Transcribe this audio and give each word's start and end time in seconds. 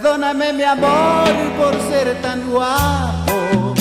Perdóname 0.00 0.52
mi 0.52 0.62
amor 0.62 1.28
por 1.58 1.74
ser 1.90 2.22
tan 2.22 2.48
guapo. 2.50 3.74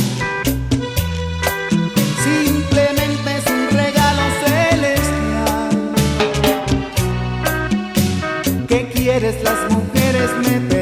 Simplemente 2.23 3.37
es 3.37 3.45
un 3.45 3.69
regalo 3.69 4.23
celestial. 4.43 5.69
¿Qué 8.67 8.89
quieres? 8.89 9.43
Las 9.43 9.69
mujeres 9.69 10.31
me 10.43 10.76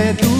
me 0.00 0.39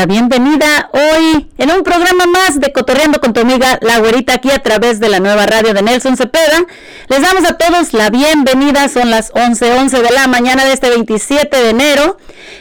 la 0.00 0.06
bienvenida 0.06 0.88
hoy 0.94 1.50
en 1.58 1.70
un 1.70 1.82
programa 1.82 2.24
más 2.24 2.58
de 2.58 2.72
Cotorreando 2.72 3.20
con 3.20 3.34
tu 3.34 3.40
amiga 3.40 3.78
La 3.82 3.98
Güerita 3.98 4.32
aquí 4.32 4.50
a 4.50 4.62
través 4.62 4.98
de 4.98 5.10
la 5.10 5.20
nueva 5.20 5.44
radio 5.44 5.74
de 5.74 5.82
Nelson 5.82 6.16
Cepeda. 6.16 6.64
Les 7.08 7.20
damos 7.20 7.44
a 7.44 7.58
todos 7.58 7.92
la 7.92 8.08
bienvenida, 8.08 8.88
son 8.88 9.10
las 9.10 9.30
11:11 9.34 10.00
de 10.00 10.10
la 10.10 10.26
mañana 10.26 10.64
de 10.64 10.72
este 10.72 10.88
27 10.88 11.54
de 11.54 11.68
enero. 11.68 12.16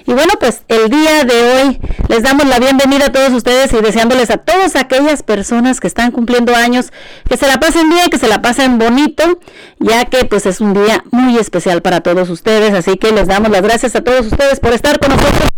Y 0.06 0.12
bueno, 0.12 0.34
pues 0.38 0.64
el 0.68 0.90
día 0.90 1.24
de 1.24 1.54
hoy 1.54 1.80
les 2.10 2.24
damos 2.24 2.46
la 2.46 2.60
bienvenida 2.60 3.06
a 3.06 3.12
todos 3.14 3.32
ustedes 3.32 3.72
y 3.72 3.78
deseándoles 3.78 4.32
a 4.32 4.38
todas 4.38 4.76
aquellas 4.76 5.24
personas 5.24 5.80
que 5.80 5.88
están 5.88 6.12
cumpliendo 6.12 6.54
años 6.54 6.92
que 7.30 7.38
se 7.38 7.48
la 7.48 7.58
pasen 7.62 7.90
bien, 7.90 8.10
que 8.10 8.18
se 8.18 8.28
la 8.28 8.42
pasen 8.42 8.80
bonito, 8.80 9.40
ya 9.80 10.04
que 10.04 10.26
pues 10.26 10.46
es 10.46 10.60
un 10.60 10.74
día 10.74 11.06
muy 11.12 11.38
especial 11.38 11.82
para 11.82 12.02
todos 12.02 12.30
ustedes. 12.30 12.74
Así 12.74 12.98
que 12.98 13.14
les 13.14 13.28
damos 13.28 13.50
las 13.50 13.62
gracias 13.62 13.96
a 13.96 14.02
todos 14.02 14.26
ustedes 14.26 14.60
por 14.60 14.74
estar 14.74 15.00
con 15.00 15.12
nosotros 15.12 15.49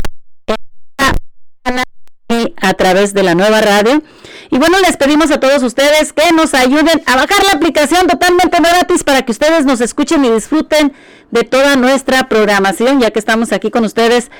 a 2.72 2.74
través 2.74 3.14
de 3.14 3.24
la 3.24 3.36
nueva 3.36 3.62
radio. 3.62 4.02
Y 4.50 4.58
bueno, 4.58 4.78
les 4.80 4.98
pedimos 4.98 5.32
a 5.32 5.40
todos 5.40 5.62
ustedes 5.64 6.12
que 6.14 6.34
nos 6.34 6.54
ayuden 6.54 7.02
a 7.06 7.16
bajar 7.16 7.44
la 7.46 7.54
aplicación 7.54 8.08
totalmente 8.08 8.58
gratis 8.58 9.04
para 9.04 9.22
que 9.22 9.32
ustedes 9.32 9.66
nos 9.66 9.80
escuchen 9.82 10.26
y 10.26 10.32
disfruten 10.32 10.94
de 11.30 11.44
toda 11.44 11.76
nuestra 11.76 12.28
programación, 12.28 13.00
ya 13.00 13.12
que 13.12 13.20
estamos 13.20 13.52
aquí 13.52 13.72
con 13.72 13.86
ustedes 13.86 14.32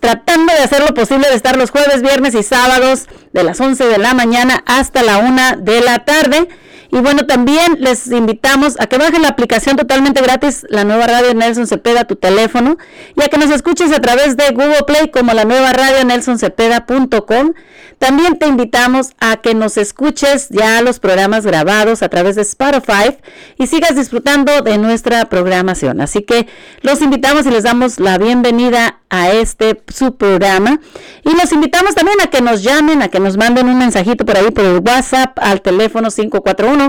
tratando 0.00 0.52
de 0.52 0.60
hacer 0.60 0.80
lo 0.80 0.94
posible 0.94 1.28
de 1.28 1.34
estar 1.34 1.56
los 1.56 1.70
jueves, 1.70 2.02
viernes 2.02 2.34
y 2.34 2.42
sábados 2.42 3.06
de 3.32 3.44
las 3.44 3.60
11 3.60 3.84
de 3.84 3.98
la 3.98 4.14
mañana 4.14 4.62
hasta 4.66 5.02
la 5.02 5.18
1 5.18 5.58
de 5.58 5.80
la 5.82 6.04
tarde. 6.04 6.48
Y 6.92 6.98
bueno, 6.98 7.24
también 7.26 7.76
les 7.78 8.08
invitamos 8.08 8.78
a 8.80 8.86
que 8.86 8.98
bajen 8.98 9.22
la 9.22 9.28
aplicación 9.28 9.76
totalmente 9.76 10.20
gratis, 10.20 10.66
la 10.68 10.84
nueva 10.84 11.06
radio 11.06 11.34
Nelson 11.34 11.66
Cepeda, 11.66 12.04
tu 12.04 12.16
teléfono, 12.16 12.78
y 13.16 13.22
a 13.22 13.28
que 13.28 13.38
nos 13.38 13.50
escuches 13.50 13.92
a 13.92 14.00
través 14.00 14.36
de 14.36 14.50
Google 14.50 14.82
Play 14.86 15.10
como 15.10 15.32
la 15.32 15.44
nueva 15.44 15.72
radio 15.72 16.04
nelsoncepeda.com. 16.04 17.52
También 17.98 18.38
te 18.38 18.46
invitamos 18.46 19.10
a 19.20 19.36
que 19.36 19.54
nos 19.54 19.76
escuches 19.76 20.48
ya 20.48 20.80
los 20.80 21.00
programas 21.00 21.44
grabados 21.44 22.02
a 22.02 22.08
través 22.08 22.34
de 22.36 22.42
Spotify 22.42 23.18
y 23.58 23.66
sigas 23.66 23.94
disfrutando 23.94 24.62
de 24.62 24.78
nuestra 24.78 25.26
programación. 25.26 26.00
Así 26.00 26.22
que 26.22 26.48
los 26.80 27.02
invitamos 27.02 27.44
y 27.46 27.50
les 27.50 27.64
damos 27.64 28.00
la 28.00 28.16
bienvenida 28.16 29.00
a 29.10 29.30
este 29.32 29.82
su 29.88 30.16
programa. 30.16 30.80
Y 31.24 31.36
los 31.36 31.52
invitamos 31.52 31.94
también 31.94 32.20
a 32.22 32.28
que 32.28 32.40
nos 32.40 32.62
llamen, 32.62 33.02
a 33.02 33.08
que 33.08 33.20
nos 33.20 33.36
manden 33.36 33.68
un 33.68 33.78
mensajito 33.78 34.24
por 34.24 34.36
ahí 34.36 34.50
por 34.50 34.64
el 34.64 34.78
WhatsApp 34.78 35.38
al 35.38 35.60
teléfono 35.60 36.08
541 36.10 36.79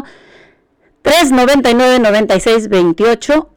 399 1.01 1.99
9628 1.99 3.51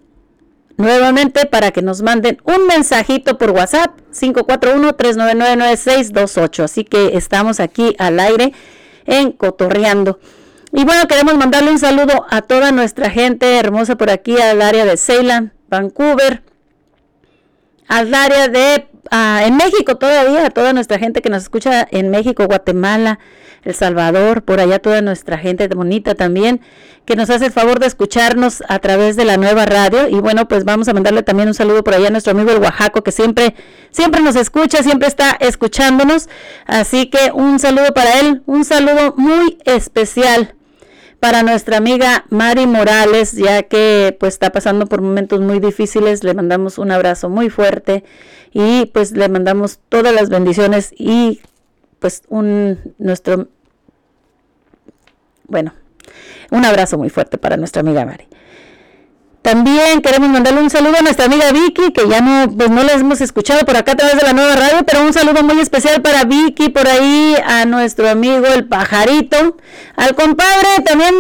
Nuevamente 0.77 1.47
para 1.47 1.71
que 1.71 1.83
nos 1.83 2.03
manden 2.03 2.39
un 2.45 2.67
mensajito 2.67 3.39
por 3.39 3.53
WhatsApp 3.53 3.97
541-399-9628. 4.13 6.65
Así 6.65 6.83
que 6.85 7.17
estamos 7.17 7.61
aquí 7.61 7.95
al 7.99 8.19
aire 8.19 8.53
en 9.07 9.31
Cotorreando. 9.31 10.19
Y 10.73 10.85
bueno, 10.85 11.07
queremos 11.07 11.37
mandarle 11.37 11.71
un 11.71 11.79
saludo 11.79 12.27
a 12.29 12.43
toda 12.43 12.73
nuestra 12.73 13.09
gente 13.09 13.57
hermosa 13.57 13.95
por 13.97 14.11
aquí 14.11 14.37
al 14.41 14.61
área 14.61 14.85
de 14.85 14.97
Ceylan, 14.97 15.53
Vancouver, 15.69 16.43
al 17.89 18.13
área 18.15 18.49
de 18.49 18.89
ah, 19.11 19.43
en 19.45 19.57
México 19.57 19.97
todavía, 19.97 20.47
a 20.47 20.51
toda 20.51 20.73
nuestra 20.73 20.99
gente 20.99 21.23
que 21.23 21.31
nos 21.31 21.43
escucha 21.43 21.87
en 21.91 22.11
México, 22.11 22.47
Guatemala, 22.47 23.19
El 23.63 23.75
Salvador, 23.75 24.43
por 24.43 24.61
allá 24.61 24.79
toda 24.79 25.03
nuestra 25.03 25.39
gente 25.39 25.69
bonita 25.69 26.15
también, 26.15 26.61
que 27.05 27.17
nos 27.17 27.29
hace 27.31 27.47
el 27.47 27.53
favor 27.53 27.81
de 27.81 27.87
escucharnos 27.87 28.63
a 28.69 28.79
través 28.79 29.17
de 29.17 29.25
la 29.25 29.37
nueva 29.37 29.67
radio. 29.67 30.09
Y 30.09 30.21
bueno, 30.21 30.49
pues 30.49 30.65
vamos 30.65 30.89
a 30.89 30.95
mandarle 30.95 31.23
también 31.23 31.49
un 31.49 31.55
saludo 31.55 31.85
por 31.85 31.95
allá 31.95 32.09
a 32.09 32.11
nuestro 32.11 32.33
amigo 32.33 32.51
el 32.51 32.59
Oaxaco, 32.59 33.03
que 33.03 33.13
siempre, 33.13 33.55
siempre 33.91 34.23
nos 34.23 34.37
escucha, 34.37 34.83
siempre 34.83 35.09
está 35.09 35.37
escuchándonos. 35.39 36.29
Así 36.67 37.07
que 37.07 37.31
un 37.33 37.59
saludo 37.59 37.93
para 37.93 38.21
él, 38.21 38.43
un 38.47 38.65
saludo 38.65 39.15
muy 39.17 39.59
especial 39.65 40.55
para 41.25 41.43
nuestra 41.43 41.79
amiga 41.79 42.27
Mari 42.29 42.67
Morales, 42.67 43.33
ya 43.33 43.63
que 43.63 44.15
pues 44.21 44.35
está 44.35 44.53
pasando 44.53 44.85
por 44.85 45.01
momentos 45.01 45.41
muy 45.41 45.59
difíciles, 45.59 46.23
le 46.23 46.35
mandamos 46.35 46.77
un 46.77 46.91
abrazo 46.91 47.31
muy 47.31 47.49
fuerte 47.49 48.05
y 48.53 48.85
pues 48.93 49.13
le 49.13 49.27
mandamos 49.31 49.81
todas 49.89 50.15
las 50.15 50.29
bendiciones 50.29 50.93
y 50.99 51.41
pues 51.99 52.25
un 52.29 52.79
nuestro 52.99 53.49
bueno, 55.49 55.73
un 56.51 56.67
abrazo 56.67 56.99
muy 56.99 57.09
fuerte 57.09 57.39
para 57.39 57.57
nuestra 57.57 57.81
amiga 57.81 58.05
Mari. 58.05 58.29
También 59.45 60.01
queremos 60.01 60.31
mandarle 60.31 60.63
un 60.63 60.71
saludo 60.71 60.97
a 60.99 61.03
nuestra 61.03 61.27
amiga 61.27 61.53
Vicky, 61.53 61.93
que 61.93 62.09
ya 62.09 62.23
no, 62.23 62.51
pues 62.51 62.71
no 62.71 62.83
la 62.83 62.95
hemos 62.95 63.21
escuchado 63.21 63.61
por 63.67 63.77
acá 63.77 63.93
a 63.93 63.95
través 63.95 64.17
de 64.19 64.23
la 64.23 64.33
nueva 64.33 64.57
radio, 64.57 64.87
pero 64.87 65.03
un 65.03 65.13
saludo 65.13 65.43
muy 65.43 65.61
especial 65.61 66.01
para 66.01 66.25
Vicky, 66.25 66.71
por 66.71 66.89
ahí, 66.89 67.37
a 67.45 67.67
nuestro 67.67 68.09
amigo 68.09 68.47
el 68.47 68.65
pajarito, 68.65 69.59
al 69.97 70.15
compadre, 70.15 70.81
también 70.83 71.15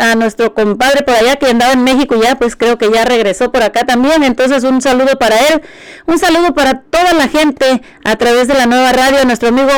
a, 0.00 0.16
nuestro 0.16 0.54
compadre 0.54 1.04
por 1.04 1.14
allá 1.14 1.36
que 1.36 1.46
andaba 1.46 1.72
en 1.72 1.84
México 1.84 2.16
ya, 2.20 2.34
pues 2.34 2.56
creo 2.56 2.78
que 2.78 2.90
ya 2.90 3.04
regresó 3.04 3.52
por 3.52 3.62
acá 3.62 3.86
también, 3.86 4.24
entonces 4.24 4.64
un 4.64 4.82
saludo 4.82 5.16
para 5.16 5.36
él, 5.38 5.62
un 6.06 6.18
saludo 6.18 6.54
para 6.54 6.80
toda 6.80 7.12
la 7.12 7.28
gente 7.28 7.80
a 8.02 8.16
través 8.16 8.48
de 8.48 8.54
la 8.54 8.66
nueva 8.66 8.92
radio, 8.92 9.20
a 9.20 9.24
nuestro 9.24 9.50
amigo 9.50 9.70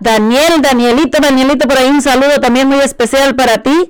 Daniel, 0.00 0.62
Danielito, 0.62 1.18
Danielito, 1.22 1.68
por 1.68 1.78
ahí 1.78 1.90
un 1.90 2.02
saludo 2.02 2.40
también 2.40 2.66
muy 2.66 2.80
especial 2.80 3.36
para 3.36 3.58
ti 3.58 3.88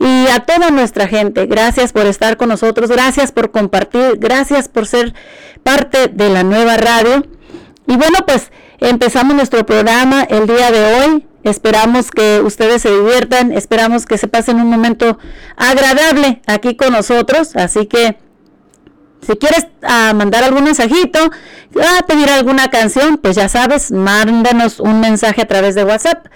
y 0.00 0.28
a 0.28 0.40
toda 0.40 0.70
nuestra 0.70 1.06
gente. 1.06 1.46
Gracias 1.46 1.92
por 1.92 2.06
estar 2.06 2.36
con 2.38 2.48
nosotros, 2.48 2.90
gracias 2.90 3.32
por 3.32 3.50
compartir, 3.50 4.16
gracias 4.18 4.68
por 4.68 4.86
ser 4.86 5.14
parte 5.62 6.08
de 6.08 6.30
la 6.30 6.42
nueva 6.42 6.78
radio. 6.78 7.22
Y 7.86 7.96
bueno, 7.96 8.18
pues 8.26 8.50
empezamos 8.78 9.36
nuestro 9.36 9.64
programa 9.66 10.22
el 10.22 10.46
día 10.46 10.72
de 10.72 10.94
hoy. 10.94 11.26
Esperamos 11.44 12.10
que 12.10 12.40
ustedes 12.40 12.82
se 12.82 12.90
diviertan, 12.90 13.52
esperamos 13.52 14.06
que 14.06 14.18
se 14.18 14.26
pasen 14.26 14.56
un 14.56 14.68
momento 14.68 15.18
agradable 15.56 16.40
aquí 16.46 16.76
con 16.76 16.92
nosotros. 16.92 17.54
Así 17.56 17.86
que 17.86 18.16
si 19.26 19.36
quieres 19.36 19.66
ah, 19.82 20.12
mandar 20.14 20.44
algún 20.44 20.64
mensajito, 20.64 21.18
a 21.20 22.06
pedir 22.06 22.30
alguna 22.30 22.68
canción, 22.68 23.18
pues 23.18 23.36
ya 23.36 23.48
sabes, 23.50 23.92
mándanos 23.92 24.80
un 24.80 25.00
mensaje 25.00 25.42
a 25.42 25.46
través 25.46 25.74
de 25.74 25.84
WhatsApp. 25.84 26.26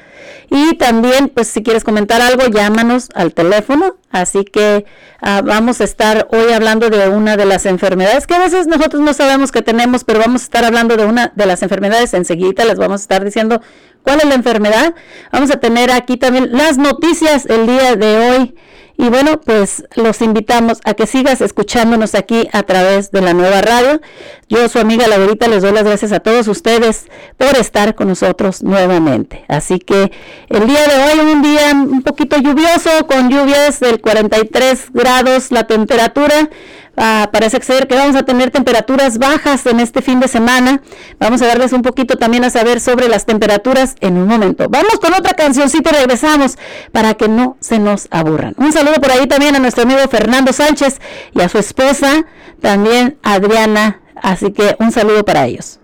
Y 0.50 0.74
también, 0.76 1.28
pues 1.28 1.48
si 1.48 1.62
quieres 1.62 1.84
comentar 1.84 2.20
algo, 2.20 2.46
llámanos 2.46 3.08
al 3.14 3.32
teléfono. 3.32 3.96
Así 4.10 4.44
que 4.44 4.84
ah, 5.20 5.42
vamos 5.44 5.80
a 5.80 5.84
estar 5.84 6.28
hoy 6.30 6.52
hablando 6.52 6.90
de 6.90 7.08
una 7.08 7.36
de 7.36 7.46
las 7.46 7.66
enfermedades 7.66 8.26
que 8.26 8.34
a 8.34 8.38
veces 8.38 8.66
nosotros 8.66 9.02
no 9.02 9.12
sabemos 9.12 9.50
que 9.50 9.62
tenemos, 9.62 10.04
pero 10.04 10.20
vamos 10.20 10.42
a 10.42 10.44
estar 10.44 10.64
hablando 10.64 10.96
de 10.96 11.04
una 11.04 11.32
de 11.34 11.46
las 11.46 11.62
enfermedades. 11.62 12.14
Enseguida 12.14 12.64
les 12.64 12.78
vamos 12.78 13.00
a 13.00 13.04
estar 13.04 13.24
diciendo 13.24 13.60
cuál 14.02 14.18
es 14.18 14.26
la 14.26 14.34
enfermedad. 14.34 14.94
Vamos 15.32 15.50
a 15.50 15.58
tener 15.58 15.90
aquí 15.90 16.16
también 16.16 16.50
las 16.52 16.78
noticias 16.78 17.46
el 17.46 17.66
día 17.66 17.96
de 17.96 18.18
hoy. 18.18 18.54
Y 18.96 19.08
bueno, 19.08 19.40
pues 19.40 19.84
los 19.96 20.20
invitamos 20.22 20.78
a 20.84 20.94
que 20.94 21.06
sigas 21.06 21.40
escuchándonos 21.40 22.14
aquí 22.14 22.48
a 22.52 22.62
través 22.62 23.10
de 23.10 23.20
la 23.20 23.34
nueva 23.34 23.60
radio. 23.60 24.00
Yo, 24.48 24.68
su 24.68 24.78
amiga 24.78 25.08
Laurita, 25.08 25.48
les 25.48 25.62
doy 25.62 25.72
las 25.72 25.84
gracias 25.84 26.12
a 26.12 26.20
todos 26.20 26.46
ustedes 26.46 27.06
por 27.36 27.56
estar 27.56 27.94
con 27.96 28.08
nosotros 28.08 28.62
nuevamente. 28.62 29.44
Así 29.48 29.78
que 29.78 30.12
el 30.48 30.66
día 30.66 30.86
de 30.86 31.20
hoy, 31.20 31.32
un 31.32 31.42
día 31.42 31.72
un 31.72 32.02
poquito 32.02 32.36
lluvioso, 32.38 32.90
con 33.08 33.30
lluvias 33.30 33.80
del 33.80 34.00
43 34.00 34.92
grados 34.92 35.50
la 35.50 35.66
temperatura. 35.66 36.50
Ah, 36.96 37.28
parece 37.32 37.60
ser 37.62 37.88
que 37.88 37.96
vamos 37.96 38.14
a 38.16 38.22
tener 38.22 38.50
temperaturas 38.50 39.18
bajas 39.18 39.66
en 39.66 39.80
este 39.80 40.00
fin 40.00 40.20
de 40.20 40.28
semana. 40.28 40.80
Vamos 41.18 41.42
a 41.42 41.46
darles 41.46 41.72
un 41.72 41.82
poquito 41.82 42.16
también 42.16 42.44
a 42.44 42.50
saber 42.50 42.80
sobre 42.80 43.08
las 43.08 43.26
temperaturas 43.26 43.96
en 44.00 44.16
un 44.16 44.28
momento. 44.28 44.68
Vamos 44.68 45.00
con 45.00 45.12
otra 45.14 45.34
cancioncita 45.34 45.90
y 45.90 45.94
regresamos 45.94 46.56
para 46.92 47.14
que 47.14 47.28
no 47.28 47.56
se 47.60 47.78
nos 47.78 48.08
aburran. 48.10 48.54
Un 48.58 48.72
saludo 48.72 48.94
por 48.94 49.10
ahí 49.10 49.26
también 49.26 49.56
a 49.56 49.58
nuestro 49.58 49.82
amigo 49.82 50.00
Fernando 50.08 50.52
Sánchez 50.52 51.00
y 51.34 51.40
a 51.40 51.48
su 51.48 51.58
esposa, 51.58 52.24
también 52.60 53.18
Adriana. 53.22 54.00
Así 54.14 54.52
que 54.52 54.76
un 54.78 54.92
saludo 54.92 55.24
para 55.24 55.46
ellos. 55.46 55.80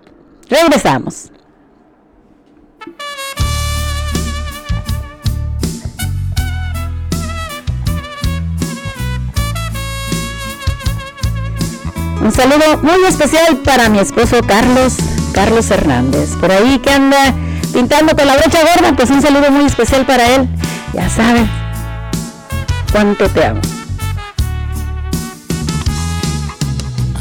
Regresamos. 0.48 1.29
Un 12.20 12.32
saludo 12.32 12.78
muy 12.82 13.02
especial 13.08 13.56
para 13.64 13.88
mi 13.88 13.98
esposo 13.98 14.40
Carlos, 14.46 14.96
Carlos 15.32 15.70
Hernández. 15.70 16.36
Por 16.36 16.52
ahí 16.52 16.78
que 16.78 16.90
anda 16.90 17.34
pintando 17.72 18.14
con 18.14 18.26
la 18.26 18.36
brocha 18.36 18.58
gorda, 18.60 18.94
pues 18.94 19.08
un 19.10 19.22
saludo 19.22 19.50
muy 19.50 19.64
especial 19.64 20.04
para 20.04 20.34
él. 20.34 20.46
Ya 20.92 21.08
sabes 21.08 21.48
cuánto 22.92 23.26
te 23.30 23.46
amo. 23.46 23.60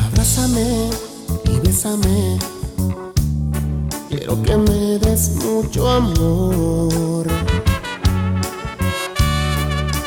Abrázame 0.07 0.90
y 1.46 1.60
bésame. 1.60 2.38
Quiero 4.10 4.44
que 4.44 4.57
me 4.57 5.00
des 5.00 5.30
mucho 5.36 5.90
amor. 5.90 7.25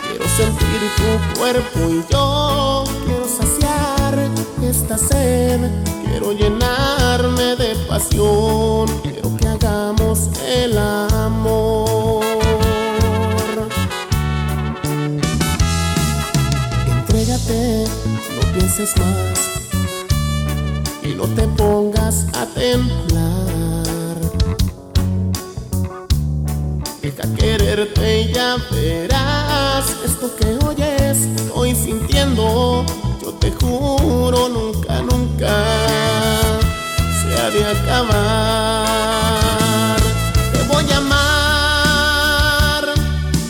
Quiero 0.07 0.29
sentir 0.37 0.81
tu 0.97 1.39
cuerpo 1.41 1.81
y 1.89 2.05
yo 2.13 2.85
quiero 3.07 3.27
saciar 3.27 4.42
esta 4.73 4.97
sed, 4.97 5.61
quiero 6.03 6.33
llenarme 6.33 7.57
de 7.57 7.77
pasión, 7.87 8.89
quiero 9.03 9.37
que 9.37 9.47
hagamos 9.47 10.31
el 10.47 10.79
amor. 10.79 12.25
Entrégate, 16.87 17.85
no 18.35 18.53
pienses 18.55 18.95
más. 18.97 19.41
Y 21.03 21.09
no 21.17 21.25
te 21.25 21.47
pongas 21.49 22.25
a 22.35 22.47
temblar. 22.47 24.17
Deja 27.03 27.35
quererte 27.37 28.23
y 28.23 28.33
ya 28.33 28.57
verás. 28.71 29.85
Esto 30.03 30.35
que 30.37 30.59
oyes, 30.65 31.19
estoy 31.37 31.75
sintiendo 31.75 32.87
nunca, 33.63 35.03
nunca 35.03 35.53
se 37.21 37.29
ha 37.41 37.51
de 37.51 37.65
acabar. 37.65 39.07
Te 40.53 40.63
voy 40.65 40.91
a 40.93 40.97
amar 40.97 42.85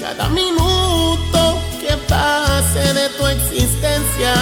cada 0.00 0.28
minuto 0.28 1.58
que 1.80 1.96
pase 2.08 2.94
de 2.94 3.08
tu 3.10 3.26
existencia. 3.26 4.34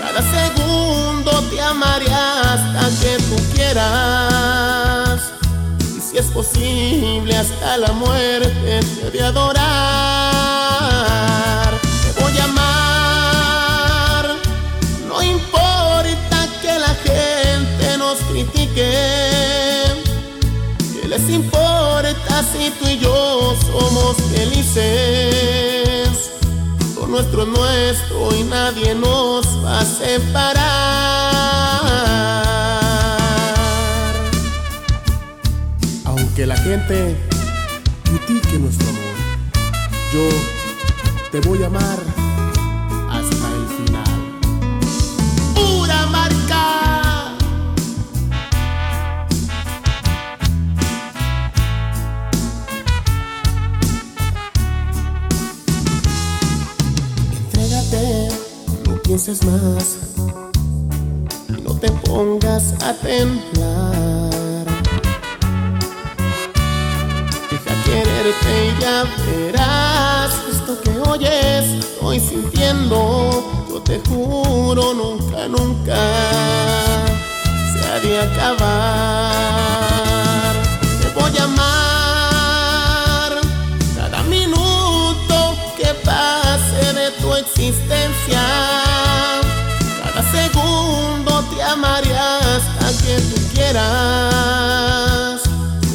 Cada 0.00 0.22
segundo 0.22 1.30
te 1.50 1.60
amaré 1.60 2.12
hasta 2.12 2.88
que 3.00 3.18
tú 3.28 3.36
quieras. 3.54 5.32
Y 5.96 6.00
si 6.00 6.18
es 6.18 6.26
posible 6.26 7.36
hasta 7.36 7.76
la 7.78 7.92
muerte 7.92 8.80
te 9.00 9.10
de 9.10 9.24
adorar. 9.24 10.37
Les 21.18 21.30
importa 21.30 22.42
si 22.52 22.70
tú 22.78 22.88
y 22.88 22.98
yo 22.98 23.54
somos 23.70 24.16
felices? 24.34 26.08
Lo 26.96 27.06
nuestro 27.06 27.42
es 27.42 27.48
nuestro 27.48 28.36
y 28.36 28.42
nadie 28.44 28.94
nos 28.94 29.46
va 29.64 29.80
a 29.80 29.84
separar. 29.84 30.58
Aunque 36.04 36.46
la 36.46 36.56
gente 36.56 37.16
critique 38.04 38.58
nuestro 38.58 38.88
amor, 38.88 39.02
yo 40.12 40.28
te 41.30 41.40
voy 41.48 41.62
a 41.62 41.66
amar 41.66 42.17
pienses 59.08 59.42
más 59.46 59.96
y 61.48 61.52
no 61.62 61.72
te 61.80 61.90
pongas 61.90 62.74
a 62.82 62.92
temblar. 62.92 64.66
Deja 67.50 67.74
quererte 67.86 68.66
y 68.66 68.78
ya 68.82 69.04
verás 69.24 70.30
esto 70.52 70.78
que 70.82 70.90
oyes, 71.08 71.64
estoy 71.82 72.20
sintiendo. 72.20 73.66
Yo 73.70 73.80
te 73.80 73.98
juro, 74.00 74.92
nunca, 74.92 75.48
nunca 75.48 75.96
se 77.72 77.78
ha 77.88 78.00
de 78.00 78.20
acabar. 78.20 79.72
Te 81.00 81.08
voy 81.18 81.32
a 81.38 81.44
amar 81.44 83.30
cada 83.96 84.22
minuto 84.24 85.56
que 85.78 85.94
pase 86.04 86.92
de 86.92 87.10
tu 87.22 87.34
existencia 87.36 88.77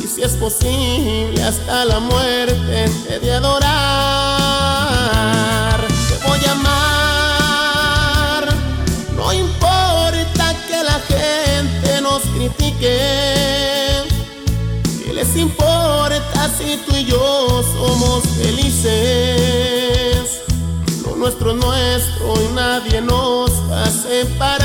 Y 0.03 0.07
si 0.07 0.21
es 0.21 0.33
posible 0.33 1.41
hasta 1.41 1.85
la 1.85 1.99
muerte 1.99 2.85
te 3.07 3.19
de 3.19 3.33
adorar. 3.33 3.73
Te 6.07 6.15
voy 6.27 6.39
a 6.45 6.51
amar. 6.51 8.47
No 9.15 9.33
importa 9.33 10.55
que 10.67 10.83
la 10.83 10.99
gente 11.07 12.01
nos 12.01 12.21
critique. 12.35 14.03
¿Qué 15.03 15.13
les 15.13 15.35
importa 15.35 16.49
si 16.55 16.77
tú 16.85 16.95
y 16.95 17.05
yo 17.05 17.63
somos 17.75 18.23
felices? 18.37 19.63
nuestro 21.23 21.51
es 21.51 21.55
nuestro 21.55 22.33
y 22.43 22.53
nadie 22.53 22.99
nos 23.01 23.49
va 23.71 23.85
a 23.85 23.89
separar. 23.89 24.62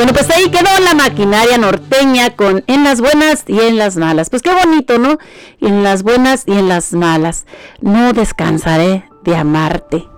Bueno, 0.00 0.14
pues 0.14 0.30
ahí 0.30 0.50
quedó 0.50 0.70
la 0.82 0.94
maquinaria 0.94 1.58
norteña 1.58 2.34
con 2.34 2.64
en 2.66 2.84
las 2.84 3.02
buenas 3.02 3.44
y 3.46 3.60
en 3.60 3.76
las 3.76 3.98
malas. 3.98 4.30
Pues 4.30 4.40
qué 4.40 4.50
bonito, 4.50 4.98
¿no? 4.98 5.18
En 5.60 5.82
las 5.82 6.02
buenas 6.02 6.44
y 6.46 6.52
en 6.52 6.70
las 6.70 6.94
malas. 6.94 7.44
No 7.82 8.14
descansaré 8.14 9.04
de 9.24 9.36
amarte. 9.36 10.09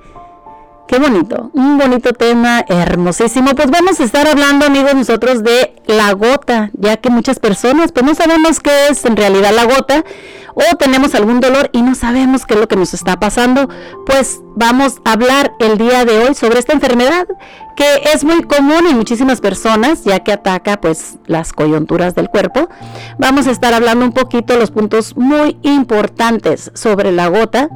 Qué 0.93 0.99
bonito, 0.99 1.51
un 1.55 1.79
bonito 1.79 2.13
tema, 2.13 2.67
hermosísimo. 2.69 3.55
Pues 3.55 3.71
vamos 3.71 3.99
a 3.99 4.05
estar 4.05 4.29
hablando, 4.29 4.67
amigos, 4.67 4.95
nosotros 4.95 5.43
de 5.43 5.75
la 5.87 6.13
gota, 6.13 6.71
ya 6.75 6.99
que 6.99 7.09
muchas 7.09 7.39
personas 7.39 7.93
pues 7.93 8.05
no 8.05 8.15
sabemos 8.15 8.61
qué 8.61 8.89
es 8.91 9.03
en 9.07 9.17
realidad 9.17 9.53
la 9.55 9.65
gota 9.65 10.05
o 10.53 10.77
tenemos 10.77 11.15
algún 11.15 11.41
dolor 11.41 11.71
y 11.73 11.81
no 11.81 11.95
sabemos 11.95 12.45
qué 12.45 12.53
es 12.53 12.61
lo 12.61 12.69
que 12.69 12.77
nos 12.77 12.93
está 12.93 13.19
pasando. 13.19 13.71
Pues 14.05 14.43
vamos 14.55 15.01
a 15.07 15.13
hablar 15.13 15.55
el 15.61 15.79
día 15.79 16.05
de 16.05 16.19
hoy 16.19 16.35
sobre 16.35 16.59
esta 16.59 16.75
enfermedad 16.75 17.27
que 17.75 18.03
es 18.13 18.23
muy 18.23 18.43
común 18.43 18.87
en 18.87 18.95
muchísimas 18.95 19.41
personas, 19.41 20.05
ya 20.05 20.21
que 20.21 20.33
ataca 20.33 20.79
pues 20.79 21.17
las 21.25 21.55
coyunturas 21.55 22.15
del 22.15 22.29
cuerpo. 22.29 22.69
Vamos 23.17 23.47
a 23.47 23.51
estar 23.51 23.73
hablando 23.73 24.05
un 24.05 24.13
poquito 24.13 24.59
los 24.59 24.71
puntos 24.71 25.17
muy 25.17 25.59
importantes 25.63 26.71
sobre 26.75 27.13
la 27.13 27.29
gota 27.29 27.71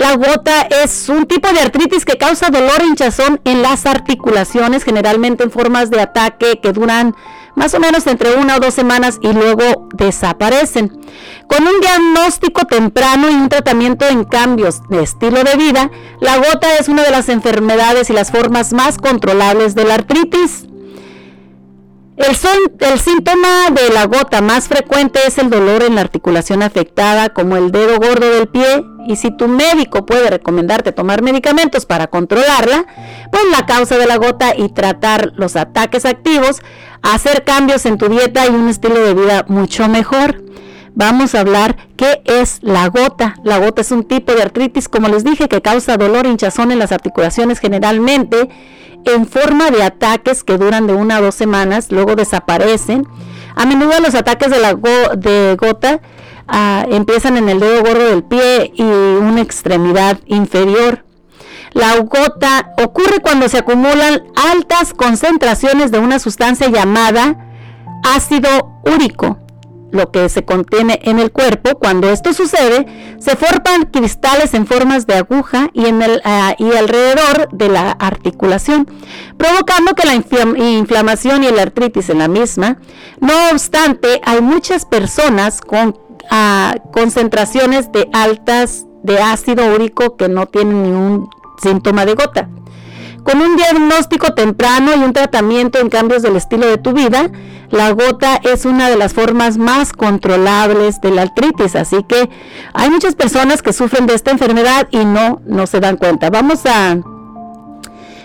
la 0.00 0.16
gota 0.16 0.62
es 0.62 1.10
un 1.10 1.26
tipo 1.26 1.52
de 1.52 1.60
artritis 1.60 2.06
que 2.06 2.16
causa 2.16 2.48
dolor 2.48 2.80
e 2.80 2.86
hinchazón 2.86 3.38
en 3.44 3.60
las 3.60 3.84
articulaciones, 3.84 4.82
generalmente 4.82 5.44
en 5.44 5.50
formas 5.50 5.90
de 5.90 6.00
ataque 6.00 6.58
que 6.62 6.72
duran 6.72 7.14
más 7.54 7.74
o 7.74 7.80
menos 7.80 8.06
entre 8.06 8.34
una 8.36 8.56
o 8.56 8.60
dos 8.60 8.72
semanas 8.72 9.18
y 9.20 9.30
luego 9.30 9.88
desaparecen. 9.92 10.88
Con 11.46 11.66
un 11.66 11.80
diagnóstico 11.82 12.64
temprano 12.64 13.28
y 13.30 13.34
un 13.34 13.50
tratamiento 13.50 14.08
en 14.08 14.24
cambios 14.24 14.80
de 14.88 15.02
estilo 15.02 15.44
de 15.44 15.56
vida, 15.56 15.90
la 16.18 16.38
gota 16.38 16.78
es 16.78 16.88
una 16.88 17.02
de 17.02 17.10
las 17.10 17.28
enfermedades 17.28 18.08
y 18.08 18.14
las 18.14 18.30
formas 18.30 18.72
más 18.72 18.96
controlables 18.96 19.74
de 19.74 19.84
la 19.84 19.96
artritis. 19.96 20.69
El, 22.20 22.98
síntoma 22.98 23.70
de 23.70 23.94
la 23.94 24.04
gota 24.04 24.42
más 24.42 24.68
frecuente 24.68 25.20
es 25.26 25.38
el 25.38 25.48
dolor 25.48 25.82
en 25.82 25.94
la 25.94 26.02
articulación 26.02 26.62
afectada, 26.62 27.30
como 27.30 27.56
el 27.56 27.72
dedo 27.72 27.96
gordo 27.96 28.28
del 28.30 28.46
pie, 28.46 28.84
y 29.06 29.16
si 29.16 29.30
tu 29.30 29.48
médico 29.48 30.04
puede 30.04 30.28
recomendarte 30.28 30.92
tomar 30.92 31.22
medicamentos 31.22 31.86
para 31.86 32.08
controlarla, 32.08 32.84
pues 33.32 33.44
la 33.50 33.64
causa 33.64 33.96
de 33.96 34.06
la 34.06 34.16
gota 34.16 34.54
y 34.54 34.68
tratar 34.68 35.32
los 35.36 35.56
ataques 35.56 36.04
activos, 36.04 36.60
hacer 37.00 37.42
cambios 37.42 37.86
en 37.86 37.96
tu 37.96 38.08
dieta 38.08 38.46
y 38.46 38.50
un 38.50 38.68
estilo 38.68 39.00
de 39.00 39.14
vida 39.14 39.46
mucho 39.48 39.88
mejor. 39.88 40.44
Vamos 40.94 41.34
a 41.34 41.40
hablar 41.40 41.88
qué 41.96 42.20
es 42.26 42.58
la 42.60 42.88
gota. 42.88 43.36
La 43.44 43.58
gota 43.58 43.80
es 43.80 43.92
un 43.92 44.04
tipo 44.04 44.34
de 44.34 44.42
artritis, 44.42 44.90
como 44.90 45.08
les 45.08 45.24
dije, 45.24 45.48
que 45.48 45.62
causa 45.62 45.96
dolor 45.96 46.26
e 46.26 46.30
hinchazón 46.30 46.70
en 46.70 46.80
las 46.80 46.92
articulaciones 46.92 47.60
generalmente 47.60 48.50
en 49.04 49.26
forma 49.26 49.70
de 49.70 49.82
ataques 49.82 50.44
que 50.44 50.58
duran 50.58 50.86
de 50.86 50.94
una 50.94 51.16
a 51.16 51.20
dos 51.20 51.34
semanas, 51.34 51.90
luego 51.90 52.16
desaparecen. 52.16 53.06
A 53.56 53.66
menudo 53.66 53.92
los 54.00 54.14
ataques 54.14 54.50
de 54.50 54.60
la 54.60 54.74
de 54.74 55.56
gota 55.58 56.00
ah, 56.48 56.86
empiezan 56.90 57.36
en 57.36 57.48
el 57.48 57.60
dedo 57.60 57.82
gordo 57.82 58.04
del 58.04 58.22
pie 58.22 58.72
y 58.74 58.82
una 58.82 59.40
extremidad 59.40 60.18
inferior. 60.26 61.04
La 61.72 61.96
gota 61.98 62.72
ocurre 62.82 63.20
cuando 63.20 63.48
se 63.48 63.58
acumulan 63.58 64.24
altas 64.34 64.92
concentraciones 64.94 65.90
de 65.90 65.98
una 65.98 66.18
sustancia 66.18 66.68
llamada 66.68 67.36
ácido 68.02 68.80
úrico 68.84 69.38
lo 69.92 70.10
que 70.10 70.28
se 70.28 70.44
contiene 70.44 71.00
en 71.04 71.18
el 71.18 71.30
cuerpo. 71.32 71.78
Cuando 71.78 72.10
esto 72.10 72.32
sucede, 72.32 72.86
se 73.18 73.36
forman 73.36 73.86
cristales 73.90 74.54
en 74.54 74.66
formas 74.66 75.06
de 75.06 75.14
aguja 75.14 75.70
y, 75.72 75.86
en 75.86 76.02
el, 76.02 76.20
ah, 76.24 76.54
y 76.58 76.72
alrededor 76.72 77.48
de 77.52 77.68
la 77.68 77.92
articulación, 77.92 78.88
provocando 79.36 79.94
que 79.94 80.06
la 80.06 80.14
inflamación 80.14 81.44
y 81.44 81.50
la 81.50 81.62
artritis 81.62 82.10
en 82.10 82.18
la 82.18 82.28
misma. 82.28 82.78
No 83.20 83.32
obstante, 83.50 84.20
hay 84.24 84.40
muchas 84.40 84.84
personas 84.84 85.60
con 85.60 85.98
ah, 86.30 86.76
concentraciones 86.92 87.92
de 87.92 88.08
altas 88.12 88.86
de 89.02 89.18
ácido 89.18 89.74
úrico 89.74 90.16
que 90.16 90.28
no 90.28 90.46
tienen 90.46 90.82
ningún 90.82 91.30
síntoma 91.62 92.04
de 92.04 92.14
gota. 92.14 92.48
Con 93.24 93.40
un 93.40 93.56
diagnóstico 93.56 94.34
temprano 94.34 94.92
y 94.96 95.00
un 95.00 95.12
tratamiento 95.12 95.78
en 95.78 95.88
cambios 95.88 96.22
del 96.22 96.36
estilo 96.36 96.66
de 96.66 96.78
tu 96.78 96.92
vida, 96.92 97.30
la 97.70 97.90
gota 97.90 98.36
es 98.36 98.64
una 98.64 98.88
de 98.90 98.96
las 98.96 99.12
formas 99.12 99.56
más 99.58 99.92
controlables 99.92 101.00
de 101.00 101.10
la 101.10 101.22
artritis, 101.22 101.76
así 101.76 102.02
que 102.02 102.28
hay 102.72 102.90
muchas 102.90 103.14
personas 103.14 103.62
que 103.62 103.72
sufren 103.72 104.06
de 104.06 104.14
esta 104.14 104.30
enfermedad 104.30 104.88
y 104.90 105.04
no, 105.04 105.40
no 105.46 105.66
se 105.66 105.80
dan 105.80 105.96
cuenta. 105.96 106.30
Vamos 106.30 106.66
a, 106.66 106.98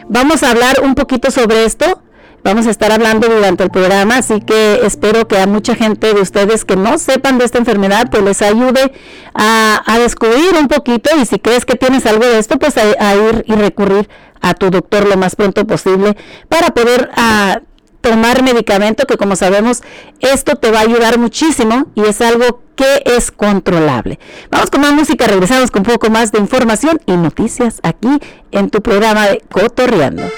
vamos 0.10 0.44
a 0.44 0.52
hablar 0.52 0.82
un 0.84 0.96
poquito 0.96 1.30
sobre 1.30 1.66
esto. 1.66 2.02
Vamos 2.46 2.68
a 2.68 2.70
estar 2.70 2.92
hablando 2.92 3.28
durante 3.28 3.64
el 3.64 3.72
programa, 3.72 4.18
así 4.18 4.40
que 4.40 4.82
espero 4.84 5.28
que 5.28 5.40
a 5.40 5.48
mucha 5.48 5.74
gente 5.74 6.14
de 6.14 6.22
ustedes 6.22 6.64
que 6.64 6.76
no 6.76 7.00
sepan 7.00 7.40
de 7.40 7.46
esta 7.46 7.58
enfermedad, 7.58 8.12
pues 8.12 8.22
les 8.22 8.44
ayude 8.44 8.94
a, 9.34 9.98
descubrir 9.98 10.54
un 10.54 10.68
poquito 10.68 11.10
y 11.20 11.26
si 11.26 11.40
crees 11.40 11.66
que 11.66 11.74
tienes 11.74 12.06
algo 12.06 12.24
de 12.24 12.38
esto, 12.38 12.60
pues 12.60 12.78
a, 12.78 13.16
ir 13.16 13.46
y 13.48 13.54
recurrir 13.54 14.08
a 14.42 14.54
tu 14.54 14.70
doctor 14.70 15.08
lo 15.08 15.18
más 15.18 15.36
pronto 15.36 15.66
posible 15.66 16.16
para 16.48 16.68
poder 16.68 17.10
ah, 17.18 17.62
tomar 18.02 18.44
medicamento 18.44 19.08
que 19.08 19.18
como 19.18 19.36
sabemos 19.36 19.82
esto 20.20 20.56
te 20.56 20.70
va 20.70 20.82
a 20.82 20.84
ayudar 20.84 21.18
muchísimo 21.18 21.88
y 21.96 22.04
es 22.04 22.22
algo 22.22 22.62
que 22.76 23.02
es 23.06 23.32
controlable. 23.32 24.20
Vamos 24.52 24.70
con 24.70 24.82
más 24.82 24.94
música, 24.94 25.26
regresamos 25.26 25.72
con 25.72 25.80
un 25.80 25.94
poco 25.94 26.12
más 26.12 26.32
de 26.32 26.38
información 26.38 27.02
y 27.08 27.14
noticias 27.18 27.80
aquí 27.82 28.20
en 28.52 28.70
tu 28.70 28.84
programa 28.84 29.26
de 29.30 29.42
Cotorreando. 29.52 30.30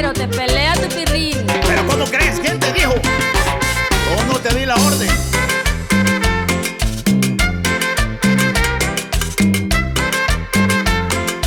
Pero 0.00 0.14
te 0.14 0.26
pelea 0.28 0.72
tu 0.76 0.88
pirrín. 0.94 1.46
¿Pero 1.46 1.86
cómo 1.86 2.06
crees? 2.06 2.40
¿Quién 2.40 2.58
te 2.58 2.72
dijo? 2.72 2.94
¿O 4.16 4.24
no 4.32 4.38
te 4.38 4.54
di 4.54 4.64
la 4.64 4.74
orden? 4.76 5.10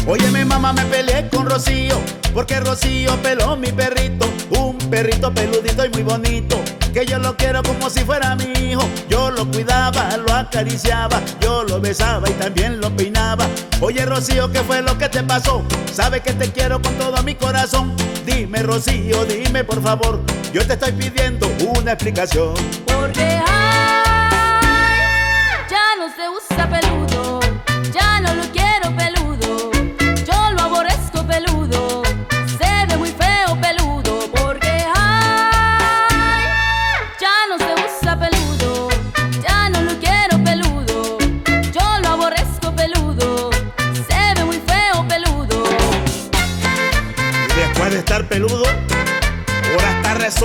Óyeme 0.06 0.46
mamá, 0.46 0.72
me 0.72 0.86
peleé 0.86 1.28
con 1.30 1.50
Rocío, 1.50 2.00
porque 2.32 2.60
Rocío 2.60 3.20
peló 3.24 3.58
mi 3.58 3.72
perrito, 3.72 4.32
perrito 4.94 5.34
peludito 5.34 5.84
y 5.86 5.90
muy 5.90 6.04
bonito, 6.04 6.62
que 6.94 7.04
yo 7.08 7.18
lo 7.18 7.36
quiero 7.36 7.64
como 7.64 7.90
si 7.90 8.02
fuera 8.02 8.36
mi 8.36 8.46
hijo. 8.60 8.88
Yo 9.10 9.32
lo 9.32 9.50
cuidaba, 9.50 10.16
lo 10.18 10.32
acariciaba, 10.32 11.20
yo 11.42 11.64
lo 11.64 11.82
besaba 11.82 12.30
y 12.30 12.34
también 12.34 12.80
lo 12.80 12.96
peinaba. 12.96 13.48
Oye 13.82 14.06
Rocío, 14.06 14.52
¿qué 14.52 14.60
fue 14.60 14.84
lo 14.84 14.96
que 15.00 15.10
te 15.10 15.24
pasó? 15.24 15.64
Sabe 15.92 16.22
que 16.22 16.34
te 16.34 16.52
quiero 16.52 16.80
con 16.80 16.94
todo 17.00 17.24
mi 17.24 17.34
corazón. 17.34 17.96
Dime 18.24 18.62
Rocío, 18.62 19.26
dime 19.26 19.64
por 19.64 19.82
favor, 19.82 20.22
yo 20.54 20.64
te 20.68 20.74
estoy 20.74 20.92
pidiendo 20.92 21.52
una 21.76 21.94
explicación. 21.94 22.54
Porque 22.86 23.42
ay, 23.48 24.44
ya 25.72 25.96
no 25.98 26.08
se 26.16 26.30
usa 26.30 26.70
peludo, 26.70 26.93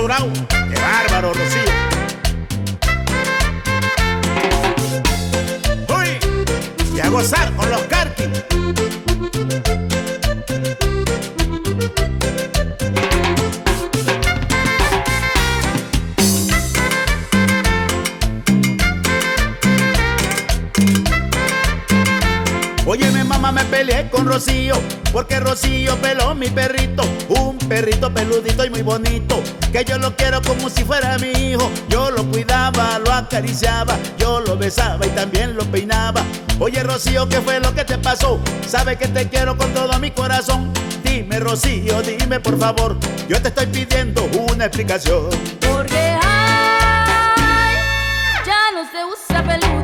¡Qué 0.09 0.15
bárbaro, 0.81 1.33
Rocío! 1.35 1.71
¡Uy! 5.87 6.17
Y 6.95 6.99
a 6.99 7.09
gozar 7.09 7.53
con 7.53 7.69
los 7.69 7.81
carquis. 7.81 8.27
Óyeme 22.87 23.23
mamá, 23.25 23.51
me 23.51 23.63
peleé 23.65 24.09
con 24.09 24.25
Rocío, 24.25 24.73
porque 25.11 25.39
Rocío 25.39 25.95
peló 25.97 26.35
mi 26.35 26.49
perrito, 26.49 27.03
un 27.29 27.57
perrito 27.57 28.13
peludito 28.13 28.65
y 28.65 28.69
muy 28.69 28.81
bonito, 28.81 29.41
que 29.71 29.83
yo 29.83 29.97
lo 29.97 30.15
quiero 30.15 30.41
como 30.41 30.69
si 30.69 30.83
fuera 30.83 31.17
mi 31.17 31.31
hijo. 31.31 31.69
Yo 31.89 32.11
lo 32.11 32.25
cuidaba, 32.25 32.99
lo 32.99 33.11
acariciaba, 33.11 33.97
yo 34.17 34.39
lo 34.41 34.57
besaba 34.57 35.05
y 35.05 35.09
también 35.09 35.55
lo 35.55 35.63
peinaba. 35.65 36.21
Oye 36.59 36.83
Rocío, 36.83 37.27
¿qué 37.29 37.41
fue 37.41 37.59
lo 37.59 37.73
que 37.73 37.85
te 37.85 37.97
pasó? 37.97 38.39
Sabe 38.67 38.97
que 38.97 39.07
te 39.07 39.27
quiero 39.29 39.57
con 39.57 39.73
todo 39.73 39.97
mi 39.99 40.11
corazón. 40.11 40.71
Dime 41.03 41.39
Rocío, 41.39 42.01
dime 42.01 42.39
por 42.39 42.59
favor, 42.59 42.97
yo 43.27 43.41
te 43.41 43.47
estoy 43.49 43.67
pidiendo 43.67 44.23
una 44.51 44.65
explicación. 44.65 45.29
Porque 45.61 46.17
ay, 46.21 47.75
ya 48.45 48.71
no 48.73 48.83
se 48.91 49.05
usa 49.05 49.43
peludo, 49.43 49.78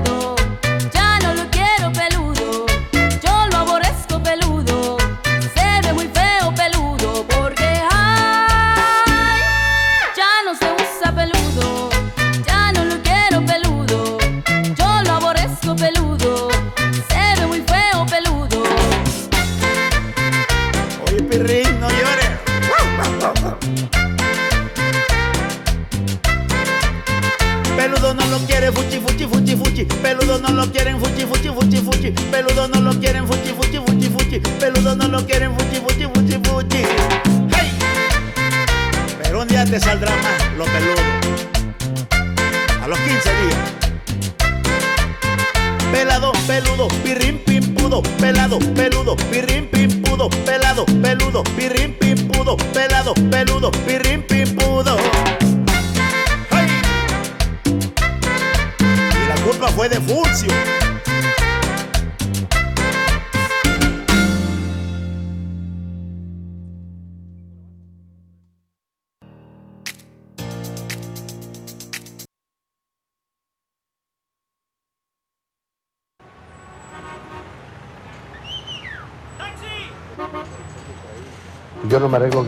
Yo 82.05 82.09
no 82.09 82.19
me 82.19 82.23
arreglo 82.23 82.43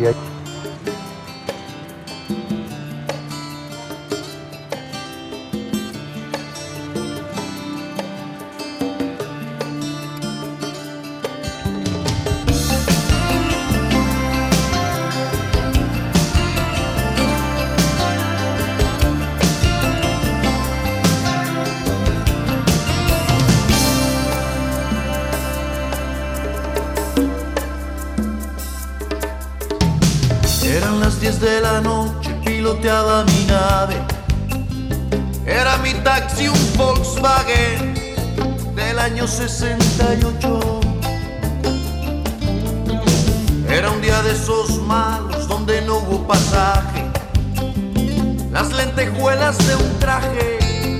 de 49.55 49.75
un 49.77 49.99
traje 49.99 50.99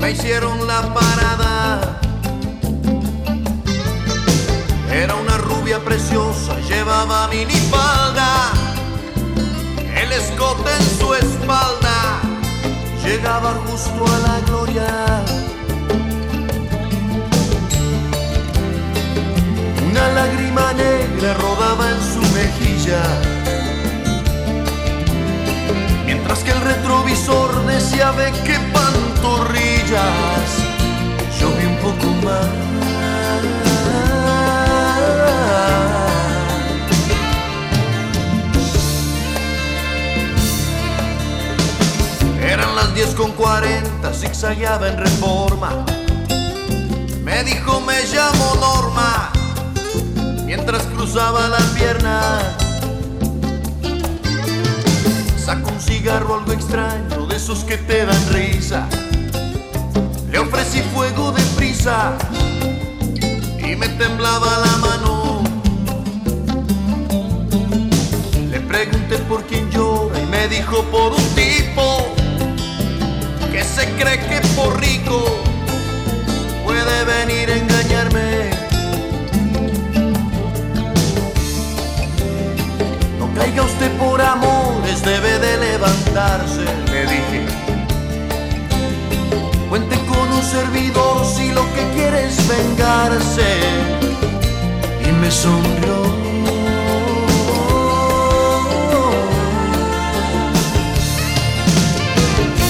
me 0.00 0.10
hicieron 0.10 0.66
la 0.66 0.82
parada. 0.92 2.00
Era 4.90 5.14
una 5.14 5.38
rubia 5.38 5.78
preciosa, 5.78 6.58
llevaba 6.68 7.28
minifalda, 7.28 8.50
el 9.96 10.12
escote 10.12 10.70
en 10.76 10.98
su 10.98 11.14
espalda, 11.14 12.20
llegaba 13.04 13.54
justo 13.64 14.06
a 14.12 14.18
la 14.26 14.40
gloria. 14.40 15.22
Una 19.88 20.08
lágrima 20.08 20.72
negra 20.72 21.34
rodaba 21.34 21.90
en 21.90 22.00
su 22.12 22.22
mejilla, 22.34 23.02
mientras 26.32 26.44
que 26.44 26.58
el 26.58 26.74
retrovisor 26.74 27.66
decía 27.66 28.10
ve 28.12 28.32
qué 28.44 28.58
pantorrillas, 28.72 30.48
yo 31.38 31.50
vi 31.58 31.66
un 31.66 31.76
poco 31.76 32.06
más. 32.24 32.46
Eran 42.40 42.76
las 42.76 42.94
10 42.94 43.14
con 43.14 43.32
40, 43.32 44.12
zigzagueaba 44.14 44.88
en 44.88 44.96
reforma. 44.96 45.84
Me 47.22 47.44
dijo 47.44 47.80
me 47.82 48.02
llamo 48.04 48.54
Norma, 48.58 49.32
mientras 50.46 50.82
cruzaba 50.84 51.48
la 51.48 51.58
pierna. 51.74 52.61
Sacó 55.52 55.68
un 55.68 55.80
cigarro 55.82 56.36
algo 56.36 56.52
extraño, 56.52 57.26
de 57.26 57.36
esos 57.36 57.62
que 57.64 57.76
te 57.76 58.06
dan 58.06 58.32
risa. 58.32 58.88
Le 60.30 60.38
ofrecí 60.38 60.80
fuego 60.94 61.30
de 61.30 61.42
prisa 61.56 62.16
y 63.58 63.76
me 63.76 63.86
temblaba 63.88 64.46
la 64.64 64.76
mano. 64.78 65.42
Le 68.50 68.60
pregunté 68.60 69.18
por 69.28 69.42
quién 69.42 69.70
llora 69.70 70.18
y 70.20 70.24
me 70.24 70.48
dijo 70.48 70.84
por 70.84 71.12
un 71.12 71.28
tipo 71.34 72.14
que 73.52 73.62
se 73.62 73.84
cree 73.98 74.20
que 74.20 74.40
por 74.56 74.80
rico 74.80 75.22
puede 76.64 77.04
venir 77.04 77.50
a 77.50 77.56
engañarme. 77.56 78.51
Caiga 83.34 83.62
usted 83.62 83.90
por 83.98 84.20
amores, 84.20 85.02
debe 85.02 85.38
de 85.38 85.56
levantarse, 85.58 86.64
le 86.90 87.02
dije. 87.02 87.46
Cuente 89.68 89.96
con 90.06 90.30
un 90.30 90.42
servidor 90.42 91.24
si 91.24 91.50
lo 91.50 91.62
que 91.74 91.82
quiere 91.94 92.26
es 92.26 92.36
vengarse. 92.46 93.50
Y 95.08 95.12
me 95.12 95.30
sonrió. 95.30 95.96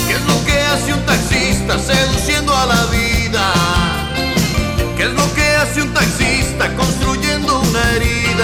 ¿Qué 0.07 0.15
es 0.15 0.27
lo 0.27 0.45
que 0.45 0.59
hace 0.73 0.95
un 0.95 1.03
taxista 1.07 1.79
seduciendo 1.79 2.57
a 2.57 2.67
la 2.67 2.85
vida? 2.87 3.53
¿Qué 4.97 5.03
es 5.03 5.13
lo 5.13 5.35
que 5.35 5.47
hace 5.57 5.83
un 5.83 5.93
taxista 5.93 6.73
construyendo 6.77 7.61
una 7.61 7.83
herida? 7.97 8.42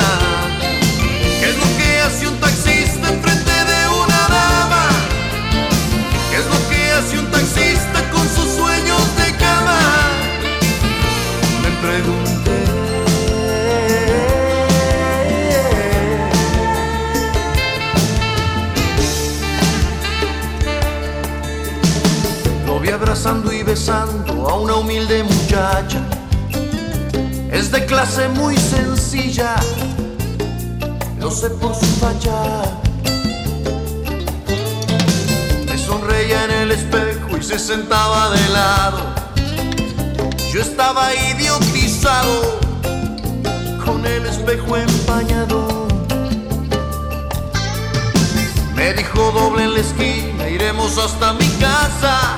Besando 23.69 24.49
a 24.49 24.55
una 24.59 24.77
humilde 24.77 25.23
muchacha. 25.23 26.01
Es 27.53 27.71
de 27.71 27.85
clase 27.85 28.27
muy 28.29 28.57
sencilla, 28.57 29.57
lo 31.21 31.31
sé 31.31 31.51
por 31.51 31.75
su 31.75 31.85
facha. 32.01 32.63
Me 35.67 35.77
sonreía 35.77 36.45
en 36.45 36.51
el 36.51 36.71
espejo 36.73 37.37
y 37.39 37.43
se 37.43 37.59
sentaba 37.59 38.31
de 38.31 38.49
lado. 38.49 39.01
Yo 40.51 40.63
estaba 40.63 41.15
idiotizado 41.15 42.59
con 43.85 44.07
el 44.07 44.25
espejo 44.25 44.79
empañado. 44.79 45.87
Me 48.75 48.95
dijo 48.95 49.31
doble 49.33 49.65
en 49.65 49.75
la 49.75 49.81
esquina, 49.81 50.49
iremos 50.49 50.97
hasta 50.97 51.35
mi 51.35 51.49
casa. 51.61 52.38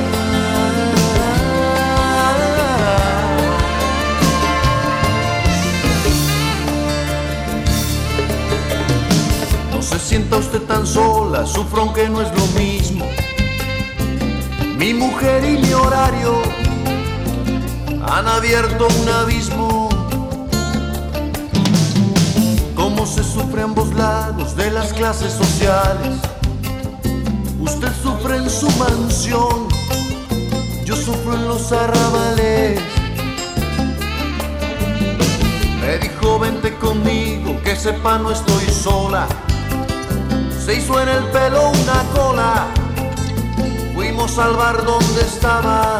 Sola, 10.85 11.45
sufro 11.45 11.83
aunque 11.83 12.09
no 12.09 12.21
es 12.21 12.29
lo 12.35 12.45
mismo. 12.59 13.05
Mi 14.77 14.93
mujer 14.93 15.43
y 15.43 15.57
mi 15.57 15.73
horario 15.73 16.41
han 18.07 18.27
abierto 18.27 18.87
un 18.87 19.09
abismo. 19.09 19.89
Cómo 22.75 23.05
se 23.05 23.23
sufre 23.23 23.61
a 23.61 23.65
ambos 23.65 23.93
lados 23.93 24.55
de 24.55 24.71
las 24.71 24.91
clases 24.93 25.33
sociales. 25.33 26.19
Usted 27.59 27.91
sufre 28.01 28.37
en 28.37 28.49
su 28.49 28.69
mansión, 28.71 29.67
yo 30.83 30.95
sufro 30.95 31.35
en 31.35 31.47
los 31.47 31.71
arrabales. 31.71 32.81
Me 35.79 35.97
dijo 35.99 36.39
vente 36.39 36.75
conmigo, 36.75 37.61
que 37.63 37.75
sepa 37.75 38.17
no 38.17 38.31
estoy 38.31 38.65
sola. 38.65 39.27
Se 40.65 40.75
hizo 40.75 41.01
en 41.01 41.09
el 41.09 41.23
pelo 41.25 41.71
una 41.71 42.03
cola, 42.13 42.67
fuimos 43.95 44.37
al 44.37 44.55
bar 44.55 44.85
donde 44.85 45.21
estaba. 45.21 45.99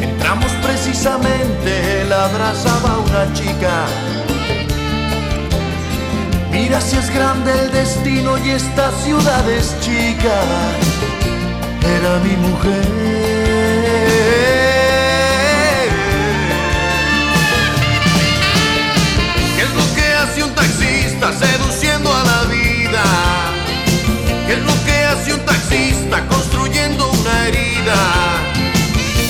Entramos 0.00 0.50
precisamente, 0.62 2.02
él 2.02 2.12
abrazaba 2.12 2.94
a 2.94 2.98
una 2.98 3.32
chica. 3.34 3.86
Mira 6.50 6.80
si 6.80 6.96
es 6.96 7.08
grande 7.14 7.52
el 7.52 7.70
destino 7.70 8.36
y 8.44 8.50
esta 8.50 8.90
ciudad 9.04 9.48
es 9.48 9.78
chica. 9.80 10.42
Era 11.82 12.18
mi 12.18 12.36
mujer. 12.48 13.19
Taxista 25.70 26.26
construyendo 26.26 27.10
una 27.10 27.46
herida? 27.46 27.96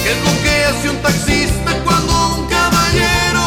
¿Qué 0.03 0.11
es 0.12 0.20
lo 0.24 0.33
que 0.42 0.64
hace 0.64 0.90
un 0.90 0.96
taxista 1.03 1.70
cuando 1.85 2.37
un 2.37 2.46
caballero 2.48 3.46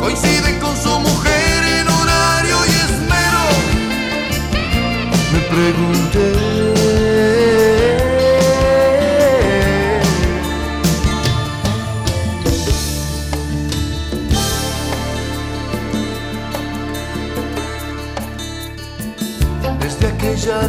coincide 0.00 0.58
con 0.58 0.76
su 0.76 0.98
mujer 0.98 1.64
en 1.80 1.88
horario 1.88 2.56
y 2.66 2.70
esmero? 2.86 3.44
Me 5.32 5.40
pregunté. 5.54 6.26
Desde 19.80 20.06
aquella 20.08 20.68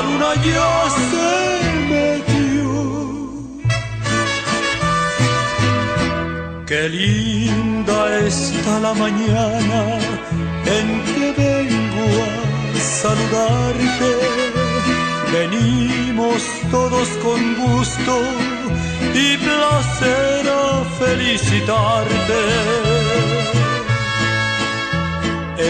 La 0.00 0.06
luna 0.08 0.34
ya 0.54 0.72
se 1.08 1.30
metió. 1.92 2.70
Qué 6.66 6.88
linda 6.88 8.00
está 8.26 8.80
la 8.80 8.94
mañana 8.94 9.80
en 10.78 10.86
que 11.14 11.26
vengo 11.44 12.08
a 12.24 12.80
saludarte. 13.02 14.10
Venimos 15.32 16.40
todos 16.70 17.08
con 17.24 17.40
gusto 17.56 18.14
y 19.14 19.36
placer 19.36 20.42
a 20.48 20.84
felicitarte 21.00 22.40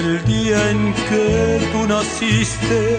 el 0.00 0.24
día 0.24 0.70
en 0.70 0.94
que 1.08 1.68
tú 1.72 1.86
naciste, 1.86 2.98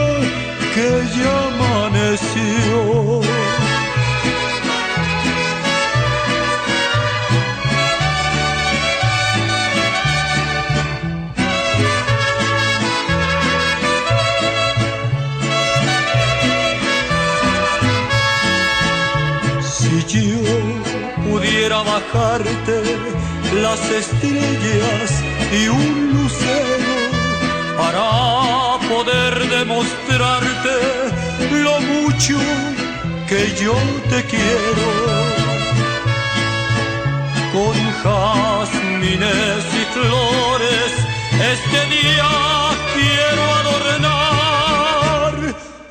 que 0.73 0.89
ya 1.17 1.35
amaneció. 1.47 3.21
Si 19.61 19.93
yo 20.13 20.57
pudiera 21.29 21.83
bajarte 21.83 22.77
las 23.61 23.81
estrellas 23.89 25.11
y 25.51 25.67
un 25.67 26.13
lucero 26.13 26.93
para 27.77 28.40
lo 31.51 31.79
mucho 31.81 32.37
que 33.27 33.53
yo 33.61 33.75
te 34.09 34.23
quiero. 34.25 34.87
Con 37.53 37.75
jazmines 38.01 39.65
y 39.81 39.83
flores 39.93 40.91
este 41.53 41.79
día 41.95 42.29
quiero 42.95 43.43
adornar. 43.61 45.33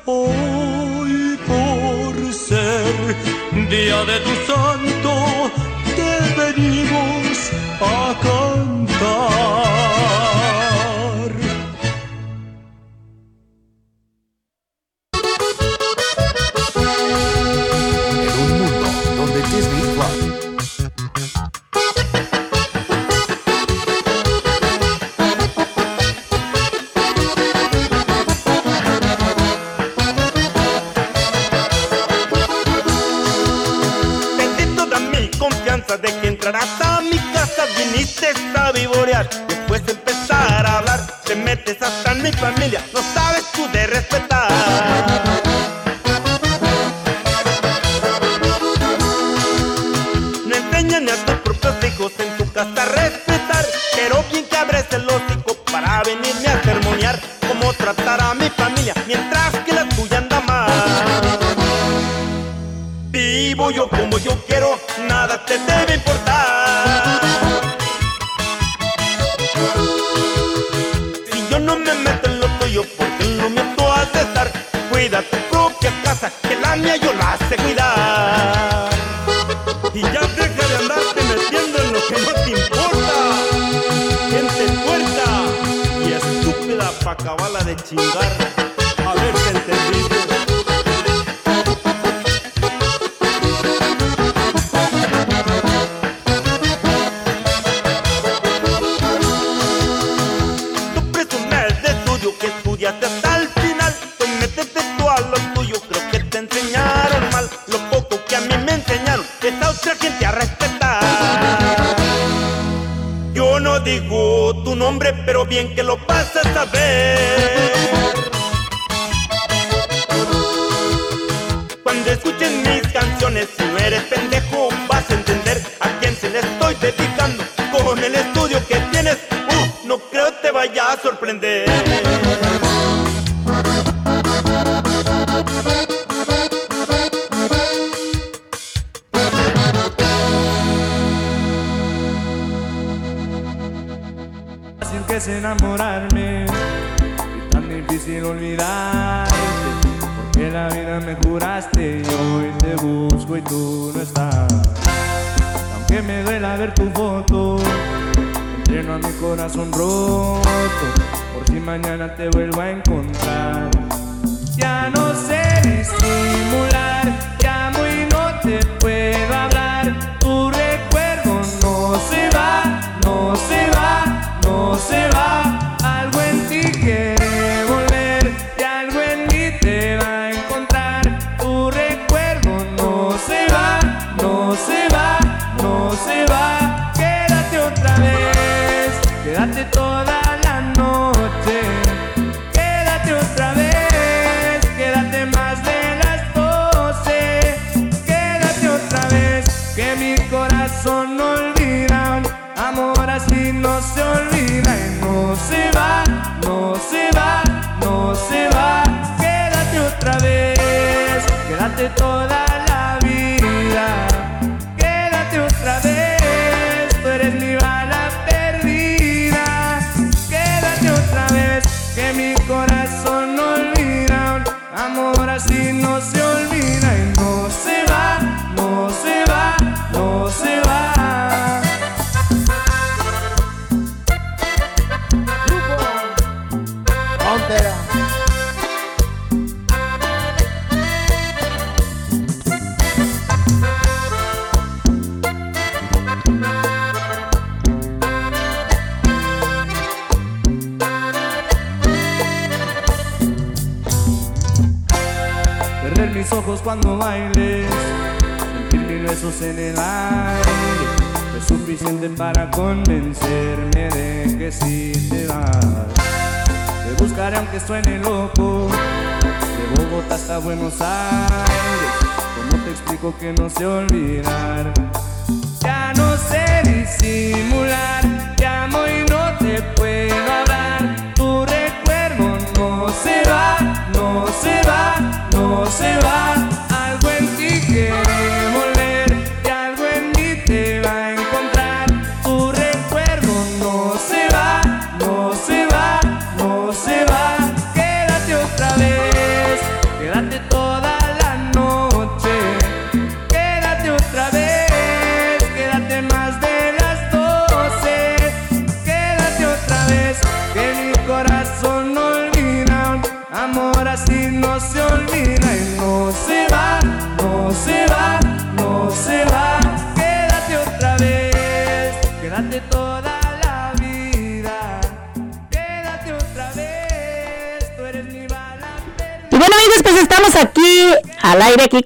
Hoy 0.05 1.37
por 1.47 2.33
ser 2.33 2.93
día 3.69 3.99
de 4.05 4.17
tu 4.19 4.33
santo 4.47 4.90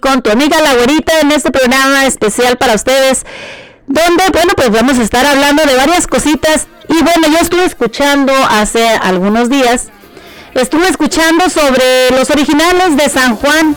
con 0.05 0.21
tu 0.21 0.29
amiga 0.29 0.61
la 0.61 0.75
güerita 0.75 1.19
en 1.19 1.31
este 1.31 1.49
programa 1.49 2.05
especial 2.05 2.57
para 2.57 2.75
ustedes 2.75 3.25
donde, 3.87 4.23
bueno, 4.31 4.53
pues 4.55 4.69
vamos 4.69 4.99
a 4.99 5.01
estar 5.01 5.25
hablando 5.25 5.63
de 5.63 5.75
varias 5.75 6.05
cositas. 6.05 6.67
Y 6.87 7.01
bueno, 7.01 7.27
yo 7.31 7.39
estuve 7.39 7.65
escuchando 7.65 8.31
hace 8.49 8.87
algunos 8.87 9.49
días, 9.49 9.87
estuve 10.53 10.89
escuchando 10.89 11.49
sobre 11.49 12.11
los 12.11 12.29
originales 12.29 12.95
de 12.97 13.09
San 13.09 13.35
Juan. 13.35 13.75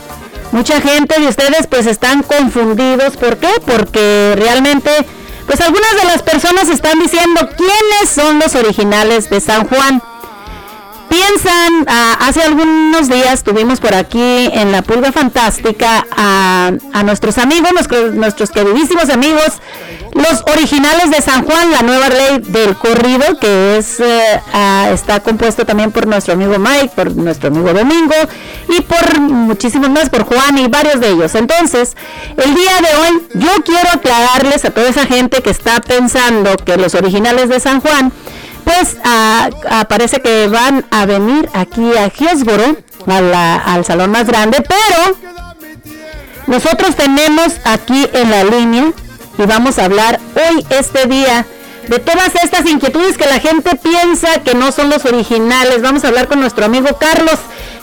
Mucha 0.53 0.83
gente 0.83 1.19
de 1.19 1.29
ustedes 1.29 1.67
pues 1.67 1.87
están 1.87 2.23
confundidos. 2.23 3.17
¿Por 3.17 3.39
qué? 3.39 3.51
Porque 3.67 4.35
realmente, 4.37 4.91
pues 5.47 5.63
algunas 5.63 5.97
de 5.97 6.05
las 6.09 6.23
personas 6.23 6.69
están 6.69 6.99
diciendo 6.99 7.49
quiénes 7.57 8.11
son 8.15 8.39
los 8.39 8.55
originales 8.55 9.31
de 9.31 9.41
San 9.41 9.67
Juan 9.67 10.03
piensan, 11.29 11.85
ah, 11.89 12.17
hace 12.21 12.43
algunos 12.43 13.09
días 13.09 13.43
tuvimos 13.43 13.81
por 13.81 13.95
aquí 13.95 14.51
en 14.53 14.73
la 14.73 14.83
Pulga 14.83 15.13
Fantástica 15.13 16.07
a, 16.11 16.73
nuestros 17.05 17.39
amigos, 17.39 17.71
nuestros, 17.73 18.15
nuestros 18.15 18.51
queridísimos 18.51 19.09
amigos, 19.09 19.61
los 20.13 20.43
originales 20.53 21.11
de 21.11 21.23
San 21.23 21.45
Juan, 21.45 21.71
la 21.71 21.83
nueva 21.83 22.09
ley 22.09 22.41
del 22.41 22.77
corrido, 22.77 23.39
que 23.41 23.79
es 23.79 24.01
eh, 24.01 24.41
ah, 24.53 24.91
está 24.93 25.21
compuesto 25.21 25.65
también 25.65 25.93
por 25.93 26.07
nuestro 26.07 26.35
amigo 26.35 26.59
Mike, 26.59 26.93
por 26.95 27.15
nuestro 27.15 27.49
amigo 27.49 27.73
Domingo 27.73 28.15
y 28.69 28.81
por 28.83 29.21
muchísimos 29.21 29.91
más, 29.91 30.11
por 30.11 30.25
Juan 30.25 30.59
y 30.59 30.69
varios 30.69 31.01
de 31.01 31.11
ellos. 31.11 31.35
Entonces, 31.35 31.97
el 32.37 32.55
día 32.55 32.81
de 32.81 32.97
hoy 32.97 33.23
yo 33.35 33.63
quiero 33.65 33.89
aclararles 33.93 34.65
a 34.65 34.71
toda 34.71 34.89
esa 34.89 35.07
gente 35.07 35.43
que 35.43 35.51
está 35.51 35.81
pensando 35.81 36.57
que 36.57 36.77
los 36.77 36.95
originales 36.95 37.49
de 37.49 37.61
San 37.61 37.81
Juan 37.81 38.13
pues 38.69 38.97
parece 39.89 40.21
que 40.21 40.47
van 40.49 40.85
a 40.91 41.07
venir 41.07 41.49
aquí 41.55 41.91
a 41.97 42.13
Hillsboro, 42.15 42.77
al 43.07 43.85
salón 43.85 44.11
más 44.11 44.27
grande, 44.27 44.59
pero 44.61 45.17
nosotros 46.47 46.95
tenemos 46.95 47.55
aquí 47.65 48.07
en 48.13 48.31
la 48.31 48.45
línea 48.45 48.93
y 49.39 49.43
vamos 49.47 49.79
a 49.79 49.87
hablar 49.87 50.21
hoy, 50.35 50.67
este 50.69 51.07
día, 51.07 51.47
de 51.89 51.99
todas 51.99 52.35
estas 52.43 52.67
inquietudes 52.67 53.17
que 53.17 53.27
la 53.27 53.41
gente 53.41 53.75
piensa 53.77 54.43
que 54.43 54.55
no 54.55 54.71
son 54.71 54.91
los 54.91 55.07
originales. 55.07 55.81
Vamos 55.81 56.05
a 56.05 56.09
hablar 56.09 56.29
con 56.29 56.41
nuestro 56.41 56.67
amigo 56.67 56.99
Carlos, 56.99 57.39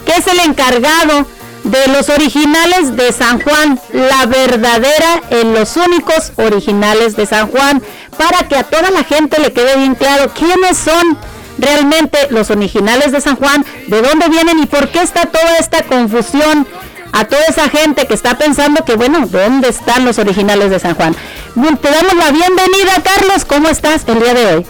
que 0.05 0.11
es 0.11 0.27
el 0.27 0.39
encargado 0.41 1.25
de 1.65 1.87
los 1.87 2.09
originales 2.09 2.95
de 2.95 3.11
San 3.11 3.41
Juan, 3.41 3.79
la 3.91 4.25
verdadera 4.27 5.21
en 5.31 5.53
los 5.53 5.75
únicos 5.75 6.31
originales 6.35 7.15
de 7.15 7.25
San 7.25 7.49
Juan, 7.49 7.81
para 8.17 8.47
que 8.47 8.55
a 8.55 8.63
toda 8.63 8.91
la 8.91 9.03
gente 9.03 9.39
le 9.39 9.51
quede 9.51 9.77
bien 9.77 9.95
claro 9.95 10.31
quiénes 10.33 10.77
son 10.77 11.17
realmente 11.57 12.27
los 12.29 12.51
originales 12.51 13.11
de 13.11 13.19
San 13.19 13.35
Juan, 13.35 13.65
de 13.87 14.01
dónde 14.01 14.29
vienen 14.29 14.59
y 14.59 14.67
por 14.67 14.89
qué 14.89 15.01
está 15.01 15.25
toda 15.25 15.57
esta 15.57 15.83
confusión 15.83 16.67
a 17.11 17.25
toda 17.25 17.43
esa 17.45 17.69
gente 17.69 18.05
que 18.05 18.13
está 18.13 18.37
pensando 18.37 18.83
que, 18.85 18.95
bueno, 18.95 19.25
¿dónde 19.25 19.69
están 19.69 20.05
los 20.05 20.19
originales 20.19 20.69
de 20.69 20.79
San 20.79 20.95
Juan? 20.95 21.15
Te 21.15 21.89
damos 21.89 22.13
la 22.13 22.31
bienvenida, 22.31 23.01
Carlos, 23.03 23.45
¿cómo 23.45 23.69
estás 23.69 24.03
el 24.07 24.19
día 24.19 24.33
de 24.33 24.55
hoy? 24.55 24.65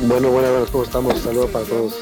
Bueno, 0.00 0.28
buenas, 0.28 0.70
¿cómo 0.70 0.84
estamos? 0.84 1.20
Saludos 1.20 1.50
para 1.50 1.64
todos. 1.66 1.94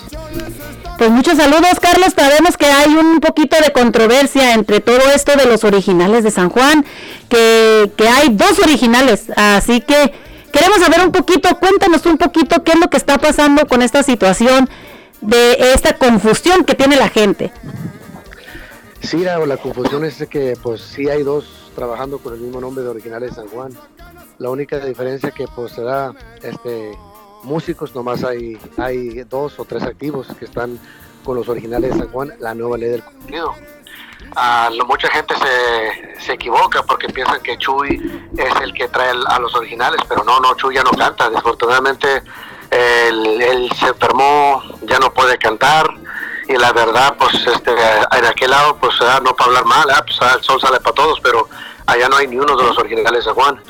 Pues 0.99 1.11
muchos 1.11 1.37
saludos, 1.37 1.79
Carlos. 1.81 2.13
Sabemos 2.17 2.57
que 2.57 2.67
hay 2.67 2.93
un 2.93 3.21
poquito 3.21 3.57
de 3.65 3.73
controversia 3.73 4.55
entre 4.55 4.81
todo 4.81 4.99
esto 5.15 5.37
de 5.37 5.47
los 5.47 5.63
originales 5.63 6.25
de 6.25 6.33
San 6.33 6.51
Juan, 6.51 6.85
que, 7.29 7.93
que 7.97 8.09
hay 8.09 8.31
dos 8.31 8.59
originales, 8.59 9.27
así 9.37 9.81
que 9.81 10.13
queremos 10.51 10.79
saber 10.81 11.07
un 11.07 11.13
poquito, 11.13 11.57
cuéntanos 11.61 12.05
un 12.05 12.19
poquito 12.19 12.65
qué 12.65 12.73
es 12.73 12.81
lo 12.81 12.91
que 12.91 12.97
está 12.97 13.17
pasando 13.17 13.65
con 13.67 13.81
esta 13.81 14.03
situación 14.03 14.69
de 15.21 15.73
esta 15.73 15.97
confusión 15.97 16.65
que 16.65 16.75
tiene 16.75 16.97
la 16.97 17.09
gente. 17.09 17.53
Sí, 19.01 19.19
la, 19.19 19.57
confusión 19.57 20.05
es 20.05 20.27
que 20.29 20.55
pues 20.61 20.81
sí 20.81 21.09
hay 21.09 21.23
dos 21.23 21.71
trabajando 21.77 22.19
con 22.19 22.35
el 22.35 22.41
mismo 22.41 22.61
nombre 22.61 22.83
de 22.83 22.91
originales 22.91 23.31
de 23.31 23.37
San 23.37 23.47
Juan. 23.47 23.73
La 24.39 24.51
única 24.51 24.81
diferencia 24.81 25.31
que 25.31 25.47
pues 25.55 25.75
se 25.75 25.83
da 25.83 26.13
este 26.43 26.99
músicos, 27.43 27.95
nomás 27.95 28.25
hay, 28.25 28.59
hay 28.77 29.23
dos 29.25 29.59
o 29.59 29.65
tres 29.65 29.83
activos 29.83 30.27
que 30.39 30.45
están 30.45 30.79
con 31.25 31.37
los 31.37 31.49
originales 31.49 31.93
de 31.93 31.99
San 31.99 32.09
Juan, 32.09 32.33
la 32.41 32.55
nueva 32.55 32.79
ley 32.79 32.91
del 32.91 33.05
contenido. 33.05 33.55
Ah, 34.37 34.71
mucha 34.87 35.09
gente 35.11 35.35
se, 35.37 36.21
se, 36.25 36.33
equivoca 36.33 36.83
porque 36.83 37.09
piensan 37.09 37.41
que 37.41 37.57
Chuy 37.59 38.29
es 38.37 38.61
el 38.61 38.73
que 38.75 38.89
trae 38.89 39.11
a 39.11 39.39
los 39.39 39.55
originales, 39.55 40.01
pero 40.09 40.25
no, 40.25 40.41
no, 40.41 40.55
Chuy 40.55 40.75
ya 40.75 40.83
no 40.83 40.91
canta. 40.91 41.31
Desafortunadamente, 41.31 42.23
él, 42.71 43.71
se 43.79 43.89
enfermó, 43.89 44.63
ya 44.83 44.99
no 44.99 45.13
puede 45.13 45.39
cantar. 45.39 45.89
Y 46.49 46.57
la 46.57 46.73
verdad, 46.73 47.15
pues 47.19 47.35
este, 47.47 47.73
en 47.73 48.25
aquel 48.25 48.51
lado, 48.51 48.77
pues 48.77 48.95
ah, 49.03 49.21
no 49.23 49.35
para 49.37 49.49
hablar 49.49 49.65
mal, 49.67 49.89
ah, 49.91 50.05
pues, 50.05 50.19
el 50.35 50.43
sol 50.43 50.61
sale 50.61 50.81
para 50.81 50.95
todos, 50.95 51.21
pero 51.21 51.49
allá 51.87 52.09
no 52.09 52.17
hay 52.17 52.27
ni 52.27 52.39
uno 52.39 52.57
de 52.57 52.65
los 52.65 52.79
originales 52.79 53.25
de 53.25 53.33
Juan 53.33 53.61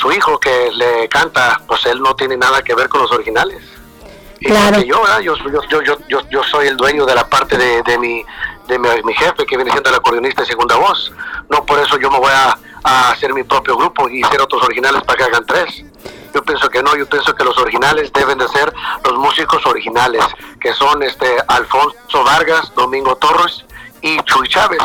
su 0.00 0.10
hijo 0.12 0.38
que 0.40 0.70
le 0.72 1.08
canta, 1.08 1.60
pues 1.66 1.84
él 1.86 2.00
no 2.00 2.14
tiene 2.16 2.36
nada 2.36 2.62
que 2.62 2.74
ver 2.74 2.88
con 2.88 3.02
los 3.02 3.12
originales. 3.12 3.62
Claro. 4.40 4.80
yo, 4.80 5.02
yo, 5.20 5.34
yo, 5.68 5.82
yo, 6.08 6.20
yo, 6.30 6.42
soy 6.44 6.68
el 6.68 6.76
dueño 6.78 7.04
de 7.04 7.14
la 7.14 7.28
parte 7.28 7.58
de, 7.58 7.82
de, 7.82 7.98
mi, 7.98 8.24
de 8.66 8.78
mi, 8.78 9.12
jefe, 9.12 9.44
que 9.44 9.56
viene 9.56 9.70
siendo 9.70 9.90
el 9.90 9.96
acordeonista 9.96 10.40
de 10.40 10.48
segunda 10.48 10.76
voz. 10.76 11.12
No 11.50 11.66
por 11.66 11.78
eso 11.78 11.98
yo 11.98 12.10
me 12.10 12.18
voy 12.18 12.32
a, 12.32 12.58
a 12.82 13.10
hacer 13.10 13.34
mi 13.34 13.42
propio 13.42 13.76
grupo 13.76 14.08
y 14.08 14.22
hacer 14.22 14.40
otros 14.40 14.62
originales 14.62 15.02
para 15.02 15.18
que 15.18 15.24
hagan 15.24 15.44
tres. 15.44 15.84
Yo 16.34 16.42
pienso 16.42 16.70
que 16.70 16.82
no, 16.82 16.96
yo 16.96 17.06
pienso 17.06 17.34
que 17.34 17.44
los 17.44 17.58
originales 17.58 18.10
deben 18.14 18.38
de 18.38 18.48
ser 18.48 18.72
los 19.04 19.18
músicos 19.18 19.66
originales, 19.66 20.24
que 20.58 20.72
son 20.72 21.02
este 21.02 21.36
Alfonso 21.46 22.24
Vargas, 22.24 22.72
Domingo 22.74 23.16
Torres 23.16 23.66
y 24.00 24.18
Chuy 24.22 24.48
Chávez. 24.48 24.82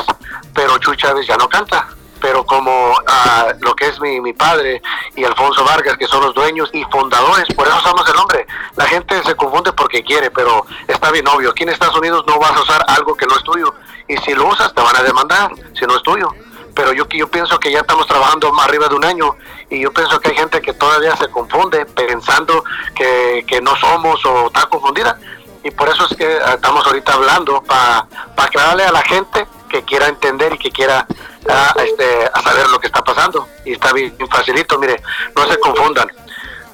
Pero 0.54 0.78
Chuy 0.80 0.98
Chávez 0.98 1.26
ya 1.26 1.38
no 1.38 1.48
canta 1.48 1.95
pero 2.22 2.46
como 2.46 2.92
uh, 2.92 3.54
lo 3.60 3.76
que 3.76 3.88
es 3.88 4.00
mi, 4.00 4.20
mi, 4.22 4.34
padre 4.34 4.82
y 5.16 5.24
Alfonso 5.24 5.64
Vargas, 5.64 5.98
que 5.98 6.08
son 6.08 6.22
los 6.22 6.34
dueños 6.34 6.70
y 6.74 6.84
fundadores, 6.86 7.46
por 7.56 7.68
eso 7.68 7.78
usamos 7.78 8.08
el 8.10 8.16
nombre. 8.16 8.48
La 8.76 8.86
gente 8.86 9.22
se 9.24 9.36
confunde 9.36 9.74
porque 9.74 10.04
quiere, 10.04 10.32
pero 10.32 10.66
está 10.88 11.12
bien 11.12 11.28
obvio. 11.28 11.52
Aquí 11.52 11.64
en 11.64 11.70
Estados 11.70 11.98
Unidos 11.98 12.24
no 12.28 12.40
vas 12.40 12.56
a 12.56 12.62
usar 12.62 12.84
algo 12.88 13.16
que 13.16 13.26
no 13.26 13.36
es 13.36 13.44
tuyo. 13.44 13.74
Y 14.08 14.18
si 14.18 14.34
lo 14.34 14.48
usas, 14.48 14.74
te 14.74 14.82
van 14.82 14.96
a 14.96 15.04
demandar, 15.04 15.52
si 15.74 15.86
no 15.86 15.96
es 15.96 16.04
tuyo. 16.04 16.30
Pero 16.76 16.92
yo, 16.94 17.08
yo 17.10 17.28
pienso 17.30 17.58
que 17.58 17.72
ya 17.72 17.80
estamos 17.80 18.06
trabajando 18.06 18.52
más 18.52 18.68
arriba 18.68 18.88
de 18.90 18.96
un 18.96 19.06
año 19.06 19.36
y 19.70 19.82
yo 19.82 19.94
pienso 19.94 20.20
que 20.20 20.30
hay 20.30 20.36
gente 20.36 20.62
que 20.62 20.74
todavía 20.74 21.16
se 21.16 21.30
confunde 21.30 21.86
pensando 21.86 22.64
que, 22.94 23.46
que 23.48 23.62
no 23.62 23.76
somos 23.78 24.24
o 24.26 24.48
está 24.48 24.66
confundida. 24.66 25.18
Y 25.64 25.72
por 25.72 25.90
eso 25.90 26.06
es 26.10 26.16
que 26.16 26.38
estamos 26.38 26.86
ahorita 26.86 27.14
hablando 27.14 27.62
para 27.64 28.08
aclararle 28.38 28.84
a 28.84 28.92
la 28.92 29.02
gente 29.02 29.48
que 29.76 29.84
quiera 29.84 30.08
entender 30.08 30.54
y 30.54 30.58
que 30.58 30.72
quiera 30.72 31.06
a, 31.50 31.76
este, 31.84 32.32
saber 32.44 32.70
lo 32.70 32.80
que 32.80 32.88
está 32.88 33.04
pasando. 33.04 33.48
Y 33.66 33.74
está 33.74 33.92
bien 33.92 34.16
facilito, 34.30 34.80
mire, 34.80 35.02
no 35.36 35.46
se 35.48 35.60
confundan. 35.60 36.10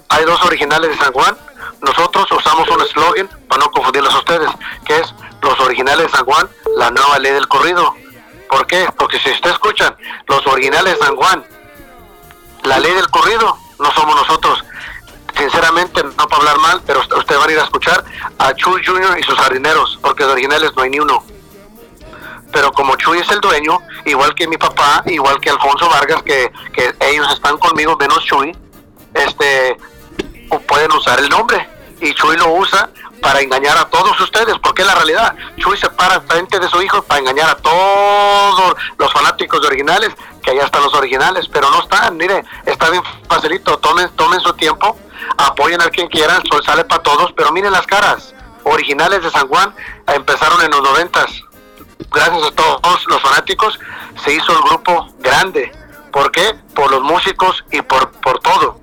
Hay 0.09 0.25
dos 0.25 0.43
originales 0.45 0.91
de 0.91 0.97
San 0.97 1.13
Juan. 1.13 1.35
Nosotros 1.81 2.31
usamos 2.31 2.69
un 2.69 2.81
eslogan 2.81 3.27
para 3.47 3.61
no 3.61 3.71
confundirlos 3.71 4.13
a 4.13 4.19
ustedes, 4.19 4.49
que 4.85 4.97
es 4.97 5.13
los 5.41 5.59
originales 5.61 6.05
de 6.05 6.17
San 6.17 6.25
Juan, 6.25 6.47
la 6.77 6.91
nueva 6.91 7.17
ley 7.17 7.31
del 7.31 7.47
corrido. 7.47 7.95
¿Por 8.49 8.67
qué? 8.67 8.87
Porque 8.97 9.17
si 9.19 9.31
ustedes 9.31 9.55
escuchan 9.55 9.95
los 10.27 10.45
originales 10.45 10.99
de 10.99 11.05
San 11.05 11.15
Juan, 11.15 11.43
la 12.63 12.79
ley 12.79 12.93
del 12.93 13.09
corrido, 13.09 13.57
no 13.79 13.91
somos 13.93 14.15
nosotros. 14.15 14.63
Sinceramente, 15.35 16.03
no 16.03 16.27
para 16.27 16.37
hablar 16.37 16.59
mal, 16.59 16.81
pero 16.85 16.99
ustedes 16.99 17.39
van 17.39 17.49
a 17.49 17.53
ir 17.53 17.59
a 17.59 17.63
escuchar 17.63 18.03
a 18.37 18.53
Chuy 18.53 18.85
Jr. 18.85 19.17
y 19.17 19.23
sus 19.23 19.35
jardineros, 19.35 19.97
porque 20.03 20.25
de 20.25 20.33
originales 20.33 20.71
no 20.75 20.83
hay 20.83 20.91
ni 20.91 20.99
uno 20.99 21.23
pero 22.51 22.71
como 22.71 22.95
Chuy 22.95 23.19
es 23.19 23.29
el 23.29 23.39
dueño, 23.39 23.79
igual 24.05 24.33
que 24.35 24.47
mi 24.47 24.57
papá, 24.57 25.03
igual 25.05 25.39
que 25.39 25.49
Alfonso 25.49 25.89
Vargas, 25.89 26.21
que, 26.23 26.51
ellos 26.99 27.31
están 27.33 27.57
conmigo 27.57 27.95
menos 27.97 28.23
Chuy, 28.25 28.55
este, 29.13 29.77
pueden 30.67 30.91
usar 30.93 31.19
el 31.19 31.29
nombre. 31.29 31.67
Y 31.99 32.13
Chuy 32.15 32.35
lo 32.37 32.53
usa 32.53 32.89
para 33.21 33.39
engañar 33.41 33.77
a 33.77 33.85
todos 33.85 34.19
ustedes, 34.19 34.55
porque 34.63 34.81
es 34.81 34.87
la 34.87 34.95
realidad. 34.95 35.35
Chuy 35.57 35.77
se 35.77 35.89
para 35.89 36.19
frente 36.21 36.59
de 36.59 36.67
su 36.67 36.81
hijo 36.81 37.01
para 37.03 37.19
engañar 37.19 37.49
a 37.51 37.55
todos 37.55 38.75
los 38.97 39.13
fanáticos 39.13 39.61
de 39.61 39.67
originales, 39.67 40.09
que 40.41 40.51
allá 40.51 40.65
están 40.65 40.83
los 40.83 40.93
originales, 40.93 41.47
pero 41.47 41.69
no 41.69 41.81
están, 41.81 42.17
mire, 42.17 42.43
está 42.65 42.89
bien 42.89 43.03
facilito, 43.29 43.77
tomen, 43.77 44.09
tomen 44.15 44.39
su 44.39 44.53
tiempo, 44.53 44.97
apoyen 45.37 45.81
a 45.81 45.89
quien 45.89 46.07
quieran, 46.07 46.41
sol 46.47 46.63
sale 46.65 46.83
para 46.85 47.03
todos, 47.03 47.31
pero 47.33 47.51
miren 47.51 47.71
las 47.71 47.85
caras, 47.85 48.33
originales 48.63 49.23
de 49.23 49.31
San 49.31 49.47
Juan 49.47 49.73
empezaron 50.07 50.61
en 50.61 50.71
los 50.71 50.81
noventas, 50.81 51.43
gracias 52.11 52.43
a 52.43 52.51
todos 52.51 53.05
los 53.07 53.21
fanáticos, 53.21 53.79
se 54.23 54.33
hizo 54.33 54.51
el 54.51 54.61
grupo 54.63 55.07
grande. 55.19 55.71
¿Por 56.11 56.31
qué? 56.31 56.55
Por 56.73 56.91
los 56.91 57.01
músicos 57.01 57.63
y 57.71 57.81
por, 57.81 58.11
por 58.11 58.39
todo. 58.39 58.79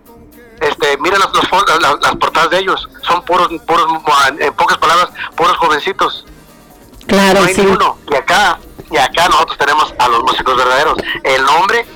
Este, 0.61 0.97
miren 0.99 1.21
las, 1.21 1.31
las, 2.01 2.17
portadas 2.17 2.51
de 2.51 2.59
ellos, 2.59 2.89
son 3.03 3.23
puros, 3.25 3.49
puros, 3.67 3.87
en 4.39 4.53
pocas 4.55 4.79
palabras, 4.79 5.11
puros 5.37 5.57
jovencitos. 5.57 6.27
Claro, 7.07 7.41
no 7.41 7.47
hay 7.47 7.61
uno. 7.61 7.99
Y 8.11 8.15
acá, 8.17 8.59
y 8.91 8.97
acá 8.97 9.29
nosotros 9.29 9.57
tenemos 9.59 9.95
a 9.99 10.09
los 10.09 10.23
músicos 10.23 10.57
verdaderos, 10.57 10.99
el 11.23 11.45
nombre 11.45 11.87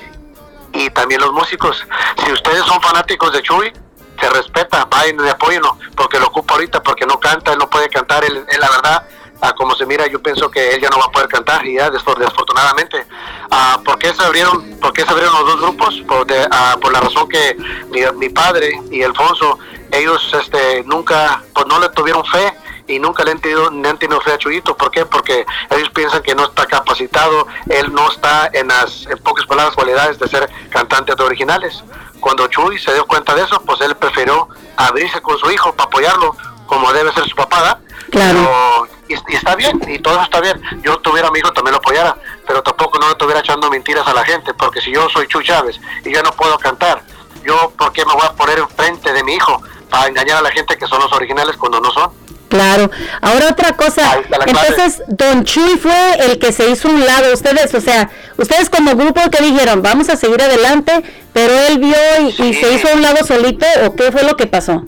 y 0.71 0.89
también 0.91 1.21
los 1.21 1.33
músicos. 1.33 1.85
Si 2.23 2.31
ustedes 2.31 2.63
son 2.65 2.81
fanáticos 2.81 3.33
de 3.33 3.41
Chuy, 3.41 3.73
se 4.19 4.29
respeta, 4.29 4.85
vayan 4.85 5.17
y 5.25 5.29
apóyenlo, 5.29 5.77
porque 5.95 6.19
lo 6.19 6.27
ocupa 6.27 6.53
ahorita, 6.55 6.81
porque 6.81 7.05
no 7.05 7.19
canta, 7.19 7.51
él 7.53 7.59
no 7.59 7.69
puede 7.69 7.89
cantar, 7.89 8.23
él, 8.23 8.45
la 8.59 8.69
verdad, 8.69 9.07
a 9.43 9.53
como 9.53 9.75
se 9.75 9.85
mira, 9.85 10.07
yo 10.07 10.21
pienso 10.21 10.49
que 10.49 10.71
él 10.75 10.81
ya 10.81 10.89
no 10.89 10.97
va 10.99 11.05
a 11.05 11.11
poder 11.11 11.27
cantar 11.27 11.65
y 11.65 11.75
ya 11.75 11.89
desafortunadamente. 11.89 13.05
Ah, 13.51 13.79
¿Por 13.83 13.99
qué 13.99 14.13
se 14.13 14.23
abrieron, 14.23 14.79
por 14.79 14.93
qué 14.93 15.03
se 15.03 15.11
abrieron 15.11 15.33
los 15.35 15.45
dos 15.45 15.61
grupos? 15.61 16.01
Por, 16.07 16.25
de- 16.25 16.47
ah, 16.51 16.77
por 16.81 16.91
la 16.91 17.01
razón 17.01 17.27
que 17.27 17.55
mi, 17.91 18.01
mi 18.17 18.29
padre 18.29 18.71
y 18.89 19.03
Alfonso, 19.03 19.59
ellos 19.91 20.33
este, 20.33 20.83
nunca, 20.85 21.43
pues 21.53 21.67
no 21.67 21.79
le 21.79 21.89
tuvieron 21.89 22.25
fe 22.25 22.53
y 22.87 22.99
nunca 22.99 23.23
le 23.23 23.31
han 23.31 23.39
tenido, 23.39 23.69
le 23.69 23.87
han 23.89 23.97
tenido 23.99 24.19
fe 24.21 24.31
a 24.33 24.37
Chuyito. 24.37 24.75
¿Por 24.75 24.91
qué? 24.91 25.05
Porque 25.05 25.45
ellos 25.71 25.89
piensan 25.91 26.21
que 26.23 26.35
no 26.35 26.45
está 26.45 26.65
capacitado, 26.65 27.45
él 27.69 27.93
no 27.93 28.09
está 28.11 28.49
en 28.53 28.69
las, 28.69 29.05
en 29.07 29.17
pocas 29.19 29.45
palabras, 29.45 29.75
cualidades 29.75 30.19
de 30.19 30.27
ser 30.27 30.49
cantante 30.69 31.13
de 31.15 31.23
originales. 31.23 31.83
Cuando 32.19 32.47
Chuy 32.47 32.79
se 32.79 32.93
dio 32.93 33.05
cuenta 33.05 33.35
de 33.35 33.43
eso, 33.43 33.61
pues 33.65 33.81
él 33.81 33.95
prefirió 33.97 34.47
abrirse 34.77 35.21
con 35.21 35.37
su 35.37 35.51
hijo 35.51 35.73
para 35.73 35.87
apoyarlo, 35.87 36.35
como 36.65 36.91
debe 36.93 37.11
ser 37.13 37.27
su 37.27 37.35
papá. 37.35 37.79
Claro. 38.09 38.39
Pero- 38.39 39.02
y, 39.13 39.33
y 39.33 39.35
está 39.35 39.55
bien, 39.55 39.79
y 39.87 39.99
todo 39.99 40.15
eso 40.15 40.23
está 40.23 40.41
bien. 40.41 40.61
Yo 40.81 40.97
tuviera 40.97 41.27
a 41.27 41.31
mi 41.31 41.39
hijo 41.39 41.51
también 41.51 41.73
lo 41.73 41.77
apoyara, 41.77 42.17
pero 42.47 42.61
tampoco 42.61 42.99
no 42.99 43.07
le 43.07 43.11
estuviera 43.13 43.39
echando 43.39 43.69
mentiras 43.69 44.07
a 44.07 44.13
la 44.13 44.23
gente, 44.23 44.53
porque 44.53 44.81
si 44.81 44.91
yo 44.93 45.07
soy 45.09 45.27
Chuy 45.27 45.43
Chávez 45.43 45.79
y 46.03 46.13
yo 46.13 46.21
no 46.23 46.31
puedo 46.31 46.57
cantar, 46.57 47.01
yo, 47.45 47.71
¿por 47.77 47.91
qué 47.91 48.05
me 48.05 48.13
voy 48.13 48.25
a 48.25 48.33
poner 48.33 48.59
enfrente 48.59 49.11
de 49.11 49.23
mi 49.23 49.33
hijo 49.33 49.61
para 49.89 50.07
engañar 50.07 50.37
a 50.37 50.41
la 50.41 50.51
gente 50.51 50.77
que 50.77 50.87
son 50.87 50.99
los 50.99 51.11
originales 51.11 51.57
cuando 51.57 51.79
no 51.79 51.91
son? 51.91 52.11
Claro. 52.49 52.91
Ahora 53.21 53.47
otra 53.49 53.75
cosa. 53.75 54.19
Entonces, 54.45 55.01
Don 55.07 55.43
Chuy 55.43 55.75
fue 55.77 56.13
el 56.19 56.37
que 56.37 56.51
se 56.51 56.69
hizo 56.69 56.87
un 56.87 57.03
lado. 57.03 57.33
Ustedes, 57.33 57.73
o 57.73 57.81
sea, 57.81 58.11
ustedes 58.37 58.69
como 58.69 58.95
grupo 58.95 59.21
que 59.31 59.41
dijeron, 59.41 59.81
vamos 59.81 60.09
a 60.09 60.15
seguir 60.15 60.39
adelante, 60.39 61.03
pero 61.33 61.51
él 61.51 61.79
vio 61.79 61.97
y, 62.21 62.27
y 62.27 62.53
se 62.53 62.73
hizo 62.73 62.89
un 62.93 63.01
lado 63.01 63.25
solito, 63.25 63.65
¿o 63.85 63.95
qué 63.95 64.11
fue 64.11 64.23
lo 64.23 64.37
que 64.37 64.45
pasó? 64.45 64.83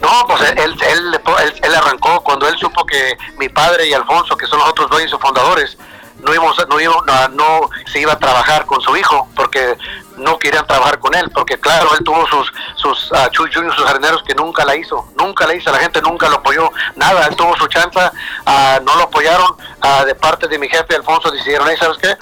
No, 0.00 0.10
pues 0.26 0.42
él, 0.50 0.58
él, 0.58 1.20
él, 1.62 1.74
arrancó 1.74 2.22
cuando 2.22 2.46
él 2.48 2.56
supo 2.58 2.84
que 2.84 3.16
mi 3.38 3.48
padre 3.48 3.88
y 3.88 3.94
Alfonso, 3.94 4.36
que 4.36 4.46
son 4.46 4.58
los 4.58 4.68
otros 4.68 4.90
dueños 4.90 5.12
y 5.12 5.20
fundadores, 5.20 5.78
no, 6.20 6.34
íbamos, 6.34 6.56
no, 6.68 7.28
no, 7.28 7.70
se 7.92 8.00
iba 8.00 8.12
a 8.12 8.18
trabajar 8.18 8.66
con 8.66 8.80
su 8.80 8.96
hijo 8.96 9.28
porque 9.34 9.76
no 10.16 10.38
querían 10.38 10.66
trabajar 10.66 10.98
con 10.98 11.14
él, 11.14 11.30
porque 11.30 11.58
claro, 11.58 11.90
él 11.98 12.04
tuvo 12.04 12.26
sus, 12.26 12.52
sus 12.76 13.12
uh, 13.12 13.28
Chuy 13.30 13.50
Junior, 13.52 13.74
sus 13.74 13.84
jardineros 13.84 14.22
que 14.22 14.34
nunca 14.34 14.64
la 14.64 14.76
hizo, 14.76 15.06
nunca 15.16 15.46
la 15.46 15.54
hizo, 15.54 15.70
la 15.70 15.78
gente 15.78 16.00
nunca 16.00 16.28
lo 16.28 16.36
apoyó, 16.36 16.70
nada, 16.94 17.26
él 17.26 17.36
tuvo 17.36 17.54
su 17.56 17.66
chanza, 17.68 18.12
ah, 18.46 18.80
no 18.84 18.96
lo 18.96 19.04
apoyaron, 19.04 19.56
ah, 19.82 20.04
de 20.04 20.14
parte 20.14 20.48
de 20.48 20.58
mi 20.58 20.68
jefe 20.68 20.96
Alfonso 20.96 21.30
decidieron, 21.30 21.68
"Ey, 21.68 21.76
¿sabes 21.76 21.98
qué? 21.98 22.16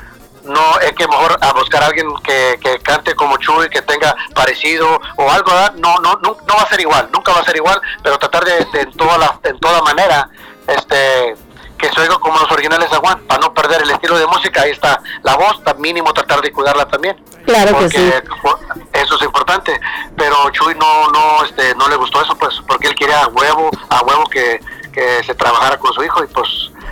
No 0.44 0.78
es 0.80 0.92
que 0.92 1.06
mejor 1.08 1.38
a 1.40 1.52
buscar 1.52 1.82
a 1.82 1.86
alguien 1.86 2.06
que, 2.22 2.58
que 2.62 2.78
cante 2.80 3.14
como 3.14 3.36
Chuy, 3.38 3.68
que 3.70 3.82
tenga 3.82 4.14
parecido 4.34 5.00
o 5.16 5.30
algo, 5.30 5.50
no, 5.76 5.96
no, 6.00 6.14
no, 6.22 6.36
no 6.46 6.54
va 6.56 6.62
a 6.62 6.68
ser 6.68 6.80
igual, 6.80 7.08
nunca 7.12 7.32
va 7.32 7.40
a 7.40 7.44
ser 7.44 7.56
igual, 7.56 7.80
pero 8.02 8.18
tratar 8.18 8.44
de, 8.44 8.64
de 8.72 8.80
en 8.82 8.92
toda 8.92 9.18
la, 9.18 9.38
en 9.42 9.58
toda 9.58 9.82
manera, 9.82 10.28
este 10.66 11.36
que 11.76 11.90
se 11.90 12.00
oiga 12.00 12.16
como 12.18 12.38
los 12.38 12.50
originales 12.52 12.88
de 12.90 12.96
Juan, 12.96 13.20
para 13.26 13.40
no 13.40 13.52
perder 13.52 13.82
el 13.82 13.90
estilo 13.90 14.16
de 14.16 14.26
música, 14.26 14.62
ahí 14.62 14.70
está 14.70 15.02
la 15.22 15.34
voz, 15.36 15.60
mínimo 15.78 16.14
tratar 16.14 16.40
de 16.40 16.52
cuidarla 16.52 16.86
también. 16.86 17.22
Claro 17.44 17.66
que 17.66 17.74
porque 17.74 17.98
sí. 17.98 18.12
po- 18.42 18.58
eso 18.92 19.16
es 19.16 19.22
importante, 19.22 19.78
pero 20.16 20.48
Chuy 20.50 20.74
no, 20.76 21.08
no, 21.08 21.44
este, 21.44 21.74
no 21.74 21.88
le 21.88 21.96
gustó 21.96 22.22
eso, 22.22 22.34
pues, 22.36 22.54
porque 22.68 22.86
él 22.88 22.94
quería 22.94 23.22
a 23.24 23.26
huevo, 23.26 23.70
a 23.90 24.00
huevo 24.02 24.24
que, 24.26 24.60
que 24.92 25.22
se 25.24 25.34
trabajara 25.34 25.76
con 25.78 25.92
su 25.92 26.02
hijo 26.04 26.22
y 26.24 26.28
pues 26.28 26.48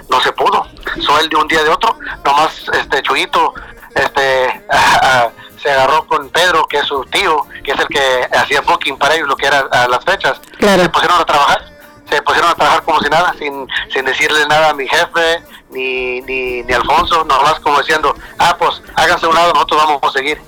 no 0.08 0.20
se 0.20 0.32
pudo. 0.32 0.66
So 1.00 1.18
él 1.20 1.28
de 1.28 1.36
un 1.36 1.48
día 1.48 1.62
de 1.62 1.70
otro, 1.70 1.96
nomás 2.24 2.64
este 2.72 3.02
Chuyito, 3.02 3.54
este 3.94 4.64
se 5.62 5.70
agarró 5.70 6.06
con 6.06 6.28
Pedro, 6.30 6.66
que 6.66 6.78
es 6.78 6.86
su 6.86 7.04
tío, 7.04 7.46
que 7.64 7.72
es 7.72 7.78
el 7.78 7.86
que 7.86 8.28
hacía 8.36 8.60
booking 8.62 8.98
para 8.98 9.14
ellos, 9.14 9.28
lo 9.28 9.36
que 9.36 9.46
eran 9.46 9.66
las 9.70 10.04
fechas. 10.04 10.40
Claro. 10.58 10.82
Se 10.82 10.88
pusieron 10.88 11.20
a 11.20 11.24
trabajar, 11.24 11.64
se 12.10 12.22
pusieron 12.22 12.50
a 12.50 12.54
trabajar 12.54 12.82
como 12.82 13.00
si 13.00 13.08
nada, 13.08 13.34
sin, 13.38 13.66
sin 13.92 14.04
decirle 14.04 14.46
nada 14.46 14.70
a 14.70 14.74
mi 14.74 14.88
jefe, 14.88 15.42
ni, 15.70 16.20
ni, 16.22 16.62
ni 16.62 16.72
Alfonso, 16.72 17.24
nomás 17.24 17.60
como 17.60 17.78
diciendo, 17.78 18.14
ah, 18.38 18.56
pues 18.58 18.82
háganse 18.96 19.26
a 19.26 19.28
un 19.28 19.34
lado, 19.34 19.52
nosotros 19.52 19.82
vamos 19.86 20.00
a 20.02 20.10
seguir. 20.10 20.40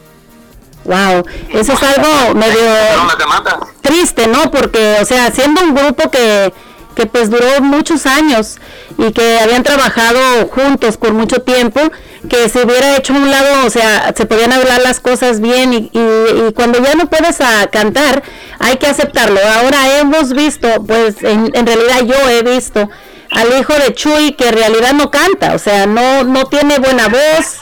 Wow, 0.85 1.25
eso 1.51 1.73
es 1.73 1.83
algo 1.83 2.35
medio 2.35 2.61
triste, 3.81 4.27
¿no? 4.27 4.51
Porque, 4.51 4.99
o 5.01 5.05
sea, 5.05 5.31
siendo 5.31 5.63
un 5.63 5.75
grupo 5.75 6.11
que, 6.11 6.53
que 6.95 7.07
pues 7.07 7.31
duró 7.31 7.61
muchos 7.63 8.05
años 8.05 8.59
y 8.99 9.13
que 9.13 9.39
habían 9.41 9.63
trabajado 9.63 10.47
juntos 10.49 10.97
por 10.97 11.13
mucho 11.13 11.43
tiempo, 11.43 11.81
que 12.29 12.49
se 12.49 12.63
hubiera 12.65 12.97
hecho 12.97 13.13
un 13.13 13.31
lado, 13.31 13.67
o 13.67 13.71
sea, 13.71 14.13
se 14.17 14.25
podían 14.27 14.53
hablar 14.53 14.81
las 14.83 15.01
cosas 15.01 15.41
bien 15.41 15.73
y, 15.75 15.91
y- 15.93 16.53
cuando 16.55 16.83
ya 16.83 16.95
no 16.95 17.11
puedes 17.11 17.41
a 17.41 17.67
cantar, 17.69 18.23
hay 18.61 18.77
que 18.77 18.87
aceptarlo. 18.87 19.41
Ahora 19.41 19.99
hemos 19.99 20.33
visto, 20.33 20.69
pues 20.87 21.17
en, 21.23 21.51
en 21.55 21.67
realidad 21.67 22.03
yo 22.05 22.31
he 22.31 22.43
visto 22.43 22.89
al 23.31 23.59
hijo 23.59 23.73
de 23.75 23.93
Chuy 23.95 24.33
que 24.33 24.49
en 24.49 24.55
realidad 24.55 24.93
no 24.93 25.11
canta, 25.11 25.55
o 25.55 25.59
sea, 25.59 25.87
no, 25.87 26.23
no 26.25 26.45
tiene 26.47 26.79
buena 26.79 27.09
voz. 27.09 27.59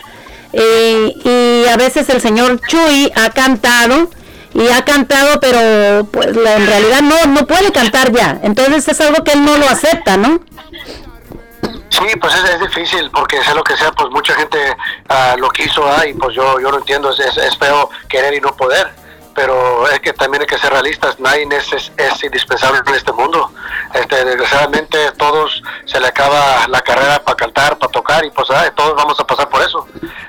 eh, 0.52 1.14
y 1.24 1.68
a 1.68 1.76
veces 1.78 2.08
el 2.10 2.20
señor 2.20 2.60
Chuy 2.68 3.10
ha 3.16 3.30
cantado 3.30 4.10
y 4.54 4.68
ha 4.68 4.84
cantado, 4.84 5.40
pero 5.40 6.04
pues 6.10 6.26
en 6.28 6.66
realidad 6.66 7.00
no, 7.00 7.16
no 7.32 7.46
puede 7.46 7.72
cantar 7.72 8.12
ya. 8.12 8.38
Entonces 8.42 8.86
es 8.86 9.00
algo 9.00 9.24
que 9.24 9.32
él 9.32 9.44
no 9.46 9.56
lo 9.56 9.66
acepta, 9.66 10.18
¿no? 10.18 10.40
Sí, 11.92 12.06
pues 12.18 12.34
es, 12.34 12.44
es 12.48 12.60
difícil 12.60 13.10
porque 13.10 13.42
sea 13.42 13.54
lo 13.54 13.62
que 13.62 13.76
sea, 13.76 13.92
pues 13.92 14.08
mucha 14.10 14.34
gente 14.34 14.58
ah, 15.10 15.36
lo 15.38 15.50
quiso 15.50 15.86
ah, 15.86 16.06
y 16.06 16.14
pues 16.14 16.34
yo, 16.34 16.58
yo 16.58 16.70
lo 16.70 16.78
entiendo, 16.78 17.10
es, 17.10 17.20
es, 17.20 17.36
es 17.36 17.56
feo 17.58 17.90
querer 18.08 18.32
y 18.32 18.40
no 18.40 18.56
poder, 18.56 18.90
pero 19.34 19.88
es 19.88 20.00
que 20.00 20.12
también 20.12 20.42
hay 20.42 20.46
que 20.46 20.58
ser 20.58 20.72
realistas, 20.72 21.18
nadie 21.20 21.46
es, 21.50 21.72
es, 21.72 21.92
es 21.96 22.24
indispensable 22.24 22.80
en 22.86 22.94
este 22.94 23.12
mundo. 23.12 23.50
Este, 23.94 24.24
desgraciadamente 24.24 25.12
todos 25.12 25.62
se 25.84 26.00
le 26.00 26.06
acaba 26.08 26.66
la 26.68 26.80
carrera 26.80 27.22
para 27.22 27.36
cantar, 27.36 27.78
para 27.78 27.92
tocar 27.92 28.24
y 28.24 28.30
pues 28.30 28.50
ah, 28.50 28.70
todos 28.74 28.94
vamos 28.96 29.18
a 29.20 29.24
pasar 29.26 29.48
por 29.48 29.62
eso. 29.62 29.86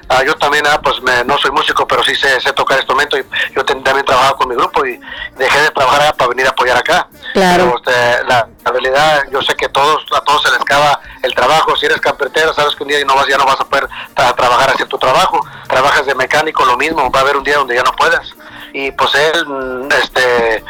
Ah, 0.09 0.23
yo 0.23 0.35
también 0.37 0.65
ah, 0.67 0.79
pues 0.83 1.01
me- 1.01 1.23
no 1.23 1.37
soy 1.37 1.51
músico, 1.51 1.87
pero 1.87 2.03
sí 2.03 2.13
sé, 2.15 2.39
sé 2.41 2.51
tocar 2.53 2.77
instrumento 2.77 3.17
y 3.17 3.25
yo 3.55 3.63
también 3.63 4.05
trabajo 4.05 4.35
con 4.37 4.49
mi 4.49 4.55
grupo 4.55 4.85
y 4.85 4.99
dejé 5.37 5.61
de 5.61 5.69
trabajar 5.71 6.01
ah, 6.09 6.13
para 6.13 6.29
venir 6.29 6.45
a 6.47 6.49
apoyar 6.49 6.77
acá. 6.77 7.07
Claro. 7.33 7.75
Pero, 7.83 7.93
este, 7.95 8.23
la, 8.25 8.47
la 8.65 8.71
realidad, 8.71 9.23
yo 9.31 9.41
sé 9.41 9.55
que 9.55 9.69
todos 9.69 10.03
a 10.15 10.21
todos 10.21 10.43
se 10.43 10.51
les 10.51 10.59
acaba 10.61 10.99
el 11.21 11.33
trabajo. 11.33 11.75
Si 11.77 11.85
eres 11.85 11.99
carpintero, 12.01 12.53
sabes 12.53 12.75
que 12.75 12.83
un 12.83 12.89
día 12.89 13.03
no 13.05 13.15
vas, 13.15 13.27
ya 13.27 13.37
no 13.37 13.45
vas 13.45 13.59
a 13.59 13.65
poder 13.65 13.87
tra- 14.15 14.35
trabajar 14.35 14.69
hacer 14.71 14.87
tu 14.87 14.97
trabajo. 14.97 15.39
Trabajas 15.67 16.05
de 16.05 16.15
mecánico, 16.15 16.65
lo 16.65 16.77
mismo. 16.77 17.09
Va 17.11 17.19
a 17.19 17.21
haber 17.23 17.37
un 17.37 17.43
día 17.43 17.57
donde 17.57 17.75
ya 17.75 17.83
no 17.83 17.91
puedas. 17.93 18.27
Y 18.73 18.91
pues 18.91 19.13
él, 19.15 19.45
mm, 19.45 19.87
este, 20.01 20.63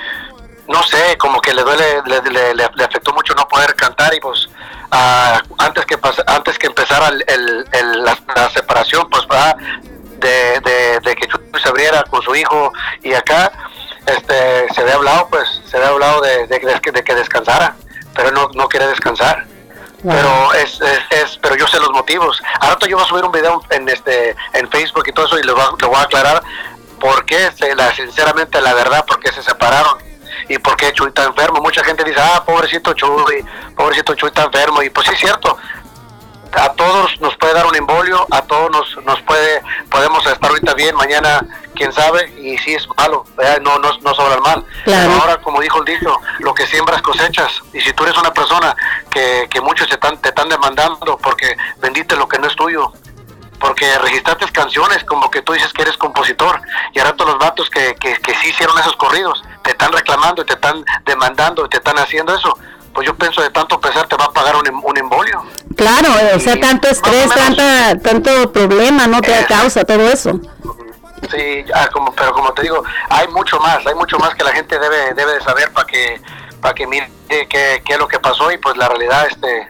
no 0.67 0.83
sé, 0.83 1.17
como 1.17 1.39
que 1.41 1.53
le 1.53 1.63
duele, 1.63 2.01
le, 2.05 2.21
le- 2.21 2.53
le- 2.53 2.69
le 2.75 2.83
afectó 2.83 3.13
mucho 3.13 3.33
no 3.35 3.47
poder 3.47 3.75
cantar 3.75 4.13
y 4.13 4.19
pues 4.19 4.47
ah, 4.91 5.41
antes 5.57 5.85
que 5.85 5.97
antes 6.27 6.57
que 6.59 6.67
empezara 6.67 7.07
el, 7.09 7.23
el- 7.27 7.65
el- 7.71 8.03
la, 8.03 8.17
la 8.35 8.49
separación, 8.49 9.09
pues 9.09 9.23
ah, 9.31 9.55
de, 10.19 10.59
de, 10.61 10.99
de 11.01 11.15
que 11.15 11.27
Chuy 11.27 11.41
se 11.61 11.69
abriera 11.69 12.03
con 12.03 12.21
su 12.21 12.33
hijo 12.35 12.71
y 13.01 13.13
acá 13.13 13.51
este 14.05 14.67
se 14.73 14.81
había 14.81 14.95
hablado 14.95 15.27
pues 15.29 15.61
se 15.65 15.77
había 15.77 15.89
hablado 15.89 16.21
de, 16.21 16.47
de, 16.47 16.59
que- 16.81 16.91
de 16.91 17.03
que 17.03 17.15
descansara 17.15 17.75
pero 18.15 18.27
él 18.29 18.33
no, 18.35 18.47
no 18.53 18.69
quiere 18.69 18.85
descansar. 18.87 19.43
Pero 20.03 20.53
es, 20.53 20.79
es, 20.81 20.99
es- 21.23 21.39
pero 21.41 21.55
yo 21.55 21.65
sé 21.65 21.79
los 21.79 21.89
motivos. 21.91 22.39
Ahora 22.59 22.77
yo 22.87 22.97
voy 22.97 23.05
a 23.05 23.07
subir 23.09 23.23
un 23.23 23.31
video 23.31 23.61
en 23.71 23.87
este 23.89 24.35
en 24.53 24.69
Facebook 24.69 25.03
y 25.07 25.13
todo 25.13 25.25
eso 25.25 25.39
y 25.39 25.43
le 25.43 25.51
voy 25.53 25.63
a 25.95 26.01
aclarar 26.01 26.43
por 27.03 27.25
qué 27.25 27.51
se, 27.51 27.75
la, 27.75 27.93
sinceramente 27.93 28.61
la 28.61 28.73
verdad 28.73 29.03
por 29.05 29.19
qué 29.19 29.29
se 29.33 29.43
separaron 29.43 29.97
y 30.47 30.57
por 30.57 30.77
qué 30.77 30.93
Chuy 30.93 31.09
está 31.09 31.25
enfermo 31.25 31.59
mucha 31.59 31.83
gente 31.83 32.01
dice 32.05 32.21
ah 32.21 32.41
pobrecito 32.45 32.93
Chuy 32.93 33.45
pobrecito 33.75 34.15
Chuy 34.15 34.29
está 34.29 34.43
enfermo 34.43 34.81
y 34.81 34.89
pues 34.89 35.07
sí 35.07 35.13
es 35.13 35.19
cierto 35.19 35.57
a 36.53 36.69
todos 36.73 37.19
nos 37.19 37.35
puede 37.37 37.53
dar 37.53 37.65
un 37.65 37.75
embolio, 37.75 38.27
a 38.31 38.41
todos 38.43 38.69
nos, 38.71 39.05
nos 39.05 39.19
puede, 39.23 39.61
podemos 39.89 40.25
estar 40.25 40.49
ahorita 40.49 40.73
bien, 40.75 40.95
mañana 40.95 41.43
quién 41.75 41.91
sabe, 41.91 42.31
y 42.39 42.57
sí 42.59 42.75
es 42.75 42.87
malo, 42.95 43.25
¿verdad? 43.35 43.59
no, 43.61 43.79
no, 43.79 43.97
no 43.99 44.13
sobra 44.13 44.35
el 44.35 44.41
mal. 44.41 44.63
Claro. 44.83 45.09
Pero 45.09 45.21
ahora, 45.21 45.37
como 45.41 45.59
dijo 45.61 45.79
el 45.79 45.85
dicho, 45.85 46.15
lo 46.39 46.53
que 46.53 46.67
siembras 46.67 47.01
cosechas, 47.01 47.61
y 47.73 47.81
si 47.81 47.91
tú 47.93 48.03
eres 48.03 48.17
una 48.17 48.31
persona 48.31 48.75
que, 49.09 49.47
que 49.49 49.61
muchos 49.61 49.87
te 49.87 49.95
están, 49.95 50.21
te 50.21 50.29
están 50.29 50.47
demandando 50.47 51.17
porque 51.17 51.57
vendiste 51.79 52.15
lo 52.15 52.27
que 52.27 52.37
no 52.37 52.47
es 52.47 52.55
tuyo, 52.55 52.93
porque 53.63 53.97
registraste 53.99 54.45
canciones 54.51 55.05
como 55.05 55.31
que 55.31 55.41
tú 55.41 55.53
dices 55.53 55.71
que 55.71 55.83
eres 55.83 55.95
compositor, 55.95 56.59
y 56.93 56.99
ahora 56.99 57.15
todos 57.15 57.31
los 57.31 57.39
vatos 57.39 57.69
que, 57.69 57.95
que, 57.95 58.13
que 58.17 58.35
sí 58.35 58.49
hicieron 58.49 58.77
esos 58.77 58.93
corridos, 58.97 59.41
te 59.63 59.71
están 59.71 59.93
reclamando 59.93 60.41
y 60.41 60.45
te 60.45 60.53
están 60.53 60.83
demandando 61.05 61.65
y 61.65 61.69
te 61.69 61.77
están 61.77 61.97
haciendo 61.97 62.35
eso, 62.35 62.57
pues 62.93 63.07
yo 63.07 63.15
pienso 63.15 63.41
de 63.41 63.49
tanto 63.51 63.79
pesar 63.79 64.05
te 64.07 64.17
va 64.17 64.25
a 64.25 64.31
pagar 64.31 64.57
un, 64.57 64.67
em- 64.67 64.83
un 64.83 64.97
embolio. 64.97 65.43
Claro, 65.77 66.09
o 66.35 66.39
sea, 66.41 66.59
tanto 66.59 66.89
estrés, 66.89 67.29
menos. 67.29 67.35
tanta, 67.57 67.99
tanto 67.99 68.51
problema, 68.51 69.07
¿no? 69.07 69.21
Te 69.21 69.39
Eh. 69.39 69.45
causa 69.47 69.85
todo 69.85 70.01
eso. 70.09 70.37
Sí, 71.31 71.63
ah, 71.73 71.87
como, 71.93 72.13
pero 72.13 72.33
como 72.33 72.51
te 72.53 72.63
digo, 72.63 72.83
hay 73.09 73.29
mucho 73.29 73.57
más, 73.59 73.77
hay 73.87 73.95
mucho 73.95 74.17
más 74.19 74.35
que 74.35 74.43
la 74.43 74.51
gente 74.51 74.77
debe 74.77 75.13
debe 75.13 75.35
de 75.35 75.41
saber 75.41 75.71
para 75.71 75.87
que 75.87 76.21
para 76.61 76.73
que 76.75 76.85
mire 76.85 77.09
qué, 77.29 77.47
qué 77.49 77.93
es 77.93 77.97
lo 77.97 78.07
que 78.09 78.19
pasó 78.19 78.51
y 78.51 78.57
pues 78.57 78.75
la 78.75 78.89
realidad 78.89 79.25
este 79.29 79.69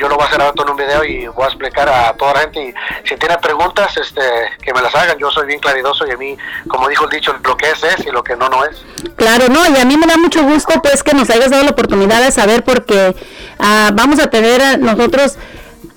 yo 0.00 0.08
lo 0.08 0.16
voy 0.16 0.24
a 0.24 0.28
hacer 0.28 0.40
ahora 0.40 0.62
en 0.62 0.70
un 0.70 0.76
video 0.76 1.04
y 1.04 1.26
voy 1.26 1.44
a 1.44 1.48
explicar 1.48 1.88
a 1.88 2.14
toda 2.14 2.32
la 2.32 2.40
gente 2.40 2.68
y 2.68 2.74
si 3.06 3.16
tiene 3.16 3.36
preguntas, 3.36 3.94
este, 3.98 4.22
que 4.62 4.72
me 4.72 4.80
las 4.80 4.94
hagan. 4.94 5.18
Yo 5.18 5.30
soy 5.30 5.46
bien 5.46 5.60
claridoso 5.60 6.06
y 6.06 6.12
a 6.12 6.16
mí, 6.16 6.36
como 6.68 6.88
dijo 6.88 7.04
el 7.04 7.10
dicho, 7.10 7.34
lo 7.44 7.56
que 7.56 7.70
es 7.70 7.82
es 7.84 8.06
y 8.06 8.10
lo 8.10 8.24
que 8.24 8.34
no 8.34 8.48
no 8.48 8.64
es. 8.64 8.82
Claro, 9.16 9.48
no, 9.48 9.60
y 9.68 9.78
a 9.78 9.84
mí 9.84 9.96
me 9.98 10.06
da 10.06 10.16
mucho 10.16 10.42
gusto 10.42 10.80
pues 10.82 11.02
que 11.02 11.12
nos 11.12 11.28
hayas 11.28 11.50
dado 11.50 11.64
la 11.64 11.70
oportunidad 11.70 12.22
de 12.22 12.32
saber 12.32 12.64
porque 12.64 13.14
ah, 13.58 13.90
vamos 13.92 14.18
a 14.20 14.30
tener 14.30 14.78
nosotros 14.78 15.36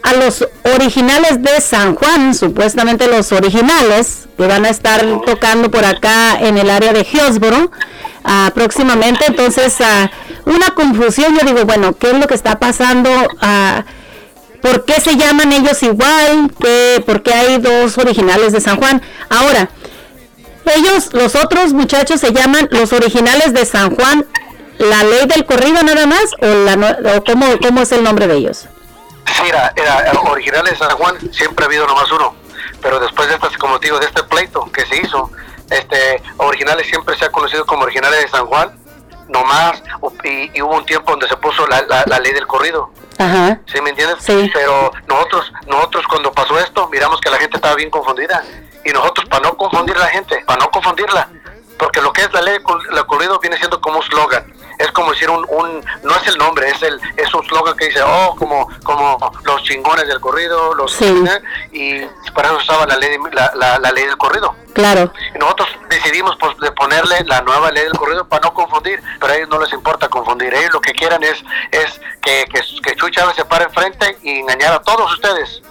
a 0.04 0.14
los 0.14 0.45
originales 0.76 1.41
de 1.41 1.62
San 1.62 1.95
Juan, 1.95 2.36
supuestamente 2.36 3.08
los 3.08 3.32
originales, 3.32 4.28
que 4.38 4.47
van 4.47 4.66
a 4.66 4.70
estar 4.70 5.01
tocando 5.26 5.72
por 5.72 5.86
acá 5.86 6.38
en 6.41 6.58
el 6.58 6.70
área 6.70 6.91
de 6.91 7.08
Hillsboro 7.10 7.72
ah, 8.24 8.52
próximamente. 8.54 9.26
Entonces, 9.28 9.76
ah, 9.82 10.10
una 10.46 10.72
confusión, 10.72 11.38
yo 11.38 11.46
digo, 11.46 11.66
bueno, 11.66 11.94
¿qué 11.98 12.12
es 12.12 12.18
lo 12.18 12.28
que 12.28 12.36
está 12.36 12.60
pasando? 12.60 13.10
Ah, 13.42 13.84
¿Por 14.62 14.86
qué 14.86 15.02
se 15.02 15.18
llaman 15.18 15.52
ellos 15.52 15.84
igual? 15.84 16.52
¿Qué, 16.60 17.04
¿Por 17.06 17.22
qué 17.22 17.34
hay 17.34 17.58
dos 17.58 17.98
originales 17.98 18.54
de 18.54 18.62
San 18.62 18.78
Juan? 18.78 19.02
Ahora, 19.30 19.70
ellos, 20.66 21.10
los 21.14 21.36
otros 21.36 21.74
muchachos 21.74 22.22
se 22.22 22.32
llaman 22.32 22.70
los 22.72 22.94
originales 22.94 23.54
de 23.54 23.66
San 23.66 23.96
Juan, 23.96 24.26
la 24.78 25.04
ley 25.04 25.28
del 25.28 25.46
corrido 25.46 25.84
nada 25.84 26.06
más, 26.06 26.34
o, 26.42 26.48
la, 26.48 27.22
cómo, 27.26 27.46
cómo 27.62 27.82
es 27.82 27.92
el 27.92 28.04
nombre 28.04 28.28
de 28.28 28.36
ellos. 28.36 28.68
Sí, 29.26 29.44
era, 29.48 29.74
era, 29.76 30.12
original 30.22 30.64
de 30.64 30.76
San 30.76 30.92
Juan, 30.92 31.18
siempre 31.34 31.66
ha 31.66 31.68
habido 31.68 31.86
nomás 31.86 32.10
uno. 32.12 32.36
Pero 32.82 33.00
después 33.00 33.28
de 33.28 33.36
estas, 33.36 33.56
como 33.58 33.80
digo, 33.80 34.00
de 34.00 34.06
este 34.06 34.24
pleito 34.24 34.70
que 34.72 34.86
se 34.86 34.98
hizo, 35.02 35.30
este, 35.78 36.22
originales 36.38 36.88
siempre 36.88 37.18
se 37.18 37.26
ha 37.26 37.32
conocido 37.32 37.66
como 37.66 37.84
originales 37.84 38.22
de 38.22 38.28
San 38.30 38.46
Juan, 38.46 38.78
nomás, 39.30 39.82
y, 40.24 40.58
y 40.58 40.62
hubo 40.62 40.76
un 40.76 40.86
tiempo 40.86 41.12
donde 41.12 41.28
se 41.28 41.38
puso 41.38 41.66
la, 41.68 41.82
la, 41.84 42.04
la 42.06 42.20
ley 42.20 42.34
del 42.34 42.48
corrido. 42.48 42.92
Ajá. 43.18 43.60
¿Sí 43.66 43.80
me 43.82 43.92
entiendes? 43.92 44.18
Sí. 44.20 44.50
Pero 44.54 44.92
nosotros, 45.08 45.52
nosotros 45.68 46.06
cuando 46.08 46.32
pasó 46.32 46.60
esto, 46.60 46.88
miramos 46.90 47.22
que 47.22 47.30
la 47.30 47.38
gente 47.38 47.58
estaba 47.58 47.76
bien 47.76 47.90
confundida. 47.90 48.44
Y 48.86 48.92
nosotros, 48.92 49.28
para 49.30 49.44
no 49.44 49.56
confundir 49.56 49.96
a 49.96 50.00
la 50.00 50.08
gente, 50.08 50.44
para 50.46 50.60
no 50.60 50.70
confundirla, 50.70 51.30
porque 51.78 52.02
lo 52.02 52.12
que 52.12 52.22
es 52.24 52.34
la 52.34 52.42
ley 52.42 52.58
del 52.94 53.06
corrido 53.06 53.40
viene 53.40 53.58
siendo 53.58 53.80
como 53.80 53.98
un 54.00 54.04
slogan. 54.04 54.52
Es 54.78 54.92
como 54.92 55.12
decir 55.12 55.30
un, 55.30 55.46
un 55.50 55.84
no 56.04 56.16
es 56.16 56.28
el 56.28 56.38
nombre, 56.38 56.70
es 56.70 56.82
el 56.84 57.00
es 57.18 57.34
un 57.34 57.44
slogan 57.46 57.76
que 57.78 57.86
dice, 57.88 58.02
oh, 58.04 58.36
como 58.38 58.68
como 58.84 59.18
los 59.44 59.64
chingones 59.64 60.08
del 60.08 60.20
corrido, 60.20 60.74
los 60.76 60.92
Sí. 60.94 61.24
y 61.72 62.02
para 62.34 62.50
eso 62.50 62.58
usaba 62.58 62.86
la 62.86 62.98
ley, 62.98 63.18
la, 63.32 63.52
la, 63.56 63.80
la 63.80 63.92
ley 63.92 64.06
del 64.06 64.18
corrido. 64.18 64.56
Claro. 64.74 65.12
Y 65.36 65.38
nosotros 65.38 65.70
decidimos 65.90 66.36
pues, 66.40 66.58
de 66.58 66.72
ponerle 66.72 67.24
la 67.26 67.42
nueva 67.42 67.72
ley 67.72 67.84
del 67.84 67.94
corrido 67.94 68.28
para 68.28 68.42
no 68.48 68.54
confundir, 68.54 69.02
pero 69.20 69.34
a 69.34 69.36
ellos 69.36 69.50
no 69.50 69.60
les 69.60 69.72
importa 69.72 70.08
confundir. 70.10 70.54
Ellos 70.54 70.74
lo 70.74 70.82
que 70.82 70.94
quieran 70.94 71.22
es, 71.24 71.44
es 71.72 72.02
que, 72.22 72.46
que, 72.52 72.62
que 72.82 72.96
Chuy 72.96 73.12
Chávez 73.12 73.36
se 73.36 73.46
pare 73.46 73.66
enfrente 73.66 74.18
y 74.24 74.40
engañar 74.40 74.74
a 74.74 74.82
todos 74.82 75.12
ustedes, 75.14 75.62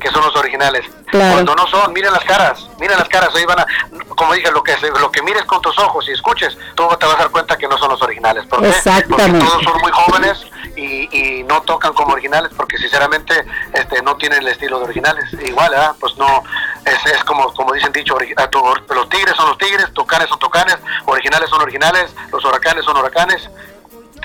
que 0.00 0.10
son 0.10 0.24
los 0.24 0.34
originales. 0.36 0.84
Claro. 1.06 1.34
Cuando 1.34 1.54
no 1.54 1.66
son, 1.68 1.92
miren 1.92 2.12
las 2.12 2.24
caras, 2.24 2.68
miren 2.78 2.98
las 2.98 3.08
caras, 3.08 3.34
ahí 3.34 3.44
van 3.44 3.60
a, 3.60 3.66
como 4.14 4.32
dije, 4.34 4.50
lo 4.50 4.62
que, 4.62 4.76
lo 4.98 5.10
que 5.12 5.22
mires 5.22 5.44
con 5.44 5.60
tus 5.60 5.78
ojos 5.78 6.08
y 6.08 6.12
escuches, 6.12 6.56
tú 6.74 6.88
te 6.98 7.06
vas 7.06 7.16
a 7.16 7.18
dar 7.18 7.30
cuenta 7.30 7.56
que 7.56 7.68
no 7.68 7.78
son 7.78 7.90
los 7.90 8.02
originales. 8.02 8.46
¿Por 8.46 8.62
qué? 8.62 8.72
Porque 9.08 9.32
todos 9.32 9.62
son 9.62 9.80
muy 9.80 9.92
jóvenes 9.92 10.46
y, 10.76 11.08
y 11.16 11.42
no 11.44 11.62
tocan 11.62 11.92
como 11.92 12.12
originales 12.12 12.50
porque 12.56 12.78
sinceramente 12.78 13.44
este 13.72 14.02
no 14.02 14.16
tienen 14.16 14.40
el 14.40 14.48
estilo 14.48 14.78
de 14.78 14.84
originales. 14.84 15.24
Igual, 15.44 15.70
¿verdad? 15.70 15.94
Pues 16.00 16.16
no, 16.16 16.42
es, 16.84 17.12
es 17.12 17.24
como, 17.24 17.52
como 17.54 17.72
dicen 17.72 17.92
dicho, 17.92 18.16
los 18.18 19.08
tigres 19.08 19.36
son 19.36 19.48
los 19.48 19.58
tigres, 19.58 19.92
tucanes 19.92 20.28
son 20.28 20.38
tucanes, 20.38 20.76
originales 21.06 21.50
son 21.50 21.60
originales, 21.62 22.14
los 22.32 22.44
huracanes 22.44 22.84
son 22.84 22.96
huracanes. 22.96 23.48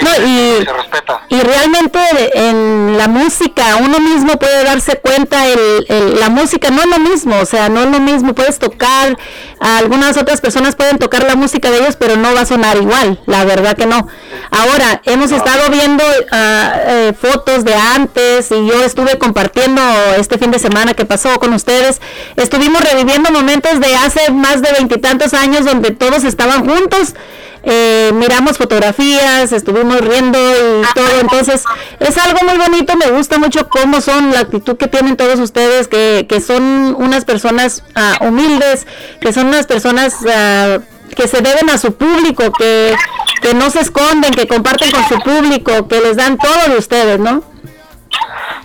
No, 0.02 0.10
y, 0.28 0.66
se 0.66 0.74
respeta. 0.74 1.22
y 1.30 1.40
realmente 1.40 2.00
en 2.34 2.98
la 2.98 3.08
música 3.08 3.78
uno 3.78 4.00
mismo 4.00 4.38
puede 4.38 4.64
darse 4.64 4.98
cuenta, 5.00 5.48
el, 5.48 5.86
el- 5.88 6.20
la 6.20 6.30
música 6.30 6.70
no 6.70 6.82
es 6.82 6.88
lo 6.88 7.00
mismo, 7.00 7.40
o 7.40 7.46
sea, 7.46 7.70
no 7.70 7.82
es 7.82 7.88
lo 7.90 8.00
mismo, 8.00 8.34
puedes 8.36 8.60
tocar, 8.60 9.18
algunas 9.60 10.18
otras 10.18 10.42
personas 10.42 10.76
pueden 10.76 10.98
tocar 11.00 11.24
la 11.24 11.36
música 11.36 11.72
de 11.72 11.80
ellos, 11.80 11.96
pero 11.98 12.18
no 12.18 12.34
va 12.34 12.42
a 12.42 12.46
sonar 12.46 12.78
igual, 12.78 13.20
la 13.26 13.46
verdad 13.46 13.76
que 13.78 13.86
no. 13.86 14.08
Ahora, 14.52 15.02
hemos 15.06 15.32
estado 15.32 15.70
viendo 15.70 16.04
ah, 16.32 16.74
eh, 16.86 17.14
fotos 17.20 17.64
de 17.64 17.74
antes 17.76 18.52
y 18.52 18.68
yo 18.68 18.84
estuve 18.84 19.18
compartiendo 19.18 19.82
este 20.18 20.38
fin 20.38 20.52
de 20.52 20.60
semana 20.60 20.94
que 20.94 21.06
pasó 21.06 21.40
con 21.40 21.54
ustedes, 21.54 22.02
estuvimos 22.36 22.82
reviviendo 22.84 23.32
momentos 23.32 23.80
de 23.80 23.96
hace 23.96 24.32
más 24.32 24.62
de 24.62 24.72
veintitantos 24.74 25.34
años 25.34 25.66
donde 25.66 25.92
todos 25.92 26.24
estaban 26.24 26.68
juntos 26.68 27.16
eh, 27.64 28.12
miramos 28.14 28.58
fotografías, 28.58 29.52
estuvimos 29.52 30.02
riendo 30.02 30.38
y 30.40 30.94
todo, 30.94 31.20
entonces 31.22 31.64
es 32.00 32.18
algo 32.18 32.40
muy 32.48 32.58
bonito, 32.58 32.96
me 32.96 33.12
gusta 33.12 33.38
mucho 33.38 33.68
cómo 33.70 34.02
son, 34.02 34.32
la 34.32 34.42
actitud 34.42 34.78
que 34.78 34.88
tienen 34.88 35.18
todos 35.18 35.40
ustedes, 35.40 35.88
que, 35.88 36.26
que 36.30 36.42
son 36.42 36.96
unas 36.98 37.26
personas 37.26 37.84
ah, 37.96 38.18
humildes, 38.22 38.86
que 39.20 39.34
son 39.34 39.48
unas 39.48 39.66
personas 39.66 40.18
ah, 40.30 40.80
que 41.16 41.28
se 41.28 41.42
deben 41.42 41.70
a 41.70 41.78
su 41.78 41.96
público, 41.96 42.52
que, 42.52 42.96
que 43.42 43.54
no 43.54 43.70
se 43.70 43.82
esconden, 43.82 44.34
que 44.34 44.48
comparten 44.48 44.92
con 44.92 45.08
su 45.08 45.20
público, 45.20 45.88
que 45.88 46.02
les 46.02 46.18
dan 46.18 46.38
todo 46.38 46.70
de 46.70 46.78
ustedes, 46.78 47.20
¿no? 47.20 47.44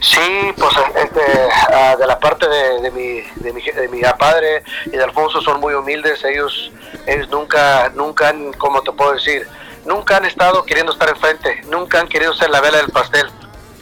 Sí, 0.01 0.53
pues 0.57 0.73
este, 0.97 1.21
ah, 1.75 1.95
de 1.97 2.07
la 2.07 2.19
parte 2.19 2.49
de, 2.49 2.81
de 2.81 2.91
mi, 2.91 3.21
de, 3.37 3.53
mi, 3.53 3.63
de 3.63 3.89
mi 3.89 4.01
padre 4.19 4.63
y 4.87 4.91
de 4.91 5.05
Alfonso 5.05 5.43
son 5.43 5.61
muy 5.61 5.75
humildes. 5.75 6.25
Ellos, 6.25 6.73
nunca, 7.31 7.91
nunca 7.95 8.29
han, 8.29 8.53
como 8.55 8.83
te 8.83 8.93
puedo 8.93 9.13
decir, 9.13 9.47
nunca 9.85 10.17
han 10.17 10.25
estado 10.25 10.65
queriendo 10.65 10.93
estar 10.93 11.09
enfrente, 11.09 11.63
nunca 11.69 12.01
han 12.01 12.09
querido 12.09 12.33
ser 12.35 12.51
la 12.51 12.61
vela 12.61 12.79
del 12.79 12.89
pastel. 12.91 13.29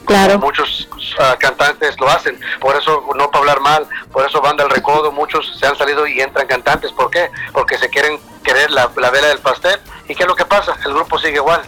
Claro. 0.07 0.39
Muchos 0.39 0.89
ah, 1.19 1.37
cantantes 1.39 2.01
lo 2.01 2.09
hacen, 2.09 2.41
por 2.61 2.75
eso 2.77 3.05
no 3.15 3.31
para 3.31 3.41
hablar 3.41 3.61
mal, 3.61 3.87
por 4.11 4.25
eso 4.25 4.41
Banda 4.41 4.65
El 4.65 4.71
Recodo, 4.71 5.13
muchos 5.13 5.55
se 5.59 5.67
han 5.67 5.77
salido 5.77 6.07
y 6.07 6.21
entran 6.21 6.47
cantantes. 6.47 6.93
¿Por 6.93 7.11
qué? 7.11 7.31
Porque 7.53 7.77
se 7.77 7.91
quieren 7.91 8.19
querer 8.43 8.71
la, 8.71 8.91
la 8.97 9.11
vela 9.11 9.29
del 9.29 9.41
pastel. 9.41 9.79
¿Y 10.09 10.15
qué 10.15 10.23
es 10.23 10.29
lo 10.29 10.35
que 10.35 10.47
pasa? 10.47 10.75
El 10.87 10.95
grupo 10.95 11.19
sigue 11.19 11.35
igual. 11.37 11.61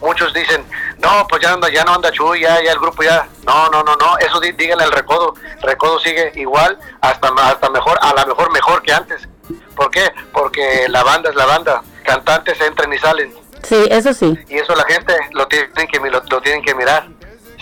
Muchos 0.00 0.34
dicen, 0.34 0.66
no, 0.98 1.24
pues 1.28 1.40
ya, 1.40 1.52
anda, 1.52 1.68
ya 1.70 1.84
no 1.84 1.94
anda 1.94 2.10
Chuy, 2.10 2.40
ya, 2.40 2.60
ya 2.62 2.72
el 2.72 2.80
grupo 2.80 3.04
ya. 3.04 3.28
No, 3.46 3.68
no, 3.70 3.84
no, 3.84 3.94
no, 3.94 4.18
eso 4.18 4.40
dí- 4.40 4.52
díganle 4.56 4.84
al 4.84 4.92
Recodo. 4.92 5.34
Recodo 5.62 6.00
sigue 6.00 6.32
igual, 6.34 6.76
hasta, 7.00 7.28
hasta 7.28 7.70
mejor, 7.70 7.96
a 8.02 8.12
lo 8.12 8.26
mejor 8.26 8.50
mejor 8.52 8.82
que 8.82 8.92
antes. 8.92 9.28
¿Por 9.76 9.90
qué? 9.90 10.12
Porque 10.32 10.86
la 10.88 11.02
banda 11.02 11.30
es 11.30 11.36
la 11.36 11.46
banda. 11.46 11.82
Cantantes 12.04 12.60
entran 12.60 12.92
y 12.92 12.98
salen 12.98 13.34
Sí, 13.62 13.86
eso 13.90 14.12
sí. 14.12 14.38
y 14.48 14.58
eso 14.58 14.74
la 14.74 14.84
gente 14.84 15.14
lo 15.32 15.46
tienen 15.48 15.70
que 15.90 15.98
lo, 15.98 16.22
lo 16.30 16.40
tienen 16.42 16.62
que 16.62 16.74
mirar 16.74 17.08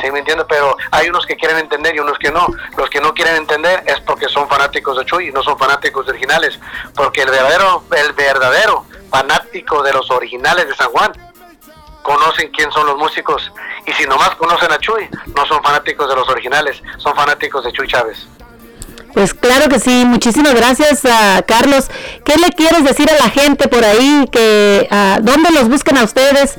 ¿sí 0.00 0.10
me 0.10 0.18
entiendes? 0.18 0.46
pero 0.48 0.76
hay 0.90 1.08
unos 1.08 1.24
que 1.26 1.36
quieren 1.36 1.58
entender 1.58 1.94
y 1.94 2.00
unos 2.00 2.18
que 2.18 2.32
no 2.32 2.44
los 2.76 2.90
que 2.90 3.00
no 3.00 3.14
quieren 3.14 3.36
entender 3.36 3.84
es 3.86 4.00
porque 4.00 4.28
son 4.28 4.48
fanáticos 4.48 4.98
de 4.98 5.04
Chuy 5.04 5.28
y 5.28 5.32
no 5.32 5.44
son 5.44 5.56
fanáticos 5.56 6.08
originales 6.08 6.58
porque 6.96 7.22
el 7.22 7.30
verdadero 7.30 7.84
el 7.96 8.12
verdadero 8.14 8.84
fanático 9.10 9.80
de 9.84 9.92
los 9.92 10.10
originales 10.10 10.66
de 10.66 10.74
San 10.74 10.88
Juan 10.90 11.12
conocen 12.02 12.50
quién 12.50 12.72
son 12.72 12.86
los 12.86 12.96
músicos 12.96 13.52
y 13.86 13.92
si 13.92 14.04
nomás 14.06 14.34
conocen 14.34 14.72
a 14.72 14.78
Chuy 14.78 15.08
no 15.36 15.46
son 15.46 15.62
fanáticos 15.62 16.08
de 16.08 16.16
los 16.16 16.28
originales 16.28 16.82
son 16.96 17.14
fanáticos 17.14 17.62
de 17.64 17.70
Chuy 17.72 17.86
Chávez 17.86 18.26
Pues 19.14 19.34
claro 19.34 19.68
que 19.68 19.78
sí, 19.78 20.04
muchísimas 20.06 20.54
gracias 20.54 21.04
a 21.04 21.42
Carlos. 21.42 21.90
¿Qué 22.24 22.36
le 22.38 22.48
quieres 22.50 22.82
decir 22.84 23.10
a 23.10 23.14
la 23.22 23.30
gente 23.30 23.68
por 23.68 23.84
ahí? 23.84 24.26
que 24.32 24.88
¿Dónde 25.20 25.50
los 25.50 25.68
buscan 25.68 25.98
a 25.98 26.04
ustedes? 26.04 26.54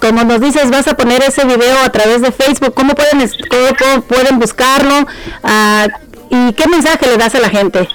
Como 0.00 0.24
nos 0.24 0.40
dices, 0.40 0.70
vas 0.70 0.86
a 0.88 0.94
poner 0.94 1.22
ese 1.22 1.44
video 1.44 1.78
a 1.84 1.90
través 1.90 2.20
de 2.22 2.32
Facebook. 2.32 2.74
¿Cómo 2.74 2.94
pueden, 2.94 3.28
cómo- 3.78 4.02
pueden 4.02 4.38
buscarlo? 4.38 5.06
¿Y 6.30 6.52
qué 6.52 6.68
mensaje 6.68 7.06
le 7.06 7.16
das 7.16 7.34
a 7.34 7.40
la 7.40 7.48
gente? 7.48 7.88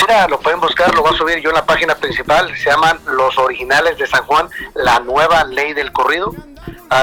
Mira, 0.00 0.26
lo 0.28 0.40
pueden 0.40 0.60
buscar, 0.60 0.94
lo 0.94 1.02
voy 1.02 1.14
a 1.14 1.18
subir 1.18 1.40
yo 1.42 1.50
en 1.50 1.56
la 1.56 1.66
página 1.66 1.94
principal. 1.94 2.50
Se 2.56 2.70
llaman 2.70 2.98
Los 3.06 3.36
Originales 3.36 3.98
de 3.98 4.06
San 4.06 4.24
Juan, 4.24 4.48
la 4.74 4.98
nueva 5.00 5.44
ley 5.44 5.74
del 5.74 5.92
corrido. 5.92 6.34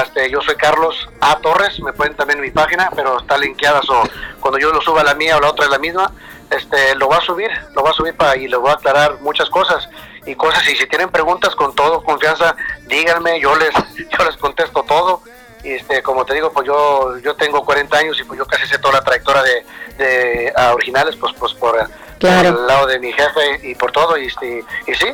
Este, 0.02 0.30
yo 0.30 0.40
soy 0.42 0.56
Carlos 0.56 1.08
A. 1.20 1.36
Torres, 1.38 1.80
me 1.80 1.92
pueden 1.92 2.14
también 2.14 2.38
en 2.38 2.44
mi 2.44 2.50
página, 2.50 2.90
pero 2.94 3.18
está 3.18 3.38
linkeada. 3.38 3.80
So, 3.82 4.02
cuando 4.40 4.58
yo 4.58 4.72
lo 4.72 4.80
suba 4.80 5.02
la 5.02 5.14
mía 5.14 5.36
o 5.36 5.40
la 5.40 5.48
otra 5.50 5.64
es 5.64 5.70
la 5.70 5.78
misma, 5.78 6.12
este, 6.50 6.94
lo 6.96 7.06
voy 7.08 7.16
a 7.16 7.20
subir, 7.20 7.50
lo 7.74 7.82
voy 7.82 7.90
a 7.90 7.94
subir 7.94 8.14
para, 8.14 8.36
y 8.36 8.48
le 8.48 8.56
voy 8.56 8.70
a 8.70 8.74
aclarar 8.74 9.20
muchas 9.20 9.48
cosas 9.50 9.88
y 10.26 10.34
cosas. 10.34 10.66
Y 10.68 10.76
si 10.76 10.86
tienen 10.86 11.10
preguntas 11.10 11.54
con 11.54 11.74
todo 11.74 12.02
confianza, 12.02 12.54
díganme, 12.86 13.40
yo 13.40 13.54
les, 13.56 13.72
yo 13.96 14.24
les 14.24 14.36
contesto 14.36 14.82
todo. 14.82 15.22
Y 15.64 15.72
este, 15.72 16.02
como 16.02 16.24
te 16.24 16.34
digo, 16.34 16.52
pues 16.52 16.66
yo, 16.66 17.18
yo 17.18 17.34
tengo 17.34 17.64
40 17.64 17.96
años 17.98 18.20
y 18.20 18.24
pues 18.24 18.38
yo 18.38 18.46
casi 18.46 18.66
sé 18.66 18.78
toda 18.78 18.94
la 18.94 19.02
trayectoria 19.02 19.42
de, 19.42 19.66
de 19.96 20.52
originales, 20.72 21.16
pues, 21.16 21.32
pues 21.38 21.52
por, 21.54 21.76
Claro. 22.18 22.50
por 22.52 22.60
el 22.60 22.66
lado 22.66 22.86
de 22.86 22.98
mi 22.98 23.12
jefe 23.12 23.60
y 23.62 23.74
por 23.74 23.92
todo. 23.92 24.16
Y, 24.16 24.26
este, 24.26 24.64
y 24.86 24.94
sí, 24.94 25.06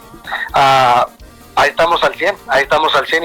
ah, 0.52 1.06
ahí 1.56 1.70
estamos 1.70 2.02
al 2.02 2.14
100, 2.14 2.36
ahí 2.48 2.62
estamos 2.62 2.94
al 2.94 3.06
100 3.06 3.24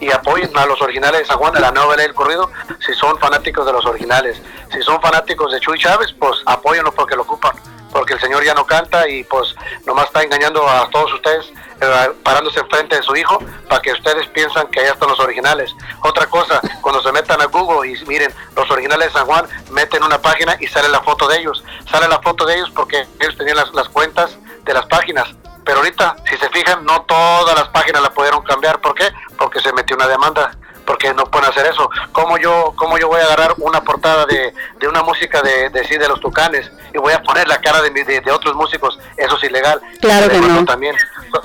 y, 0.00 0.10
apoyen 0.12 0.56
a 0.56 0.66
los 0.66 0.80
originales 0.80 1.20
de 1.20 1.26
San 1.26 1.38
Juan, 1.38 1.56
a 1.56 1.60
la 1.60 1.70
nueva 1.70 1.96
del 1.96 2.14
corrido, 2.14 2.50
si 2.84 2.94
son 2.94 3.18
fanáticos 3.18 3.66
de 3.66 3.72
los 3.72 3.84
originales. 3.84 4.40
Si 4.72 4.80
son 4.82 5.00
fanáticos 5.00 5.52
de 5.52 5.60
Chuy 5.60 5.78
Chávez, 5.78 6.14
pues 6.18 6.40
apóyenlo 6.46 6.92
porque 6.92 7.16
lo 7.16 7.22
ocupan. 7.22 7.56
porque 7.90 8.14
el 8.14 8.20
señor 8.20 8.42
ya 8.44 8.54
no 8.54 8.66
canta 8.66 9.08
y 9.08 9.22
pues 9.22 9.54
nomás 9.86 10.06
está 10.06 10.20
engañando 10.24 10.68
a 10.68 10.90
todos 10.90 11.12
ustedes, 11.14 11.46
eh, 11.80 12.10
parándose 12.24 12.58
enfrente 12.58 12.96
de 12.96 13.02
su 13.04 13.14
hijo 13.14 13.38
para 13.68 13.80
que 13.80 13.92
ustedes 13.92 14.26
piensan 14.30 14.66
que 14.66 14.80
allá 14.80 14.94
están 14.94 15.08
los 15.08 15.20
originales. 15.20 15.72
Otra 16.02 16.26
cosa, 16.26 16.60
cuando 16.80 17.00
se 17.00 17.12
metan 17.12 17.40
a 17.40 17.44
Google 17.44 17.88
y 17.88 18.04
miren 18.06 18.34
los 18.56 18.68
originales 18.68 19.08
de 19.08 19.12
San 19.12 19.26
Juan, 19.26 19.46
meten 19.70 20.02
una 20.02 20.20
página 20.20 20.56
y 20.58 20.66
sale 20.66 20.88
la 20.88 21.02
foto 21.02 21.28
de 21.28 21.38
ellos. 21.38 21.62
Sale 21.88 22.08
la 22.08 22.20
foto 22.20 22.44
de 22.44 22.56
ellos 22.56 22.72
porque 22.74 23.06
ellos 23.20 23.36
tenían 23.36 23.58
las 23.72 23.88
cuentas 23.90 24.36
de 24.64 24.74
las 24.74 24.86
páginas. 24.86 25.28
Pero 25.64 25.78
ahorita, 25.78 26.16
si 26.28 26.36
se 26.36 26.48
fijan, 26.50 26.84
no 26.84 27.02
todas 27.02 27.54
las 27.56 27.68
páginas 27.68 28.02
la 28.02 28.10
pudieron 28.10 28.42
cambiar. 28.42 28.80
¿Por 28.80 28.94
qué? 28.94 29.10
Porque 29.38 29.60
se 29.60 29.72
metió 29.72 29.96
una 29.96 30.06
demanda 30.06 30.56
porque 30.84 31.12
no 31.14 31.24
pueden 31.26 31.48
hacer 31.50 31.66
eso. 31.66 31.88
¿Cómo 32.12 32.38
yo, 32.38 32.72
cómo 32.76 32.98
yo 32.98 33.08
voy 33.08 33.20
a 33.20 33.24
agarrar 33.24 33.54
una 33.58 33.82
portada 33.82 34.26
de, 34.26 34.54
de 34.78 34.88
una 34.88 35.02
música 35.02 35.42
de, 35.42 35.70
de, 35.70 35.84
sí, 35.84 35.96
de 35.96 36.08
los 36.08 36.20
tucanes 36.20 36.70
y 36.92 36.98
voy 36.98 37.12
a 37.12 37.22
poner 37.22 37.48
la 37.48 37.60
cara 37.60 37.82
de, 37.82 37.90
de, 37.90 38.20
de 38.20 38.32
otros 38.32 38.54
músicos? 38.54 38.98
Eso 39.16 39.36
es 39.36 39.44
ilegal. 39.44 39.80
Claro 40.00 40.28
que 40.28 40.40
no. 40.40 40.64
También, 40.64 40.96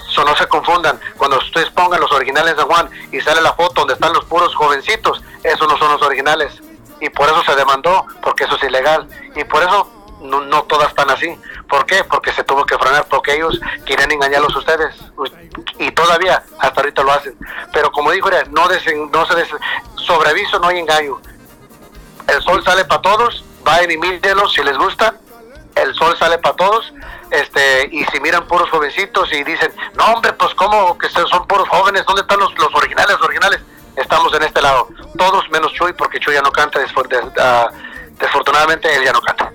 so, 0.10 0.24
no 0.24 0.36
se 0.36 0.48
confundan. 0.48 1.00
Cuando 1.18 1.38
ustedes 1.38 1.70
pongan 1.72 2.02
los 2.02 2.12
originales 2.12 2.56
de 2.58 2.64
Juan 2.64 2.90
y 3.12 3.20
sale 3.22 3.42
la 3.42 3.54
foto 3.54 3.82
donde 3.82 3.94
están 3.94 4.14
los 4.14 4.26
puros 4.26 4.54
jovencitos, 4.56 5.22
esos 5.44 5.68
no 5.68 5.78
son 5.78 5.94
los 5.94 6.02
originales. 6.02 6.62
Y 7.02 7.10
por 7.10 7.28
eso 7.30 7.42
se 7.44 7.56
demandó, 7.56 8.06
porque 8.22 8.44
eso 8.44 8.56
es 8.58 8.64
ilegal. 8.64 9.08
Y 9.36 9.46
por 9.46 9.64
eso 9.64 9.99
no, 10.22 10.42
no 10.42 10.64
todas 10.64 10.90
están 10.90 11.10
así. 11.10 11.36
¿Por 11.68 11.86
qué? 11.86 12.04
Porque 12.04 12.32
se 12.34 12.44
tuvo 12.44 12.66
que 12.66 12.78
frenar, 12.78 13.06
porque 13.10 13.36
ellos 13.36 13.60
quieren 13.86 14.12
engañarlos 14.12 14.56
a 14.56 14.60
ustedes. 14.60 14.96
Y 15.78 15.92
todavía, 15.92 16.44
hasta 16.60 16.82
ahorita 16.82 17.04
lo 17.04 17.12
hacen. 17.12 17.36
Pero 17.74 17.92
como 17.92 18.12
dijo, 18.12 18.30
no, 18.52 18.68
desen- 18.68 19.10
no 19.12 19.26
se 19.26 19.36
des, 19.36 19.50
sobre 19.96 20.30
aviso 20.30 20.60
no 20.60 20.68
hay 20.68 20.80
engaño. 20.80 21.20
El 22.28 22.42
sol 22.44 22.64
sale 22.64 22.86
para 22.86 23.02
todos, 23.02 23.44
vayan 23.64 23.92
y 23.92 23.98
mírenlos 23.98 24.54
si 24.54 24.64
les 24.64 24.78
gusta. 24.78 25.16
El 25.76 25.94
sol 25.96 26.16
sale 26.18 26.38
para 26.40 26.56
todos. 26.56 26.94
Este, 27.32 27.88
y 27.92 28.04
si 28.06 28.20
miran 28.20 28.48
puros 28.48 28.70
jovencitos 28.72 29.32
y 29.32 29.44
dicen, 29.44 29.72
no 29.96 30.06
hombre, 30.14 30.34
pues 30.34 30.54
como 30.56 30.98
que 30.98 31.08
son 31.10 31.46
puros 31.48 31.70
jóvenes, 31.70 32.04
¿dónde 32.06 32.22
están 32.24 32.40
los, 32.40 32.52
los 32.58 32.74
originales, 32.74 33.12
los 33.12 33.22
originales? 33.22 33.62
Estamos 33.96 34.34
en 34.34 34.44
este 34.44 34.62
lado. 34.62 34.88
Todos 35.18 35.48
menos 35.50 35.72
Chuy, 35.74 35.94
porque 35.94 36.20
Chuy 36.20 36.34
ya 36.34 36.42
no 36.42 36.52
canta, 36.52 36.80
desfor- 36.80 37.08
des- 37.08 37.24
ah, 37.40 37.70
él 38.20 39.04
ya 39.06 39.14
no 39.14 39.22
canta. 39.22 39.52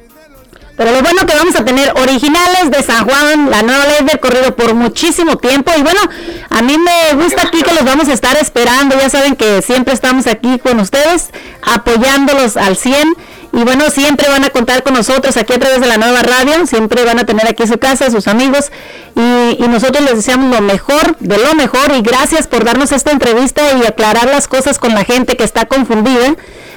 Pero 0.77 0.91
lo 0.91 1.03
bueno 1.03 1.25
que 1.25 1.37
vamos 1.37 1.55
a 1.55 1.65
tener 1.65 1.93
originales 1.97 2.71
de 2.71 2.83
San 2.83 3.05
Juan, 3.05 3.49
la 3.49 3.63
nueva 3.63 3.85
ley 3.87 4.07
del 4.07 4.19
corrido 4.19 4.57
por 4.57 4.75
muchísimo 4.75 5.37
tiempo. 5.39 5.71
Y 5.77 5.83
bueno, 5.83 6.01
a 6.51 6.63
mí 6.63 6.77
me 6.79 7.23
gusta 7.23 7.43
aquí 7.43 7.63
que 7.63 7.73
los 7.75 7.85
vamos 7.85 8.09
a 8.09 8.13
estar 8.13 8.37
esperando. 8.37 8.97
Ya 8.99 9.09
saben 9.09 9.37
que 9.37 9.63
siempre 9.63 9.95
estamos 9.95 10.27
aquí 10.27 10.59
con 10.59 10.81
ustedes, 10.81 11.31
apoyándolos 11.63 12.57
al 12.57 12.77
100. 12.77 13.15
Y 13.53 13.63
bueno, 13.63 13.89
siempre 13.89 14.29
van 14.29 14.43
a 14.43 14.51
contar 14.51 14.83
con 14.83 14.95
nosotros 14.95 15.37
aquí 15.37 15.53
a 15.53 15.61
través 15.61 15.81
de 15.81 15.87
la 15.87 15.97
nueva 15.97 16.23
radio. 16.23 16.67
Siempre 16.67 17.05
van 17.05 17.21
a 17.21 17.25
tener 17.25 17.47
aquí 17.47 17.69
su 17.69 17.79
casa, 17.79 18.11
sus 18.11 18.27
amigos. 18.27 18.73
Y, 19.15 19.63
y 19.63 19.69
nosotros 19.69 20.03
les 20.03 20.17
deseamos 20.17 20.53
lo 20.53 20.61
mejor, 20.61 21.17
de 21.21 21.39
lo 21.39 21.55
mejor. 21.55 21.93
Y 21.97 22.03
gracias 22.03 22.49
por 22.49 22.65
darnos 22.65 22.91
esta 22.91 23.13
entrevista 23.13 23.63
y 23.81 23.87
aclarar 23.87 24.27
las 24.27 24.49
cosas 24.49 24.81
con 24.81 24.93
la 24.93 25.05
gente 25.05 25.37
que 25.37 25.45
está 25.45 25.67
confundida. 25.67 26.35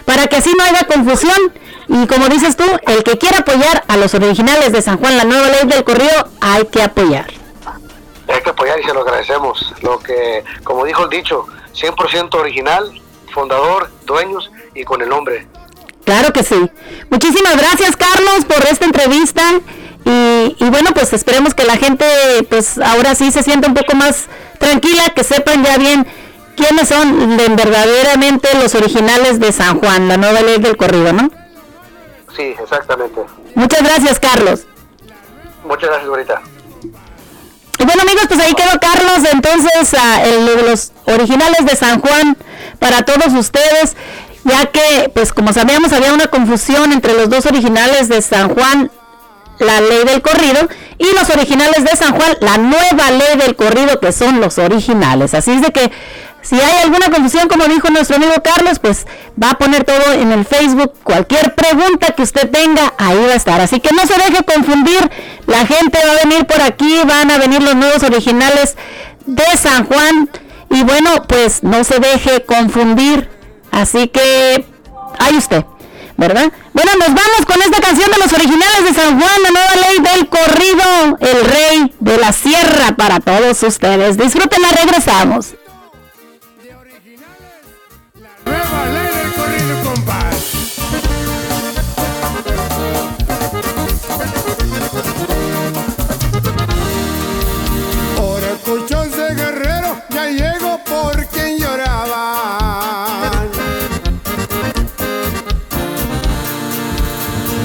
Para 0.08 0.28
que 0.28 0.38
así 0.38 0.54
no 0.58 0.64
haya 0.64 0.86
confusión. 0.86 1.52
Y 1.90 2.08
como 2.08 2.30
dices 2.30 2.56
tú, 2.56 2.64
el 2.88 3.04
que 3.04 3.18
quiera 3.18 3.40
apoyar 3.40 3.84
a 3.90 3.98
los 3.98 4.14
originales 4.14 4.72
de 4.72 4.82
San 4.82 4.98
Juan, 4.98 5.18
la 5.18 5.26
nueva 5.26 5.48
ley 5.50 5.68
del 5.68 5.84
corrido, 5.84 6.30
hay 6.40 6.66
que 6.68 6.82
apoyar. 6.82 7.28
Hay 8.30 8.42
que 8.42 8.50
apoyar 8.50 8.80
y 8.80 8.84
se 8.84 8.94
lo 8.94 9.02
agradecemos. 9.02 9.74
Lo 9.82 10.00
que, 10.00 10.46
como 10.64 10.86
dijo 10.86 11.04
el 11.04 11.10
dicho, 11.10 11.46
100% 11.74 12.36
original, 12.36 12.90
fundador, 13.34 13.92
dueños 14.06 14.50
y 14.74 14.86
con 14.86 15.02
el 15.02 15.10
nombre. 15.10 15.46
Claro 16.06 16.32
que 16.32 16.44
sí. 16.44 16.56
Muchísimas 17.10 17.58
gracias, 17.58 17.98
Carlos, 17.98 18.46
por 18.48 18.66
esta 18.66 18.86
entrevista. 18.86 19.44
Y, 20.06 20.56
y 20.58 20.70
bueno, 20.70 20.92
pues 20.94 21.12
esperemos 21.12 21.54
que 21.54 21.66
la 21.66 21.76
gente, 21.76 22.06
pues 22.50 22.78
ahora 22.78 23.14
sí 23.14 23.30
se 23.30 23.44
sienta 23.44 23.68
un 23.68 23.74
poco 23.74 23.94
más 23.94 24.28
tranquila, 24.58 25.10
que 25.14 25.26
sepan 25.26 25.66
ya 25.66 25.78
bien 25.78 26.08
quiénes 26.58 26.90
son 26.90 27.38
de- 27.38 27.48
verdaderamente 27.50 28.50
los 28.62 28.76
originales 28.76 29.40
de 29.40 29.52
San 29.54 29.80
Juan, 29.80 30.08
la 30.10 30.18
nueva 30.18 30.42
ley 30.42 30.60
del 30.60 30.76
corrido, 30.76 31.14
¿no? 31.14 31.30
Sí, 32.36 32.54
exactamente. 32.62 33.22
Muchas 33.56 33.82
gracias, 33.84 34.20
Carlos. 34.20 34.66
Muchas 35.64 35.90
gracias, 35.90 36.10
ahorita. 36.10 36.42
Y 37.80 37.86
bueno 37.86 38.02
amigos, 38.02 38.24
pues 38.28 38.40
ahí 38.40 38.54
quedó 38.54 38.80
Carlos, 38.80 39.30
entonces 39.32 39.94
ah, 40.00 40.24
el 40.26 40.66
los 40.68 40.92
originales 41.06 41.66
de 41.66 41.76
San 41.76 42.02
Juan 42.02 42.36
para 42.80 43.04
todos 43.04 43.34
ustedes, 43.34 43.96
ya 44.44 44.66
que 44.68 45.12
pues 45.14 45.32
como 45.32 45.54
sabíamos 45.54 45.94
había 45.94 46.12
una 46.14 46.26
confusión 46.28 46.92
entre 46.92 47.14
los 47.14 47.30
dos 47.30 47.46
originales 47.46 48.10
de 48.10 48.22
San 48.24 48.50
Juan, 48.50 48.90
la 49.60 49.80
ley 49.82 50.06
del 50.06 50.22
corrido, 50.24 50.68
y 50.98 51.06
los 51.16 51.30
originales 51.30 51.84
de 51.84 51.96
San 51.96 52.16
Juan, 52.16 52.36
la 52.42 52.58
nueva 52.58 53.12
ley 53.12 53.38
del 53.38 53.56
corrido 53.56 54.00
que 54.00 54.12
son 54.12 54.40
los 54.42 54.58
originales. 54.58 55.36
Así 55.36 55.52
es 55.52 55.62
de 55.62 55.72
que 55.72 55.92
si 56.48 56.56
hay 56.56 56.82
alguna 56.82 57.10
confusión, 57.10 57.50
como 57.50 57.66
dijo 57.66 57.90
nuestro 57.90 58.16
amigo 58.16 58.32
Carlos, 58.42 58.80
pues 58.80 59.06
va 59.42 59.50
a 59.50 59.58
poner 59.58 59.84
todo 59.84 60.14
en 60.14 60.32
el 60.32 60.46
Facebook. 60.46 60.94
Cualquier 61.04 61.54
pregunta 61.56 62.14
que 62.16 62.22
usted 62.22 62.50
tenga, 62.50 62.94
ahí 62.98 63.18
va 63.18 63.34
a 63.34 63.36
estar. 63.36 63.60
Así 63.60 63.82
que 63.82 63.90
no 63.92 64.06
se 64.06 64.14
deje 64.14 64.46
confundir. 64.46 65.12
La 65.46 65.66
gente 65.66 66.00
va 66.06 66.14
a 66.14 66.26
venir 66.26 66.46
por 66.46 66.62
aquí, 66.62 67.02
van 67.06 67.32
a 67.32 67.38
venir 67.38 67.62
los 67.62 67.76
nuevos 67.76 68.02
originales 68.02 68.78
de 69.26 69.44
San 69.58 69.88
Juan. 69.88 70.30
Y 70.70 70.84
bueno, 70.84 71.24
pues 71.28 71.64
no 71.64 71.84
se 71.84 72.00
deje 72.00 72.46
confundir. 72.46 73.30
Así 73.70 74.08
que 74.08 74.64
ahí 75.20 75.36
usted, 75.36 75.66
¿verdad? 76.16 76.50
Bueno, 76.72 76.92
nos 76.98 77.10
vamos 77.10 77.46
con 77.46 77.62
esta 77.62 77.82
canción 77.82 78.10
de 78.10 78.20
los 78.20 78.32
originales 78.32 78.86
de 78.86 78.94
San 78.94 79.20
Juan, 79.20 79.44
la 79.44 79.50
nueva 79.52 79.76
ley 79.76 80.14
del 80.14 80.30
corrido, 80.30 81.18
el 81.20 81.46
rey 81.46 81.94
de 82.00 82.18
la 82.18 82.32
sierra 82.32 82.96
para 82.96 83.20
todos 83.20 83.62
ustedes. 83.64 84.18
Disfrútenla, 84.18 84.70
regresamos. 84.70 85.56
Nueva 88.48 88.86
ley 88.94 89.10
del 89.18 89.34
corrido, 89.34 89.84
compás. 89.84 90.36
Ahora 98.18 98.52
colchón 98.66 99.12
de 99.12 99.36
guerrero, 99.36 100.02
ya 100.10 100.26
llego 100.28 100.80
por 100.86 101.26
quien 101.28 101.58
lloraba. 101.58 103.32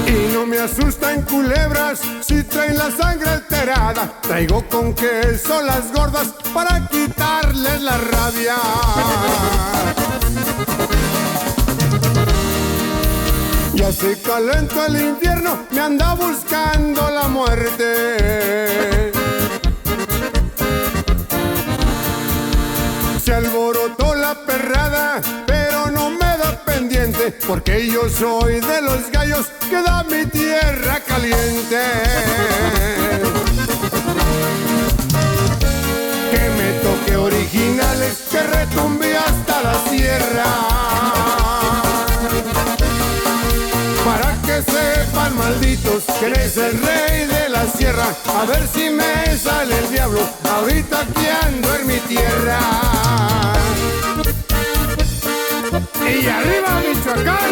Y 0.05 0.33
no 0.33 0.45
me 0.45 0.59
asustan 0.59 1.21
culebras 1.21 2.01
si 2.21 2.43
traen 2.43 2.77
la 2.77 2.91
sangre 2.91 3.29
alterada. 3.29 4.19
Traigo 4.21 4.67
con 4.67 4.93
queso 4.93 5.61
las 5.61 5.93
gordas 5.93 6.33
para 6.53 6.85
quitarles 6.89 7.81
la 7.81 7.97
rabia. 7.97 8.55
Ya 13.83 13.91
se 13.91 14.13
el 14.87 15.01
infierno, 15.01 15.67
me 15.71 15.81
anda 15.81 16.13
buscando 16.13 17.09
la 17.09 17.27
muerte. 17.27 19.11
Se 23.21 23.33
alborotó 23.33 24.15
la 24.15 24.35
perrada, 24.45 25.21
pero 25.45 25.91
no 25.91 26.11
me 26.11 26.37
da 26.37 26.63
pendiente, 26.65 27.33
porque 27.45 27.85
yo 27.89 28.07
soy 28.07 28.61
de 28.61 28.81
los 28.83 29.11
gallos 29.11 29.47
que 29.69 29.81
da 29.81 30.05
mi 30.05 30.27
tierra 30.27 31.01
caliente. 31.05 31.83
Que 36.31 36.49
me 36.57 36.71
toque 36.79 37.17
originales, 37.17 38.29
que 38.31 38.43
retumbe 38.43 39.17
hasta 39.17 39.61
la 39.61 39.77
sierra 39.89 40.73
que 44.53 44.71
sepan 44.71 45.35
malditos 45.37 46.03
que 46.19 46.27
eres 46.27 46.57
el 46.57 46.79
rey 46.79 47.25
de 47.25 47.49
la 47.49 47.65
sierra. 47.65 48.05
A 48.39 48.45
ver 48.45 48.67
si 48.67 48.89
me 48.89 49.37
sale 49.37 49.77
el 49.79 49.89
diablo, 49.89 50.19
ahorita 50.43 51.05
que 51.15 51.47
ando 51.47 51.75
en 51.75 51.87
mi 51.87 51.97
tierra. 51.99 52.59
Y 56.05 56.27
arriba 56.27 56.81
Michoacán 56.87 57.51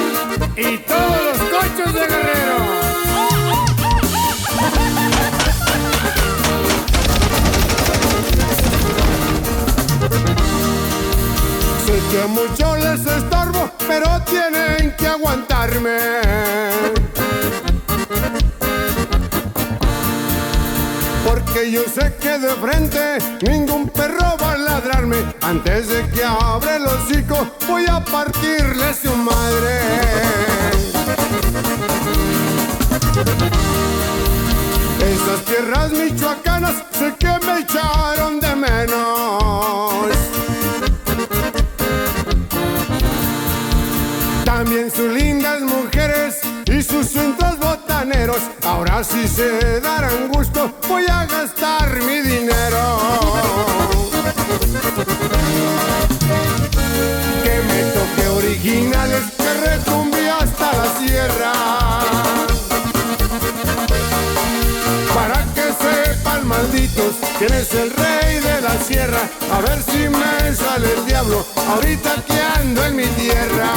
y 0.57 0.77
todos 0.79 1.23
los 1.25 1.37
cochos 1.49 1.93
de 1.93 2.01
Guerrero. 2.01 2.90
A 12.13 12.27
muchos 12.27 12.77
les 12.79 13.05
estorbo, 13.05 13.71
pero 13.87 14.21
tienen 14.25 14.93
que 14.97 15.07
aguantarme. 15.07 15.97
Porque 21.25 21.71
yo 21.71 21.83
sé 21.83 22.13
que 22.19 22.37
de 22.37 22.49
frente 22.55 23.17
ningún 23.41 23.89
perro 23.89 24.37
va 24.43 24.51
a 24.51 24.57
ladrarme. 24.57 25.23
Antes 25.41 25.87
de 25.87 26.09
que 26.09 26.23
abra 26.23 26.75
el 26.75 26.85
hocico, 26.85 27.47
voy 27.65 27.85
a 27.89 28.03
partirle 28.03 28.93
su 28.93 29.15
madre. 29.15 29.79
Esas 34.99 35.45
tierras 35.45 35.91
michoacanas 35.91 36.75
sé 36.91 37.15
que 37.17 37.45
me 37.45 37.59
echaron 37.61 38.39
de 38.41 38.55
menos. 38.55 39.90
Y 47.01 47.03
sus 47.03 47.13
centros 47.13 47.57
botaneros. 47.59 48.41
Ahora 48.63 49.03
sí 49.03 49.27
se 49.27 49.79
darán 49.81 50.29
gusto, 50.29 50.71
voy 50.87 51.05
a 51.09 51.25
gastar 51.25 51.97
mi 52.03 52.21
dinero. 52.21 52.99
Que 57.43 57.61
me 57.69 57.83
toque 57.91 58.27
originales, 58.27 59.23
que 59.37 59.53
retumbe 59.69 60.29
hasta 60.29 60.71
la 60.73 60.87
sierra. 60.99 61.53
Para 65.13 65.45
que 65.53 65.73
sepan 65.83 66.47
malditos 66.47 67.15
quién 67.37 67.53
es 67.53 67.73
el 67.73 67.91
rey 67.91 68.39
de 68.39 68.61
la 68.61 68.77
sierra. 68.79 69.21
A 69.51 69.61
ver 69.61 69.81
si 69.83 70.09
me 70.09 70.55
sale 70.55 70.93
el 70.93 71.05
diablo 71.05 71.45
ahorita 71.69 72.15
que 72.27 72.41
ando 72.59 72.85
en 72.85 72.95
mi 72.95 73.07
tierra. 73.07 73.71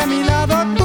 Que 0.00 0.04
a 0.04 0.06
mi 0.06 0.22
lado 0.24 0.79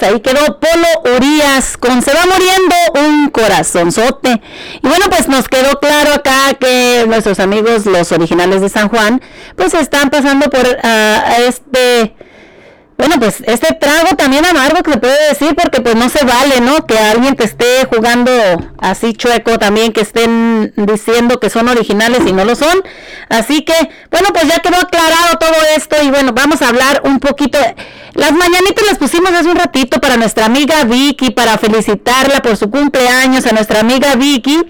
pues 0.00 0.12
ahí 0.12 0.20
quedó 0.20 0.58
Polo 0.58 1.16
Urias 1.16 1.76
con 1.76 2.02
Se 2.02 2.12
va 2.12 2.20
muriendo 2.24 2.74
un 2.94 3.30
corazonzote. 3.30 4.40
Y 4.82 4.88
bueno, 4.88 5.06
pues 5.10 5.28
nos 5.28 5.46
quedó 5.48 5.78
claro 5.78 6.14
acá 6.14 6.54
que 6.58 7.04
nuestros 7.06 7.38
amigos, 7.38 7.86
los 7.86 8.10
originales 8.12 8.62
de 8.62 8.68
San 8.68 8.88
Juan, 8.88 9.20
pues 9.56 9.74
están 9.74 10.10
pasando 10.10 10.48
por 10.48 10.66
ah, 10.82 11.36
este, 11.46 12.14
bueno, 13.00 13.18
pues 13.18 13.42
este 13.46 13.72
trago 13.72 14.14
también 14.14 14.44
amargo 14.44 14.82
que 14.82 14.92
se 14.92 14.98
puede 14.98 15.28
decir 15.30 15.54
porque 15.54 15.80
pues 15.80 15.96
no 15.96 16.10
se 16.10 16.22
vale, 16.22 16.60
¿no? 16.60 16.86
Que 16.86 16.98
alguien 16.98 17.34
que 17.34 17.44
esté 17.44 17.86
jugando 17.90 18.30
así 18.76 19.14
chueco 19.14 19.58
también, 19.58 19.94
que 19.94 20.02
estén 20.02 20.74
diciendo 20.76 21.40
que 21.40 21.48
son 21.48 21.68
originales 21.68 22.20
y 22.26 22.34
no 22.34 22.44
lo 22.44 22.54
son. 22.54 22.82
Así 23.30 23.62
que, 23.62 23.72
bueno, 24.10 24.28
pues 24.34 24.48
ya 24.48 24.58
quedó 24.58 24.76
aclarado 24.76 25.38
todo 25.40 25.56
esto 25.74 25.96
y 26.02 26.10
bueno, 26.10 26.32
vamos 26.34 26.60
a 26.60 26.68
hablar 26.68 27.00
un 27.04 27.20
poquito. 27.20 27.58
Las 28.12 28.32
mañanitas 28.32 28.84
las 28.86 28.98
pusimos 28.98 29.30
hace 29.30 29.48
un 29.48 29.56
ratito 29.56 29.98
para 29.98 30.18
nuestra 30.18 30.44
amiga 30.44 30.84
Vicky, 30.84 31.30
para 31.30 31.56
felicitarla 31.56 32.42
por 32.42 32.58
su 32.58 32.70
cumpleaños 32.70 33.46
a 33.46 33.52
nuestra 33.52 33.80
amiga 33.80 34.14
Vicky. 34.14 34.60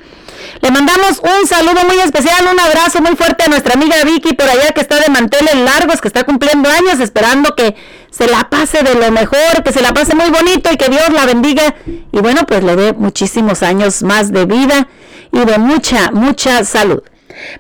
Le 0.61 0.71
mandamos 0.71 1.23
un 1.23 1.47
saludo 1.47 1.85
muy 1.87 1.99
especial, 2.01 2.47
un 2.53 2.61
abrazo 2.61 3.01
muy 3.01 3.17
fuerte 3.17 3.45
a 3.45 3.49
nuestra 3.49 3.75
amiga 3.75 3.97
Vicky 4.05 4.35
por 4.35 4.47
allá 4.47 4.73
que 4.75 4.83
está 4.83 5.01
de 5.01 5.09
manteles 5.09 5.55
largos, 5.55 6.03
que 6.03 6.09
está 6.09 6.25
cumpliendo 6.25 6.69
años, 6.69 7.01
esperando 7.01 7.55
que 7.57 7.75
se 8.11 8.27
la 8.27 8.51
pase 8.51 8.83
de 8.83 8.95
lo 8.95 9.11
mejor, 9.11 9.63
que 9.65 9.73
se 9.73 9.81
la 9.81 9.95
pase 9.95 10.15
muy 10.15 10.29
bonito 10.29 10.71
y 10.71 10.77
que 10.77 10.91
Dios 10.91 11.09
la 11.15 11.25
bendiga. 11.25 11.75
Y 11.87 12.19
bueno, 12.19 12.45
pues 12.47 12.63
le 12.63 12.77
dé 12.77 12.93
muchísimos 12.93 13.63
años 13.63 14.03
más 14.03 14.33
de 14.33 14.45
vida 14.45 14.87
y 15.33 15.47
de 15.47 15.57
mucha, 15.57 16.11
mucha 16.11 16.63
salud. 16.65 17.03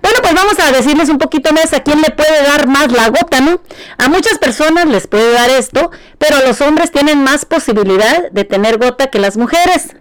Bueno, 0.02 0.18
pues 0.20 0.34
vamos 0.34 0.58
a 0.58 0.70
decirles 0.70 1.08
un 1.08 1.16
poquito 1.16 1.54
más 1.54 1.72
a 1.72 1.80
quién 1.80 2.02
le 2.02 2.10
puede 2.10 2.42
dar 2.42 2.66
más 2.66 2.92
la 2.92 3.08
gota, 3.08 3.40
¿no? 3.40 3.62
A 3.96 4.08
muchas 4.08 4.36
personas 4.36 4.84
les 4.84 5.06
puede 5.06 5.32
dar 5.32 5.48
esto, 5.48 5.90
pero 6.18 6.36
los 6.46 6.60
hombres 6.60 6.90
tienen 6.90 7.22
más 7.24 7.46
posibilidad 7.46 8.30
de 8.30 8.44
tener 8.44 8.76
gota 8.76 9.06
que 9.06 9.18
las 9.18 9.38
mujeres. 9.38 9.94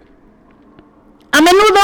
A 1.32 1.40
menudo 1.40 1.80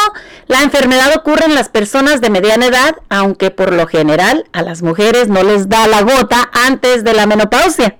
la 0.48 0.62
enfermedad 0.62 1.16
ocurre 1.16 1.44
en 1.44 1.54
las 1.54 1.68
personas 1.68 2.20
de 2.20 2.30
mediana 2.30 2.66
edad, 2.66 2.96
aunque 3.08 3.50
por 3.50 3.72
lo 3.72 3.86
general 3.86 4.44
a 4.52 4.62
las 4.62 4.82
mujeres 4.82 5.28
no 5.28 5.42
les 5.42 5.68
da 5.68 5.86
la 5.86 6.02
gota 6.02 6.50
antes 6.52 7.04
de 7.04 7.14
la 7.14 7.26
menopausia. 7.26 7.96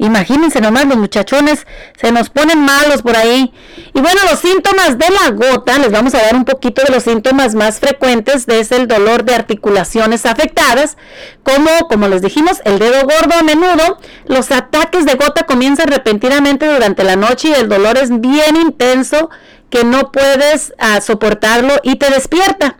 Imagínense 0.00 0.60
nomás, 0.60 0.86
los 0.86 0.96
muchachones 0.96 1.66
se 2.00 2.12
nos 2.12 2.30
ponen 2.30 2.60
malos 2.60 3.02
por 3.02 3.16
ahí. 3.16 3.52
Y 3.92 4.00
bueno, 4.00 4.20
los 4.30 4.38
síntomas 4.38 4.96
de 4.96 5.06
la 5.10 5.30
gota, 5.30 5.76
les 5.78 5.90
vamos 5.90 6.14
a 6.14 6.18
dar 6.22 6.36
un 6.36 6.44
poquito 6.44 6.82
de 6.82 6.92
los 6.92 7.02
síntomas 7.02 7.56
más 7.56 7.80
frecuentes, 7.80 8.46
es 8.46 8.70
el 8.70 8.86
dolor 8.86 9.24
de 9.24 9.34
articulaciones 9.34 10.24
afectadas, 10.24 10.96
como, 11.42 11.70
como 11.88 12.06
les 12.06 12.22
dijimos, 12.22 12.60
el 12.64 12.78
dedo 12.78 13.02
gordo 13.02 13.34
a 13.40 13.42
menudo. 13.42 13.98
Los 14.26 14.52
ataques 14.52 15.04
de 15.04 15.14
gota 15.14 15.46
comienzan 15.46 15.88
repentinamente 15.88 16.72
durante 16.72 17.02
la 17.02 17.16
noche 17.16 17.48
y 17.48 17.60
el 17.60 17.68
dolor 17.68 17.98
es 17.98 18.10
bien 18.20 18.54
intenso 18.54 19.30
que 19.70 19.84
no 19.84 20.12
puedes 20.12 20.72
ah, 20.78 21.00
soportarlo 21.00 21.74
y 21.82 21.96
te 21.96 22.10
despierta. 22.10 22.76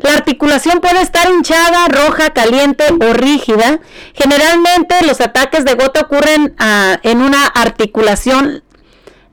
La 0.00 0.14
articulación 0.14 0.80
puede 0.80 1.02
estar 1.02 1.28
hinchada, 1.30 1.88
roja, 1.88 2.30
caliente 2.30 2.84
o 2.90 3.12
rígida. 3.12 3.80
Generalmente 4.14 4.94
los 5.06 5.20
ataques 5.20 5.64
de 5.64 5.74
gota 5.74 6.00
ocurren 6.00 6.54
ah, 6.58 6.98
en 7.02 7.20
una 7.20 7.46
articulación 7.46 8.62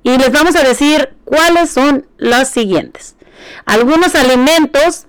y 0.04 0.18
les 0.18 0.32
vamos 0.32 0.56
a 0.56 0.64
decir 0.64 1.16
cuáles 1.24 1.70
son 1.70 2.08
los 2.18 2.50
siguientes. 2.50 3.16
Algunos 3.66 4.16
alimentos, 4.16 5.08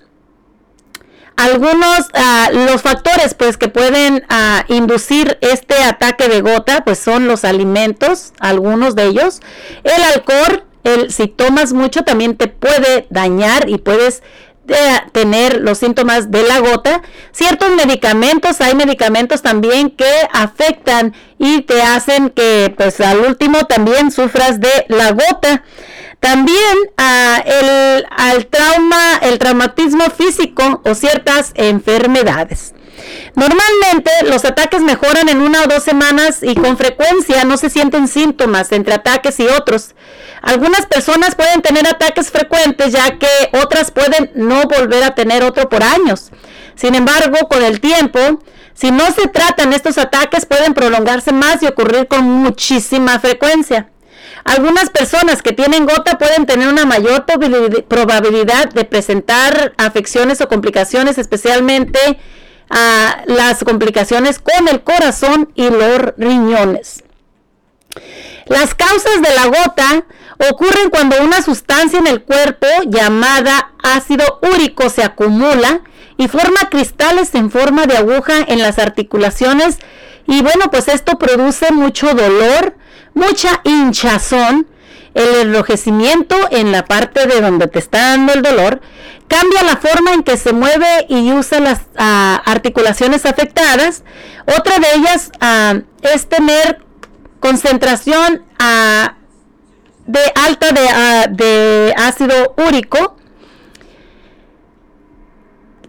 algunos 1.37 2.09
ah, 2.15 2.51
los 2.53 2.83
factores 2.83 3.35
pues 3.35 3.57
que 3.57 3.69
pueden 3.69 4.25
inducir 4.69 5.39
este 5.41 5.83
ataque 5.83 6.29
de 6.29 6.41
gota 6.41 6.85
pues 6.85 7.01
son 7.01 7.27
los 7.27 7.45
alimentos, 7.45 8.33
algunos 8.39 8.95
de 8.95 9.07
ellos, 9.07 9.41
el 9.83 10.03
alcohol, 10.03 10.68
el, 10.85 11.13
si 11.13 11.27
tomas 11.29 11.73
mucho 11.73 12.03
también 12.03 12.37
te 12.37 12.49
puede 12.49 13.07
dañar 13.11 13.69
y 13.69 13.79
puedes 13.79 14.23
eh, 14.69 15.01
tener 15.13 15.63
los 15.63 15.79
síntomas 15.79 16.31
de 16.31 16.43
la 16.43 16.59
gota. 16.61 17.01
Ciertos 17.33 17.75
medicamentos, 17.75 18.61
hay 18.61 18.75
medicamentos 18.75 19.41
también 19.41 19.91
que 19.91 20.11
afectan 20.33 21.15
y 21.39 21.63
te 21.63 21.81
hacen 21.81 22.29
que 22.31 22.75
pues 22.77 23.01
al 23.01 23.21
último 23.21 23.65
también 23.65 24.11
sufras 24.11 24.61
de 24.61 24.85
la 24.89 25.13
gota. 25.13 25.65
También 26.21 26.77
ah, 26.99 27.43
el, 27.47 28.05
al 28.11 28.47
trauma, 28.47 29.19
el 29.23 29.39
traumatismo 29.39 30.05
físico 30.11 30.83
o 30.85 30.95
ciertas 30.95 31.53
enfermedades. 31.55 32.75
Normalmente 33.39 34.11
los 34.25 34.45
ataques 34.45 34.81
mejoran 34.81 35.29
en 35.29 35.41
una 35.41 35.63
o 35.63 35.69
dos 35.69 35.85
semanas 35.85 36.41
y 36.43 36.57
con 36.57 36.77
frecuencia 36.77 37.45
no 37.45 37.57
se 37.57 37.71
sienten 37.71 38.09
síntomas 38.09 38.73
entre 38.73 38.95
ataques 38.95 39.39
y 39.39 39.47
otros. 39.47 39.95
Algunas 40.43 40.87
personas 40.87 41.37
pueden 41.37 41.63
tener 41.63 41.87
ataques 41.87 42.33
frecuentes 42.33 42.91
ya 42.91 43.17
que 43.17 43.29
otras 43.63 43.93
pueden 43.93 44.33
no 44.35 44.65
volver 44.65 45.05
a 45.05 45.15
tener 45.15 45.45
otro 45.45 45.69
por 45.69 45.85
años. 45.85 46.33
Sin 46.75 46.97
embargo, 46.97 47.37
con 47.49 47.63
el 47.63 47.79
tiempo, 47.79 48.19
si 48.75 48.91
no 48.91 49.07
se 49.13 49.29
tratan 49.29 49.73
estos 49.73 49.99
ataques 49.99 50.45
pueden 50.45 50.75
prolongarse 50.75 51.31
más 51.31 51.63
y 51.63 51.67
ocurrir 51.67 52.09
con 52.09 52.25
muchísima 52.25 53.21
frecuencia. 53.21 53.89
Algunas 54.43 54.91
personas 54.91 55.43
que 55.43 55.53
tienen 55.53 55.87
gota 55.87 56.19
pueden 56.19 56.45
tener 56.45 56.67
una 56.67 56.87
mayor 56.87 57.25
probabilidad 57.87 58.71
de 58.71 58.85
presentar 58.85 59.75
afecciones 59.79 60.41
o 60.41 60.49
complicaciones, 60.49 61.19
especialmente 61.19 62.19
a 62.71 63.23
las 63.27 63.65
complicaciones 63.65 64.39
con 64.39 64.69
el 64.69 64.83
corazón 64.83 65.51
y 65.55 65.69
los 65.71 66.15
riñones. 66.17 67.05
Las 68.47 68.75
causas 68.75 69.21
de 69.23 69.35
la 69.35 69.47
gota 69.47 70.05
ocurren 70.51 70.91
cuando 70.91 71.23
una 71.23 71.43
sustancia 71.43 71.99
en 71.99 72.07
el 72.07 72.23
cuerpo 72.23 72.67
llamada 72.87 73.73
ácido 73.83 74.41
úrico 74.55 74.89
se 74.89 75.03
acumula 75.03 75.81
y 76.17 76.29
forma 76.29 76.69
cristales 76.71 77.35
en 77.35 77.51
forma 77.51 77.87
de 77.87 77.97
aguja 77.97 78.45
en 78.47 78.61
las 78.61 78.79
articulaciones 78.79 79.79
y 80.27 80.43
bueno, 80.43 80.71
pues 80.71 80.89
esto 80.89 81.19
produce 81.19 81.73
mucho 81.73 82.15
dolor, 82.15 82.77
mucha 83.15 83.61
hinchazón, 83.65 84.67
el 85.15 85.49
enrojecimiento 85.49 86.37
en 86.51 86.73
la 86.73 86.85
parte 86.85 87.27
de 87.27 87.41
donde 87.41 87.67
te 87.67 87.79
está 87.79 88.11
dando 88.11 88.33
el 88.33 88.43
dolor, 88.43 88.81
cambia 89.29 89.63
la 89.63 89.77
forma 89.77 90.15
en 90.15 90.23
que 90.23 90.37
se 90.37 90.53
mueve 90.53 91.07
y 91.09 91.33
usa 91.33 91.61
las 91.61 91.81
ah, 91.97 92.43
articulaciones 92.45 93.27
afectadas. 93.27 94.03
Otra 94.47 94.79
de 94.79 94.87
ellas 94.97 95.31
ah, 95.41 95.81
es 96.03 96.29
tener 96.29 96.81
concentración 97.41 98.45
ah, 98.59 99.17
de 100.07 100.21
alta 100.35 100.69
de, 100.71 101.35
de 101.35 101.95
ácido 101.97 102.55
úrico 102.57 103.18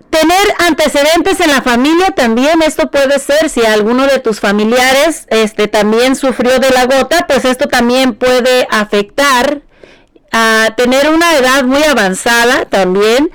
Tener 0.09 0.55
antecedentes 0.67 1.39
en 1.39 1.51
la 1.51 1.61
familia 1.61 2.11
también, 2.11 2.61
esto 2.63 2.89
puede 2.89 3.19
ser 3.19 3.49
si 3.49 3.65
alguno 3.65 4.07
de 4.07 4.19
tus 4.19 4.39
familiares 4.39 5.27
este, 5.29 5.67
también 5.67 6.15
sufrió 6.15 6.59
de 6.59 6.71
la 6.71 6.85
gota, 6.85 7.27
pues 7.27 7.45
esto 7.45 7.67
también 7.67 8.15
puede 8.15 8.67
afectar 8.71 9.61
a 10.31 10.73
tener 10.75 11.09
una 11.09 11.37
edad 11.37 11.63
muy 11.63 11.83
avanzada 11.83 12.65
también. 12.65 13.31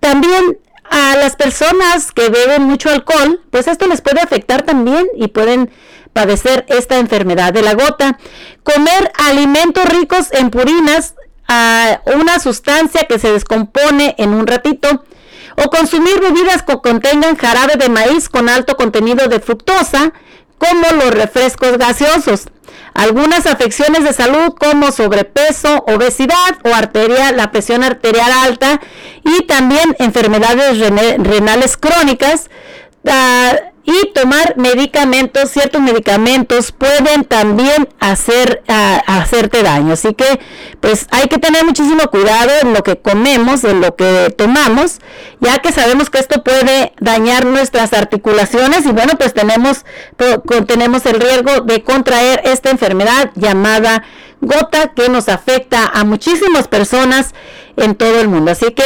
también 0.00 0.58
a 0.90 1.16
las 1.16 1.36
personas 1.36 2.10
que 2.10 2.28
beben 2.28 2.64
mucho 2.64 2.90
alcohol, 2.90 3.40
pues 3.50 3.68
esto 3.68 3.86
les 3.86 4.00
puede 4.00 4.20
afectar 4.20 4.62
también 4.62 5.06
y 5.16 5.28
pueden 5.28 5.70
padecer 6.12 6.66
esta 6.68 6.98
enfermedad 6.98 7.52
de 7.52 7.62
la 7.62 7.74
gota. 7.74 8.18
Comer 8.64 9.12
alimentos 9.14 9.84
ricos 9.84 10.32
en 10.32 10.50
purinas, 10.50 11.14
una 12.06 12.40
sustancia 12.40 13.04
que 13.04 13.20
se 13.20 13.32
descompone 13.32 14.16
en 14.18 14.34
un 14.34 14.46
ratito, 14.48 15.04
o 15.64 15.70
consumir 15.70 16.20
bebidas 16.20 16.62
que 16.62 16.80
contengan 16.80 17.36
jarabe 17.36 17.76
de 17.76 17.88
maíz 17.88 18.28
con 18.28 18.48
alto 18.48 18.76
contenido 18.76 19.28
de 19.28 19.40
fructosa, 19.40 20.12
como 20.58 21.02
los 21.02 21.10
refrescos 21.12 21.78
gaseosos. 21.78 22.48
Algunas 22.94 23.46
afecciones 23.46 24.04
de 24.04 24.12
salud 24.12 24.54
como 24.58 24.92
sobrepeso, 24.92 25.84
obesidad 25.86 26.58
o 26.64 26.74
arteria, 26.74 27.32
la 27.32 27.50
presión 27.50 27.82
arterial 27.84 28.30
alta 28.32 28.80
y 29.24 29.46
también 29.46 29.96
enfermedades 29.98 30.78
renales 30.78 31.76
crónicas. 31.76 32.50
Ah, 33.06 33.69
y 33.90 34.12
tomar 34.12 34.56
medicamentos, 34.56 35.50
ciertos 35.50 35.80
medicamentos 35.80 36.70
pueden 36.70 37.24
también 37.24 37.88
hacer, 37.98 38.62
hacerte 38.68 39.62
daño. 39.62 39.94
Así 39.94 40.14
que 40.14 40.40
pues 40.80 41.06
hay 41.10 41.26
que 41.26 41.38
tener 41.38 41.64
muchísimo 41.64 42.02
cuidado 42.10 42.50
en 42.62 42.72
lo 42.72 42.82
que 42.82 42.96
comemos, 42.98 43.64
en 43.64 43.80
lo 43.80 43.96
que 43.96 44.32
tomamos, 44.36 45.00
ya 45.40 45.58
que 45.58 45.72
sabemos 45.72 46.08
que 46.08 46.18
esto 46.18 46.44
puede 46.44 46.92
dañar 47.00 47.46
nuestras 47.46 47.92
articulaciones 47.92 48.86
y 48.86 48.92
bueno, 48.92 49.14
pues 49.18 49.34
tenemos, 49.34 49.84
tenemos 50.66 51.04
el 51.06 51.20
riesgo 51.20 51.62
de 51.62 51.82
contraer 51.82 52.42
esta 52.44 52.70
enfermedad 52.70 53.30
llamada 53.34 54.04
gota 54.40 54.88
que 54.88 55.08
nos 55.08 55.28
afecta 55.28 55.86
a 55.86 56.04
muchísimas 56.04 56.68
personas 56.68 57.34
en 57.76 57.94
todo 57.94 58.20
el 58.20 58.28
mundo. 58.28 58.50
Así 58.50 58.72
que 58.72 58.84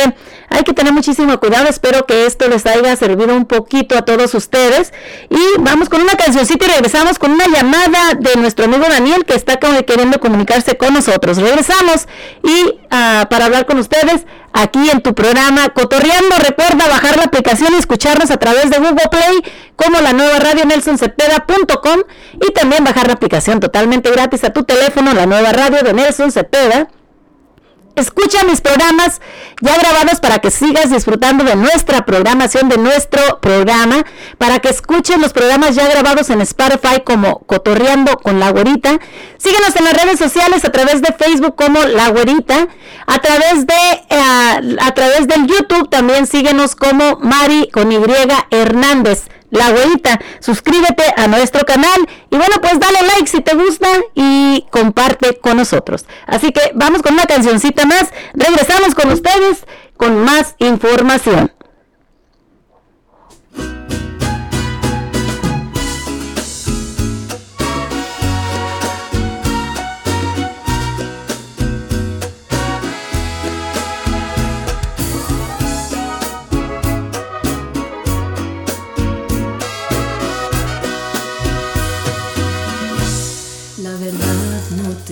hay 0.48 0.62
que 0.62 0.72
tener 0.72 0.92
muchísimo 0.92 1.38
cuidado. 1.40 1.68
Espero 1.68 2.06
que 2.06 2.26
esto 2.26 2.48
les 2.48 2.64
haya 2.66 2.94
servido 2.96 3.34
un 3.34 3.44
poquito 3.44 3.96
a 3.96 4.02
todos 4.02 4.34
ustedes. 4.34 4.92
Y 5.30 5.60
vamos 5.60 5.88
con 5.88 6.00
una 6.00 6.14
cancioncita 6.14 6.66
y 6.66 6.68
regresamos 6.68 7.18
con 7.18 7.32
una 7.32 7.46
llamada 7.46 8.14
de 8.18 8.36
nuestro 8.36 8.66
amigo 8.66 8.84
Daniel 8.88 9.24
que 9.24 9.34
está 9.34 9.58
queriendo 9.58 10.20
comunicarse 10.20 10.76
con 10.76 10.94
nosotros. 10.94 11.38
Regresamos 11.38 12.06
y 12.42 12.78
ah, 12.90 13.26
para 13.30 13.46
hablar 13.46 13.66
con 13.66 13.78
ustedes 13.78 14.26
aquí 14.54 14.88
en 14.90 15.02
tu 15.02 15.14
programa 15.14 15.68
Cotorreando. 15.68 16.36
Recuerda 16.38 16.88
bajar 16.88 17.18
la 17.18 17.24
aplicación 17.24 17.74
y 17.74 17.76
escucharnos 17.76 18.30
a 18.30 18.38
través 18.38 18.70
de 18.70 18.78
Google 18.78 19.08
Play 19.10 19.42
como 19.76 20.00
la 20.00 20.14
nueva 20.14 20.38
radio 20.38 20.64
nelsoncepeda.com 20.64 22.00
y 22.40 22.52
también 22.52 22.84
bajar 22.84 23.08
la 23.08 23.14
aplicación 23.14 23.60
totalmente 23.60 24.10
gratis 24.10 24.44
a 24.44 24.50
tu 24.50 24.64
teléfono, 24.64 25.12
la 25.12 25.26
nueva 25.26 25.52
radio 25.52 25.82
de 25.82 25.92
Nelson 25.92 26.32
Cepeda 26.32 26.88
Escucha 27.96 28.42
mis 28.42 28.60
programas 28.60 29.20
ya 29.60 29.78
grabados 29.78 30.18
para 30.18 30.40
que 30.40 30.50
sigas 30.50 30.90
disfrutando 30.90 31.44
de 31.44 31.54
nuestra 31.54 32.04
programación, 32.04 32.68
de 32.68 32.76
nuestro 32.76 33.40
programa, 33.40 34.04
para 34.36 34.58
que 34.58 34.68
escuchen 34.68 35.20
los 35.20 35.32
programas 35.32 35.76
ya 35.76 35.86
grabados 35.86 36.30
en 36.30 36.40
Spotify 36.40 37.02
como 37.04 37.38
Cotorreando 37.46 38.16
con 38.16 38.40
la 38.40 38.50
Güerita. 38.50 38.98
Síguenos 39.38 39.76
en 39.76 39.84
las 39.84 40.02
redes 40.02 40.18
sociales 40.18 40.64
a 40.64 40.72
través 40.72 41.02
de 41.02 41.12
Facebook 41.12 41.54
como 41.54 41.80
La 41.84 42.08
Güerita, 42.08 42.66
a 43.06 43.18
través 43.20 43.64
de 43.66 43.74
eh, 44.10 44.76
a 44.80 44.94
través 44.94 45.28
del 45.28 45.46
YouTube 45.46 45.88
también 45.88 46.26
síguenos 46.26 46.74
como 46.74 47.18
Mari 47.20 47.70
con 47.72 47.92
Y 47.92 47.98
Hernández 48.50 49.28
la 49.54 49.68
abuelita. 49.68 50.20
Suscríbete 50.40 51.04
a 51.16 51.26
nuestro 51.28 51.64
canal 51.64 52.06
y 52.30 52.36
bueno, 52.36 52.56
pues 52.60 52.78
dale 52.78 53.02
like 53.02 53.26
si 53.26 53.40
te 53.40 53.54
gusta 53.54 53.88
y 54.14 54.66
comparte 54.70 55.38
con 55.38 55.56
nosotros. 55.56 56.04
Así 56.26 56.52
que 56.52 56.72
vamos 56.74 57.02
con 57.02 57.14
una 57.14 57.24
cancioncita 57.24 57.86
más. 57.86 58.10
Regresamos 58.34 58.94
con 58.94 59.10
ustedes 59.12 59.64
con 59.96 60.24
más 60.24 60.56
información. 60.58 61.53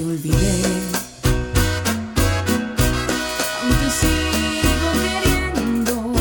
Olvidé, 0.04 0.62
aunque 3.62 3.88
sigo 4.00 4.90
queriendo, 5.04 6.12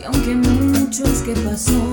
y 0.00 0.04
aunque 0.04 0.34
muchos 0.34 1.22
que 1.22 1.34
pasó. 1.34 1.91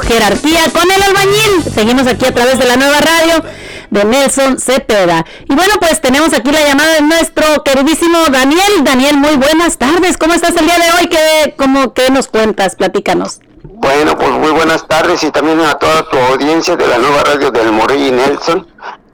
Jerarquía 0.00 0.64
con 0.72 0.90
el 0.90 1.02
albañil. 1.02 1.72
Seguimos 1.74 2.06
aquí 2.06 2.26
a 2.26 2.34
través 2.34 2.58
de 2.58 2.66
la 2.66 2.76
nueva 2.76 2.98
radio 3.00 3.44
de 3.90 4.04
Nelson 4.04 4.58
Cepeda. 4.58 5.24
Y 5.48 5.54
bueno, 5.54 5.74
pues 5.80 6.00
tenemos 6.00 6.32
aquí 6.32 6.50
la 6.50 6.64
llamada 6.64 6.94
de 6.94 7.02
nuestro 7.02 7.62
queridísimo 7.64 8.18
Daniel. 8.30 8.84
Daniel, 8.84 9.16
muy 9.16 9.36
buenas 9.36 9.78
tardes. 9.78 10.16
¿Cómo 10.16 10.34
estás 10.34 10.56
el 10.56 10.66
día 10.66 10.78
de 10.78 10.92
hoy? 10.98 11.08
¿Qué, 11.08 11.54
cómo, 11.56 11.94
qué 11.94 12.10
nos 12.10 12.28
cuentas? 12.28 12.76
Platícanos. 12.76 13.40
Bueno, 13.64 14.16
pues 14.16 14.30
muy 14.30 14.50
buenas 14.50 14.86
tardes 14.86 15.22
y 15.22 15.30
también 15.30 15.60
a 15.60 15.74
toda 15.74 16.08
tu 16.08 16.16
audiencia 16.18 16.76
de 16.76 16.86
la 16.86 16.98
nueva 16.98 17.22
radio 17.22 17.50
del 17.50 17.72
Morey 17.72 18.08
y 18.08 18.10
Nelson. 18.10 18.66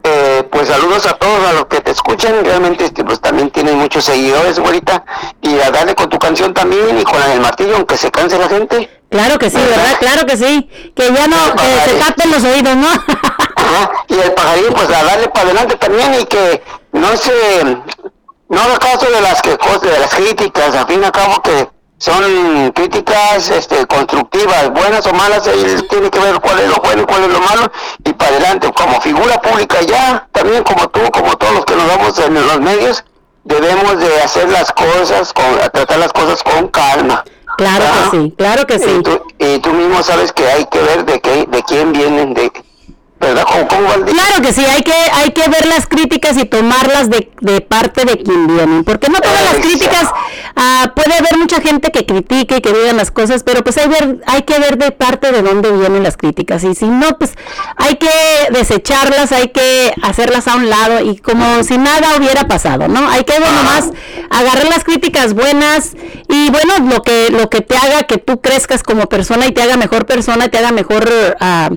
Eh, 0.06 0.47
pues 0.51 0.69
saludos 0.69 1.06
a 1.06 1.15
todos 1.15 1.47
a 1.47 1.55
los 1.55 1.65
que 1.65 1.81
te 1.81 1.90
escuchan, 1.90 2.44
realmente 2.44 2.85
este, 2.85 3.02
pues 3.05 3.20
también 3.20 3.51
tienen 3.51 3.78
muchos 3.78 4.05
seguidores, 4.05 4.59
güerita, 4.59 5.02
y 5.40 5.59
a 5.61 5.70
darle 5.70 5.94
con 5.94 6.11
tu 6.11 6.19
canción 6.19 6.52
también 6.52 6.98
y 6.98 7.05
con 7.05 7.19
del 7.23 7.40
martillo, 7.40 7.77
aunque 7.77 7.97
se 7.97 8.11
canse 8.11 8.39
la 8.39 8.48
gente. 8.48 8.90
Claro 9.15 9.39
que 9.39 9.49
sí, 9.49 9.59
¿verdad? 9.59 9.97
Claro 10.01 10.27
que 10.27 10.36
sí. 10.36 10.69
Que 10.97 11.12
ya 11.12 11.28
no, 11.28 11.36
que 11.55 11.89
se 11.89 11.95
tapen 12.01 12.32
los 12.32 12.43
oídos, 12.43 12.74
¿no? 12.74 12.89
Ajá, 12.89 13.91
y 14.09 14.15
el 14.15 14.32
pajarín, 14.32 14.73
pues 14.74 14.91
a 14.91 15.05
darle 15.05 15.28
para 15.28 15.45
adelante 15.45 15.77
también 15.77 16.15
y 16.20 16.24
que 16.24 16.61
no 16.91 17.16
se, 17.16 17.62
no 18.49 18.61
haga 18.61 18.77
caso 18.78 19.09
de 19.09 19.20
las 19.20 19.41
que 19.41 19.57
cosas, 19.57 19.82
de 19.82 20.01
las 20.01 20.12
críticas, 20.12 20.74
al 20.74 20.89
fin 20.89 21.01
y 21.01 21.05
al 21.05 21.12
cabo 21.12 21.41
que 21.43 21.69
son 21.99 22.73
críticas 22.73 23.51
este, 23.51 23.86
constructivas, 23.86 24.70
buenas 24.70 25.07
o 25.07 25.12
malas, 25.12 25.47
él 25.47 25.86
tiene 25.89 26.11
que 26.11 26.19
ver 26.19 26.41
cuál 26.41 26.59
es 26.59 26.69
lo 26.69 26.77
bueno 26.78 27.03
y 27.03 27.07
cuál 27.07 27.23
es 27.23 27.31
lo 27.31 27.41
malo, 27.41 27.70
y 28.05 28.12
para 28.15 28.32
adelante, 28.32 28.73
como 28.73 29.01
figura 29.01 29.41
pública 29.41 29.81
ya, 29.82 30.27
también 30.32 30.65
como 30.65 30.89
tú, 30.89 31.01
como 31.12 31.36
todos 31.36 31.55
los 31.55 31.65
que 31.65 31.77
nos 31.77 31.86
vamos 31.86 32.19
en 32.19 32.35
los 32.35 32.61
medios, 32.61 33.05
debemos 33.45 33.97
de 33.99 34.23
hacer 34.23 34.51
las 34.51 34.73
cosas, 34.73 35.32
con, 35.32 35.57
tratar 35.73 35.99
las 35.99 36.12
cosas 36.12 36.43
con 36.43 36.66
calma. 36.66 37.24
Claro 37.56 37.85
¿verdad? 37.85 38.10
que 38.10 38.16
sí, 38.16 38.35
claro 38.36 38.66
que 38.66 38.78
sí. 38.78 38.90
Y 38.98 39.02
tú, 39.02 39.22
y 39.39 39.59
tú 39.60 39.72
mismo 39.72 40.02
sabes 40.02 40.32
que 40.32 40.44
hay 40.47 40.66
que 40.66 40.81
ver 40.81 41.05
de 41.05 41.20
qué, 41.20 41.47
de 41.47 41.62
quién 41.62 41.93
vienen, 41.93 42.35
de, 42.35 42.51
¿verdad? 43.24 43.44
¿Cómo, 43.51 43.68
cómo 43.68 43.82
va 43.88 43.94
el 43.94 44.05
día? 44.05 44.14
Claro 44.14 44.42
que 44.42 44.52
sí, 44.52 44.64
hay 44.64 44.82
que, 44.82 44.92
hay 44.92 45.30
que 45.30 45.48
ver 45.48 45.66
las 45.66 45.86
críticas 45.86 46.36
y 46.36 46.44
tomarlas 46.44 47.10
de, 47.10 47.30
de 47.40 47.60
parte 47.60 48.05
de 48.05 48.18
quien 48.22 48.46
vienen, 48.46 48.84
porque 48.84 49.09
no 49.09 49.20
todas 49.20 49.42
las 49.42 49.56
críticas, 49.56 50.09
ah, 50.56 50.92
puede 50.94 51.14
haber 51.14 51.36
mucha 51.38 51.60
gente 51.60 51.90
que 51.90 52.06
critique 52.06 52.56
y 52.56 52.60
que 52.60 52.72
digan 52.72 52.96
las 52.96 53.10
cosas, 53.10 53.42
pero 53.42 53.62
pues 53.64 53.76
hay, 53.78 53.88
ver, 53.88 54.20
hay 54.26 54.42
que 54.42 54.59
ver 54.59 54.78
de 54.78 54.90
parte 54.90 55.32
de 55.32 55.42
dónde 55.42 55.70
vienen 55.72 56.02
las 56.02 56.16
críticas, 56.16 56.64
y 56.64 56.74
si 56.74 56.86
no, 56.86 57.18
pues 57.18 57.34
hay 57.76 57.96
que 57.96 58.09
desecharlas, 58.51 59.32
hay 59.32 59.48
que 59.48 59.94
hacerlas 60.02 60.48
a 60.48 60.56
un 60.56 60.70
lado 60.70 61.01
y 61.01 61.18
como 61.18 61.62
si 61.64 61.78
nada 61.78 62.16
hubiera 62.16 62.46
pasado, 62.46 62.88
¿no? 62.88 63.09
Hay 63.09 63.24
que 63.24 63.38
bueno, 63.38 63.56
nomás 63.56 63.90
agarrar 64.30 64.68
las 64.68 64.84
críticas 64.84 65.34
buenas 65.34 65.92
y 66.28 66.51
bueno, 66.51 66.90
lo 66.90 67.02
que, 67.02 67.30
lo 67.30 67.51
que 67.51 67.60
te 67.60 67.76
haga 67.76 68.05
que 68.05 68.18
tú 68.18 68.40
crezcas 68.40 68.82
como 68.82 69.06
persona 69.06 69.46
y 69.46 69.52
te 69.52 69.62
haga 69.62 69.76
mejor 69.76 70.06
persona, 70.06 70.48
te 70.48 70.59
haga 70.59 70.72
mejor 70.72 71.10
ah, 71.40 71.70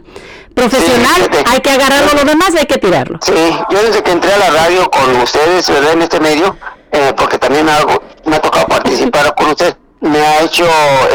profesional, 0.57 1.29
hay 1.45 1.59
que 1.61 1.69
agarrarlo, 1.71 2.13
lo 2.13 2.25
demás 2.25 2.49
hay 2.57 2.65
que 2.65 2.77
tirarlo. 2.77 3.19
Sí, 3.21 3.33
yo 3.69 3.83
desde 3.83 4.01
que 4.03 4.11
entré 4.11 4.33
a 4.33 4.37
la 4.37 4.49
radio 4.49 4.89
con 4.89 5.15
ustedes, 5.21 5.69
¿verdad? 5.69 5.93
En 5.93 6.01
este 6.01 6.19
medio, 6.19 6.55
eh, 6.91 7.13
porque 7.15 7.37
también 7.37 7.69
hago- 7.69 8.01
me 8.25 8.35
ha 8.37 8.41
tocado 8.41 8.65
participar 8.67 9.33
con 9.35 9.47
usted, 9.51 9.75
me 10.01 10.19
ha 10.19 10.41
hecho, 10.41 10.65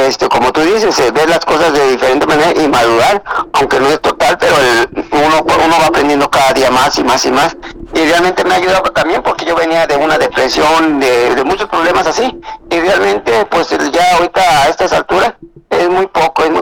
este, 0.09 0.29
como 0.29 0.53
tú 0.53 0.61
dices, 0.61 0.99
eh, 1.01 1.11
ver 1.13 1.29
las 1.29 1.45
cosas 1.45 1.73
de 1.73 1.91
diferente 1.93 2.27
manera 2.27 2.53
y 2.61 2.69
madurar, 2.69 3.23
aunque 3.53 3.79
no 3.81 3.89
es 3.89 4.01
total, 4.01 4.37
pero 4.39 4.55
el- 4.59 5.07
uno, 5.13 5.43
uno 5.67 5.77
va 5.81 5.87
aprendiendo 5.87 6.29
cada 6.31 6.53
día 6.53 6.71
más 6.71 6.97
y 6.99 7.05
más 7.05 7.25
y 7.27 7.31
más. 7.33 7.57
Y 7.95 7.99
realmente 8.07 8.45
me 8.45 8.55
ha 8.55 8.57
ayudado 8.59 8.91
también 8.93 9.23
porque 9.23 9.45
yo 9.45 9.55
venía 9.55 9.87
de 9.87 9.97
una 9.97 10.19
depresión, 10.19 10.99
de, 11.01 11.35
de 11.35 11.45
muchos 11.45 11.69
problemas 11.69 12.07
así, 12.07 12.33
y 12.71 12.81
realmente, 12.81 13.45
pues 13.51 13.69
ya 13.93 14.17
ahorita 14.17 14.41
a 14.65 14.69
estas 14.69 14.93
alturas, 14.93 15.35
es 15.71 15.89
muy 15.89 16.07
poco, 16.07 16.45
es 16.45 16.51
muy 16.51 16.62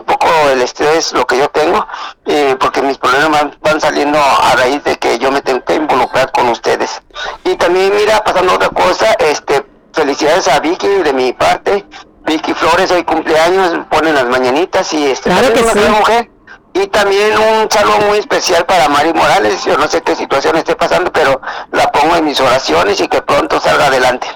el 0.51 0.61
estrés 0.61 1.13
lo 1.13 1.25
que 1.25 1.37
yo 1.37 1.49
tengo, 1.49 1.85
eh, 2.25 2.55
porque 2.59 2.81
mis 2.81 2.97
problemas 2.97 3.31
van, 3.31 3.57
van 3.61 3.81
saliendo 3.81 4.19
a 4.19 4.55
raíz 4.55 4.83
de 4.83 4.97
que 4.97 5.17
yo 5.19 5.31
me 5.31 5.41
tengo 5.41 5.63
que 5.63 5.75
involucrar 5.75 6.31
con 6.31 6.49
ustedes. 6.49 7.01
Y 7.43 7.55
también, 7.55 7.93
mira, 7.95 8.23
pasando 8.23 8.53
otra 8.53 8.69
cosa, 8.69 9.13
este, 9.19 9.65
felicidades 9.93 10.47
a 10.47 10.59
Vicky 10.59 10.87
de 10.87 11.13
mi 11.13 11.33
parte. 11.33 11.85
Vicky 12.25 12.53
Flores, 12.53 12.91
hoy 12.91 13.03
cumpleaños, 13.03 13.73
ponen 13.89 14.13
las 14.15 14.25
mañanitas 14.25 14.93
y 14.93 15.07
este, 15.09 15.29
Claro 15.29 15.47
también 15.47 15.53
que 15.53 15.63
una 15.63 15.73
sí. 15.73 15.79
gran 15.79 15.99
mujer. 15.99 16.31
Y 16.73 16.87
también 16.87 17.37
un 17.37 17.69
saludo 17.69 17.97
muy 18.07 18.19
especial 18.19 18.65
para 18.65 18.87
Mari 18.87 19.13
Morales. 19.13 19.65
Yo 19.65 19.77
no 19.77 19.87
sé 19.87 20.01
qué 20.01 20.15
situación 20.15 20.55
esté 20.55 20.75
pasando, 20.75 21.11
pero 21.11 21.41
la 21.71 21.91
pongo 21.91 22.15
en 22.15 22.23
mis 22.23 22.39
oraciones 22.39 23.01
y 23.01 23.07
que 23.09 23.21
pronto 23.21 23.59
salga 23.59 23.87
adelante. 23.87 24.27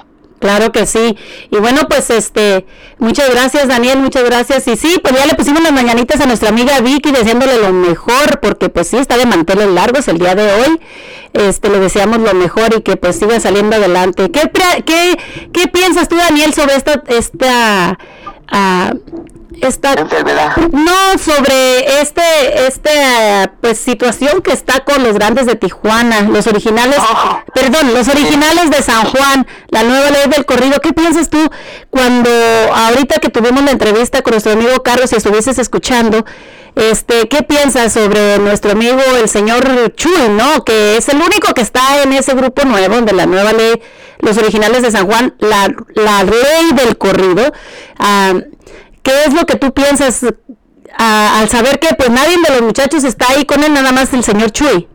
Claro 0.46 0.70
que 0.70 0.86
sí. 0.86 1.16
Y 1.50 1.56
bueno, 1.56 1.88
pues 1.88 2.08
este, 2.08 2.64
muchas 2.98 3.28
gracias 3.30 3.66
Daniel, 3.66 3.98
muchas 3.98 4.22
gracias. 4.22 4.68
Y 4.68 4.76
sí, 4.76 4.96
pues 5.02 5.12
ya 5.12 5.26
le 5.26 5.34
pusimos 5.34 5.60
las 5.60 5.72
mañanitas 5.72 6.20
a 6.20 6.26
nuestra 6.26 6.50
amiga 6.50 6.78
Vicky 6.78 7.10
deseándole 7.10 7.58
lo 7.58 7.72
mejor, 7.72 8.38
porque 8.40 8.68
pues 8.68 8.86
sí, 8.86 8.96
está 8.96 9.16
de 9.16 9.26
manteles 9.26 9.66
largos 9.66 10.06
el 10.06 10.18
día 10.18 10.36
de 10.36 10.52
hoy. 10.52 10.80
Este, 11.32 11.68
le 11.68 11.80
deseamos 11.80 12.20
lo 12.20 12.32
mejor 12.32 12.76
y 12.78 12.82
que 12.82 12.96
pues 12.96 13.16
siga 13.16 13.40
saliendo 13.40 13.74
adelante. 13.74 14.30
¿Qué, 14.30 14.48
qué, 14.84 15.18
qué 15.52 15.66
piensas 15.66 16.08
tú, 16.08 16.14
Daniel, 16.14 16.54
sobre 16.54 16.76
esta, 16.76 17.02
esta, 17.08 17.98
ah, 18.46 18.92
esta 19.62 19.94
no 19.94 21.18
sobre 21.18 22.00
este 22.00 22.66
este 22.66 22.90
pues 23.60 23.78
situación 23.78 24.42
que 24.42 24.52
está 24.52 24.80
con 24.80 25.02
los 25.02 25.14
grandes 25.14 25.46
de 25.46 25.56
Tijuana 25.56 26.22
los 26.22 26.46
originales 26.46 26.98
perdón 27.54 27.94
los 27.94 28.08
originales 28.08 28.70
de 28.70 28.82
San 28.82 29.04
Juan 29.06 29.46
la 29.68 29.82
nueva 29.82 30.10
ley 30.10 30.28
del 30.28 30.44
corrido. 30.44 30.80
Qué 30.80 30.92
piensas 30.92 31.30
tú 31.30 31.38
cuando 31.90 32.30
ahorita 32.74 33.18
que 33.20 33.28
tuvimos 33.28 33.62
la 33.64 33.70
entrevista 33.70 34.22
con 34.22 34.32
nuestro 34.32 34.52
amigo 34.52 34.82
Carlos 34.82 35.12
y 35.12 35.16
estuvieses 35.16 35.58
escuchando 35.58 36.24
este 36.74 37.28
qué 37.28 37.42
piensas 37.42 37.92
sobre 37.92 38.38
nuestro 38.38 38.72
amigo 38.72 39.00
el 39.18 39.28
señor 39.28 39.94
Chuy 39.96 40.28
no 40.30 40.64
que 40.64 40.96
es 40.98 41.08
el 41.08 41.16
único 41.16 41.54
que 41.54 41.62
está 41.62 42.02
en 42.02 42.12
ese 42.12 42.34
grupo 42.34 42.64
nuevo 42.64 43.00
de 43.00 43.12
la 43.12 43.26
nueva 43.26 43.52
ley 43.52 43.80
los 44.20 44.36
originales 44.36 44.82
de 44.82 44.90
San 44.90 45.06
Juan 45.06 45.34
la, 45.38 45.74
la 45.94 46.22
ley 46.24 46.72
del 46.74 46.98
corrido 46.98 47.52
ah, 47.98 48.34
¿Qué 49.06 49.24
es 49.24 49.32
lo 49.34 49.46
que 49.46 49.54
tú 49.54 49.72
piensas 49.72 50.26
ah, 50.98 51.38
al 51.38 51.48
saber 51.48 51.78
que 51.78 51.94
pues 51.94 52.10
nadie 52.10 52.38
de 52.44 52.54
los 52.54 52.62
muchachos 52.62 53.04
está 53.04 53.26
ahí 53.28 53.44
con 53.44 53.62
él, 53.62 53.72
nada 53.72 53.92
más 53.92 54.12
el 54.12 54.24
señor 54.24 54.50
Chuy? 54.50 54.88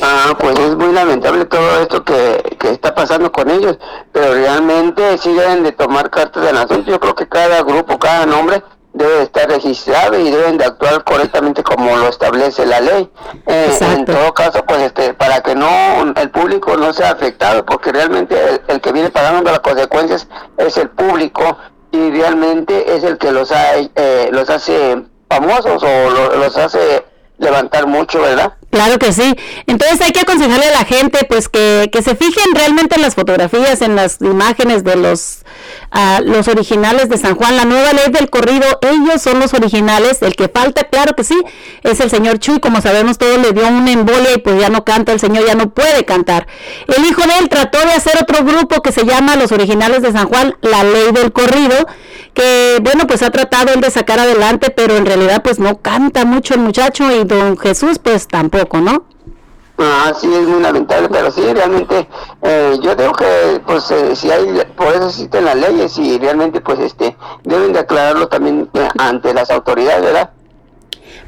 Ah, 0.00 0.34
pues 0.38 0.58
es 0.58 0.74
muy 0.74 0.90
lamentable 0.90 1.44
todo 1.44 1.82
esto 1.82 2.02
que, 2.02 2.56
que 2.58 2.70
está 2.70 2.94
pasando 2.94 3.30
con 3.30 3.50
ellos, 3.50 3.76
pero 4.10 4.32
realmente 4.32 5.18
sí 5.18 5.34
deben 5.34 5.64
de 5.64 5.72
tomar 5.72 6.08
cartas 6.08 6.44
del 6.44 6.56
asunto. 6.56 6.90
Yo 6.90 6.98
creo 6.98 7.14
que 7.14 7.28
cada 7.28 7.62
grupo, 7.62 7.98
cada 7.98 8.24
nombre 8.24 8.62
debe 8.94 9.16
de 9.16 9.22
estar 9.24 9.46
registrado 9.50 10.18
y 10.18 10.30
deben 10.30 10.56
de 10.56 10.64
actuar 10.64 11.04
correctamente 11.04 11.62
como 11.62 11.94
lo 11.94 12.08
establece 12.08 12.64
la 12.64 12.80
ley. 12.80 13.10
Eh, 13.46 13.78
en 13.82 14.06
todo 14.06 14.32
caso, 14.32 14.64
pues 14.66 14.80
este, 14.80 15.12
para 15.12 15.42
que 15.42 15.54
no 15.54 15.68
el 16.16 16.30
público 16.30 16.74
no 16.78 16.94
sea 16.94 17.10
afectado, 17.10 17.66
porque 17.66 17.92
realmente 17.92 18.34
el, 18.48 18.62
el 18.66 18.80
que 18.80 18.92
viene 18.92 19.10
pagando 19.10 19.50
las 19.50 19.60
consecuencias 19.60 20.26
es 20.56 20.78
el 20.78 20.88
público 20.88 21.58
y 21.96 22.10
realmente 22.10 22.94
es 22.94 23.02
el 23.04 23.16
que 23.18 23.32
los, 23.32 23.50
ha, 23.52 23.76
eh, 23.78 24.28
los 24.32 24.48
hace 24.50 25.02
famosos 25.28 25.82
o 25.82 26.10
lo- 26.10 26.36
los 26.36 26.56
hace 26.56 27.04
levantar 27.38 27.86
mucho, 27.86 28.20
¿verdad? 28.20 28.52
Claro 28.76 28.98
que 28.98 29.10
sí. 29.10 29.34
Entonces 29.66 30.02
hay 30.02 30.12
que 30.12 30.20
aconsejarle 30.20 30.66
a 30.66 30.70
la 30.70 30.84
gente 30.84 31.20
pues 31.26 31.48
que, 31.48 31.88
que 31.90 32.02
se 32.02 32.14
fijen 32.14 32.54
realmente 32.54 32.96
en 32.96 33.00
las 33.00 33.14
fotografías, 33.14 33.80
en 33.80 33.96
las 33.96 34.20
imágenes 34.20 34.84
de 34.84 34.96
los, 34.96 35.38
ah, 35.90 36.20
los 36.22 36.46
originales 36.46 37.08
de 37.08 37.16
San 37.16 37.36
Juan. 37.36 37.56
La 37.56 37.64
nueva 37.64 37.94
ley 37.94 38.12
del 38.12 38.28
corrido, 38.28 38.66
ellos 38.82 39.22
son 39.22 39.40
los 39.40 39.54
originales. 39.54 40.20
El 40.20 40.36
que 40.36 40.50
falta, 40.50 40.84
claro 40.84 41.14
que 41.16 41.24
sí, 41.24 41.40
es 41.84 42.00
el 42.00 42.10
señor 42.10 42.38
Chuy. 42.38 42.60
Como 42.60 42.82
sabemos, 42.82 43.16
todo 43.16 43.38
le 43.38 43.52
dio 43.52 43.66
una 43.66 43.92
embolia 43.92 44.34
y 44.34 44.38
pues 44.40 44.60
ya 44.60 44.68
no 44.68 44.84
canta, 44.84 45.12
el 45.12 45.20
señor 45.20 45.46
ya 45.46 45.54
no 45.54 45.70
puede 45.70 46.04
cantar. 46.04 46.46
El 46.86 47.02
hijo 47.06 47.22
de 47.22 47.38
él 47.38 47.48
trató 47.48 47.78
de 47.78 47.92
hacer 47.92 48.12
otro 48.20 48.44
grupo 48.44 48.82
que 48.82 48.92
se 48.92 49.06
llama 49.06 49.36
Los 49.36 49.52
Originales 49.52 50.02
de 50.02 50.12
San 50.12 50.28
Juan, 50.28 50.54
la 50.60 50.84
ley 50.84 51.12
del 51.12 51.32
corrido, 51.32 51.86
que 52.36 52.78
bueno, 52.82 53.06
pues 53.06 53.22
ha 53.22 53.30
tratado 53.30 53.72
él 53.72 53.80
de 53.80 53.90
sacar 53.90 54.20
adelante, 54.20 54.70
pero 54.70 54.96
en 54.96 55.06
realidad 55.06 55.42
pues 55.42 55.58
no 55.58 55.78
canta 55.78 56.24
mucho 56.24 56.54
el 56.54 56.60
muchacho 56.60 57.10
y 57.10 57.24
don 57.24 57.56
Jesús 57.56 57.98
pues 57.98 58.28
tampoco, 58.28 58.78
¿no? 58.78 59.04
Ah, 59.78 60.12
sí, 60.18 60.32
es 60.32 60.46
muy 60.46 60.60
lamentable, 60.60 61.08
pero 61.10 61.30
sí, 61.30 61.42
realmente, 61.52 62.08
eh, 62.42 62.78
yo 62.80 62.94
digo 62.94 63.12
que, 63.12 63.60
pues, 63.66 63.90
eh, 63.90 64.16
si 64.16 64.30
hay, 64.30 64.64
por 64.74 64.88
eso 64.94 65.08
existen 65.08 65.44
las 65.44 65.54
leyes 65.54 65.98
y 65.98 66.18
realmente, 66.18 66.62
pues, 66.62 66.78
este, 66.78 67.14
deben 67.44 67.74
de 67.74 67.80
aclararlo 67.80 68.26
también 68.26 68.70
eh, 68.72 68.88
ante 68.96 69.34
las 69.34 69.50
autoridades, 69.50 70.02
¿verdad? 70.02 70.30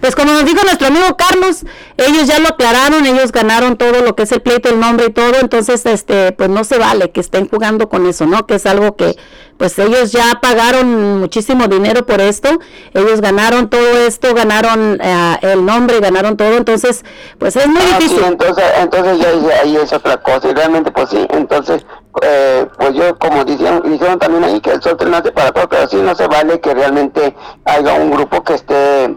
Pues 0.00 0.14
como 0.14 0.32
nos 0.32 0.44
dijo 0.44 0.62
nuestro 0.64 0.86
amigo 0.88 1.16
Carlos, 1.16 1.64
ellos 1.96 2.26
ya 2.26 2.38
lo 2.38 2.48
aclararon, 2.48 3.04
ellos 3.06 3.32
ganaron 3.32 3.76
todo 3.76 4.02
lo 4.02 4.14
que 4.14 4.22
es 4.24 4.32
el 4.32 4.40
pleito, 4.42 4.68
el 4.68 4.78
nombre 4.80 5.06
y 5.06 5.10
todo, 5.12 5.34
entonces 5.40 5.84
este 5.86 6.32
pues 6.32 6.48
no 6.48 6.64
se 6.64 6.78
vale 6.78 7.10
que 7.10 7.20
estén 7.20 7.48
jugando 7.48 7.88
con 7.88 8.06
eso, 8.06 8.26
¿no? 8.26 8.46
Que 8.46 8.54
es 8.56 8.66
algo 8.66 8.96
que 8.96 9.16
pues 9.56 9.76
ellos 9.80 10.12
ya 10.12 10.38
pagaron 10.40 11.18
muchísimo 11.18 11.66
dinero 11.66 12.06
por 12.06 12.20
esto, 12.20 12.48
ellos 12.94 13.20
ganaron 13.20 13.68
todo 13.68 13.98
esto, 14.06 14.32
ganaron 14.32 14.98
eh, 15.02 15.38
el 15.42 15.64
nombre, 15.64 15.98
ganaron 15.98 16.36
todo, 16.36 16.56
entonces 16.56 17.04
pues 17.38 17.56
es 17.56 17.66
muy 17.66 17.78
Ah, 17.78 17.96
sí, 17.98 18.04
difícil. 18.04 18.24
entonces, 18.24 18.64
entonces 18.80 19.18
ya, 19.18 19.60
ahí 19.62 19.76
es 19.76 19.92
otra 19.92 20.16
cosa 20.22 20.48
y 20.48 20.54
realmente 20.54 20.92
pues 20.92 21.10
sí, 21.10 21.26
entonces 21.30 21.84
eh, 22.22 22.66
pues 22.78 22.94
yo 22.94 23.18
como 23.18 23.44
dijeron, 23.44 23.82
dijeron 23.84 24.18
también 24.20 24.44
ahí 24.44 24.60
que 24.60 24.70
el 24.72 24.82
sol 24.82 24.96
nace 25.08 25.32
para 25.32 25.50
todos, 25.50 25.66
pero 25.68 25.88
sí 25.88 25.96
no 25.96 26.14
se 26.14 26.26
vale 26.28 26.60
que 26.60 26.72
realmente 26.74 27.34
haya 27.64 27.94
un 27.94 28.10
grupo 28.12 28.42
que 28.44 28.54
esté 28.54 29.16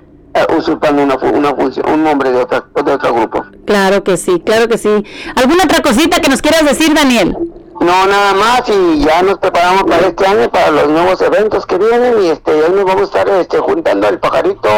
usurpando 0.58 1.03
una, 1.03 1.16
una 1.16 1.53
función, 1.56 1.90
un 1.90 2.03
nombre 2.03 2.32
de, 2.32 2.41
otra, 2.41 2.66
de 2.84 2.91
otro 2.91 3.14
grupo. 3.14 3.45
Claro 3.66 4.03
que 4.03 4.18
sí, 4.18 4.41
claro 4.45 4.68
que 4.68 4.78
sí. 4.78 5.03
¿Alguna 5.36 5.64
otra 5.66 5.82
cosita 5.82 6.22
que 6.22 6.30
nos 6.30 6.41
quieras 6.41 6.66
decir, 6.66 6.94
Daniel? 6.94 7.38
No, 7.80 8.06
nada 8.06 8.34
más 8.36 8.62
y 8.70 8.99
ya 8.99 9.24
nos 9.24 9.40
preparamos 9.40 9.84
para 9.84 10.08
este 10.08 10.28
año, 10.28 10.49
para 10.52 10.70
los 10.70 10.88
nuevos 10.88 11.20
eventos 11.22 11.66
que 11.66 11.80
vienen 11.80 12.22
y 12.24 12.28
este 12.28 12.52
ahí 12.52 12.72
nos 12.76 12.86
vamos 12.86 13.02
a 13.02 13.06
estar 13.06 13.30
este, 13.30 13.58
juntando 13.58 14.08
al 14.08 14.20
pajarito 14.20 14.70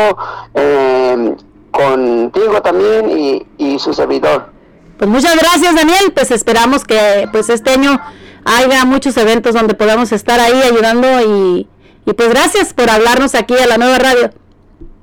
eh, 0.53 1.35
contigo 1.71 2.61
también 2.61 3.09
y, 3.09 3.45
y 3.57 3.77
su 3.79 3.93
servidor. 3.93 4.53
Pues 4.97 5.09
muchas 5.09 5.35
gracias, 5.35 5.75
Daniel. 5.75 6.13
Pues 6.13 6.31
esperamos 6.31 6.85
que 6.85 7.27
pues 7.31 7.49
este 7.49 7.71
año 7.71 7.99
haya 8.45 8.85
muchos 8.85 9.17
eventos 9.17 9.53
donde 9.53 9.73
podamos 9.73 10.13
estar 10.13 10.39
ahí 10.39 10.61
ayudando 10.63 11.07
y, 11.21 11.67
y 12.05 12.13
pues 12.13 12.29
gracias 12.29 12.73
por 12.73 12.89
hablarnos 12.89 13.35
aquí 13.35 13.55
a 13.57 13.67
la 13.67 13.77
nueva 13.77 13.97
radio. 13.97 14.29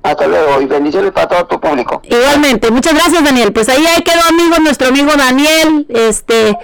Hasta 0.03 0.27
luego 0.27 0.63
y 0.63 0.67
bendiciones 0.67 1.13
para 1.13 1.29
todo 1.29 1.47
tu 1.47 1.61
público. 1.61 2.01
Igualmente, 2.05 2.71
muchas 2.71 2.95
gracias 2.95 3.23
Daniel. 3.23 3.53
Pues 3.53 3.69
ahí, 3.69 3.85
ahí 3.87 4.03
quedó 4.03 4.21
amigo, 4.29 4.59
nuestro 4.61 4.89
amigo 4.89 5.13
Daniel. 5.17 5.87
Este, 5.91 6.57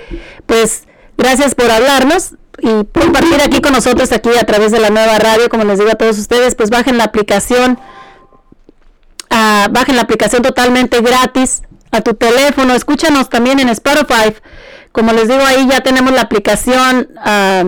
pues 0.47 0.85
gracias 1.19 1.55
por 1.55 1.71
hablarnos 1.71 2.33
y 2.59 2.69
compartir 2.87 3.41
aquí 3.43 3.61
con 3.61 3.73
nosotros 3.73 4.11
aquí 4.13 4.31
a 4.41 4.45
través 4.45 4.73
de 4.73 4.81
la 4.81 4.89
nueva 4.89 5.19
radio. 5.19 5.51
Como 5.51 5.65
les 5.65 5.79
digo 5.79 5.91
a 5.91 5.97
todos 5.97 6.19
ustedes, 6.19 6.55
pues 6.55 6.71
bajen 6.71 6.97
la 6.97 7.05
aplicación, 7.05 7.79
ah, 9.29 9.69
bajen 9.71 9.97
la 9.97 10.03
aplicación 10.03 10.43
totalmente 10.43 11.03
gratis 11.03 11.63
a 11.91 12.01
tu 12.01 12.15
teléfono. 12.15 12.75
Escúchanos 12.75 13.29
también 13.29 13.61
en 13.61 13.69
Spotify. 13.69 14.35
Como 14.93 15.13
les 15.13 15.29
digo, 15.29 15.45
ahí 15.45 15.69
ya 15.69 15.83
tenemos 15.83 16.13
la 16.15 16.23
aplicación. 16.23 17.11
ah, 17.19 17.65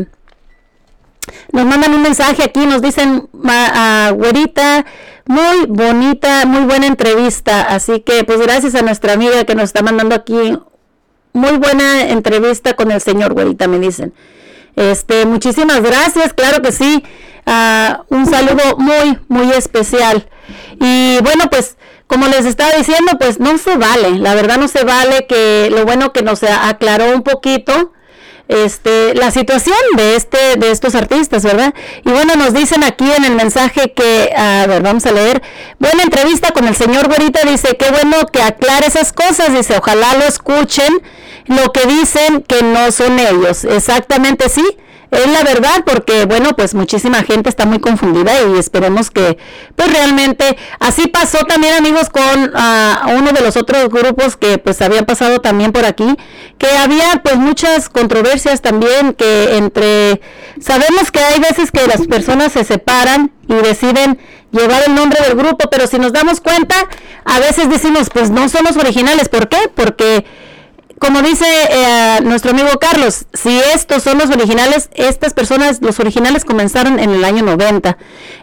nos 1.52 1.64
mandan 1.66 1.94
un 1.94 2.02
mensaje 2.02 2.42
aquí, 2.42 2.66
nos 2.66 2.82
dicen, 2.82 3.28
ma- 3.32 4.10
güerita, 4.10 4.84
muy 5.26 5.66
bonita, 5.68 6.44
muy 6.46 6.62
buena 6.62 6.86
entrevista. 6.86 7.62
Así 7.62 8.00
que, 8.00 8.24
pues 8.24 8.40
gracias 8.40 8.74
a 8.74 8.82
nuestra 8.82 9.12
amiga 9.12 9.44
que 9.44 9.54
nos 9.54 9.64
está 9.64 9.82
mandando 9.82 10.14
aquí, 10.14 10.58
muy 11.32 11.52
buena 11.58 12.08
entrevista 12.08 12.74
con 12.74 12.90
el 12.90 13.00
señor 13.00 13.34
güerita, 13.34 13.68
me 13.68 13.78
dicen. 13.78 14.12
Este, 14.76 15.26
muchísimas 15.26 15.82
gracias, 15.82 16.32
claro 16.32 16.62
que 16.62 16.72
sí. 16.72 17.02
Ah, 17.46 18.04
un 18.08 18.26
saludo 18.26 18.76
muy, 18.78 19.18
muy 19.28 19.50
especial. 19.52 20.28
Y 20.80 21.18
bueno, 21.22 21.44
pues 21.50 21.76
como 22.06 22.26
les 22.26 22.46
estaba 22.46 22.72
diciendo, 22.72 23.12
pues 23.18 23.38
no 23.40 23.58
se 23.58 23.76
vale, 23.76 24.18
la 24.18 24.34
verdad 24.34 24.56
no 24.58 24.68
se 24.68 24.84
vale 24.84 25.26
que 25.28 25.68
lo 25.70 25.84
bueno 25.84 26.12
que 26.12 26.22
nos 26.22 26.42
aclaró 26.42 27.14
un 27.14 27.22
poquito 27.22 27.92
este 28.48 29.14
la 29.14 29.30
situación 29.30 29.76
de 29.96 30.16
este 30.16 30.56
de 30.56 30.70
estos 30.70 30.94
artistas, 30.94 31.42
¿verdad? 31.44 31.74
Y 32.04 32.10
bueno, 32.10 32.34
nos 32.34 32.54
dicen 32.54 32.82
aquí 32.82 33.10
en 33.10 33.24
el 33.24 33.34
mensaje 33.34 33.92
que 33.92 34.32
a 34.36 34.66
ver, 34.66 34.82
vamos 34.82 35.06
a 35.06 35.12
leer. 35.12 35.42
Buena 35.78 36.02
entrevista 36.02 36.52
con 36.52 36.66
el 36.66 36.74
señor 36.74 37.08
Güerita 37.08 37.40
dice, 37.48 37.76
"Qué 37.76 37.90
bueno 37.90 38.26
que 38.32 38.42
aclare 38.42 38.86
esas 38.86 39.12
cosas." 39.12 39.52
Dice, 39.52 39.76
"Ojalá 39.78 40.14
lo 40.14 40.24
escuchen 40.24 41.02
lo 41.46 41.72
que 41.72 41.86
dicen 41.86 42.42
que 42.42 42.62
no 42.62 42.90
son 42.90 43.18
ellos." 43.18 43.64
Exactamente 43.64 44.48
sí. 44.48 44.64
Es 45.10 45.26
la 45.26 45.42
verdad 45.42 45.84
porque, 45.86 46.26
bueno, 46.26 46.54
pues 46.54 46.74
muchísima 46.74 47.22
gente 47.22 47.48
está 47.48 47.64
muy 47.64 47.78
confundida 47.78 48.32
y 48.42 48.58
esperemos 48.58 49.10
que, 49.10 49.38
pues 49.74 49.90
realmente, 49.90 50.58
así 50.80 51.06
pasó 51.06 51.38
también 51.46 51.74
amigos 51.74 52.10
con 52.10 52.52
ah, 52.54 53.14
uno 53.16 53.32
de 53.32 53.40
los 53.40 53.56
otros 53.56 53.88
grupos 53.88 54.36
que 54.36 54.58
pues 54.58 54.82
habían 54.82 55.06
pasado 55.06 55.40
también 55.40 55.72
por 55.72 55.86
aquí, 55.86 56.14
que 56.58 56.68
había 56.76 57.22
pues 57.22 57.36
muchas 57.36 57.88
controversias 57.88 58.60
también 58.60 59.14
que 59.14 59.56
entre, 59.56 60.20
sabemos 60.60 61.10
que 61.10 61.20
hay 61.20 61.40
veces 61.40 61.72
que 61.72 61.86
las 61.86 62.06
personas 62.06 62.52
se 62.52 62.64
separan 62.64 63.32
y 63.48 63.54
deciden 63.54 64.18
llevar 64.50 64.82
el 64.86 64.94
nombre 64.94 65.22
del 65.24 65.36
grupo, 65.36 65.70
pero 65.70 65.86
si 65.86 65.98
nos 65.98 66.12
damos 66.12 66.42
cuenta, 66.42 66.74
a 67.24 67.38
veces 67.40 67.70
decimos, 67.70 68.10
pues 68.12 68.28
no 68.30 68.48
somos 68.50 68.76
originales, 68.76 69.30
¿por 69.30 69.48
qué? 69.48 69.70
Porque 69.74 70.26
como 70.98 71.22
dice 71.22 71.46
eh, 71.70 72.20
nuestro 72.22 72.50
amigo 72.50 72.68
Carlos, 72.80 73.26
si 73.32 73.58
estos 73.74 74.02
son 74.02 74.18
los 74.18 74.30
originales, 74.30 74.90
estas 74.94 75.34
personas, 75.34 75.80
los 75.80 76.00
originales 76.00 76.44
comenzaron 76.44 76.98
en 76.98 77.10
el 77.10 77.24
año 77.24 77.42
90. 77.42 77.96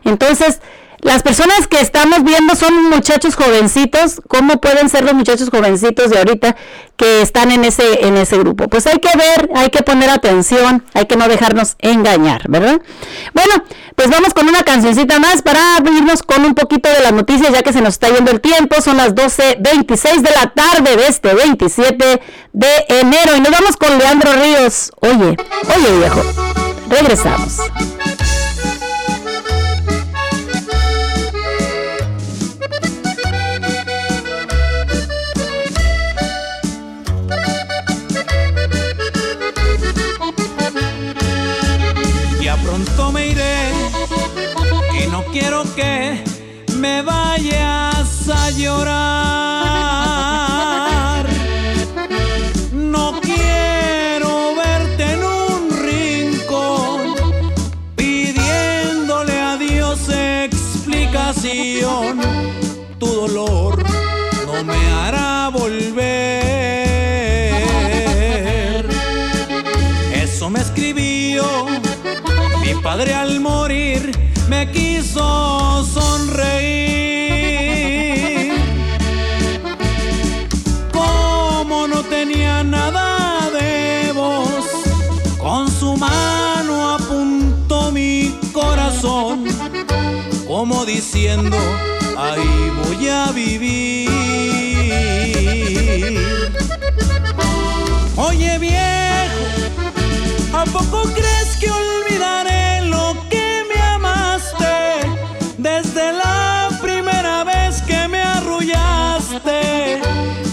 Entonces, 0.04 0.60
las 1.00 1.24
personas 1.24 1.68
que 1.68 1.80
estamos 1.80 2.24
viendo 2.24 2.56
son 2.56 2.90
muchachos 2.90 3.36
jovencitos. 3.36 4.22
¿Cómo 4.28 4.60
pueden 4.60 4.90
ser 4.90 5.04
los 5.04 5.14
muchachos 5.14 5.50
jovencitos 5.50 6.10
de 6.10 6.18
ahorita 6.18 6.56
que 6.98 7.22
están 7.22 7.52
en 7.52 7.64
ese, 7.66 8.06
en 8.06 8.18
ese 8.18 8.38
grupo? 8.38 8.68
Pues 8.68 8.88
hay 8.88 9.00
que 9.00 9.16
ver, 9.18 9.50
hay 9.56 9.70
que 9.70 9.84
poner 9.84 10.10
atención, 10.10 10.84
hay 10.94 11.06
que 11.06 11.16
no 11.16 11.28
dejarnos 11.28 11.76
engañar, 11.80 12.50
¿verdad? 12.50 12.82
Bueno, 13.34 13.64
pues 13.96 14.10
vamos 14.10 14.34
con 14.34 14.48
una 14.48 14.64
cancioncita 14.64 15.20
más 15.20 15.42
para 15.42 15.78
irnos 15.86 16.24
con 16.24 16.44
un 16.44 16.56
poquito 16.56 16.90
de 16.90 17.02
las 17.02 17.14
noticias, 17.14 17.52
ya 17.52 17.62
que 17.62 17.74
se 17.74 17.82
nos 17.82 17.94
está 17.96 18.10
yendo 18.10 18.32
el 18.32 18.42
tiempo. 18.42 18.82
Son 18.82 18.98
las 18.98 19.16
12.26 19.16 20.22
de 20.22 20.32
la 20.32 20.54
tarde 20.54 20.96
de 20.96 21.08
este 21.08 21.34
27 21.34 22.22
de 22.54 22.86
enero. 22.90 23.36
Y 23.36 23.42
nos 23.42 23.52
vamos 23.52 23.78
con 23.78 23.98
Leandro 23.98 24.32
Ríos. 24.34 24.92
Oye, 25.02 25.38
oye 25.76 25.98
viejo. 26.00 26.22
Regresamos. 26.90 27.60
Que 45.76 46.24
me 46.78 47.02
vayas 47.02 48.30
a 48.30 48.50
llorar. 48.52 48.86
No 52.72 53.20
quiero 53.22 54.56
verte 54.56 55.04
en 55.14 55.24
un 55.24 55.70
rincón 55.84 57.16
pidiéndole 57.96 59.40
a 59.40 59.58
Dios 59.58 60.08
explicación. 60.10 62.22
Tu 62.98 63.08
dolor 63.08 63.84
no 64.46 64.64
me 64.64 64.78
hará 64.94 65.50
volver. 65.50 66.06
Eso 70.14 70.50
me 70.50 70.62
escribió 70.62 71.66
mi 72.62 72.74
padre 72.82 73.14
al 73.14 73.42
morir 73.42 74.25
me 74.56 74.72
quiso 74.72 75.86
sonreír. 75.86 76.54
Como 80.92 81.88
no 81.88 82.02
tenía 82.04 82.64
nada 82.64 83.50
de 83.52 84.12
voz, 84.14 84.66
con 85.38 85.70
su 85.80 85.98
mano 85.98 86.74
apuntó 86.96 87.92
mi 87.92 88.34
corazón, 88.54 89.46
como 90.48 90.86
diciendo, 90.86 91.58
ahí 92.18 92.72
voy 92.82 93.10
a 93.10 93.32
vivir. 93.32 94.10
Oye 98.16 98.58
viejo, 98.60 99.44
¿A 100.54 100.64
poco 100.66 101.04
crees 101.18 101.50
que 101.60 101.70
olvidaré 101.70 102.65
Desde 105.96 106.12
la 106.12 106.68
primera 106.82 107.46
vez 107.46 107.82
que 107.84 108.10
me 108.10 108.22
arrullaste, 108.22 110.02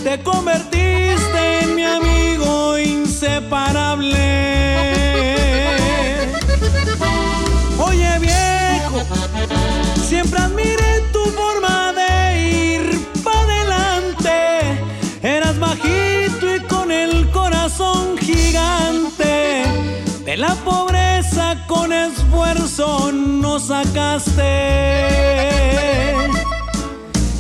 te 0.05 0.23
convertiste 0.23 1.62
en 1.62 1.74
mi 1.74 1.82
amigo 1.82 2.78
inseparable. 2.78 4.14
Oye 7.77 8.19
viejo, 8.20 9.02
siempre 10.06 10.39
admiré 10.39 11.01
tu 11.12 11.24
forma 11.31 11.93
de 11.93 12.40
ir 12.40 13.01
para 13.24 13.40
adelante. 13.43 14.78
Eras 15.23 15.59
bajito 15.59 16.55
y 16.55 16.60
con 16.69 16.93
el 16.93 17.28
corazón 17.32 18.16
gigante. 18.16 19.64
De 20.24 20.36
la 20.36 20.55
pobreza 20.55 21.02
esfuerzo 22.53 23.12
nos 23.12 23.69
sacaste. 23.69 24.43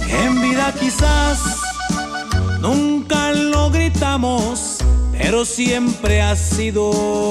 Qué 0.06 0.28
vida 0.40 0.72
quizás 0.78 1.38
nunca 2.60 3.32
lo 3.32 3.70
gritamos, 3.70 4.78
pero 5.12 5.44
siempre 5.44 6.22
ha 6.22 6.36
sido 6.36 7.30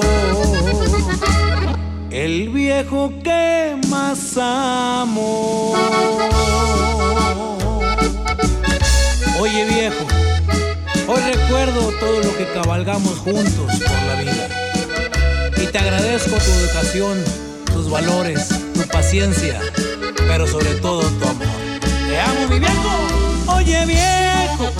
el 2.10 2.50
viejo 2.50 3.12
que 3.24 3.78
más 3.90 4.38
amo. 4.38 5.74
Oye 9.40 9.66
viejo, 9.66 10.06
hoy 11.08 11.22
recuerdo 11.34 11.92
todo 12.00 12.22
lo 12.22 12.38
que 12.38 12.48
cabalgamos 12.54 13.18
juntos 13.20 13.54
por 13.56 14.02
la 14.08 14.22
vida. 14.22 14.48
Y 15.58 15.68
te 15.68 15.78
agradezco 15.78 16.32
tu 16.32 16.52
educación, 16.52 17.24
valores, 17.92 18.48
tu 18.74 18.82
paciencia, 18.88 19.60
pero 20.16 20.48
sobre 20.48 20.74
todo 20.76 21.02
tu 21.02 21.28
amor. 21.28 21.46
Te 22.08 22.20
amo, 22.20 22.48
mi 22.50 22.60
viejo. 22.60 22.90
Oye 23.58 23.86
viejo, 23.86 24.72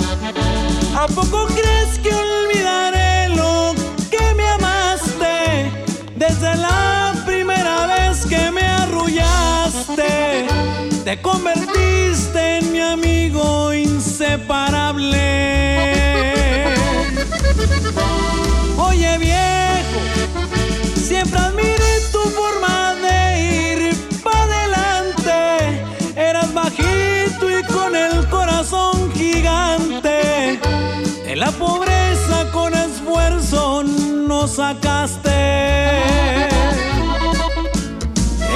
¿a 0.96 1.06
poco 1.08 1.46
crees 1.48 1.98
que 2.02 2.10
olvidaré 2.12 3.28
lo 3.36 3.74
que 4.10 4.34
me 4.34 4.48
amaste 4.48 5.70
desde 6.16 6.56
la 6.56 7.12
primera 7.26 7.86
vez 7.86 8.24
que 8.24 8.50
me 8.50 8.62
arrullaste? 8.62 10.46
Te 11.04 11.20
convertiste 11.20 12.58
en 12.58 12.72
mi 12.72 12.80
amigo 12.80 13.74
inseparable. 13.74 16.01
La 31.44 31.50
pobreza 31.50 32.48
con 32.52 32.72
esfuerzo 32.72 33.82
nos 33.82 34.52
sacaste. 34.52 35.98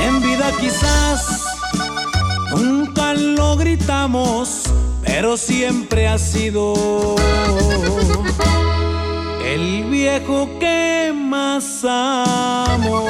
En 0.04 0.22
vida 0.22 0.52
quizás 0.60 1.42
nunca 2.54 3.12
lo 3.14 3.56
gritamos, 3.56 4.62
pero 5.04 5.36
siempre 5.36 6.06
ha 6.06 6.16
sido 6.16 7.16
el 9.44 9.84
viejo 9.90 10.48
que 10.60 11.12
más 11.12 11.84
amo. 11.84 13.04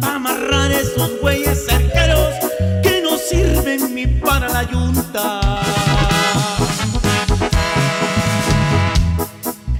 Pa' 0.00 0.14
amarrar 0.14 0.72
esos 0.72 1.20
güeyes 1.20 1.66
cerqueros 1.66 2.34
que 2.82 3.02
no 3.02 3.16
sirven 3.18 3.94
ni 3.94 4.06
para 4.06 4.48
la 4.48 4.62
yunta. 4.70 5.40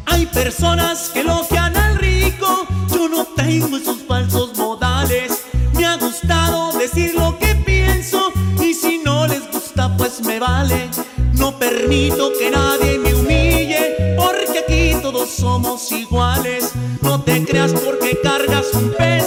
Hay 0.07 0.27
personas 0.27 1.11
que 1.13 1.21
elogian 1.21 1.77
al 1.77 1.97
rico, 1.99 2.67
yo 2.95 3.09
no 3.09 3.25
tengo 3.37 3.77
esos 3.77 3.99
falsos 4.07 4.57
modales. 4.57 5.43
Me 5.75 5.87
ha 5.87 5.97
gustado 5.97 6.73
decir 6.79 7.15
lo 7.15 7.39
que 7.39 7.55
pienso 7.55 8.33
y 8.61 8.75
si 8.75 8.99
no 8.99 9.27
les 9.27 9.51
gusta 9.51 9.97
pues 9.97 10.21
me 10.21 10.39
vale. 10.39 10.91
No 11.35 11.59
permito 11.59 12.31
que 12.39 12.51
nadie 12.51 12.99
me 12.99 13.15
humille 13.15 14.17
porque 14.17 14.61
aquí 14.61 15.03
todos 15.03 15.29
somos 15.31 15.91
iguales. 15.91 16.73
No 17.01 17.21
te 17.21 17.45
creas 17.45 17.73
porque 17.73 18.19
cargas 18.23 18.67
un 18.75 18.93
peso, 18.93 19.22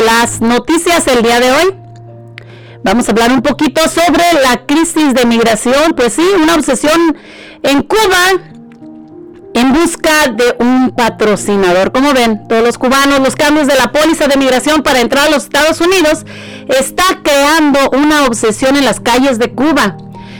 las 0.00 0.40
noticias 0.40 1.06
el 1.06 1.22
día 1.22 1.40
de 1.40 1.52
hoy. 1.52 1.74
Vamos 2.82 3.08
a 3.08 3.12
hablar 3.12 3.32
un 3.32 3.42
poquito 3.42 3.82
sobre 3.88 4.24
la 4.42 4.64
crisis 4.66 5.14
de 5.14 5.26
migración. 5.26 5.92
Pues 5.94 6.14
sí, 6.14 6.26
una 6.42 6.54
obsesión 6.54 7.16
en 7.62 7.82
Cuba 7.82 8.40
en 9.52 9.72
busca 9.72 10.28
de 10.28 10.56
un 10.58 10.92
patrocinador. 10.96 11.92
Como 11.92 12.12
ven, 12.14 12.46
todos 12.48 12.62
los 12.62 12.78
cubanos, 12.78 13.20
los 13.20 13.36
cambios 13.36 13.66
de 13.66 13.74
la 13.74 13.92
póliza 13.92 14.28
de 14.28 14.36
migración 14.36 14.82
para 14.82 15.00
entrar 15.00 15.26
a 15.26 15.30
los 15.30 15.44
Estados 15.44 15.80
Unidos 15.80 16.24
está 16.68 17.04
creando 17.22 17.78
una 17.92 18.26
obsesión 18.26 18.76
en 18.76 18.84
las 18.84 19.00
calles 19.00 19.38
de 19.38 19.52
Cuba. 19.52 19.96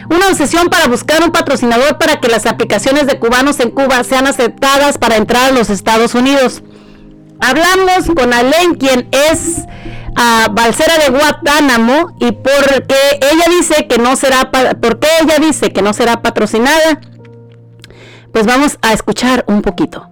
Una 0.09 0.29
obsesión 0.29 0.69
para 0.69 0.89
buscar 0.89 1.23
un 1.23 1.31
patrocinador 1.31 1.99
para 1.99 2.19
que 2.21 2.29
las 2.29 2.47
aplicaciones 2.47 3.07
de 3.07 3.19
cubanos 3.19 3.61
en 3.61 3.71
Cuba 3.71 4.03
sean 4.03 4.27
aceptadas 4.27 4.99
para 4.99 5.17
entrar 5.17 5.51
a 5.51 5.53
los 5.53 5.71
Estados 5.71 6.15
Unidos. 6.15 6.63
Hablamos 7.41 8.07
con 8.15 8.33
Alain, 8.33 8.75
quien 8.75 9.09
es 9.13 9.65
a 10.17 10.49
balsera 10.51 10.99
de 10.99 11.11
Guantánamo 11.11 12.17
y 12.19 12.33
porque 12.33 12.97
ella 13.21 13.45
dice 13.49 13.87
que 13.87 13.99
no 13.99 14.17
será 14.17 14.51
porque 14.51 15.09
ella 15.23 15.39
dice 15.39 15.73
que 15.73 15.83
no 15.83 15.93
será 15.93 16.21
patrocinada 16.21 17.01
pues 18.33 18.47
vamos 18.47 18.79
a 18.83 18.93
escuchar 18.93 19.45
un 19.49 19.63
poquito. 19.63 20.09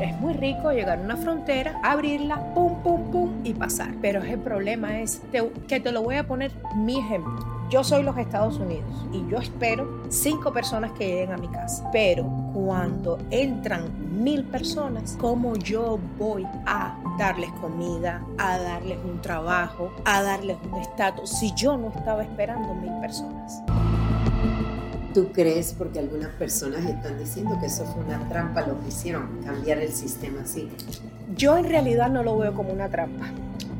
Es 0.00 0.18
muy 0.20 0.34
rico 0.34 0.70
llegar 0.72 0.98
a 0.98 1.02
una 1.02 1.16
frontera, 1.16 1.80
abrirla, 1.82 2.36
pum, 2.54 2.82
pum, 2.82 3.10
pum 3.10 3.31
y 3.44 3.54
pasar. 3.54 3.94
Pero 4.00 4.22
el 4.22 4.38
problema 4.38 5.00
es 5.00 5.20
te- 5.32 5.50
que 5.68 5.80
te 5.80 5.92
lo 5.92 6.02
voy 6.02 6.16
a 6.16 6.26
poner 6.26 6.52
mi 6.76 6.98
ejemplo. 6.98 7.32
Yo 7.70 7.82
soy 7.82 8.02
los 8.02 8.18
Estados 8.18 8.58
Unidos 8.58 9.06
y 9.12 9.26
yo 9.30 9.38
espero 9.38 10.02
cinco 10.10 10.52
personas 10.52 10.92
que 10.92 11.06
lleguen 11.06 11.32
a 11.32 11.38
mi 11.38 11.48
casa. 11.48 11.88
Pero 11.90 12.24
cuando 12.52 13.18
entran 13.30 13.84
mil 14.22 14.44
personas, 14.44 15.16
¿cómo 15.18 15.56
yo 15.56 15.98
voy 16.18 16.46
a 16.66 16.98
darles 17.18 17.50
comida, 17.62 18.22
a 18.36 18.58
darles 18.58 18.98
un 19.04 19.20
trabajo, 19.22 19.90
a 20.04 20.22
darles 20.22 20.58
un 20.70 20.80
estatus 20.80 21.30
si 21.30 21.52
yo 21.54 21.78
no 21.78 21.88
estaba 21.88 22.22
esperando 22.22 22.74
mil 22.74 22.92
personas? 23.00 23.62
¿Tú 25.14 25.30
crees 25.30 25.74
porque 25.76 25.98
algunas 25.98 26.30
personas 26.30 26.86
están 26.86 27.18
diciendo 27.18 27.58
que 27.60 27.66
eso 27.66 27.84
fue 27.84 28.02
una 28.02 28.26
trampa 28.30 28.66
lo 28.66 28.80
que 28.80 28.88
hicieron, 28.88 29.40
cambiar 29.44 29.78
el 29.78 29.92
sistema 29.92 30.40
así? 30.40 30.70
Yo 31.36 31.58
en 31.58 31.68
realidad 31.68 32.10
no 32.10 32.22
lo 32.22 32.38
veo 32.38 32.54
como 32.54 32.72
una 32.72 32.88
trampa, 32.88 33.26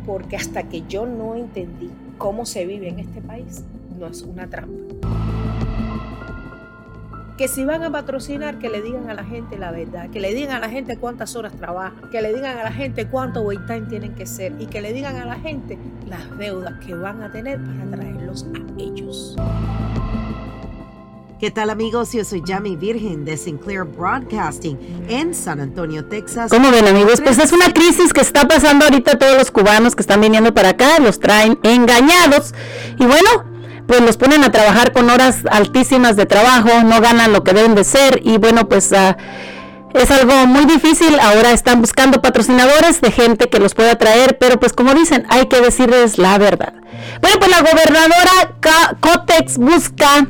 porque 0.05 0.37
hasta 0.37 0.65
que 0.65 0.83
yo 0.87 1.07
no 1.07 1.35
entendí 1.35 1.91
cómo 2.19 2.45
se 2.45 2.67
vive 2.67 2.91
en 2.91 2.99
este 2.99 3.23
país, 3.23 3.65
no 3.99 4.09
es 4.09 4.21
una 4.23 4.47
trampa. 4.47 4.77
Que 7.39 7.49
si 7.49 7.65
van 7.65 7.83
a 7.83 7.91
patrocinar, 7.91 8.59
que 8.59 8.69
le 8.69 8.83
digan 8.83 9.09
a 9.09 9.15
la 9.15 9.25
gente 9.25 9.59
la 9.59 9.71
verdad, 9.71 10.11
que 10.11 10.21
le 10.21 10.35
digan 10.35 10.57
a 10.57 10.61
la 10.61 10.69
gente 10.69 10.99
cuántas 10.99 11.35
horas 11.35 11.55
trabajan, 11.55 12.11
que 12.11 12.21
le 12.21 12.35
digan 12.35 12.59
a 12.59 12.65
la 12.65 12.73
gente 12.73 13.07
cuánto 13.07 13.41
wait 13.41 13.67
time 13.67 13.87
tienen 13.89 14.15
que 14.15 14.27
ser 14.27 14.53
y 14.61 14.67
que 14.67 14.83
le 14.83 14.93
digan 14.93 15.17
a 15.17 15.25
la 15.25 15.37
gente 15.37 15.79
las 16.07 16.37
deudas 16.37 16.75
que 16.85 16.95
van 16.95 17.23
a 17.23 17.33
tener 17.33 17.59
para 17.65 17.91
traerlos 17.91 18.47
a 18.55 18.81
ellos. 18.81 19.35
¿Qué 21.43 21.51
tal 21.51 21.71
amigos? 21.71 22.13
Yo 22.13 22.25
soy 22.25 22.41
Yami 22.47 22.77
Virgen 22.77 23.25
de 23.25 23.37
Sinclair 23.37 23.83
Broadcasting 23.83 24.79
en 25.09 25.35
San 25.35 25.59
Antonio, 25.59 26.05
Texas. 26.05 26.53
¿Cómo 26.53 26.71
ven 26.71 26.87
amigos? 26.87 27.21
Pues 27.21 27.37
es 27.39 27.51
una 27.51 27.73
crisis 27.73 28.13
que 28.13 28.21
está 28.21 28.47
pasando 28.47 28.85
ahorita 28.85 29.19
todos 29.19 29.37
los 29.37 29.51
cubanos 29.51 29.97
que 29.97 30.03
están 30.03 30.21
viniendo 30.21 30.55
para 30.55 30.69
acá, 30.69 31.01
los 31.01 31.19
traen 31.19 31.59
engañados 31.65 32.55
y 32.97 33.07
bueno, 33.07 33.29
pues 33.89 34.03
los 34.03 34.17
ponen 34.19 34.45
a 34.45 34.53
trabajar 34.53 34.93
con 34.93 35.11
horas 35.11 35.39
altísimas 35.51 36.15
de 36.15 36.27
trabajo, 36.27 36.69
no 36.85 37.01
ganan 37.01 37.33
lo 37.33 37.43
que 37.43 37.53
deben 37.55 37.75
de 37.75 37.83
ser 37.83 38.21
y 38.23 38.39
bueno, 38.39 38.69
pues 38.69 38.93
ah, 38.93 39.17
es 39.95 40.13
algo 40.13 40.47
muy 40.47 40.65
difícil. 40.67 41.19
Ahora 41.19 41.51
están 41.51 41.81
buscando 41.81 42.23
patrocinadores 42.23 43.01
de 43.01 43.11
gente 43.11 43.51
que 43.51 43.59
los 43.59 43.75
pueda 43.75 43.99
traer, 43.99 44.39
pero 44.39 44.61
pues 44.61 44.73
como 44.73 44.95
dicen, 44.95 45.27
hay 45.29 45.47
que 45.47 45.61
decirles 45.61 46.19
la 46.19 46.39
verdad. 46.39 46.75
Bueno, 47.21 47.39
pues 47.41 47.51
la 47.51 47.63
gobernadora 47.63 48.31
Cotex 49.01 49.59
busca 49.59 50.29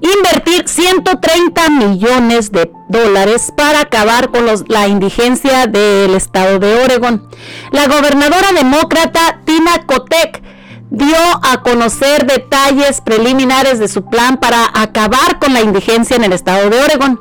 invertir 0.00 0.68
130 0.68 1.70
millones 1.70 2.52
de 2.52 2.70
dólares 2.88 3.52
para 3.56 3.80
acabar 3.80 4.30
con 4.30 4.46
la 4.68 4.88
indigencia 4.88 5.66
del 5.66 6.14
estado 6.14 6.58
de 6.58 6.82
Oregon. 6.82 7.28
La 7.70 7.86
gobernadora 7.86 8.52
demócrata 8.52 9.40
Tina 9.44 9.86
Kotek 9.86 10.42
dio 10.90 11.16
a 11.42 11.62
conocer 11.62 12.26
detalles 12.26 13.00
preliminares 13.00 13.78
de 13.78 13.88
su 13.88 14.04
plan 14.04 14.38
para 14.38 14.66
acabar 14.74 15.38
con 15.38 15.54
la 15.54 15.60
indigencia 15.60 16.16
en 16.16 16.24
el 16.24 16.32
estado 16.32 16.68
de 16.68 16.80
Oregon. 16.80 17.20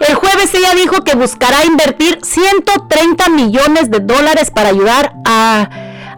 El 0.00 0.14
jueves 0.14 0.54
ella 0.54 0.74
dijo 0.74 1.02
que 1.04 1.14
buscará 1.14 1.64
invertir 1.64 2.20
130 2.22 3.28
millones 3.30 3.90
de 3.90 4.00
dólares 4.00 4.50
para 4.50 4.70
ayudar 4.70 5.14
a, 5.26 5.68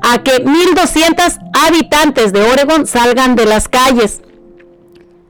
a 0.03 0.23
que 0.23 0.45
1.200 0.45 1.39
habitantes 1.53 2.33
de 2.33 2.43
Oregon 2.43 2.87
salgan 2.87 3.35
de 3.35 3.47
las 3.47 3.69
calles. 3.69 4.21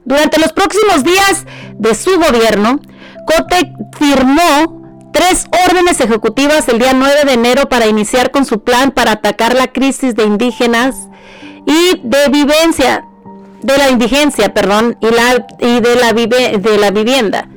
Durante 0.04 0.38
los 0.40 0.52
próximos 0.52 1.04
días 1.04 1.44
de 1.78 1.94
su 1.94 2.10
gobierno, 2.18 2.80
Kotek 3.26 3.68
firmó 3.98 5.10
tres 5.12 5.46
órdenes 5.68 6.00
ejecutivas 6.00 6.68
el 6.68 6.78
día 6.78 6.92
9 6.94 7.24
de 7.26 7.32
enero 7.34 7.68
para 7.68 7.86
iniciar 7.86 8.30
con 8.30 8.44
su 8.44 8.62
plan 8.62 8.90
para 8.90 9.12
atacar 9.12 9.54
la 9.54 9.68
crisis 9.72 10.14
de 10.16 10.24
indígenas 10.24 10.96
y 11.66 12.00
de 12.02 12.28
vivencia 12.30 13.04
de 13.62 13.78
la 13.78 13.90
indigencia, 13.90 14.52
perdón, 14.52 14.96
y, 15.00 15.06
la, 15.06 15.46
y 15.60 15.80
de, 15.80 15.94
la 15.94 16.12
vive- 16.12 16.58
de 16.58 16.78
la 16.78 16.90
vivienda. 16.90 17.48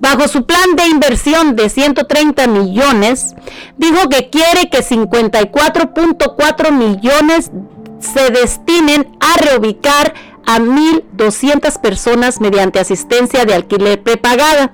Bajo 0.00 0.28
su 0.28 0.46
plan 0.46 0.76
de 0.76 0.86
inversión 0.86 1.56
de 1.56 1.68
130 1.68 2.46
millones, 2.46 3.34
dijo 3.76 4.08
que 4.08 4.30
quiere 4.30 4.70
que 4.70 4.84
54.4 4.84 6.70
millones 6.70 7.50
se 7.98 8.30
destinen 8.30 9.16
a 9.18 9.36
reubicar 9.40 10.14
a 10.48 10.58
1.200 10.58 11.78
personas 11.78 12.40
mediante 12.40 12.80
asistencia 12.80 13.44
de 13.44 13.52
alquiler 13.52 14.02
prepagada, 14.02 14.72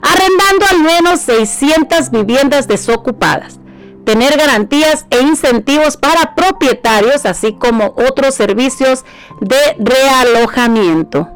arrendando 0.00 0.64
al 0.70 0.78
menos 0.78 1.22
600 1.22 2.12
viviendas 2.12 2.68
desocupadas, 2.68 3.58
tener 4.04 4.38
garantías 4.38 5.06
e 5.10 5.20
incentivos 5.20 5.96
para 5.96 6.36
propietarios, 6.36 7.26
así 7.26 7.52
como 7.54 7.96
otros 7.96 8.36
servicios 8.36 9.04
de 9.40 9.58
realojamiento. 9.80 11.28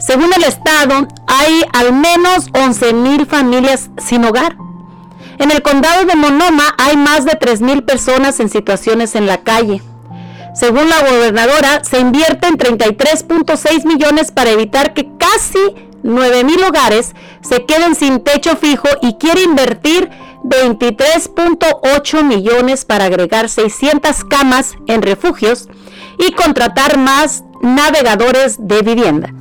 Según 0.00 0.32
el 0.32 0.44
Estado, 0.44 1.06
hay 1.26 1.64
al 1.74 1.92
menos 1.92 2.50
11.000 2.52 3.26
familias 3.26 3.90
sin 3.98 4.24
hogar. 4.24 4.56
En 5.38 5.50
el 5.50 5.60
condado 5.60 6.06
de 6.06 6.16
Monoma 6.16 6.74
hay 6.78 6.96
más 6.96 7.26
de 7.26 7.32
3.000 7.32 7.84
personas 7.84 8.40
en 8.40 8.48
situaciones 8.48 9.14
en 9.16 9.26
la 9.26 9.42
calle. 9.42 9.82
Según 10.54 10.88
la 10.90 11.00
gobernadora, 11.00 11.82
se 11.82 11.98
invierte 11.98 12.46
en 12.46 12.58
33.6 12.58 13.84
millones 13.86 14.32
para 14.32 14.50
evitar 14.50 14.92
que 14.92 15.08
casi 15.16 15.58
9.000 16.04 16.68
hogares 16.68 17.14
se 17.40 17.64
queden 17.64 17.94
sin 17.94 18.20
techo 18.20 18.56
fijo 18.56 18.88
y 19.00 19.14
quiere 19.14 19.42
invertir 19.42 20.10
23.8 20.44 22.24
millones 22.24 22.84
para 22.84 23.06
agregar 23.06 23.48
600 23.48 24.24
camas 24.24 24.76
en 24.88 25.02
refugios 25.02 25.68
y 26.18 26.32
contratar 26.32 26.98
más 26.98 27.44
navegadores 27.62 28.56
de 28.58 28.82
vivienda. 28.82 29.32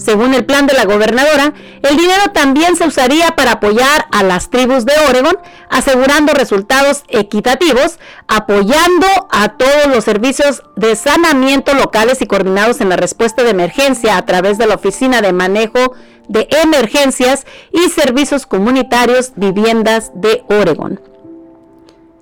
Según 0.00 0.32
el 0.32 0.46
plan 0.46 0.66
de 0.66 0.72
la 0.72 0.86
gobernadora, 0.86 1.52
el 1.82 1.96
dinero 1.96 2.30
también 2.32 2.74
se 2.74 2.86
usaría 2.86 3.36
para 3.36 3.52
apoyar 3.52 4.06
a 4.10 4.22
las 4.22 4.48
tribus 4.48 4.86
de 4.86 4.94
Oregon, 5.08 5.36
asegurando 5.68 6.32
resultados 6.32 7.04
equitativos, 7.08 7.98
apoyando 8.26 9.06
a 9.30 9.58
todos 9.58 9.88
los 9.94 10.04
servicios 10.04 10.62
de 10.76 10.96
saneamiento 10.96 11.74
locales 11.74 12.22
y 12.22 12.26
coordinados 12.26 12.80
en 12.80 12.88
la 12.88 12.96
respuesta 12.96 13.42
de 13.42 13.50
emergencia 13.50 14.16
a 14.16 14.24
través 14.24 14.56
de 14.56 14.66
la 14.66 14.76
Oficina 14.76 15.20
de 15.20 15.34
Manejo 15.34 15.92
de 16.28 16.48
Emergencias 16.62 17.44
y 17.70 17.90
Servicios 17.90 18.46
Comunitarios 18.46 19.32
Viviendas 19.36 20.12
de 20.14 20.44
Oregon. 20.48 20.98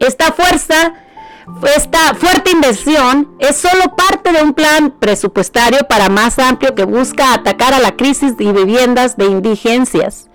Esta 0.01 0.33
fuerza 0.33 0.95
esta 1.77 2.15
fuerte 2.15 2.51
inversión 2.51 3.37
es 3.39 3.57
solo 3.57 3.97
parte 3.97 4.33
de 4.33 4.43
un 4.43 4.55
plan 4.55 4.95
presupuestario 4.99 5.81
para 5.89 6.09
más 6.09 6.39
amplio 6.39 6.75
que 6.75 6.85
busca 6.85 7.35
atacar 7.35 7.75
a 7.75 7.81
la 7.81 7.97
crisis 7.97 8.37
de 8.37 8.53
viviendas 8.53 9.17
de 9.17 9.27
indigencias. 9.27 10.29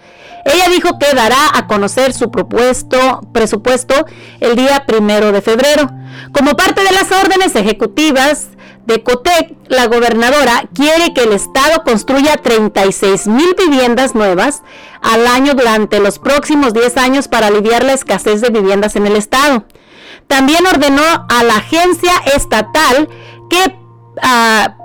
Ella 0.45 0.67
dijo 0.69 0.99
que 0.99 1.15
dará 1.15 1.49
a 1.53 1.67
conocer 1.67 2.13
su 2.13 2.29
propuesto 2.29 3.21
presupuesto 3.33 3.93
el 4.41 4.55
día 4.55 4.85
primero 4.85 5.31
de 5.31 5.41
febrero. 5.41 5.89
Como 6.33 6.55
parte 6.55 6.83
de 6.83 6.91
las 6.91 7.11
órdenes 7.11 7.55
ejecutivas 7.55 8.49
de 8.85 9.01
COTEC, 9.01 9.55
la 9.67 9.87
gobernadora 9.87 10.67
quiere 10.73 11.13
que 11.13 11.23
el 11.23 11.31
Estado 11.31 11.83
construya 11.85 12.35
36 12.35 13.27
mil 13.27 13.55
viviendas 13.57 14.13
nuevas 14.13 14.61
al 15.01 15.25
año 15.27 15.53
durante 15.53 15.99
los 15.99 16.19
próximos 16.19 16.73
10 16.73 16.97
años 16.97 17.27
para 17.29 17.47
aliviar 17.47 17.83
la 17.83 17.93
escasez 17.93 18.41
de 18.41 18.49
viviendas 18.49 18.97
en 18.97 19.07
el 19.07 19.15
Estado. 19.15 19.65
También 20.33 20.65
ordenó 20.65 21.03
a 21.29 21.43
la 21.43 21.57
agencia 21.57 22.11
estatal 22.35 23.07
que 23.51 23.77
ah, 24.19 24.75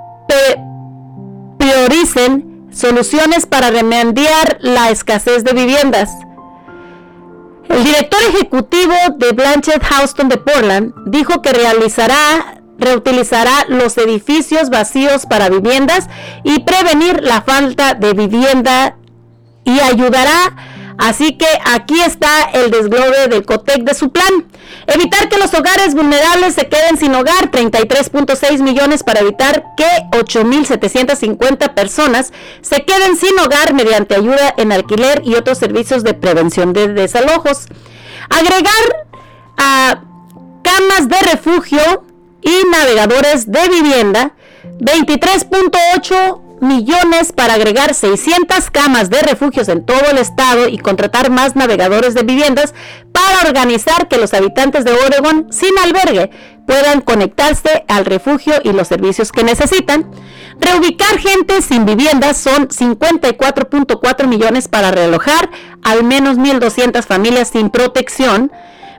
prioricen 1.59 2.69
soluciones 2.70 3.47
para 3.47 3.70
remediar 3.70 4.59
la 4.61 4.91
escasez 4.91 5.45
de 5.45 5.55
viviendas. 5.55 6.11
El 7.70 7.83
director 7.83 8.20
ejecutivo 8.29 8.93
de 9.16 9.33
Blanchett 9.33 9.83
Houston 9.85 10.29
de 10.29 10.37
Portland 10.37 10.93
dijo 11.07 11.41
que 11.41 11.55
realizará, 11.55 12.61
reutilizará 12.77 13.65
los 13.69 13.97
edificios 13.97 14.69
vacíos 14.69 15.25
para 15.25 15.49
viviendas 15.49 16.11
y 16.45 16.59
prevenir 16.59 17.23
la 17.23 17.41
falta 17.41 17.95
de 17.95 18.12
vivienda 18.12 18.99
y 19.65 19.81
ayudará. 19.81 20.78
Así 20.99 21.39
que 21.39 21.47
aquí 21.65 22.01
está 22.01 22.51
el 22.53 22.73
desglobe 22.73 23.29
del 23.29 23.47
COTEC 23.47 23.85
de 23.85 23.95
su 23.95 24.11
plan. 24.11 24.47
Evitar 24.89 25.29
que 25.29 25.39
los 25.39 25.55
hogares 25.55 25.95
vulnerables 25.95 26.55
se 26.55 26.69
queden 26.69 26.99
sin 26.99 27.15
hogar, 27.15 27.53
33.6 27.53 28.61
millones 28.62 29.05
para 29.05 29.20
evitar 29.20 29.65
que 29.77 29.87
8.750 30.11 31.73
personas 31.75 32.33
se 32.62 32.85
queden 32.85 33.16
sin 33.16 33.39
hogar 33.39 33.75
mediante 33.75 34.16
ayuda 34.16 34.53
en 34.57 34.73
alquiler 34.73 35.23
y 35.25 35.37
otros 35.37 35.59
servicios 35.59 36.03
de 36.03 36.15
prevención 36.15 36.73
de 36.73 36.89
desalojos. 36.89 37.66
Agregar 38.29 39.07
a 39.57 40.03
camas 40.62 41.09
de 41.09 41.19
refugio 41.31 42.05
y 42.43 42.69
navegadores 42.73 43.51
de 43.51 43.69
vivienda, 43.69 44.33
23.8 44.81 46.48
millones 46.61 47.33
para 47.33 47.55
agregar 47.55 47.95
600 47.95 48.71
camas 48.71 49.11
de 49.11 49.21
refugios 49.21 49.69
en 49.69 49.85
todo 49.85 50.01
el 50.11 50.19
estado 50.19 50.69
y 50.69 50.79
contratar 50.79 51.31
más 51.31 51.57
navegadores 51.57 52.15
de 52.15 52.23
viviendas 52.23 52.75
para 53.13 53.49
organizar 53.49 54.09
que 54.09 54.19
los 54.19 54.35
habitantes 54.35 54.85
de 54.85 54.93
Oregon 54.93 55.47
sin 55.51 55.77
albergue 55.79 56.31
puedan 56.67 57.01
conectarse 57.01 57.85
al 57.89 58.05
refugio 58.05 58.55
y 58.63 58.73
los 58.73 58.89
servicios 58.89 59.33
que 59.33 59.43
necesitan. 59.43 60.11
Reubicar 60.61 61.19
gente 61.19 61.63
sin 61.63 61.87
viviendas 61.87 62.37
son 62.37 62.69
54.4 62.69 64.27
millones 64.27 64.69
para 64.69 64.91
realojar 64.91 65.51
al 65.83 66.05
menos 66.05 66.37
1.200 66.37 67.03
familias 67.05 67.49
sin 67.49 67.71
protección 67.71 68.53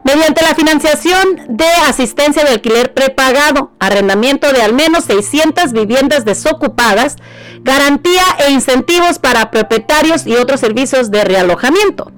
mediante 0.04 0.42
la 0.42 0.56
financiación 0.56 1.28
de 1.50 1.68
asistencia 1.88 2.44
de 2.44 2.52
alquiler 2.52 2.94
prepagado, 2.94 3.72
arrendamiento 3.80 4.52
de 4.54 4.62
al 4.62 4.74
menos 4.74 5.06
600 5.06 5.72
viviendas 5.74 6.26
desocupadas, 6.26 7.18
garantía 7.62 8.24
e 8.48 8.52
incentivos 8.52 9.20
para 9.20 9.52
propietarios 9.52 10.26
y 10.26 10.36
otros 10.36 10.60
servicios 10.60 11.12
de 11.12 11.24
realojamiento. 11.24 12.12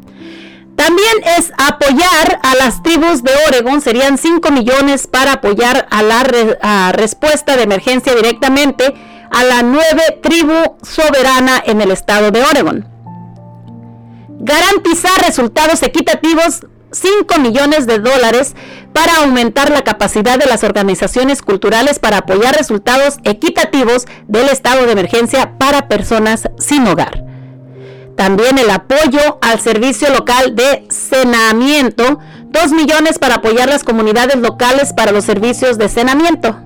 También 0.76 1.38
es 1.38 1.52
apoyar 1.58 2.40
a 2.44 2.56
las 2.56 2.82
tribus 2.82 3.24
de 3.24 3.32
Oregon, 3.48 3.82
serían 3.82 4.18
5 4.18 4.52
millones 4.52 5.06
para 5.06 5.34
apoyar 5.34 5.88
a 5.91 6.02
la 6.02 6.91
respuesta 6.91 7.56
de 7.56 7.64
emergencia 7.64 8.16
directamente 8.16 8.94
a 9.32 9.44
la 9.44 9.64
nueve 9.64 10.20
tribu 10.22 10.78
soberana 10.82 11.62
en 11.66 11.82
el 11.82 11.91
estado 11.91 12.32
de 12.32 12.44
Oregon. 12.44 12.88
Garantizar 14.40 15.22
resultados 15.26 15.84
equitativos 15.84 16.66
5 16.92 17.40
millones 17.40 17.88
de 17.88 18.00
dólares 18.00 18.56
para 18.94 19.18
aumentar 19.18 19.70
la 19.70 19.84
capacidad 19.84 20.38
de 20.38 20.46
las 20.46 20.64
organizaciones 20.64 21.42
culturales 21.42 22.00
para 22.00 22.18
apoyar 22.18 22.56
resultados 22.56 23.18
equitativos 23.24 24.06
del 24.28 24.50
estado 24.50 24.86
de 24.86 24.92
emergencia 24.92 25.58
para 25.58 25.88
personas 25.88 26.50
sin 26.58 26.88
hogar. 26.88 27.24
También 28.18 28.58
el 28.58 28.70
apoyo 28.70 29.40
al 29.42 29.60
servicio 29.60 30.10
local 30.12 30.56
de 30.56 30.86
cenamiento, 30.90 32.20
2 32.50 32.72
millones 32.72 33.18
para 33.18 33.36
apoyar 33.36 33.70
las 33.70 33.84
comunidades 33.84 34.38
locales 34.38 34.94
para 34.94 35.12
los 35.12 35.24
servicios 35.24 35.78
de 35.78 35.88
cenamiento. 35.90 36.60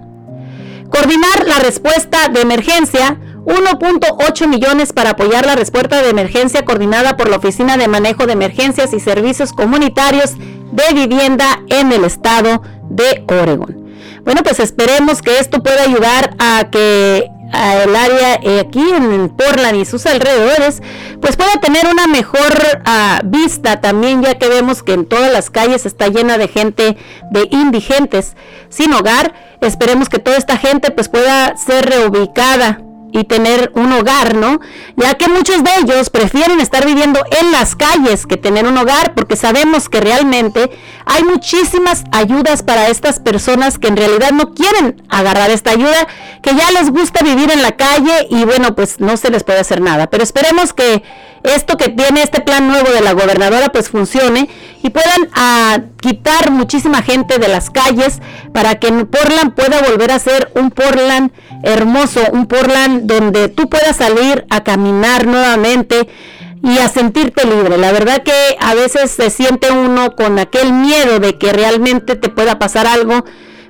Coordinar 0.90 1.46
la 1.46 1.60
respuesta 1.60 2.30
de 2.30 2.42
emergencia, 2.42 3.18
1.8 3.46 4.48
millones 4.48 4.92
para 4.92 5.12
apoyar 5.12 5.46
la 5.46 5.56
respuesta 5.56 6.02
de 6.02 6.10
emergencia 6.10 6.66
coordinada 6.66 7.16
por 7.16 7.30
la 7.30 7.38
Oficina 7.38 7.78
de 7.78 7.88
Manejo 7.88 8.26
de 8.26 8.34
Emergencias 8.34 8.92
y 8.94 9.00
Servicios 9.00 9.54
Comunitarios 9.54 10.34
de 10.72 10.94
Vivienda 10.94 11.62
en 11.70 11.92
el 11.92 12.06
estado 12.06 12.64
de 12.90 13.24
Oregon. 13.28 13.86
Bueno, 14.24 14.42
pues 14.44 14.60
esperemos 14.60 15.22
que 15.22 15.38
esto 15.38 15.62
pueda 15.62 15.84
ayudar 15.84 16.36
a 16.40 16.70
que 16.72 17.30
el 17.54 17.96
área 17.96 18.40
eh, 18.42 18.60
aquí 18.60 18.82
en 18.82 19.30
Portland 19.30 19.78
y 19.78 19.86
sus 19.86 20.06
alrededores 20.08 20.82
pues 21.22 21.38
pueda 21.38 21.54
tener 21.62 21.86
una 21.88 22.08
mejor 22.08 22.82
ah, 22.86 23.22
vista 23.24 23.80
también 23.82 24.24
ya 24.24 24.36
que 24.36 24.50
vemos 24.50 24.84
que 24.84 24.94
en 24.94 25.06
todas 25.06 25.32
las 25.32 25.50
calles 25.52 25.86
está 25.86 26.08
llena 26.08 26.38
de 26.38 26.48
gente 26.48 26.98
de 27.32 27.48
indigentes 27.52 28.36
sin 28.70 28.92
hogar 28.94 29.34
esperemos 29.62 30.10
que 30.10 30.20
toda 30.20 30.38
esta 30.38 30.58
gente 30.58 30.92
pues 30.92 31.08
pueda 31.08 31.56
ser 31.56 31.86
reubicada 31.86 32.82
y 33.16 33.24
tener 33.24 33.72
un 33.76 33.94
hogar, 33.94 34.36
¿no? 34.36 34.60
Ya 34.98 35.14
que 35.14 35.30
muchos 35.30 35.64
de 35.64 35.70
ellos 35.82 36.10
prefieren 36.10 36.60
estar 36.60 36.86
viviendo 36.86 37.24
en 37.40 37.54
las 37.54 37.76
calles 37.76 38.28
que 38.28 38.36
tener 38.36 38.68
un 38.68 38.78
hogar 38.78 39.14
porque 39.16 39.38
sabemos 39.38 39.88
que 39.88 40.02
realmente 40.02 40.70
hay 41.06 41.24
muchísimas 41.24 42.04
ayudas 42.12 42.62
para 42.62 42.90
estas 42.90 43.22
personas 43.22 43.80
que 43.80 43.88
en 43.88 43.96
realidad 43.96 44.32
no 44.32 44.54
quieren 44.54 45.02
agarrar 45.08 45.50
esta 45.50 45.72
ayuda, 45.72 46.08
que 46.42 46.56
ya 46.56 46.70
les 46.72 46.90
gusta 46.90 47.24
vivir 47.24 47.52
en 47.52 47.62
la 47.62 47.78
calle 47.78 48.28
y 48.30 48.44
bueno, 48.44 48.76
pues 48.76 49.00
no 49.00 49.16
se 49.16 49.30
les 49.30 49.46
puede 49.46 49.60
hacer 49.60 49.80
nada. 49.80 50.08
Pero 50.08 50.22
esperemos 50.22 50.74
que 50.74 51.02
esto 51.44 51.78
que 51.78 51.90
tiene 51.90 52.22
este 52.22 52.42
plan 52.42 52.68
nuevo 52.68 52.92
de 52.92 53.02
la 53.02 53.14
gobernadora 53.14 53.70
pues 53.70 53.90
funcione 53.90 54.50
y 54.84 54.90
puedan 54.90 55.30
ah, 55.34 55.80
quitar 56.02 56.52
muchísima 56.52 57.02
gente 57.02 57.38
de 57.40 57.48
las 57.48 57.70
calles 57.70 58.20
para 58.52 58.76
que 58.76 58.92
Portland 58.92 59.54
pueda 59.54 59.82
volver 59.82 60.12
a 60.12 60.20
ser 60.20 60.52
un 60.56 60.72
Portland 60.72 61.32
hermoso, 61.66 62.22
un 62.32 62.46
Portland 62.48 63.04
donde 63.04 63.50
tú 63.50 63.70
puedas 63.70 63.98
salir 63.98 64.46
a 64.50 64.64
caminar 64.64 65.28
nuevamente 65.28 66.08
y 66.64 66.80
a 66.80 66.88
sentirte 66.90 67.46
libre. 67.46 67.78
La 67.78 67.92
verdad 67.92 68.24
que 68.24 68.34
a 68.60 68.74
veces 68.74 69.12
se 69.12 69.30
siente 69.30 69.72
uno 69.72 70.16
con 70.16 70.40
aquel 70.40 70.74
miedo 70.74 71.20
de 71.20 71.38
que 71.38 71.54
realmente 71.54 72.16
te 72.16 72.30
pueda 72.30 72.58
pasar 72.58 72.88
algo 72.88 73.26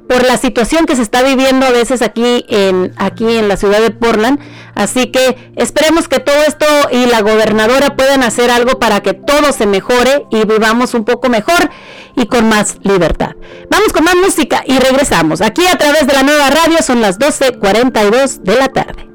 por 0.08 0.26
la 0.26 0.38
situación 0.38 0.86
que 0.86 0.96
se 0.96 1.02
está 1.02 1.24
viviendo 1.24 1.66
a 1.66 1.72
veces 1.72 2.02
aquí 2.02 2.46
en 2.48 2.94
aquí 2.98 3.38
en 3.38 3.48
la 3.48 3.58
ciudad 3.58 3.82
de 3.82 3.92
Portland. 3.92 4.40
Así 4.76 5.12
que 5.12 5.52
esperemos 5.56 6.08
que 6.08 6.20
todo 6.20 6.36
esto 6.48 6.66
y 6.92 7.06
la 7.06 7.22
gobernadora 7.22 7.96
puedan 7.96 8.24
hacer 8.24 8.52
algo 8.52 8.80
para 8.80 9.02
que 9.02 9.14
todo 9.14 9.52
se 9.52 9.66
mejore 9.66 10.26
y 10.32 10.46
vivamos 10.46 10.94
un 10.94 11.06
poco 11.06 11.30
mejor 11.30 11.70
y 12.16 12.28
con 12.28 12.50
más 12.50 12.78
libertad. 12.84 13.36
Vamos 13.70 13.94
con 13.94 14.04
más 14.04 14.16
música 14.16 14.64
y 14.66 14.78
regresamos. 14.80 15.42
Aquí 15.42 15.66
a 15.66 15.78
través 15.78 16.08
de 16.08 16.14
la 16.14 16.24
nueva 16.24 16.50
radio 16.50 16.78
son 16.82 17.02
las 17.02 17.20
12:42 17.20 18.44
de 18.44 18.56
la 18.56 18.68
tarde. 18.70 19.10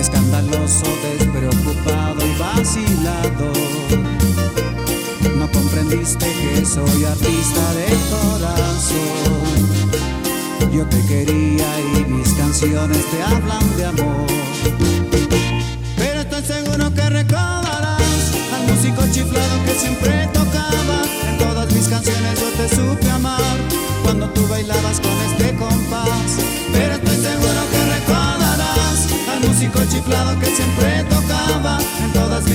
Escandaloso, 0.00 0.86
despreocupado 1.02 2.24
y 2.24 2.38
vacilado. 2.38 3.52
No 5.36 5.50
comprendiste 5.52 6.24
que 6.24 6.64
soy 6.64 7.04
artista 7.04 7.74
de 7.74 7.88
corazón. 8.08 9.60
Yo 10.72 10.86
te 10.86 11.04
quería 11.06 11.66
y 11.98 12.04
mis 12.10 12.32
canciones 12.32 13.04
te 13.10 13.22
hablan 13.22 13.76
de 13.76 13.84
amor. 13.84 14.26
Pero 15.96 16.20
estoy 16.20 16.42
seguro 16.42 16.94
que 16.94 17.10
recordarás 17.10 18.32
al 18.54 18.66
músico 18.68 19.02
chiflado 19.12 19.64
que 19.66 19.74
siempre 19.74 20.28
tocaba. 20.32 21.02
En 21.28 21.36
todas 21.36 21.70
mis 21.72 21.88
canciones 21.88 22.40
yo 22.40 22.48
te 22.56 22.68
supe 22.74 22.99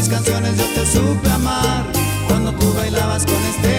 canciones 0.10 0.58
yo 0.58 0.66
te 0.74 0.86
supe 0.86 1.30
amar. 1.30 1.86
Cuando 2.28 2.52
tú 2.54 2.74
bailabas 2.74 3.26
con 3.26 3.36
este 3.36 3.75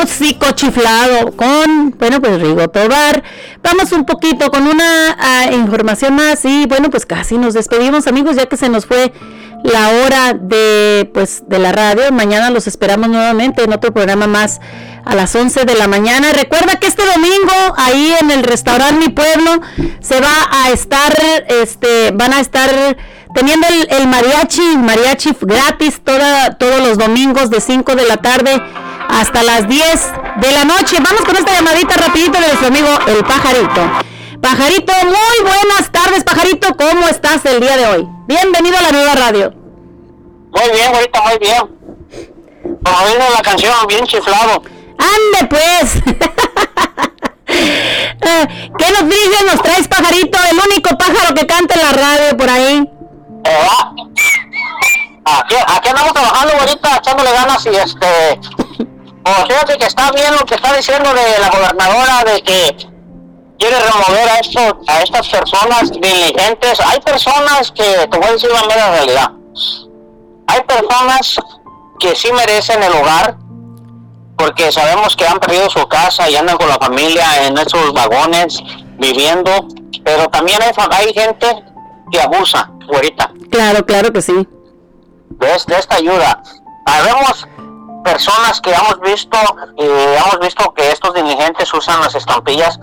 músico, 0.00 0.50
chiflado 0.52 1.32
con, 1.36 1.94
bueno, 1.98 2.20
pues 2.20 2.40
Rigo 2.40 2.68
Tobar. 2.68 3.22
Vamos 3.62 3.92
un 3.92 4.04
poquito 4.04 4.50
con 4.50 4.66
una 4.66 5.16
ah, 5.18 5.50
información 5.52 6.14
más 6.14 6.44
y 6.44 6.66
bueno, 6.66 6.90
pues 6.90 7.06
casi 7.06 7.36
nos 7.38 7.54
despedimos 7.54 8.06
amigos 8.06 8.36
ya 8.36 8.46
que 8.46 8.56
se 8.56 8.68
nos 8.68 8.86
fue 8.86 9.12
la 9.62 9.90
hora 9.90 10.32
de, 10.32 11.10
pues, 11.12 11.42
de 11.46 11.58
la 11.58 11.72
radio. 11.72 12.10
Mañana 12.12 12.50
los 12.50 12.66
esperamos 12.66 13.08
nuevamente 13.08 13.62
en 13.62 13.72
otro 13.72 13.92
programa 13.92 14.26
más 14.26 14.60
a 15.04 15.14
las 15.14 15.34
11 15.34 15.64
de 15.64 15.74
la 15.74 15.86
mañana. 15.86 16.32
Recuerda 16.32 16.76
que 16.76 16.86
este 16.86 17.04
domingo 17.04 17.74
ahí 17.76 18.14
en 18.20 18.30
el 18.30 18.42
restaurante 18.42 19.06
Mi 19.06 19.12
Pueblo 19.12 19.60
se 20.00 20.20
va 20.20 20.48
a 20.50 20.70
estar, 20.70 21.12
este, 21.48 22.12
van 22.12 22.32
a 22.32 22.40
estar 22.40 22.96
teniendo 23.34 23.66
el, 23.68 23.86
el 23.90 24.08
mariachi, 24.08 24.76
mariachi 24.78 25.36
gratis 25.40 26.00
toda, 26.02 26.56
todos 26.56 26.80
los 26.80 26.96
domingos 26.96 27.50
de 27.50 27.60
5 27.60 27.94
de 27.94 28.06
la 28.06 28.16
tarde 28.16 28.62
hasta 29.12 29.42
las 29.42 29.68
10 29.68 30.12
de 30.36 30.52
la 30.52 30.64
noche. 30.64 30.96
Vamos 31.02 31.22
con 31.22 31.36
esta 31.36 31.52
llamadita 31.52 31.96
rapidito 31.96 32.38
de 32.40 32.46
nuestro 32.46 32.68
amigo 32.68 32.88
El 33.06 33.24
Pajarito. 33.24 33.80
Pajarito, 34.40 34.92
muy 35.04 35.50
buenas 35.50 35.90
tardes, 35.92 36.24
Pajarito. 36.24 36.74
¿Cómo 36.76 37.06
estás 37.08 37.44
el 37.44 37.60
día 37.60 37.76
de 37.76 37.86
hoy? 37.86 38.08
Bienvenido 38.26 38.78
a 38.78 38.82
la 38.82 38.92
nueva 38.92 39.14
radio. 39.14 39.52
Muy 39.52 40.70
bien, 40.72 40.94
ahorita 40.94 41.22
muy 41.22 41.38
bien. 41.38 41.80
Como 42.82 43.06
dice 43.06 43.30
la 43.36 43.42
canción, 43.42 43.74
bien 43.88 44.06
chiflado. 44.06 44.62
¡Ande 44.98 45.48
pues! 45.48 46.02
Eh, 47.52 48.70
¿Qué 48.78 48.92
noticias 48.92 49.44
nos 49.44 49.62
traes, 49.62 49.88
Pajarito? 49.88 50.38
El 50.50 50.58
único 50.70 50.96
pájaro 50.96 51.34
que 51.34 51.46
canta 51.46 51.74
en 51.74 51.80
la 51.80 51.92
radio 51.92 52.36
por 52.36 52.48
ahí. 52.48 52.88
Eh, 53.44 53.68
ah, 53.68 53.92
aquí, 55.24 55.56
aquí 55.66 55.88
andamos 55.88 56.12
trabajando 56.12 56.54
ahorita, 56.60 56.96
echándole 56.98 57.32
ganas 57.32 57.66
y 57.66 57.70
este... 57.70 58.59
Pues 59.36 59.48
fíjate 59.48 59.78
que 59.78 59.86
está 59.86 60.10
bien 60.12 60.34
lo 60.38 60.44
que 60.44 60.54
está 60.54 60.72
diciendo 60.74 61.12
de 61.14 61.38
la 61.38 61.50
gobernadora 61.50 62.24
de 62.24 62.42
que 62.42 62.76
quiere 63.58 63.76
remover 63.78 64.28
a, 64.28 64.38
esto, 64.38 64.80
a 64.86 65.02
estas 65.02 65.28
personas 65.28 65.90
diligentes. 65.92 66.80
Hay 66.80 67.00
personas 67.00 67.70
que, 67.72 68.08
te 68.10 68.18
voy 68.18 68.28
a 68.28 68.32
decir 68.32 68.50
la 68.50 68.62
mera 68.66 68.90
realidad, 68.90 69.30
hay 70.46 70.62
personas 70.62 71.36
que 71.98 72.16
sí 72.16 72.32
merecen 72.32 72.82
el 72.82 72.92
hogar 72.92 73.36
porque 74.36 74.72
sabemos 74.72 75.14
que 75.14 75.26
han 75.26 75.38
perdido 75.38 75.68
su 75.68 75.86
casa 75.86 76.28
y 76.30 76.34
andan 76.34 76.56
con 76.56 76.68
la 76.68 76.78
familia 76.78 77.46
en 77.46 77.58
esos 77.58 77.92
vagones 77.92 78.58
viviendo, 78.98 79.68
pero 80.02 80.28
también 80.28 80.58
hay, 80.62 80.72
hay 80.92 81.12
gente 81.12 81.62
que 82.10 82.20
abusa 82.20 82.70
ahorita 82.92 83.30
Claro, 83.50 83.84
claro 83.84 84.12
que 84.12 84.22
sí. 84.22 84.32
de, 84.32 85.46
de 85.46 85.78
esta 85.78 85.96
ayuda. 85.96 86.42
Habemos 86.86 87.46
personas 88.04 88.60
que 88.60 88.70
hemos 88.72 89.00
visto 89.00 89.38
y 89.76 89.84
hemos 89.84 90.38
visto 90.40 90.72
que 90.74 90.90
estos 90.90 91.14
dirigentes 91.14 91.72
usan 91.74 92.00
las 92.00 92.14
estampillas 92.14 92.78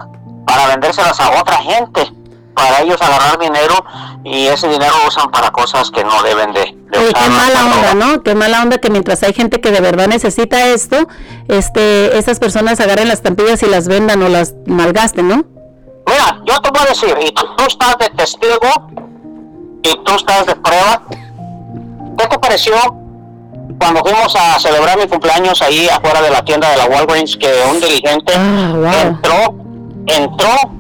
para 0.46 0.68
vendérselas 0.68 1.20
a 1.20 1.40
otra 1.40 1.58
gente, 1.58 2.12
para 2.54 2.82
ellos 2.82 3.02
agarrar 3.02 3.38
dinero 3.40 3.76
y 4.24 4.48
ese 4.48 4.68
dinero 4.68 4.94
lo 5.02 5.08
usan 5.08 5.30
para 5.30 5.52
cosas 5.52 5.92
que 5.92 6.04
no 6.04 6.24
deben 6.24 6.54
de, 6.54 6.76
de 6.90 6.98
Oye, 6.98 7.08
usar. 7.10 7.24
qué 7.24 7.30
mala 7.30 7.66
onda, 7.66 7.94
¿no? 7.94 8.24
Qué 8.24 8.36
mala 8.36 8.62
onda 8.64 8.78
que 8.78 8.90
mientras 8.90 9.22
hay 9.24 9.34
gente 9.34 9.62
que 9.62 9.72
de 9.72 9.80
verdad 9.80 10.08
necesita 10.08 10.68
esto, 10.68 11.08
este, 11.48 12.18
estas 12.18 12.40
personas 12.40 12.80
agarren 12.80 13.08
las 13.08 13.18
estampillas 13.20 13.62
y 13.64 13.68
las 13.68 13.88
vendan 13.88 14.22
o 14.24 14.30
las 14.30 14.54
malgasten, 14.66 15.28
¿no? 15.28 15.44
Mira, 16.08 16.42
yo 16.46 16.60
te 16.62 16.70
voy 16.72 16.82
a 16.82 16.90
decir, 16.90 17.16
y 17.22 17.32
tú, 17.32 17.44
tú 17.58 17.66
estás 17.68 17.98
de 17.98 18.10
testigo 18.12 18.72
y 19.84 20.04
tú 20.04 20.16
estás 20.16 20.46
de 20.46 20.56
prueba. 20.56 21.02
¿Qué 22.18 22.28
te 22.28 22.40
pareció 22.40 22.74
cuando 23.80 24.02
fuimos 24.02 24.36
a 24.36 24.60
celebrar 24.60 24.98
mi 24.98 25.08
cumpleaños 25.08 25.62
ahí 25.62 25.88
afuera 25.88 26.22
de 26.22 26.30
la 26.32 26.44
tienda 26.44 26.70
de 26.72 26.78
la 26.78 26.86
Walgreens 26.86 27.38
que 27.38 27.52
un 27.70 27.80
dirigente 27.80 28.34
entró, 28.34 29.56
entró 30.08 30.78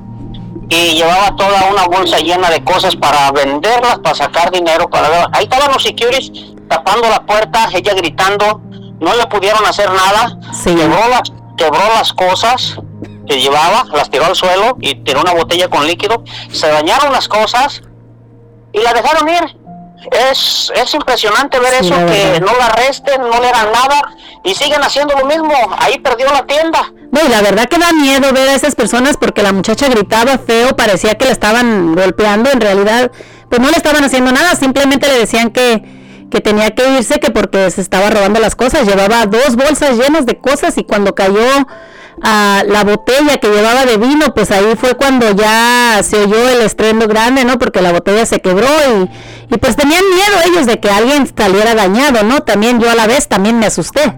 y 0.69 0.95
llevaba 0.95 1.35
toda 1.35 1.69
una 1.71 1.85
bolsa 1.85 2.17
llena 2.19 2.49
de 2.49 2.63
cosas 2.63 2.95
para 2.95 3.31
venderlas, 3.31 3.99
para 3.99 4.15
sacar 4.15 4.51
dinero, 4.51 4.89
para 4.89 5.29
ahí 5.31 5.43
estaban 5.43 5.71
los 5.71 5.83
securities 5.83 6.31
tapando 6.67 7.07
la 7.09 7.25
puerta, 7.25 7.69
ella 7.73 7.93
gritando, 7.93 8.61
no 8.99 9.15
le 9.15 9.25
pudieron 9.27 9.65
hacer 9.65 9.89
nada, 9.89 10.37
quebró 10.63 11.07
las, 11.09 11.31
quebró 11.55 11.79
las 11.95 12.11
cosas 12.11 12.77
que 13.27 13.39
llevaba, 13.39 13.85
las 13.93 14.09
tiró 14.09 14.25
al 14.25 14.35
suelo 14.35 14.77
y 14.81 14.95
tiró 15.03 15.21
una 15.21 15.33
botella 15.33 15.69
con 15.69 15.85
líquido, 15.87 16.23
se 16.51 16.67
dañaron 16.67 17.13
las 17.13 17.27
cosas 17.27 17.83
y 18.73 18.79
la 18.79 18.93
dejaron 18.93 19.29
ir. 19.29 19.66
Es, 20.31 20.71
es 20.75 20.93
impresionante 20.93 21.59
ver 21.59 21.73
Sí, 21.81 21.87
eso, 21.87 21.95
que 22.05 22.39
no 22.39 22.57
la 22.57 22.67
arresten, 22.67 23.21
no 23.21 23.39
le 23.41 23.49
hagan 23.49 23.71
nada 23.71 24.01
y 24.43 24.53
siguen 24.53 24.81
haciendo 24.83 25.15
lo 25.17 25.25
mismo. 25.25 25.53
Ahí 25.79 25.99
perdió 25.99 26.27
la 26.27 26.45
tienda. 26.45 26.93
No, 27.11 27.19
y 27.25 27.29
la 27.29 27.41
verdad 27.41 27.65
que 27.65 27.77
da 27.77 27.91
miedo 27.93 28.31
ver 28.31 28.49
a 28.49 28.53
esas 28.53 28.75
personas 28.75 29.17
porque 29.17 29.41
la 29.41 29.53
muchacha 29.53 29.87
gritaba 29.89 30.37
feo, 30.37 30.75
parecía 30.75 31.15
que 31.15 31.25
la 31.25 31.31
estaban 31.31 31.95
golpeando, 31.95 32.51
en 32.51 32.61
realidad 32.61 33.11
pues 33.49 33.61
no 33.61 33.69
le 33.69 33.77
estaban 33.77 34.03
haciendo 34.03 34.31
nada, 34.31 34.55
simplemente 34.55 35.07
le 35.07 35.19
decían 35.19 35.49
que, 35.51 36.27
que 36.29 36.41
tenía 36.41 36.71
que 36.71 36.97
irse, 36.97 37.19
que 37.19 37.31
porque 37.31 37.71
se 37.71 37.81
estaba 37.81 38.09
robando 38.09 38.39
las 38.39 38.55
cosas, 38.55 38.85
llevaba 38.85 39.25
dos 39.25 39.55
bolsas 39.55 39.97
llenas 39.97 40.25
de 40.25 40.37
cosas 40.37 40.77
y 40.77 40.83
cuando 40.83 41.15
cayó 41.15 41.47
a 42.21 42.63
la 42.65 42.83
botella 42.83 43.37
que 43.37 43.49
llevaba 43.49 43.85
de 43.85 43.97
vino, 43.97 44.33
pues 44.33 44.51
ahí 44.51 44.75
fue 44.75 44.95
cuando 44.95 45.31
ya 45.31 46.01
se 46.03 46.23
oyó 46.23 46.49
el 46.49 46.61
estruendo 46.61 47.07
grande, 47.07 47.45
¿no? 47.45 47.59
Porque 47.59 47.81
la 47.81 47.91
botella 47.91 48.25
se 48.25 48.39
quebró 48.41 48.67
y, 48.67 49.53
y 49.53 49.57
pues 49.57 49.75
tenían 49.75 50.03
miedo 50.09 50.41
ellos 50.45 50.65
de 50.65 50.79
que 50.79 50.89
alguien 50.89 51.31
saliera 51.35 51.75
dañado, 51.75 52.23
¿no? 52.23 52.41
También 52.41 52.79
yo 52.79 52.89
a 52.89 52.95
la 52.95 53.07
vez 53.07 53.27
también 53.27 53.59
me 53.59 53.67
asusté. 53.67 54.15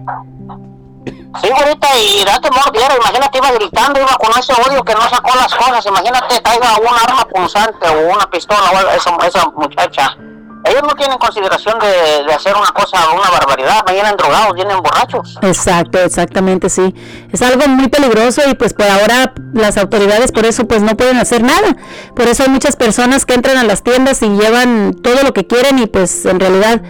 Sí, 1.40 1.48
ahorita 1.48 1.88
y 1.96 2.24
da 2.24 2.40
temor, 2.40 2.72
viera, 2.72 2.96
imagínate, 2.96 3.38
iba 3.38 3.52
gritando, 3.52 4.00
iba 4.00 4.16
con 4.16 4.30
ese 4.38 4.52
odio 4.52 4.82
que 4.82 4.94
no 4.94 5.08
sacó 5.08 5.30
las 5.36 5.54
cosas, 5.54 5.86
imagínate, 5.86 6.40
traiga 6.40 6.76
un 6.78 6.88
arma 6.88 7.24
punzante 7.32 7.88
o 7.88 8.14
una 8.14 8.28
pistola 8.28 8.70
o 8.72 8.90
esa, 8.90 9.16
esa 9.26 9.48
muchacha. 9.50 10.16
Ellos 10.64 10.82
no 10.82 10.94
tienen 10.94 11.16
consideración 11.18 11.78
de, 11.78 12.24
de 12.26 12.34
hacer 12.34 12.54
una 12.54 12.68
cosa, 12.72 12.98
una 13.12 13.30
barbaridad, 13.30 13.82
vienen 13.90 14.14
drogados, 14.16 14.54
vienen 14.54 14.76
borrachos. 14.82 15.38
Exacto, 15.42 15.98
exactamente, 15.98 16.68
sí. 16.68 16.94
Es 17.32 17.40
algo 17.42 17.66
muy 17.66 17.88
peligroso 17.88 18.42
y 18.48 18.54
pues 18.54 18.74
por 18.74 18.86
ahora 18.86 19.32
las 19.54 19.78
autoridades 19.78 20.32
por 20.32 20.44
eso 20.44 20.66
pues 20.68 20.82
no 20.82 20.96
pueden 20.96 21.16
hacer 21.16 21.42
nada. 21.42 21.76
Por 22.14 22.28
eso 22.28 22.42
hay 22.42 22.50
muchas 22.50 22.76
personas 22.76 23.24
que 23.24 23.34
entran 23.34 23.56
a 23.56 23.64
las 23.64 23.82
tiendas 23.82 24.20
y 24.22 24.28
llevan 24.28 24.94
todo 25.02 25.22
lo 25.22 25.32
que 25.32 25.46
quieren 25.46 25.78
y 25.78 25.86
pues 25.86 26.26
en 26.26 26.38
realidad 26.38 26.82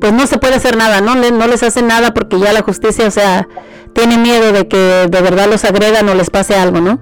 pues 0.00 0.12
no 0.12 0.26
se 0.26 0.38
puede 0.38 0.56
hacer 0.56 0.76
nada, 0.76 1.00
¿no? 1.00 1.14
Le- 1.14 1.30
no 1.30 1.46
les 1.46 1.62
hacen 1.62 1.86
nada 1.86 2.12
porque 2.12 2.40
ya 2.40 2.52
la 2.52 2.62
justicia, 2.62 3.06
o 3.06 3.10
sea, 3.12 3.46
tiene 3.94 4.18
miedo 4.18 4.50
de 4.50 4.66
que 4.66 5.06
de 5.08 5.20
verdad 5.22 5.46
los 5.48 5.64
agredan 5.64 6.08
o 6.08 6.14
les 6.14 6.28
pase 6.28 6.56
algo, 6.56 6.80
¿no? 6.80 6.98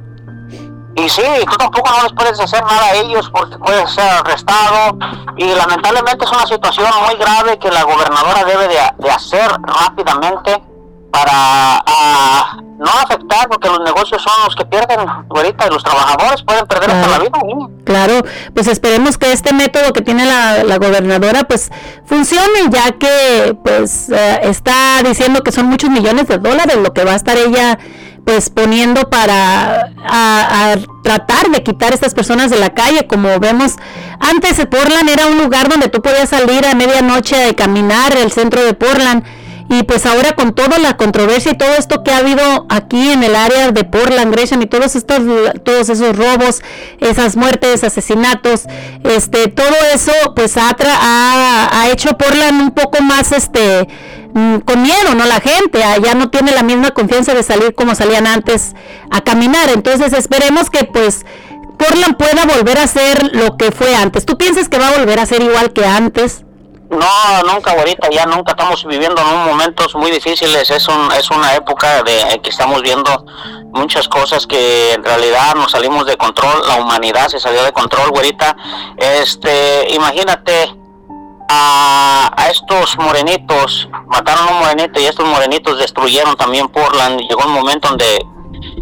Y 0.96 1.08
sí, 1.08 1.22
tú 1.50 1.56
tampoco 1.56 1.88
no 1.90 2.02
les 2.02 2.12
puedes 2.12 2.40
hacer 2.40 2.62
nada 2.64 2.86
a 2.86 2.94
ellos 2.94 3.30
porque 3.30 3.56
puedes 3.58 3.90
ser 3.90 4.08
arrestado. 4.08 4.98
Y 5.36 5.44
lamentablemente 5.54 6.24
es 6.24 6.30
una 6.30 6.46
situación 6.46 6.88
muy 7.06 7.16
grave 7.16 7.58
que 7.58 7.70
la 7.70 7.84
gobernadora 7.84 8.44
debe 8.44 8.68
de, 8.68 8.78
de 8.98 9.10
hacer 9.10 9.50
rápidamente 9.62 10.62
para 11.10 11.82
ah, 11.86 12.56
no 12.78 12.86
afectar, 12.86 13.48
porque 13.48 13.68
los 13.68 13.80
negocios 13.80 14.22
son 14.22 14.32
los 14.44 14.54
que 14.54 14.64
pierden, 14.64 15.00
ahorita, 15.28 15.66
y 15.66 15.70
los 15.70 15.82
trabajadores 15.82 16.42
pueden 16.42 16.66
perder 16.66 16.90
hasta 16.90 17.08
la 17.08 17.18
vida. 17.18 17.38
Claro, 17.84 18.22
pues 18.54 18.68
esperemos 18.68 19.18
que 19.18 19.32
este 19.32 19.52
método 19.52 19.92
que 19.92 20.02
tiene 20.02 20.24
la, 20.24 20.64
la 20.64 20.78
gobernadora 20.78 21.42
pues 21.44 21.70
funcione, 22.06 22.70
ya 22.70 22.92
que 22.92 23.56
pues 23.62 24.08
eh, 24.10 24.40
está 24.44 25.02
diciendo 25.04 25.42
que 25.42 25.52
son 25.52 25.66
muchos 25.66 25.90
millones 25.90 26.28
de 26.28 26.38
dólares 26.38 26.76
lo 26.76 26.92
que 26.94 27.04
va 27.04 27.12
a 27.12 27.16
estar 27.16 27.36
ella 27.36 27.78
pues 28.24 28.50
poniendo 28.50 29.08
para 29.10 29.92
a, 30.04 30.76
tratar 31.02 31.50
de 31.50 31.62
quitar 31.62 31.92
a 31.92 31.94
estas 31.94 32.14
personas 32.14 32.50
de 32.50 32.58
la 32.58 32.70
calle, 32.70 33.06
como 33.06 33.38
vemos 33.40 33.76
antes 34.20 34.64
Portland 34.66 35.08
era 35.08 35.26
un 35.26 35.38
lugar 35.38 35.68
donde 35.68 35.88
tú 35.88 36.02
podías 36.02 36.28
salir 36.28 36.66
a 36.66 36.74
medianoche 36.74 37.48
a 37.48 37.54
caminar 37.54 38.16
el 38.16 38.30
centro 38.30 38.62
de 38.62 38.74
Portland 38.74 39.24
y 39.70 39.84
pues 39.84 40.04
ahora 40.04 40.32
con 40.32 40.52
toda 40.52 40.78
la 40.80 40.96
controversia 40.96 41.52
y 41.52 41.56
todo 41.56 41.70
esto 41.78 42.02
que 42.02 42.10
ha 42.10 42.18
habido 42.18 42.66
aquí 42.68 43.12
en 43.12 43.22
el 43.22 43.36
área 43.36 43.70
de 43.70 43.84
Portland, 43.84 44.34
Gresham 44.34 44.60
y 44.62 44.66
todos 44.66 44.96
estos 44.96 45.20
todos 45.62 45.88
esos 45.88 46.16
robos, 46.16 46.60
esas 46.98 47.36
muertes, 47.36 47.84
asesinatos, 47.84 48.64
este 49.04 49.46
todo 49.46 49.76
eso 49.94 50.12
pues 50.34 50.56
ha, 50.56 50.70
ha, 50.70 51.82
ha 51.82 51.90
hecho 51.90 52.18
Portland 52.18 52.60
un 52.60 52.70
poco 52.72 53.00
más 53.00 53.30
este 53.30 53.86
con 54.32 54.82
miedo, 54.82 55.14
¿no? 55.14 55.24
La 55.26 55.40
gente 55.40 55.82
ah, 55.84 55.96
ya 55.98 56.14
no 56.14 56.30
tiene 56.30 56.52
la 56.52 56.62
misma 56.62 56.90
confianza 56.90 57.34
de 57.34 57.42
salir 57.42 57.74
como 57.74 57.94
salían 57.94 58.26
antes 58.26 58.74
a 59.10 59.20
caminar. 59.20 59.70
Entonces 59.70 60.12
esperemos 60.12 60.70
que 60.70 60.84
pues 60.84 61.24
Portland 61.78 62.16
pueda 62.16 62.44
volver 62.44 62.78
a 62.78 62.86
ser 62.86 63.34
lo 63.34 63.56
que 63.56 63.72
fue 63.72 63.94
antes. 63.94 64.26
¿Tú 64.26 64.36
piensas 64.36 64.68
que 64.68 64.78
va 64.78 64.88
a 64.88 64.98
volver 64.98 65.18
a 65.18 65.26
ser 65.26 65.42
igual 65.42 65.72
que 65.72 65.84
antes? 65.84 66.44
No, 66.90 67.42
nunca, 67.44 67.70
ahorita 67.70 68.10
ya 68.10 68.26
nunca 68.26 68.50
estamos 68.50 68.84
viviendo 68.84 69.20
en 69.22 69.28
un 69.28 69.44
momentos 69.44 69.94
muy 69.94 70.10
difíciles. 70.10 70.68
Es, 70.70 70.88
un, 70.88 71.12
es 71.12 71.30
una 71.30 71.54
época 71.54 72.02
de 72.02 72.40
que 72.42 72.50
estamos 72.50 72.82
viendo 72.82 73.24
muchas 73.72 74.08
cosas 74.08 74.44
que 74.44 74.94
en 74.94 75.04
realidad 75.04 75.54
nos 75.54 75.70
salimos 75.70 76.04
de 76.06 76.16
control. 76.16 76.66
La 76.66 76.76
humanidad 76.76 77.28
se 77.28 77.38
salió 77.38 77.62
de 77.62 77.72
control, 77.72 78.10
güerita. 78.10 78.56
Este, 78.96 79.94
imagínate 79.94 80.79
a, 81.52 82.32
a 82.36 82.48
estos 82.48 82.96
morenitos, 82.98 83.88
mataron 84.06 84.46
a 84.48 84.50
un 84.52 84.58
morenito 84.60 85.00
y 85.00 85.04
estos 85.06 85.26
morenitos 85.26 85.78
destruyeron 85.78 86.36
también 86.36 86.68
Portland. 86.68 87.20
Llegó 87.28 87.44
un 87.44 87.52
momento 87.52 87.88
donde 87.88 88.24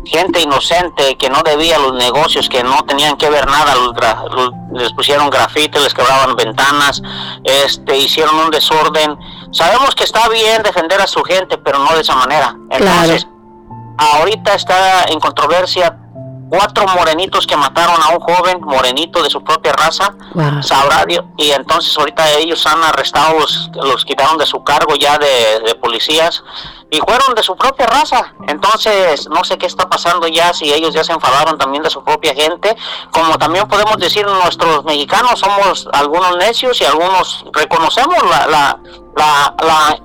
gente 0.04 0.40
inocente 0.42 1.16
que 1.16 1.30
no 1.30 1.42
debía 1.42 1.78
los 1.78 1.94
negocios, 1.94 2.48
que 2.48 2.62
no 2.62 2.82
tenían 2.84 3.16
que 3.16 3.30
ver 3.30 3.46
nada, 3.46 3.74
los 3.74 3.92
gra- 3.94 4.28
los- 4.30 4.50
les 4.72 4.92
pusieron 4.92 5.30
grafite, 5.30 5.80
les 5.80 5.94
quebraban 5.94 6.36
ventanas, 6.36 7.00
este, 7.44 7.96
hicieron 7.96 8.36
un 8.36 8.50
desorden. 8.50 9.16
Sabemos 9.50 9.94
que 9.94 10.04
está 10.04 10.28
bien 10.28 10.62
defender 10.62 11.00
a 11.00 11.06
su 11.06 11.22
gente, 11.22 11.56
pero 11.58 11.78
no 11.78 11.94
de 11.94 12.02
esa 12.02 12.14
manera. 12.16 12.54
Entonces, 12.70 13.26
ahorita 13.96 14.54
está 14.54 15.04
en 15.04 15.20
controversia 15.20 15.96
cuatro 16.48 16.86
morenitos 16.88 17.46
que 17.46 17.56
mataron 17.56 17.96
a 18.02 18.08
un 18.10 18.20
joven 18.20 18.60
morenito 18.62 19.22
de 19.22 19.30
su 19.30 19.42
propia 19.42 19.72
raza, 19.72 20.14
Wow. 20.34 20.62
sabrá 20.62 21.04
Dios, 21.06 21.24
y 21.36 21.50
entonces 21.50 21.96
ahorita 21.98 22.30
ellos 22.38 22.66
han 22.66 22.82
arrestado, 22.82 23.38
los, 23.38 23.70
los 23.74 24.04
quitaron 24.04 24.38
de 24.38 24.46
su 24.46 24.62
cargo 24.64 24.94
ya 24.96 25.18
de, 25.18 25.60
de 25.66 25.74
policías 25.74 26.42
y 26.90 26.98
fueron 27.00 27.34
de 27.34 27.42
su 27.42 27.54
propia 27.56 27.86
raza. 27.86 28.32
Entonces 28.46 29.28
no 29.28 29.44
sé 29.44 29.58
qué 29.58 29.66
está 29.66 29.88
pasando 29.88 30.26
ya, 30.28 30.52
si 30.54 30.72
ellos 30.72 30.94
ya 30.94 31.04
se 31.04 31.12
enfadaron 31.12 31.58
también 31.58 31.82
de 31.82 31.90
su 31.90 32.02
propia 32.02 32.34
gente, 32.34 32.76
como 33.10 33.36
también 33.38 33.66
podemos 33.68 33.96
decir 33.98 34.26
nuestros 34.26 34.84
mexicanos 34.84 35.38
somos 35.40 35.88
algunos 35.92 36.36
necios 36.38 36.80
y 36.80 36.84
algunos 36.84 37.44
reconocemos 37.52 38.16
la, 38.30 38.46
la, 38.46 38.78
la, 39.16 39.54
la- 39.66 39.98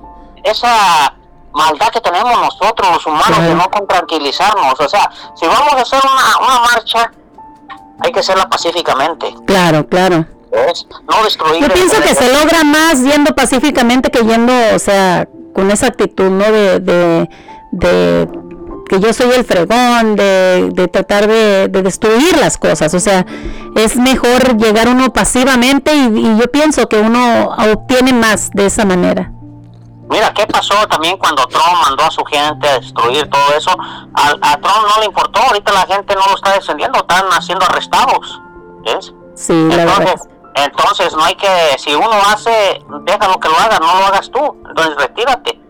esa 0.44 1.14
maldad 1.54 1.88
que 1.88 2.00
tenemos 2.00 2.32
nosotros 2.40 2.88
los 2.92 3.06
humanos 3.06 3.38
de 3.38 3.54
no 3.54 3.70
con 3.70 3.86
tranquilizarnos. 3.86 4.78
O 4.78 4.88
sea, 4.88 5.10
si 5.34 5.46
vamos 5.46 5.72
a 5.72 5.80
hacer 5.80 6.00
una, 6.04 6.46
una 6.46 6.60
marcha, 6.60 7.10
hay 8.00 8.12
que 8.12 8.20
hacerla 8.20 8.48
pacíficamente. 8.48 9.34
Claro, 9.46 9.86
claro. 9.86 10.26
¿ves? 10.50 10.86
No 11.08 11.24
destruir. 11.24 11.62
Yo 11.62 11.68
pienso 11.72 12.00
que 12.00 12.14
se 12.14 12.32
logra 12.32 12.64
más 12.64 13.00
yendo 13.02 13.34
pacíficamente 13.34 14.10
que 14.10 14.24
yendo, 14.24 14.52
o 14.74 14.78
sea, 14.78 15.28
con 15.54 15.70
esa 15.70 15.86
actitud, 15.86 16.30
¿no? 16.30 16.44
De, 16.44 16.80
de, 16.80 17.28
de 17.72 18.28
que 18.88 19.00
yo 19.00 19.12
soy 19.12 19.30
el 19.30 19.44
fregón, 19.44 20.16
de, 20.16 20.70
de 20.72 20.88
tratar 20.88 21.26
de, 21.26 21.68
de 21.68 21.82
destruir 21.82 22.36
las 22.38 22.58
cosas. 22.58 22.94
O 22.94 23.00
sea, 23.00 23.24
es 23.76 23.96
mejor 23.96 24.56
llegar 24.56 24.88
uno 24.88 25.12
pasivamente 25.12 25.94
y, 25.94 26.18
y 26.18 26.38
yo 26.38 26.50
pienso 26.50 26.88
que 26.88 26.98
uno 26.98 27.54
obtiene 27.72 28.12
más 28.12 28.50
de 28.50 28.66
esa 28.66 28.84
manera. 28.84 29.32
Mira, 30.08 30.32
¿qué 30.34 30.46
pasó 30.46 30.86
también 30.88 31.16
cuando 31.16 31.46
Trump 31.46 31.82
mandó 31.84 32.04
a 32.04 32.10
su 32.10 32.24
gente 32.24 32.68
a 32.68 32.78
destruir 32.78 33.28
todo 33.30 33.56
eso? 33.56 33.70
A, 34.14 34.28
a 34.52 34.56
Trump 34.60 34.86
no 34.94 35.00
le 35.00 35.06
importó, 35.06 35.40
ahorita 35.42 35.72
la 35.72 35.86
gente 35.86 36.14
no 36.14 36.20
lo 36.28 36.34
está 36.36 36.52
defendiendo, 36.52 36.98
están 36.98 37.24
siendo 37.42 37.64
arrestados. 37.64 38.40
¿Ves? 38.84 39.12
Sí, 39.34 39.52
la 39.70 39.76
verdad. 39.76 39.98
Entonces, 40.02 40.28
entonces 40.56 41.12
no 41.14 41.24
hay 41.24 41.34
que, 41.34 41.48
si 41.78 41.94
uno 41.94 42.10
hace, 42.30 42.80
déjalo 43.02 43.40
que 43.40 43.48
lo 43.48 43.58
haga, 43.58 43.78
no 43.80 43.86
lo 43.98 44.06
hagas 44.06 44.30
tú, 44.30 44.62
entonces 44.68 44.94
retírate. 44.96 45.60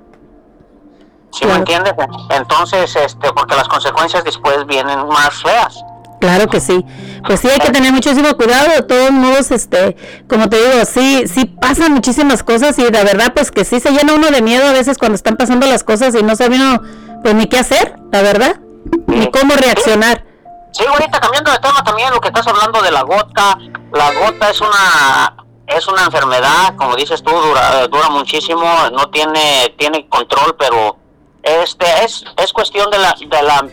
¿Sí 1.31 1.44
me 1.47 1.52
Claro. 1.52 1.59
entiendes? 1.61 1.94
Entonces, 2.31 2.94
este, 2.97 3.32
porque 3.32 3.55
las 3.56 3.69
consecuencias 3.69 4.23
después 4.24 4.66
vienen 4.66 5.06
más 5.09 5.31
feas. 5.43 5.82
Claro 6.25 6.47
que 6.49 6.59
sí. 6.59 6.83
Pues 7.27 7.41
sí, 7.41 7.49
hay 7.51 7.59
que 7.59 7.71
tener 7.71 7.93
muchísimo 7.93 8.35
cuidado. 8.35 8.71
De 8.71 8.81
todos 8.81 9.11
modos, 9.11 9.51
este, 9.51 9.95
como 10.27 10.49
te 10.49 10.57
digo, 10.57 10.87
sí, 10.87 11.25
sí 11.29 11.45
pasan 11.45 11.93
muchísimas 11.93 12.43
cosas 12.43 12.79
y 12.79 12.91
la 12.91 13.05
verdad, 13.05 13.35
pues 13.35 13.51
que 13.51 13.67
sí 13.67 13.79
se 13.79 13.91
llena 13.91 14.15
uno 14.15 14.31
de 14.31 14.41
miedo 14.41 14.67
a 14.67 14.73
veces 14.73 14.97
cuando 14.97 15.17
están 15.17 15.37
pasando 15.37 15.67
las 15.67 15.85
cosas 15.85 16.15
y 16.15 16.23
no 16.23 16.35
sabe 16.35 16.57
uno, 16.57 16.81
pues 17.23 17.35
ni 17.35 17.47
qué 17.47 17.59
hacer, 17.59 17.97
la 18.11 18.23
verdad, 18.23 18.59
ni 19.07 19.31
cómo 19.31 19.53
reaccionar. 19.55 20.25
Sí, 20.73 20.83
ahorita 20.87 21.21
cambiando 21.21 21.53
de 21.53 21.59
tema 21.59 21.85
también 21.85 22.11
lo 22.11 22.23
que 22.23 22.29
estás 22.29 22.47
hablando 22.47 22.81
de 22.81 22.91
la 22.91 23.03
gota, 23.03 23.59
la 23.93 24.13
gota 24.15 24.49
es 24.49 24.63
una 24.63 25.37
es 25.67 25.87
una 25.87 26.05
enfermedad, 26.05 26.75
como 26.77 26.97
dices 26.97 27.23
tú, 27.23 27.33
dura, 27.33 27.87
dura 27.89 28.09
muchísimo, 28.09 28.65
no 28.93 29.11
tiene 29.11 29.75
tiene 29.77 30.09
control, 30.09 30.57
pero 30.59 30.97
este 31.43 31.85
es 32.03 32.25
es 32.39 32.51
cuestión 32.55 32.91
de 32.91 32.99
la 32.99 33.15
de 33.15 33.43
la 33.43 33.67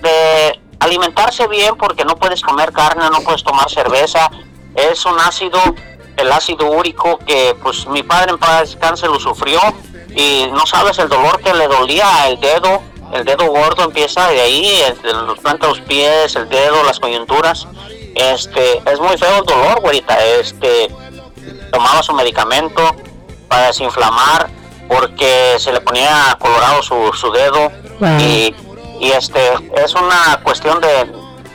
de 0.00 0.67
alimentarse 0.80 1.46
bien 1.48 1.76
porque 1.76 2.04
no 2.04 2.16
puedes 2.16 2.40
comer 2.42 2.72
carne, 2.72 3.08
no 3.10 3.20
puedes 3.20 3.42
tomar 3.42 3.68
cerveza, 3.70 4.30
es 4.74 5.04
un 5.04 5.18
ácido 5.20 5.60
el 6.16 6.32
ácido 6.32 6.70
úrico 6.70 7.18
que 7.18 7.56
pues 7.62 7.86
mi 7.86 8.02
padre 8.02 8.32
en 8.32 8.38
paz 8.38 8.62
descanse 8.62 9.06
lo 9.06 9.20
sufrió 9.20 9.60
y 10.16 10.48
no 10.50 10.66
sabes 10.66 10.98
el 10.98 11.08
dolor 11.08 11.40
que 11.40 11.54
le 11.54 11.68
dolía 11.68 12.28
el 12.28 12.40
dedo 12.40 12.82
el 13.12 13.24
dedo 13.24 13.46
gordo 13.46 13.84
empieza 13.84 14.28
de 14.28 14.40
ahí, 14.40 14.82
los 15.02 15.38
plantas 15.38 15.68
los 15.70 15.80
pies, 15.80 16.36
el 16.36 16.48
dedo, 16.48 16.82
las 16.84 17.00
coyunturas. 17.00 17.66
Este, 18.14 18.82
es 18.90 19.00
muy 19.00 19.16
feo 19.16 19.38
el 19.38 19.44
dolor, 19.44 19.80
güerita. 19.80 20.22
Este, 20.24 20.88
tomaba 21.72 22.02
su 22.02 22.12
medicamento 22.12 22.82
para 23.48 23.68
desinflamar 23.68 24.50
porque 24.88 25.56
se 25.58 25.72
le 25.72 25.80
ponía 25.80 26.36
colorado 26.38 26.82
su, 26.82 27.12
su 27.14 27.30
dedo 27.30 27.70
Wow. 28.00 28.20
y, 28.20 28.54
y 29.00 29.10
este, 29.10 29.40
es 29.76 29.94
una 29.94 30.40
cuestión 30.42 30.80
de, 30.80 31.12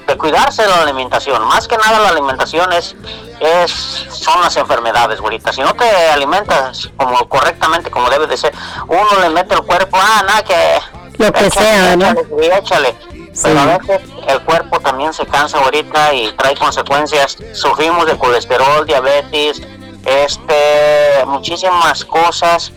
de 0.08 0.18
cuidarse 0.18 0.64
de 0.64 0.70
la 0.70 0.82
alimentación. 0.82 1.44
Más 1.46 1.68
que 1.68 1.78
nada 1.78 2.00
la 2.00 2.10
alimentación 2.10 2.72
es, 2.74 2.96
es 3.40 3.72
son 4.10 4.42
las 4.42 4.56
enfermedades, 4.58 5.20
güerita. 5.20 5.52
Si 5.54 5.62
no 5.62 5.74
te 5.74 5.90
alimentas 6.10 6.90
como 6.98 7.28
correctamente, 7.30 7.90
como 7.90 8.10
debe 8.10 8.28
de 8.28 8.38
ser, 8.38 8.54
uno 8.88 9.20
le 9.22 9.30
mete 9.30 9.56
el 9.56 9.62
cuerpo, 9.62 9.98
ah, 10.00 10.24
nada 10.28 10.44
que 10.44 11.24
Lo 11.24 11.32
que 11.32 11.50
sea, 11.50 11.96
¿no? 11.96 12.06
échale, 12.06 12.26
sí, 12.26 12.50
échale. 12.52 12.96
Pero 13.42 13.60
a 13.60 13.78
veces 13.78 14.02
el 14.28 14.42
cuerpo 14.42 14.80
también 14.80 15.12
se 15.12 15.26
cansa 15.26 15.58
ahorita 15.58 16.14
y 16.14 16.32
trae 16.34 16.56
consecuencias. 16.56 17.38
Sufrimos 17.54 18.06
de 18.06 18.18
colesterol, 18.18 18.86
diabetes, 18.86 19.62
este, 20.06 21.26
muchísimas 21.26 22.06
cosas 22.06 22.72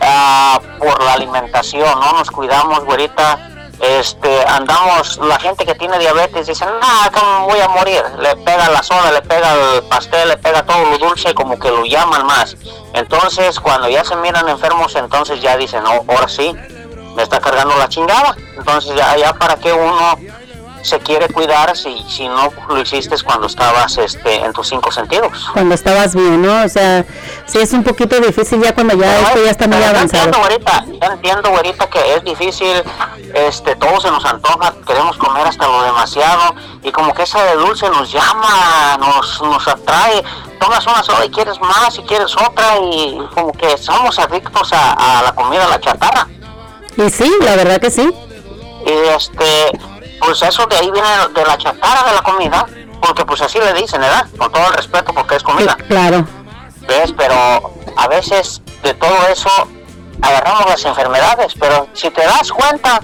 ah, 0.00 0.60
por 0.78 1.02
la 1.02 1.14
alimentación. 1.14 1.98
No 1.98 2.12
nos 2.12 2.30
cuidamos, 2.30 2.84
güerita. 2.84 3.49
Este, 3.80 4.44
andamos, 4.46 5.18
la 5.18 5.38
gente 5.38 5.64
que 5.64 5.74
tiene 5.74 5.98
diabetes 5.98 6.46
dicen, 6.46 6.68
no, 6.68 7.12
¿cómo 7.12 7.46
voy 7.46 7.60
a 7.60 7.68
morir? 7.68 8.02
Le 8.18 8.36
pega 8.36 8.68
la 8.68 8.82
soda, 8.82 9.10
le 9.10 9.22
pega 9.22 9.54
el 9.54 9.82
pastel, 9.84 10.28
le 10.28 10.36
pega 10.36 10.62
todo 10.64 10.84
lo 10.84 10.98
dulce, 10.98 11.34
como 11.34 11.58
que 11.58 11.70
lo 11.70 11.84
llaman 11.86 12.26
más. 12.26 12.56
Entonces, 12.92 13.58
cuando 13.58 13.88
ya 13.88 14.04
se 14.04 14.16
miran 14.16 14.48
enfermos, 14.48 14.94
entonces 14.96 15.40
ya 15.40 15.56
dicen, 15.56 15.82
no, 15.82 16.04
ahora 16.08 16.28
sí, 16.28 16.54
me 17.14 17.22
está 17.22 17.40
cargando 17.40 17.76
la 17.76 17.88
chingada. 17.88 18.36
Entonces 18.56 18.94
ya, 18.94 19.16
ya 19.16 19.32
para 19.32 19.56
qué 19.56 19.72
uno 19.72 20.18
se 20.82 20.98
quiere 20.98 21.28
cuidar 21.28 21.76
si, 21.76 22.04
si 22.08 22.26
no 22.26 22.52
lo 22.68 22.80
hiciste 22.80 23.14
cuando 23.22 23.46
estabas 23.46 23.98
este, 23.98 24.36
en 24.36 24.52
tus 24.52 24.68
cinco 24.68 24.90
sentidos. 24.90 25.48
Cuando 25.52 25.74
estabas 25.74 26.14
bien, 26.14 26.42
¿no? 26.42 26.64
O 26.64 26.68
sea, 26.68 27.04
sí 27.46 27.58
es 27.58 27.72
un 27.72 27.84
poquito 27.84 28.18
difícil 28.20 28.62
ya 28.62 28.74
cuando 28.74 28.94
ya 28.94 29.20
esto 29.20 29.44
ya 29.44 29.50
está 29.50 29.66
muy 29.66 29.82
avanzado. 29.82 30.24
entiendo, 30.24 30.38
güerita, 30.38 30.84
entiendo, 31.12 31.50
güerita, 31.50 31.86
que 31.88 32.14
es 32.14 32.24
difícil, 32.24 32.82
este, 33.34 33.76
todo 33.76 34.00
se 34.00 34.10
nos 34.10 34.24
antoja, 34.24 34.74
queremos 34.86 35.16
comer 35.16 35.46
hasta 35.46 35.66
lo 35.66 35.82
demasiado, 35.82 36.54
y 36.82 36.90
como 36.90 37.12
que 37.14 37.22
esa 37.22 37.42
de 37.44 37.56
dulce 37.56 37.88
nos 37.90 38.10
llama, 38.12 38.96
nos, 38.98 39.42
nos 39.42 39.66
atrae, 39.68 40.22
tomas 40.60 40.86
una 40.86 41.02
sola 41.02 41.24
y 41.26 41.30
quieres 41.30 41.60
más, 41.60 41.98
y 41.98 42.02
quieres 42.02 42.34
otra, 42.36 42.78
y 42.78 43.18
como 43.34 43.52
que 43.52 43.76
somos 43.78 44.18
adictos 44.18 44.72
a, 44.72 44.92
a 45.18 45.22
la 45.22 45.32
comida, 45.32 45.64
a 45.64 45.68
la 45.68 45.80
chatarra. 45.80 46.26
Y 46.96 47.10
sí, 47.10 47.32
la 47.40 47.56
verdad 47.56 47.80
que 47.80 47.90
sí. 47.90 48.10
Y 48.86 49.08
este, 49.08 49.78
pues 50.20 50.42
eso 50.42 50.66
de 50.66 50.76
ahí 50.76 50.90
viene 50.90 51.08
de 51.34 51.44
la 51.44 51.56
chatarra 51.56 52.08
de 52.08 52.14
la 52.14 52.22
comida, 52.22 52.66
porque 53.00 53.24
pues 53.24 53.40
así 53.40 53.58
le 53.58 53.72
dicen, 53.74 54.00
¿verdad? 54.00 54.26
Con 54.38 54.52
todo 54.52 54.66
el 54.66 54.74
respeto 54.74 55.12
porque 55.14 55.36
es 55.36 55.42
comida. 55.42 55.76
Claro. 55.88 56.26
¿Ves? 56.86 57.12
Pero 57.16 57.72
a 57.96 58.08
veces 58.08 58.60
de 58.82 58.94
todo 58.94 59.26
eso 59.32 59.50
agarramos 60.22 60.66
las 60.66 60.84
enfermedades, 60.84 61.54
pero 61.58 61.88
si 61.94 62.10
te 62.10 62.22
das 62.22 62.52
cuenta, 62.52 63.00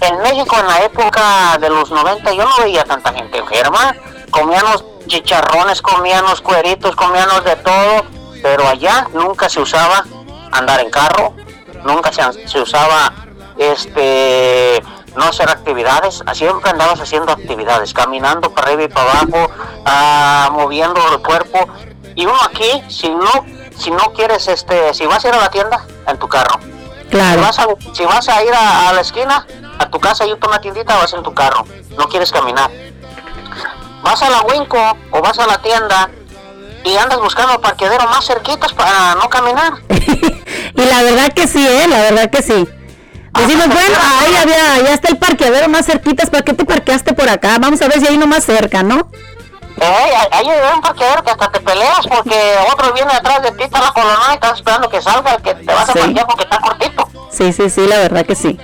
en 0.00 0.20
México 0.22 0.56
en 0.58 0.66
la 0.66 0.82
época 0.84 1.58
de 1.60 1.68
los 1.70 1.90
90 1.90 2.32
yo 2.32 2.44
no 2.44 2.56
veía 2.62 2.84
tanta 2.84 3.12
gente 3.12 3.38
enferma, 3.38 3.94
comíamos 4.30 4.84
chicharrones, 5.06 5.82
comíamos 5.82 6.40
cueritos, 6.40 6.94
comíamos 6.94 7.44
de 7.44 7.56
todo, 7.56 8.04
pero 8.42 8.66
allá 8.68 9.06
nunca 9.12 9.48
se 9.48 9.60
usaba 9.60 10.04
andar 10.52 10.80
en 10.80 10.90
carro, 10.90 11.34
nunca 11.84 12.12
se, 12.12 12.48
se 12.48 12.60
usaba 12.60 13.12
este 13.58 14.82
no 15.16 15.24
hacer 15.24 15.50
actividades, 15.50 16.22
siempre 16.32 16.70
andabas 16.70 17.00
haciendo 17.00 17.32
actividades, 17.32 17.92
caminando 17.92 18.50
para 18.52 18.68
arriba 18.68 18.84
y 18.84 18.88
para 18.88 19.10
abajo, 19.10 19.50
ah, 19.84 20.48
moviendo 20.52 21.00
el 21.12 21.20
cuerpo. 21.20 21.66
Y 22.14 22.24
uno 22.24 22.38
aquí, 22.44 22.82
si 22.88 23.08
no, 23.08 23.44
si 23.76 23.90
no 23.90 24.12
quieres, 24.12 24.46
este, 24.46 24.94
si 24.94 25.06
vas 25.06 25.24
a 25.24 25.28
ir 25.28 25.34
a 25.34 25.38
la 25.38 25.50
tienda, 25.50 25.84
en 26.06 26.18
tu 26.18 26.28
carro. 26.28 26.60
Claro. 27.10 27.40
Si 27.40 27.46
vas 27.46 27.58
a, 27.58 27.66
si 27.94 28.04
vas 28.04 28.28
a 28.28 28.44
ir 28.44 28.54
a, 28.54 28.90
a 28.90 28.92
la 28.92 29.00
esquina, 29.00 29.46
a 29.78 29.88
tu 29.90 29.98
casa 30.00 30.26
y 30.26 30.30
a 30.30 30.34
una 30.34 30.60
tiendita, 30.60 30.96
vas 30.96 31.12
en 31.12 31.22
tu 31.22 31.32
carro. 31.34 31.64
No 31.96 32.08
quieres 32.08 32.30
caminar. 32.32 32.70
Vas 34.02 34.22
a 34.22 34.30
la 34.30 34.42
Winco 34.42 34.96
o 35.10 35.20
vas 35.20 35.38
a 35.38 35.46
la 35.46 35.58
tienda 35.58 36.08
y 36.84 36.96
andas 36.96 37.18
buscando 37.18 37.60
parqueadero 37.60 38.06
más 38.08 38.24
cerquitas 38.24 38.72
para 38.72 39.14
no 39.16 39.28
caminar. 39.28 39.72
Y 40.74 40.84
la 40.84 41.02
verdad 41.02 41.32
que 41.32 41.48
sí, 41.48 41.66
¿eh? 41.66 41.88
La 41.88 41.98
verdad 42.02 42.30
que 42.30 42.40
sí. 42.40 42.68
Decimos, 43.34 43.66
bueno, 43.66 43.98
ahí 44.20 44.36
había, 44.36 44.78
ya 44.86 44.94
está 44.94 45.08
el 45.08 45.18
parqueadero 45.18 45.68
más 45.68 45.86
cerquitas, 45.86 46.30
¿para 46.30 46.44
qué 46.44 46.52
te 46.54 46.64
parqueaste 46.64 47.14
por 47.14 47.28
acá? 47.28 47.56
Vamos 47.58 47.82
a 47.82 47.88
ver 47.88 48.00
si 48.00 48.06
hay 48.06 48.16
uno 48.16 48.26
más 48.28 48.44
cerca, 48.44 48.82
¿no? 48.84 49.10
Eh, 49.80 50.14
ahí 50.30 50.48
hay 50.48 50.74
un 50.74 50.80
parqueadero 50.80 51.22
que 51.24 51.30
hasta 51.30 51.50
te 51.50 51.60
peleas 51.60 52.06
porque 52.08 52.54
otro 52.72 52.92
viene 52.92 53.12
atrás 53.12 53.42
de 53.42 53.50
ti, 53.52 53.64
está 53.64 53.80
la 53.80 53.92
colona 53.92 54.20
y 54.30 54.34
estás 54.34 54.58
esperando 54.58 54.88
que 54.88 55.02
salga, 55.02 55.36
que 55.38 55.54
te 55.54 55.64
vas 55.74 55.88
a 55.88 55.92
Sí. 55.92 55.98
parquear 55.98 56.26
porque 56.26 56.44
está 56.44 56.60
cortito. 56.60 57.08
Sí, 57.32 57.52
sí, 57.52 57.70
sí, 57.70 57.86
la 57.86 57.98
verdad 57.98 58.24
que 58.26 58.34
sí. 58.36 58.58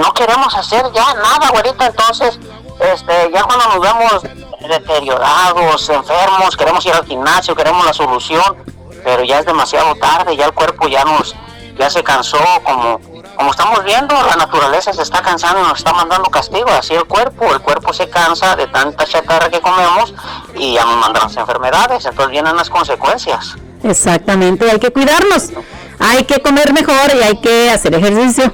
No 0.00 0.14
queremos 0.14 0.54
hacer 0.54 0.82
ya 0.94 1.12
nada, 1.14 1.50
güerita, 1.50 1.86
entonces, 1.86 2.38
este, 2.80 3.30
ya 3.32 3.42
cuando 3.44 3.66
nos 3.66 3.80
vemos 3.80 4.22
deteriorados, 4.66 5.88
enfermos, 5.90 6.56
queremos 6.56 6.86
ir 6.86 6.94
al 6.94 7.04
gimnasio, 7.04 7.54
queremos 7.54 7.84
la 7.84 7.92
solución, 7.92 8.56
pero 9.04 9.24
ya 9.24 9.40
es 9.40 9.46
demasiado 9.46 9.94
tarde, 9.96 10.36
ya 10.36 10.46
el 10.46 10.54
cuerpo 10.54 10.88
ya 10.88 11.04
nos, 11.04 11.34
ya 11.78 11.90
se 11.90 12.02
cansó, 12.02 12.38
como, 12.64 12.98
como 13.36 13.50
estamos 13.50 13.84
viendo, 13.84 14.14
la 14.14 14.36
naturaleza 14.36 14.90
se 14.94 15.02
está 15.02 15.20
cansando 15.20 15.60
y 15.60 15.64
nos 15.64 15.78
está 15.78 15.92
mandando 15.92 16.30
castigo, 16.30 16.70
así 16.70 16.94
el 16.94 17.04
cuerpo, 17.04 17.52
el 17.52 17.60
cuerpo 17.60 17.92
se 17.92 18.08
cansa 18.08 18.56
de 18.56 18.68
tanta 18.68 19.04
chatarra 19.04 19.50
que 19.50 19.60
comemos 19.60 20.14
y 20.54 20.74
ya 20.74 20.84
nos 20.86 20.96
mandan 20.96 21.24
las 21.24 21.36
enfermedades, 21.36 22.06
entonces 22.06 22.30
vienen 22.30 22.56
las 22.56 22.70
consecuencias. 22.70 23.54
Exactamente, 23.82 24.70
hay 24.70 24.78
que 24.78 24.90
cuidarnos. 24.90 25.50
Hay 25.98 26.24
que 26.24 26.40
comer 26.40 26.72
mejor 26.72 27.14
y 27.14 27.22
hay 27.22 27.36
que 27.42 27.70
hacer 27.70 27.94
ejercicio. 27.94 28.50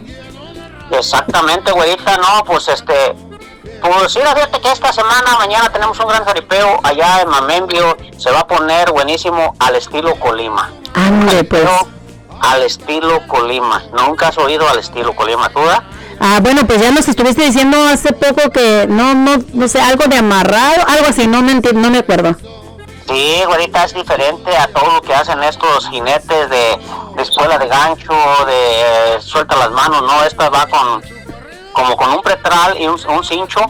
Exactamente, 0.91 1.73
güerita, 1.73 2.17
no, 2.17 2.45
pues 2.45 2.69
este, 2.69 3.15
pues 3.81 4.13
sí, 4.13 4.21
fíjate 4.21 4.61
que 4.61 4.73
esta 4.73 4.93
semana, 4.93 5.37
mañana 5.39 5.71
tenemos 5.71 5.99
un 5.99 6.09
gran 6.09 6.25
jaripeo 6.25 6.81
allá 6.83 7.23
en 7.23 7.29
Mamembio, 7.29 7.97
se 8.17 8.31
va 8.31 8.41
a 8.41 8.47
poner 8.47 8.91
buenísimo 8.93 9.55
al 9.59 9.77
estilo 9.77 10.15
Colima. 10.17 10.71
Ande, 10.95 11.45
pues. 11.45 11.69
Al 12.41 12.63
estilo 12.63 13.27
Colima, 13.27 13.83
nunca 13.99 14.29
has 14.29 14.39
oído 14.39 14.69
al 14.69 14.79
estilo 14.79 15.15
Colima, 15.15 15.49
¿tú? 15.49 15.61
da? 15.61 15.85
Ah, 16.21 16.39
bueno, 16.41 16.67
pues 16.67 16.81
ya 16.81 16.91
nos 16.91 17.09
estuviste 17.09 17.45
diciendo 17.45 17.77
hace 17.89 18.13
poco 18.13 18.51
que 18.51 18.87
no, 18.89 19.15
no, 19.15 19.37
no 19.53 19.69
sé, 19.69 19.81
algo 19.81 20.05
de 20.07 20.17
amarrado, 20.17 20.87
algo 20.89 21.07
así, 21.09 21.27
no 21.27 21.43
me 21.43 21.55
no 21.55 21.91
me 21.91 21.99
acuerdo. 21.99 22.37
Sí, 23.09 23.43
güerita, 23.47 23.85
es 23.85 23.95
diferente 23.95 24.57
a 24.57 24.67
todo 24.69 24.91
lo 24.95 25.01
que 25.03 25.15
hacen 25.15 25.43
estos 25.45 25.89
jinetes 25.91 26.51
de, 26.51 26.79
de 27.17 27.23
escuela 27.23 27.57
de 27.59 27.69
gancho, 27.69 28.13
de 28.47 29.15
eh, 29.15 29.21
suelta 29.21 29.57
las 29.57 29.71
manos, 29.71 30.03
¿no? 30.03 30.25
Esta 30.25 30.51
va 30.51 30.67
con, 30.67 31.03
como 31.73 31.97
con 31.97 32.11
un 32.11 32.23
pretral 32.23 32.77
y 32.81 32.87
un, 32.87 32.99
un 33.09 33.25
cincho 33.25 33.61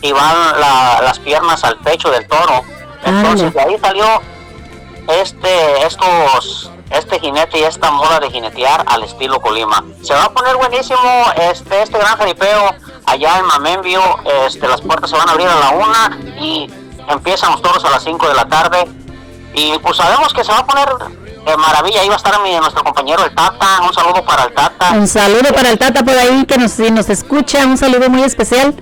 y 0.00 0.10
van 0.12 0.60
la- 0.60 1.00
las 1.02 1.18
piernas 1.20 1.62
al 1.62 1.78
pecho 1.78 2.10
del 2.10 2.26
toro. 2.26 2.62
Entonces 3.04 3.54
de 3.54 3.60
ahí 3.60 3.78
salió 3.78 4.04
este, 5.08 5.86
estos, 5.86 6.70
este 6.90 7.20
jinete 7.20 7.58
y 7.60 7.62
esta 7.64 7.90
moda 7.92 8.18
de 8.20 8.30
jinetear 8.30 8.84
al 8.88 9.04
estilo 9.04 9.40
Colima. 9.40 9.84
Se 10.02 10.14
va 10.14 10.24
a 10.24 10.30
poner 10.32 10.56
buenísimo 10.56 10.98
este, 11.50 11.82
este 11.82 11.98
gran 11.98 12.16
jaripeo 12.16 12.74
allá 13.06 13.38
en 13.38 13.46
Mamembio. 13.46 14.00
Este, 14.46 14.66
las 14.66 14.80
puertas 14.80 15.10
se 15.10 15.16
van 15.16 15.28
a 15.28 15.32
abrir 15.32 15.48
a 15.48 15.54
la 15.56 15.70
una 15.70 16.18
y 16.40 16.68
empiezan 17.08 17.52
los 17.52 17.62
toros 17.62 17.84
a 17.84 17.90
las 17.90 18.02
5 18.04 18.28
de 18.28 18.34
la 18.34 18.44
tarde. 18.46 18.88
Y 19.54 19.78
pues 19.78 19.96
sabemos 19.96 20.32
que 20.32 20.42
se 20.44 20.50
va 20.52 20.58
a 20.58 20.66
poner 20.66 20.88
de 21.44 21.56
maravilla. 21.56 22.00
Ahí 22.00 22.08
va 22.08 22.14
a 22.14 22.16
estar 22.16 22.40
mi, 22.42 22.54
nuestro 22.56 22.82
compañero 22.84 23.24
el 23.24 23.34
Tata. 23.34 23.80
Un 23.86 23.92
saludo 23.92 24.24
para 24.24 24.44
el 24.44 24.54
Tata. 24.54 24.90
Un 24.92 25.06
saludo 25.08 25.52
para 25.54 25.70
el 25.70 25.78
Tata 25.78 26.02
por 26.02 26.16
ahí 26.16 26.44
que 26.46 26.56
nos, 26.58 26.72
si 26.72 26.90
nos 26.90 27.08
escucha, 27.10 27.64
un 27.66 27.76
saludo 27.76 28.08
muy 28.08 28.22
especial. 28.22 28.74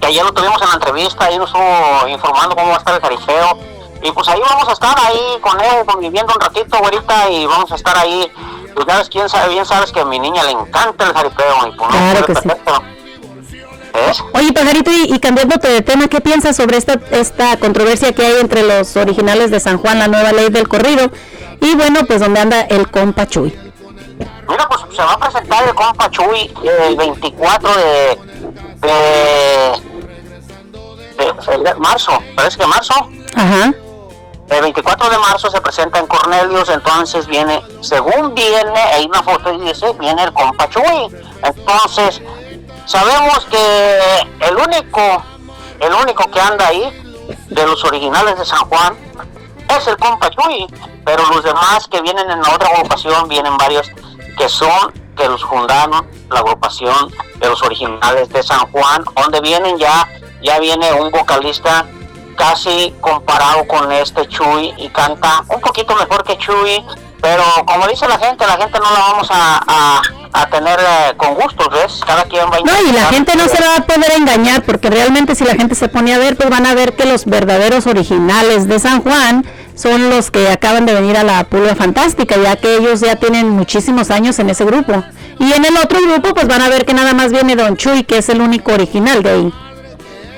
que 0.00 0.06
ayer 0.06 0.24
lo 0.24 0.32
tuvimos 0.32 0.60
en 0.60 0.68
la 0.68 0.74
entrevista, 0.74 1.24
ahí 1.26 1.38
nos 1.38 1.48
estuvo 1.48 2.08
informando 2.08 2.56
cómo 2.56 2.68
va 2.68 2.74
a 2.74 2.78
estar 2.78 2.94
el 2.94 3.00
jaripeo. 3.00 3.58
Y 4.04 4.10
pues 4.10 4.26
ahí 4.28 4.40
vamos 4.50 4.68
a 4.68 4.72
estar 4.72 4.98
ahí 4.98 5.38
con 5.40 5.60
él, 5.60 5.86
conviviendo 5.86 6.34
un 6.34 6.40
ratito, 6.40 6.76
güerita, 6.78 7.30
y 7.30 7.46
vamos 7.46 7.70
a 7.70 7.76
estar 7.76 7.96
ahí. 7.96 8.30
Pues 8.74 8.86
sabes, 8.86 9.08
quién 9.08 9.28
sabe, 9.28 9.50
bien 9.50 9.64
sabes 9.64 9.92
que 9.92 10.00
a 10.00 10.04
mi 10.04 10.18
niña 10.18 10.42
le 10.42 10.50
encanta 10.50 11.06
el 11.06 11.12
jaripeo, 11.14 11.68
y 11.68 11.70
pues 11.76 11.90
no, 11.90 11.96
Claro 11.96 12.26
que 12.26 12.34
sí. 12.34 12.40
perfecto. 12.42 12.72
¿Ves? 12.72 13.01
Oye, 14.34 14.52
Pajarito, 14.52 14.90
y, 14.90 15.14
y 15.14 15.18
cambiándote 15.20 15.68
de 15.68 15.82
tema, 15.82 16.08
¿qué 16.08 16.20
piensas 16.20 16.56
sobre 16.56 16.76
esta, 16.78 16.98
esta 17.10 17.56
controversia 17.58 18.12
que 18.12 18.24
hay 18.24 18.40
entre 18.40 18.62
los 18.62 18.96
originales 18.96 19.50
de 19.50 19.60
San 19.60 19.78
Juan, 19.78 19.98
la 19.98 20.08
nueva 20.08 20.32
ley 20.32 20.48
del 20.48 20.68
corrido? 20.68 21.10
Y 21.60 21.74
bueno, 21.76 22.00
pues 22.06 22.20
donde 22.20 22.40
anda 22.40 22.62
el 22.62 22.90
compa 22.90 23.26
Chuy. 23.26 23.54
Mira, 24.48 24.68
pues 24.68 24.80
se 24.96 25.02
va 25.02 25.12
a 25.12 25.18
presentar 25.18 25.68
el 25.68 25.74
compa 25.74 26.10
Chuy 26.10 26.52
el 26.88 26.96
24 26.96 27.68
de, 27.74 28.18
de, 28.80 28.92
de- 31.18 31.58
de 31.64 31.74
marzo, 31.76 32.12
parece 32.34 32.58
que 32.58 32.66
marzo. 32.66 32.94
Ajá. 33.36 33.72
El 34.50 34.60
24 34.60 35.08
de 35.08 35.18
marzo 35.18 35.50
se 35.50 35.60
presenta 35.60 35.98
en 35.98 36.06
Cornelius, 36.06 36.68
entonces 36.68 37.26
viene, 37.26 37.62
según 37.80 38.34
viene, 38.34 38.78
hay 38.92 39.06
una 39.06 39.22
foto 39.22 39.52
y 39.54 39.60
dice, 39.60 39.86
viene 39.98 40.24
el 40.24 40.32
compa 40.32 40.68
Chuy. 40.68 41.08
Entonces, 41.42 42.20
sabemos 42.92 43.46
que 43.46 44.46
el 44.46 44.54
único, 44.54 45.24
el 45.80 45.94
único 45.94 46.30
que 46.30 46.40
anda 46.40 46.68
ahí, 46.68 46.92
de 47.48 47.66
los 47.66 47.82
originales 47.84 48.38
de 48.38 48.44
San 48.44 48.68
Juan, 48.68 48.94
es 49.74 49.86
el 49.86 49.96
compa 49.96 50.28
Chuy. 50.28 50.66
Pero 51.04 51.24
los 51.26 51.42
demás 51.42 51.88
que 51.88 52.02
vienen 52.02 52.30
en 52.30 52.42
la 52.42 52.54
otra 52.54 52.68
agrupación, 52.68 53.28
vienen 53.28 53.56
varios 53.56 53.90
que 54.36 54.48
son, 54.48 54.92
que 55.16 55.26
los 55.26 55.42
fundaron, 55.42 56.06
la 56.30 56.40
agrupación 56.40 57.10
de 57.36 57.48
los 57.48 57.62
originales 57.62 58.28
de 58.28 58.42
San 58.42 58.70
Juan, 58.70 59.04
donde 59.16 59.40
vienen 59.40 59.78
ya, 59.78 60.06
ya 60.42 60.58
viene 60.60 60.92
un 60.92 61.10
vocalista 61.10 61.86
casi 62.36 62.94
comparado 63.00 63.66
con 63.68 63.90
este 63.90 64.28
Chuy 64.28 64.74
y 64.76 64.88
canta 64.90 65.44
un 65.48 65.60
poquito 65.62 65.94
mejor 65.96 66.24
que 66.24 66.36
Chuy, 66.36 66.84
pero 67.22 67.44
como 67.64 67.86
dice 67.86 68.06
la 68.08 68.18
gente, 68.18 68.44
la 68.44 68.56
gente 68.56 68.78
no 68.80 68.92
la 68.92 68.98
vamos 68.98 69.28
a, 69.30 69.62
a, 69.66 70.02
a 70.32 70.46
tener 70.50 70.78
eh, 70.80 71.14
con 71.16 71.34
gustos, 71.34 71.68
¿ves? 71.70 72.00
Cada 72.04 72.24
quien 72.24 72.46
va 72.46 72.56
a 72.56 72.60
No, 72.60 72.88
y 72.88 72.92
la 72.92 73.06
gente 73.06 73.36
no 73.36 73.48
se 73.48 73.60
la 73.60 73.68
va 73.68 73.76
a 73.76 73.86
poder 73.86 74.12
engañar, 74.16 74.62
porque 74.64 74.90
realmente 74.90 75.36
si 75.36 75.44
la 75.44 75.54
gente 75.54 75.76
se 75.76 75.88
pone 75.88 76.12
a 76.12 76.18
ver, 76.18 76.36
pues 76.36 76.50
van 76.50 76.66
a 76.66 76.74
ver 76.74 76.96
que 76.96 77.06
los 77.06 77.24
verdaderos 77.24 77.86
originales 77.86 78.66
de 78.66 78.80
San 78.80 79.02
Juan 79.02 79.46
son 79.76 80.10
los 80.10 80.32
que 80.32 80.50
acaban 80.50 80.84
de 80.84 80.94
venir 80.94 81.16
a 81.16 81.22
la 81.22 81.44
Pulga 81.44 81.76
Fantástica, 81.76 82.36
ya 82.36 82.56
que 82.56 82.76
ellos 82.76 83.00
ya 83.00 83.14
tienen 83.16 83.48
muchísimos 83.50 84.10
años 84.10 84.38
en 84.40 84.50
ese 84.50 84.64
grupo. 84.64 85.02
Y 85.38 85.52
en 85.52 85.64
el 85.64 85.76
otro 85.76 86.00
grupo, 86.00 86.34
pues 86.34 86.48
van 86.48 86.60
a 86.60 86.68
ver 86.68 86.84
que 86.84 86.92
nada 86.92 87.14
más 87.14 87.30
viene 87.30 87.54
Don 87.54 87.76
Chuy, 87.76 88.02
que 88.02 88.18
es 88.18 88.28
el 88.30 88.40
único 88.40 88.72
original 88.72 89.22
de 89.22 89.30
ahí. 89.30 89.54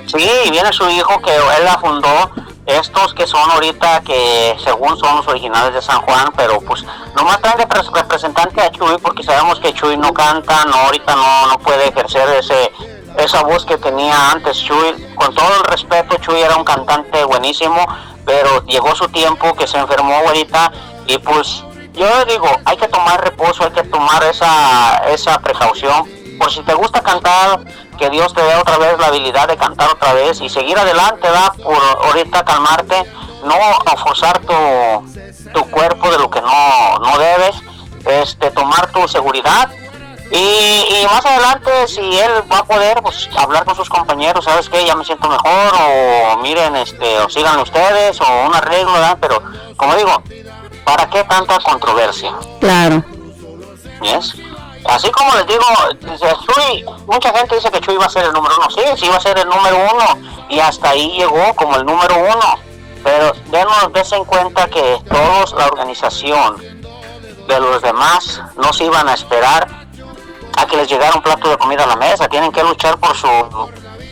Sí, 0.07 0.51
viene 0.51 0.71
su 0.73 0.89
hijo 0.91 1.21
que 1.23 1.35
él 1.35 1.65
la 1.65 1.79
fundó, 1.79 2.31
estos 2.67 3.13
que 3.15 3.27
son 3.27 3.51
ahorita 3.51 4.01
que 4.03 4.57
según 4.65 4.97
son 4.99 5.17
los 5.17 5.29
originales 5.29 5.75
de 5.75 5.83
San 5.83 6.01
Juan, 6.03 6.33
pero 6.37 6.61
pues 6.61 6.83
nomás 7.15 7.41
traen 7.41 7.59
de 7.59 7.69
pres- 7.69 7.93
representante 7.93 8.61
a 8.63 8.71
Chuy 8.71 8.97
porque 9.03 9.23
sabemos 9.23 9.61
que 9.61 9.73
Chuy 9.75 9.97
no 9.97 10.15
canta, 10.15 10.65
no 10.65 10.75
ahorita 10.77 11.15
no, 11.15 11.47
no 11.49 11.59
puede 11.59 11.89
ejercer 11.89 12.29
ese 12.31 12.73
esa 13.19 13.43
voz 13.45 13.65
que 13.65 13.77
tenía 13.77 14.31
antes 14.33 14.59
Chuy. 14.65 15.15
Con 15.15 15.33
todo 15.35 15.49
el 15.59 15.65
respeto, 15.65 16.17
Chuy 16.17 16.41
era 16.41 16.57
un 16.57 16.65
cantante 16.65 17.23
buenísimo, 17.25 17.87
pero 18.25 18.65
llegó 18.65 18.95
su 18.97 19.09
tiempo 19.09 19.55
que 19.55 19.67
se 19.69 19.79
enfermó 19.79 20.15
ahorita 20.27 20.73
y 21.07 21.19
pues 21.19 21.63
yo 21.93 22.25
digo, 22.25 22.49
hay 22.65 22.77
que 22.77 22.89
tomar 22.89 23.23
reposo, 23.23 23.63
hay 23.65 23.71
que 23.71 23.85
tomar 23.85 24.25
esa, 24.25 24.97
esa 25.11 25.39
precaución. 25.39 26.11
Por 26.39 26.51
si 26.51 26.63
te 26.63 26.75
gusta 26.75 27.03
cantar, 27.03 27.61
que 27.99 28.11
Dios 28.11 28.33
te 28.35 28.43
dé 28.43 28.55
otra 28.57 28.79
vez 28.79 28.99
la 28.99 29.07
habilidad 29.07 29.49
de 29.49 29.57
cantar 29.57 29.91
otra 29.91 30.13
vez 30.15 30.41
y 30.41 30.49
seguir 30.49 30.79
adelante, 30.79 31.23
¿verdad? 31.23 31.53
Por 31.63 31.77
ahorita 32.07 32.45
calmarte, 32.45 33.05
no 33.45 33.97
forzar 33.99 34.39
tu, 34.41 35.53
tu 35.53 35.71
cuerpo 35.71 36.11
de 36.11 36.19
lo 36.19 36.29
que 36.31 36.41
no, 36.41 36.99
no 36.99 37.19
debes, 37.19 37.57
este, 38.07 38.51
tomar 38.51 38.91
tu 38.93 39.07
seguridad 39.09 39.71
Y, 40.31 40.37
y 40.37 41.07
más 41.07 41.25
adelante, 41.25 41.71
si 41.87 42.01
él 42.01 42.33
va 42.51 42.59
a 42.59 42.65
poder, 42.65 43.01
pues 43.03 43.29
hablar 43.37 43.65
con 43.65 43.77
sus 43.77 43.89
compañeros, 43.89 44.45
¿sabes 44.45 44.69
qué? 44.69 44.85
Ya 44.85 44.97
me 44.97 45.05
siento 45.05 45.29
mejor, 45.29 45.73
o 45.79 46.39
miren, 46.39 46.75
este, 46.77 47.19
o 47.19 47.29
sigan 47.29 47.61
ustedes, 47.61 48.21
o 48.21 48.47
un 48.47 48.55
arreglo, 48.55 48.93
¿verdad? 48.95 49.19
Pero, 49.21 49.43
como 49.77 49.95
digo, 49.95 50.23
¿para 50.85 51.09
qué 51.09 51.23
tanta 51.25 51.59
controversia? 51.61 52.33
Claro. 52.59 53.05
¿Yes? 54.03 54.35
Así 54.87 55.11
como 55.11 55.35
les 55.35 55.47
digo, 55.47 55.65
Chuy, 56.19 56.85
mucha 57.07 57.33
gente 57.33 57.55
dice 57.55 57.71
que 57.71 57.81
Chuy 57.81 57.97
va 57.97 58.07
a 58.07 58.11
ser 58.11 58.25
el 58.25 58.33
número 58.33 58.55
uno. 58.57 58.71
Sí, 58.71 58.83
sí 58.97 59.09
va 59.09 59.17
a 59.17 59.21
ser 59.21 59.39
el 59.39 59.49
número 59.49 59.77
uno. 59.77 60.45
Y 60.49 60.61
hasta 60.61 60.91
ahí 60.91 61.11
llegó 61.13 61.55
como 61.55 61.77
el 61.77 61.87
número 61.87 62.17
uno. 62.19 62.59
Pero 63.03 63.33
denos 63.51 63.93
des 63.93 64.13
en 64.13 64.25
cuenta 64.25 64.67
que 64.69 64.99
todos, 65.11 65.53
la 65.55 65.67
organización 65.67 66.59
de 67.47 67.61
los 67.61 67.83
demás, 67.83 68.43
no 68.57 68.73
se 68.73 68.85
iban 68.85 69.09
a 69.09 69.15
esperar 69.15 69.69
a 70.57 70.67
que 70.67 70.77
les 70.77 70.89
llegara 70.89 71.15
un 71.15 71.23
plato 71.23 71.49
de 71.49 71.59
comida 71.59 71.85
a 71.85 71.87
la 71.87 71.97
mesa. 71.97 72.29
Tienen 72.29 72.53
que 72.53 72.63
luchar 72.63 72.99
por 72.99 73.17
su 73.17 73.29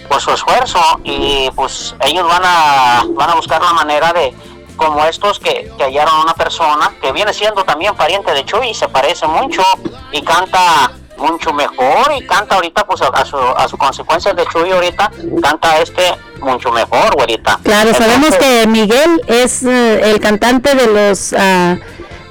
por 0.09 0.21
su 0.21 0.31
esfuerzo 0.31 0.79
y 1.05 1.51
pues 1.53 1.95
ellos 2.01 2.27
van 2.29 2.43
a 2.45 3.05
van 3.11 3.31
a 3.31 3.35
buscar 3.35 3.63
la 3.63 3.73
manera 3.73 4.13
de 4.13 4.35
como 4.83 5.05
estos 5.05 5.39
que, 5.39 5.71
que 5.77 5.85
hallaron 5.85 6.21
una 6.21 6.35
persona 6.35 6.93
que 7.01 7.13
viene 7.13 7.33
siendo 7.33 7.65
también 7.65 7.95
pariente 7.95 8.33
de 8.33 8.45
Chuy 8.45 8.71
y 8.71 8.75
se 8.75 8.89
parece 8.89 9.27
mucho 9.27 9.63
y 10.11 10.23
canta 10.23 10.93
mucho 11.17 11.53
mejor 11.53 12.13
y 12.17 12.27
canta 12.27 12.57
ahorita 12.57 12.85
pues 12.85 13.01
a, 13.03 13.09
a 13.09 13.25
su, 13.25 13.37
a 13.37 13.69
su 13.69 13.77
consecuencia 13.77 14.33
de 14.33 14.45
Chuy 14.47 14.71
ahorita 14.73 15.11
canta 15.41 15.81
este 15.81 16.03
mucho 16.41 16.73
mejor 16.73 17.15
güerita 17.15 17.61
Claro, 17.63 17.95
sabemos 17.95 18.35
que 18.37 18.67
Miguel 18.67 19.23
es 19.29 19.63
eh, 19.63 20.11
el 20.11 20.21
cantante 20.21 20.75
de 20.75 20.87
los 20.87 21.33
ah, 21.39 21.77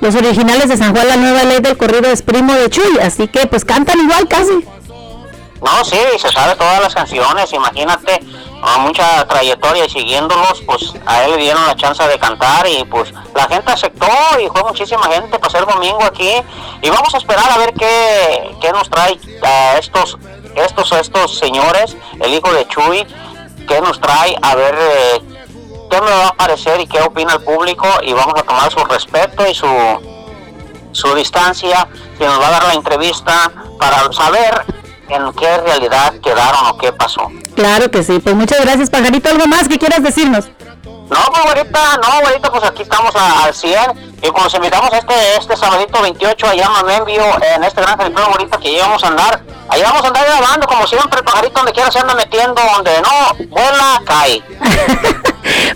los 0.02 0.16
originales 0.16 0.68
de 0.68 0.78
San 0.78 0.96
Juan, 0.96 1.08
la 1.08 1.16
nueva 1.16 1.44
ley 1.44 1.60
del 1.60 1.78
corrido 1.78 2.10
es 2.10 2.24
primo 2.24 2.54
de 2.54 2.72
Chuy, 2.72 2.98
así 3.00 3.28
que 3.28 3.46
pues 3.46 3.64
cantan 3.64 4.00
igual 4.00 4.28
casi. 4.28 4.66
No, 5.62 5.86
sí, 5.86 6.00
se 6.18 6.30
sabe 6.30 6.56
todas 6.56 6.82
las 6.82 6.96
canciones, 6.96 7.54
imagínate, 7.54 8.20
a 8.62 8.78
mucha 8.80 9.28
trayectoria 9.28 9.86
y 9.86 9.90
siguiéndolos, 9.90 10.62
pues 10.66 10.94
a 11.06 11.24
él 11.24 11.32
le 11.32 11.38
dieron 11.38 11.66
la 11.66 11.76
chance 11.76 12.06
de 12.08 12.20
cantar 12.20 12.68
y 12.68 12.84
pues 12.86 13.12
la 13.36 13.48
gente 13.48 13.72
aceptó 13.72 14.08
y 14.40 14.48
fue 14.48 14.64
muchísima 14.64 15.04
gente 15.04 15.40
pasó 15.40 15.58
el 15.60 15.66
domingo 15.66 16.04
aquí. 16.04 16.32
Y 16.82 16.90
vamos 16.90 17.14
a 17.14 17.18
esperar 17.18 17.52
a 17.52 17.58
ver 17.58 17.74
qué, 17.74 18.56
qué 18.62 18.72
nos 18.72 18.90
trae 18.90 19.20
a 19.44 19.78
estos, 19.78 20.18
estos, 20.56 20.92
estos 20.92 21.38
señores, 21.38 21.96
el 22.20 22.34
hijo 22.34 22.54
de 22.54 22.68
Chuy, 22.68 23.06
qué 23.68 23.82
nos 23.82 24.00
trae, 24.00 24.36
a 24.42 24.56
ver 24.56 24.78
eh, 24.80 25.22
qué 25.90 26.02
me 26.02 26.12
va 26.12 26.28
a 26.28 26.34
parecer 26.34 26.80
y 26.82 26.88
qué 26.88 27.02
opina 27.02 27.34
el 27.34 27.44
público. 27.44 27.88
Y 28.04 28.14
vamos 28.14 28.36
a 28.38 28.44
tomar 28.44 28.72
su 28.72 28.84
respeto 28.86 29.48
y 29.48 29.56
su, 29.56 29.68
su 30.92 31.16
distancia, 31.16 31.88
si 32.18 32.24
nos 32.24 32.40
va 32.40 32.48
a 32.48 32.52
dar 32.52 32.64
la 32.66 32.74
entrevista 32.74 33.52
para 33.80 34.12
saber 34.14 34.81
en 35.12 35.34
qué 35.34 35.58
realidad 35.58 36.14
quedaron 36.24 36.68
o 36.68 36.78
qué 36.78 36.92
pasó. 36.94 37.28
Claro 37.56 37.90
que 37.92 38.04
sí, 38.04 38.20
pues 38.20 38.36
muchas 38.36 38.62
gracias, 38.62 38.90
Pajarito. 38.90 39.30
¿Algo 39.30 39.46
más 39.48 39.68
que 39.68 39.78
quieras 39.78 40.02
decirnos? 40.04 40.46
No, 40.86 41.18
pues 41.30 41.46
ahorita, 41.46 41.98
no, 41.98 42.26
ahorita 42.26 42.52
pues 42.52 42.64
aquí 42.64 42.84
estamos 42.84 43.14
a- 43.18 43.44
al 43.44 43.54
100 43.54 44.14
y 44.22 44.28
como 44.28 44.44
nos 44.46 44.54
invitamos 44.54 44.94
este, 44.94 45.36
este 45.38 45.58
sabadito 45.58 46.02
28 46.02 46.48
allá 46.48 46.66
en 46.66 46.72
Mamembio, 46.72 47.24
en 47.54 47.64
este 47.66 47.82
gran 47.82 47.98
película 47.98 48.26
ahorita 48.28 48.58
que 48.60 48.74
ya 48.78 48.84
vamos 48.88 49.04
a 49.04 49.08
andar, 49.08 49.42
allá 49.68 49.84
vamos 49.90 50.04
a 50.06 50.08
andar 50.08 50.26
grabando 50.26 50.68
como 50.68 50.88
siempre, 50.88 51.20
el 51.20 51.26
pajarito 51.26 51.54
donde 51.58 51.74
quiera 51.74 51.92
se 51.92 52.00
anda 52.00 52.16
metiendo, 52.16 52.62
donde 52.76 52.92
no 53.02 53.46
vuela, 53.50 54.02
cae. 54.06 54.42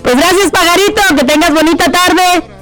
Pues 0.03 0.15
gracias, 0.15 0.51
Pajarito, 0.51 1.01
que 1.17 1.23
tengas 1.23 1.51
bonita 1.53 1.91
tarde. 1.91 2.54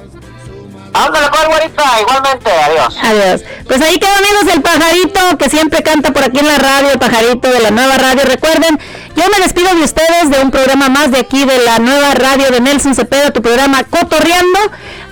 Ándale 0.94 1.26
pues, 1.28 2.00
igualmente, 2.00 2.50
adiós. 2.50 2.96
Adiós. 3.02 3.42
Pues 3.66 3.82
ahí 3.82 3.98
quedó 3.98 4.12
amigos 4.12 4.54
el 4.54 4.62
pajarito 4.62 5.38
que 5.38 5.50
siempre 5.50 5.82
canta 5.82 6.12
por 6.12 6.22
aquí 6.22 6.38
en 6.38 6.46
la 6.46 6.58
radio, 6.58 6.90
el 6.92 6.98
pajarito 6.98 7.48
de 7.50 7.60
la 7.60 7.70
nueva 7.70 7.96
radio. 7.98 8.22
Recuerden, 8.24 8.78
yo 9.16 9.22
me 9.30 9.42
despido 9.42 9.74
de 9.74 9.82
ustedes 9.82 10.30
de 10.30 10.40
un 10.42 10.50
programa 10.50 10.88
más 10.88 11.10
de 11.10 11.18
aquí 11.18 11.44
de 11.44 11.58
la 11.64 11.78
nueva 11.78 12.14
radio 12.14 12.50
de 12.50 12.60
Nelson 12.60 12.94
Cepeda, 12.94 13.32
tu 13.32 13.42
programa 13.42 13.84
Cotorreando. 13.84 14.58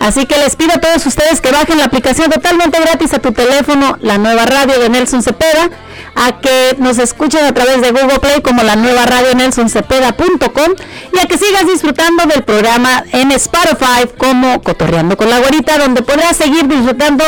Así 0.01 0.27
que 0.27 0.37
les 0.39 0.57
pido 0.57 0.73
a 0.73 0.79
todos 0.79 1.07
ustedes 1.07 1.41
que 1.41 1.53
bajen 1.53 1.79
la 1.79 1.85
aplicación 1.85 2.31
totalmente 2.31 2.81
gratis 2.81 3.15
a 3.15 3.19
tu 3.21 3.33
teléfono, 3.33 3.97
la 4.01 4.19
nueva 4.19 4.45
radio 4.45 4.79
de 4.81 4.89
Nelson 4.89 5.23
Cepeda, 5.23 5.71
a 6.15 6.41
que 6.41 6.77
nos 6.79 6.99
escuchen 6.99 7.45
a 7.45 7.55
través 7.55 7.81
de 7.81 7.91
Google 7.91 8.19
Play 8.19 8.43
como 8.43 8.63
la 8.63 8.77
nueva 8.77 9.07
radio 9.07 9.35
nelsoncepeda.com 9.35 10.75
y 11.13 11.19
a 11.19 11.27
que 11.27 11.39
sigas 11.39 11.67
disfrutando 11.67 12.27
del 12.27 12.43
programa 12.43 13.05
en 13.13 13.31
Spotify 13.33 14.09
como 14.19 14.63
Cotorreando 14.63 15.17
con 15.17 15.31
la 15.31 15.39
Guarita, 15.39 15.79
donde 15.79 16.03
podrás 16.03 16.37
seguir 16.37 16.67
disfrutando 16.67 17.25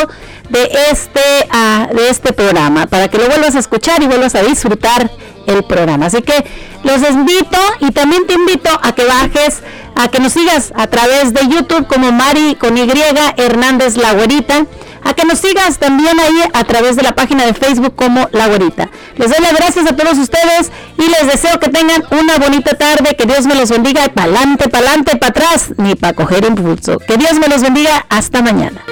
de 0.50 0.70
este, 0.90 1.20
ah, 1.50 1.88
de 1.92 2.10
este 2.10 2.32
programa, 2.32 2.86
para 2.86 3.08
que 3.08 3.18
lo 3.18 3.26
vuelvas 3.26 3.54
a 3.54 3.58
escuchar 3.60 4.02
y 4.02 4.06
vuelvas 4.06 4.34
a 4.34 4.42
disfrutar 4.42 5.10
el 5.46 5.64
programa. 5.64 6.06
Así 6.06 6.22
que 6.22 6.44
los 6.82 7.02
invito 7.10 7.58
y 7.80 7.90
también 7.90 8.26
te 8.26 8.34
invito 8.34 8.70
a 8.82 8.94
que 8.94 9.04
bajes, 9.04 9.62
a 9.96 10.08
que 10.08 10.20
nos 10.20 10.32
sigas 10.32 10.72
a 10.76 10.86
través 10.86 11.32
de 11.32 11.40
YouTube 11.48 11.86
como 11.86 12.12
Mari 12.12 12.56
con 12.56 12.76
Y 12.76 12.88
Hernández 13.36 13.96
La 13.96 14.12
Güerita, 14.12 14.66
a 15.04 15.14
que 15.14 15.24
nos 15.24 15.38
sigas 15.38 15.78
también 15.78 16.18
ahí 16.18 16.42
a 16.52 16.64
través 16.64 16.96
de 16.96 17.02
la 17.02 17.14
página 17.14 17.44
de 17.44 17.54
Facebook 17.54 17.94
como 17.94 18.28
La 18.32 18.48
Güerita. 18.48 18.88
Les 19.16 19.30
doy 19.30 19.40
las 19.40 19.54
gracias 19.54 19.86
a 19.86 19.96
todos 19.96 20.18
ustedes 20.18 20.72
y 20.98 21.08
les 21.08 21.30
deseo 21.30 21.58
que 21.60 21.68
tengan 21.68 22.02
una 22.10 22.38
bonita 22.38 22.76
tarde, 22.76 23.14
que 23.16 23.26
Dios 23.26 23.46
me 23.46 23.54
los 23.54 23.70
bendiga 23.70 24.04
y 24.06 24.08
pa'lante, 24.08 24.68
pa'lante, 24.68 25.16
para 25.16 25.30
atrás, 25.30 25.72
ni 25.76 25.94
para 25.94 26.14
coger 26.14 26.44
impulso. 26.44 26.98
Que 26.98 27.16
Dios 27.16 27.34
me 27.34 27.48
los 27.48 27.62
bendiga, 27.62 28.06
hasta 28.08 28.42
mañana. 28.42 28.82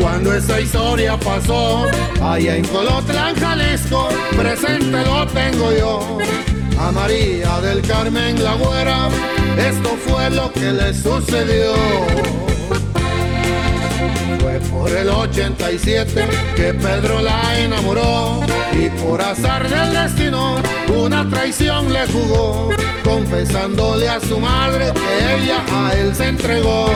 Cuando 0.00 0.34
esa 0.34 0.60
historia 0.60 1.16
pasó. 1.16 1.86
Allá 2.20 2.56
en 2.56 2.64
Colotlán, 2.64 3.36
Jalisco, 3.36 4.08
presente 4.36 5.04
lo 5.04 5.26
tengo 5.28 5.70
yo. 5.72 6.18
A 6.80 6.90
María 6.90 7.60
del 7.60 7.80
Carmen 7.82 8.42
la 8.42 8.54
güera, 8.54 9.08
esto 9.56 9.96
fue 10.04 10.30
lo 10.30 10.52
que 10.52 10.72
le 10.72 10.92
sucedió. 10.92 11.74
Fue 14.40 14.58
por 14.70 14.90
el 14.90 15.08
87 15.08 16.26
que 16.56 16.74
Pedro 16.74 17.22
la 17.22 17.58
enamoró 17.60 18.40
y 18.72 18.88
por 19.00 19.22
azar 19.22 19.68
del 19.68 19.92
destino 19.92 20.56
una 20.96 21.28
traición 21.30 21.92
le 21.92 22.04
jugó, 22.08 22.70
confesándole 23.04 24.08
a 24.08 24.18
su 24.20 24.40
madre 24.40 24.92
que 24.92 25.44
ella 25.44 25.62
a 25.72 25.92
él 25.94 26.14
se 26.14 26.28
entregó. 26.28 26.90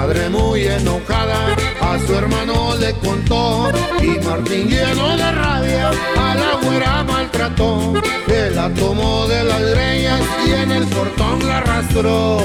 Madre 0.00 0.28
muy 0.28 0.62
enojada 0.62 1.56
a 1.80 1.98
su 2.06 2.14
hermano 2.14 2.76
le 2.76 2.92
contó 3.00 3.68
y 4.00 4.24
Martín 4.24 4.68
lleno 4.68 5.16
de 5.16 5.32
rabia 5.32 5.90
a 6.16 6.34
la 6.36 6.54
güera 6.62 7.02
maltrató. 7.02 7.94
Él 8.28 8.54
la 8.54 8.72
tomó 8.74 9.26
de 9.26 9.42
las 9.42 9.60
greñas 9.60 10.20
y 10.46 10.52
en 10.52 10.70
el 10.70 10.86
portón 10.86 11.44
la 11.48 11.58
arrastró. 11.58 12.38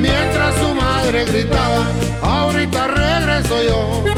Mientras 0.00 0.54
su 0.60 0.74
madre 0.74 1.26
gritaba, 1.26 1.86
ahorita 2.22 2.86
regreso 2.86 3.62
yo. 3.64 4.17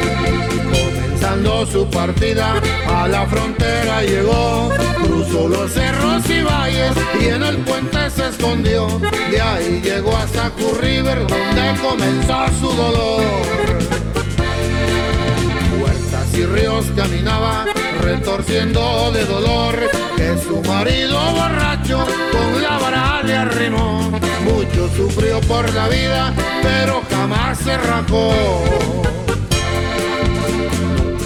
Su 1.71 1.89
partida, 1.89 2.61
a 2.87 3.07
la 3.07 3.25
frontera 3.25 4.03
llegó. 4.03 4.69
Cruzó 5.03 5.47
los 5.47 5.71
cerros 5.71 6.29
y 6.29 6.43
valles 6.43 6.91
y 7.19 7.25
en 7.27 7.43
el 7.43 7.57
puente 7.59 8.09
se 8.09 8.27
escondió. 8.27 8.87
De 9.29 9.41
ahí 9.41 9.81
llegó 9.81 10.15
hasta 10.17 10.49
Curry 10.51 10.97
River, 10.97 11.27
donde 11.27 11.81
comenzó 11.81 12.45
su 12.59 12.67
dolor. 12.75 13.23
Puertas 15.79 16.33
y 16.33 16.45
ríos 16.45 16.85
caminaba, 16.95 17.65
retorciendo 18.01 19.11
de 19.11 19.25
dolor, 19.25 19.75
que 20.17 20.37
su 20.43 20.61
marido 20.67 21.19
borracho 21.31 22.05
con 22.31 22.61
la 22.61 22.77
vara 22.77 23.23
le 23.23 23.35
arrimó. 23.35 24.11
Mucho 24.43 24.89
sufrió 24.95 25.39
por 25.41 25.73
la 25.73 25.87
vida, 25.87 26.33
pero 26.61 27.01
jamás 27.09 27.57
se 27.59 27.77
rajó. 27.77 28.33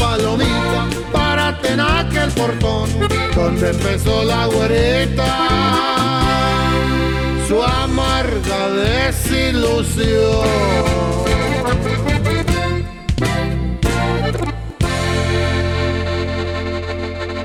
Palomita, 0.00 0.88
párate 1.12 1.72
en 1.74 1.80
aquel 1.80 2.30
portón 2.30 2.88
donde 3.36 3.70
empezó 3.70 4.24
la 4.24 4.46
güerita 4.46 5.26
su 7.46 7.62
amarga 7.62 8.68
desilusión. 8.70 10.10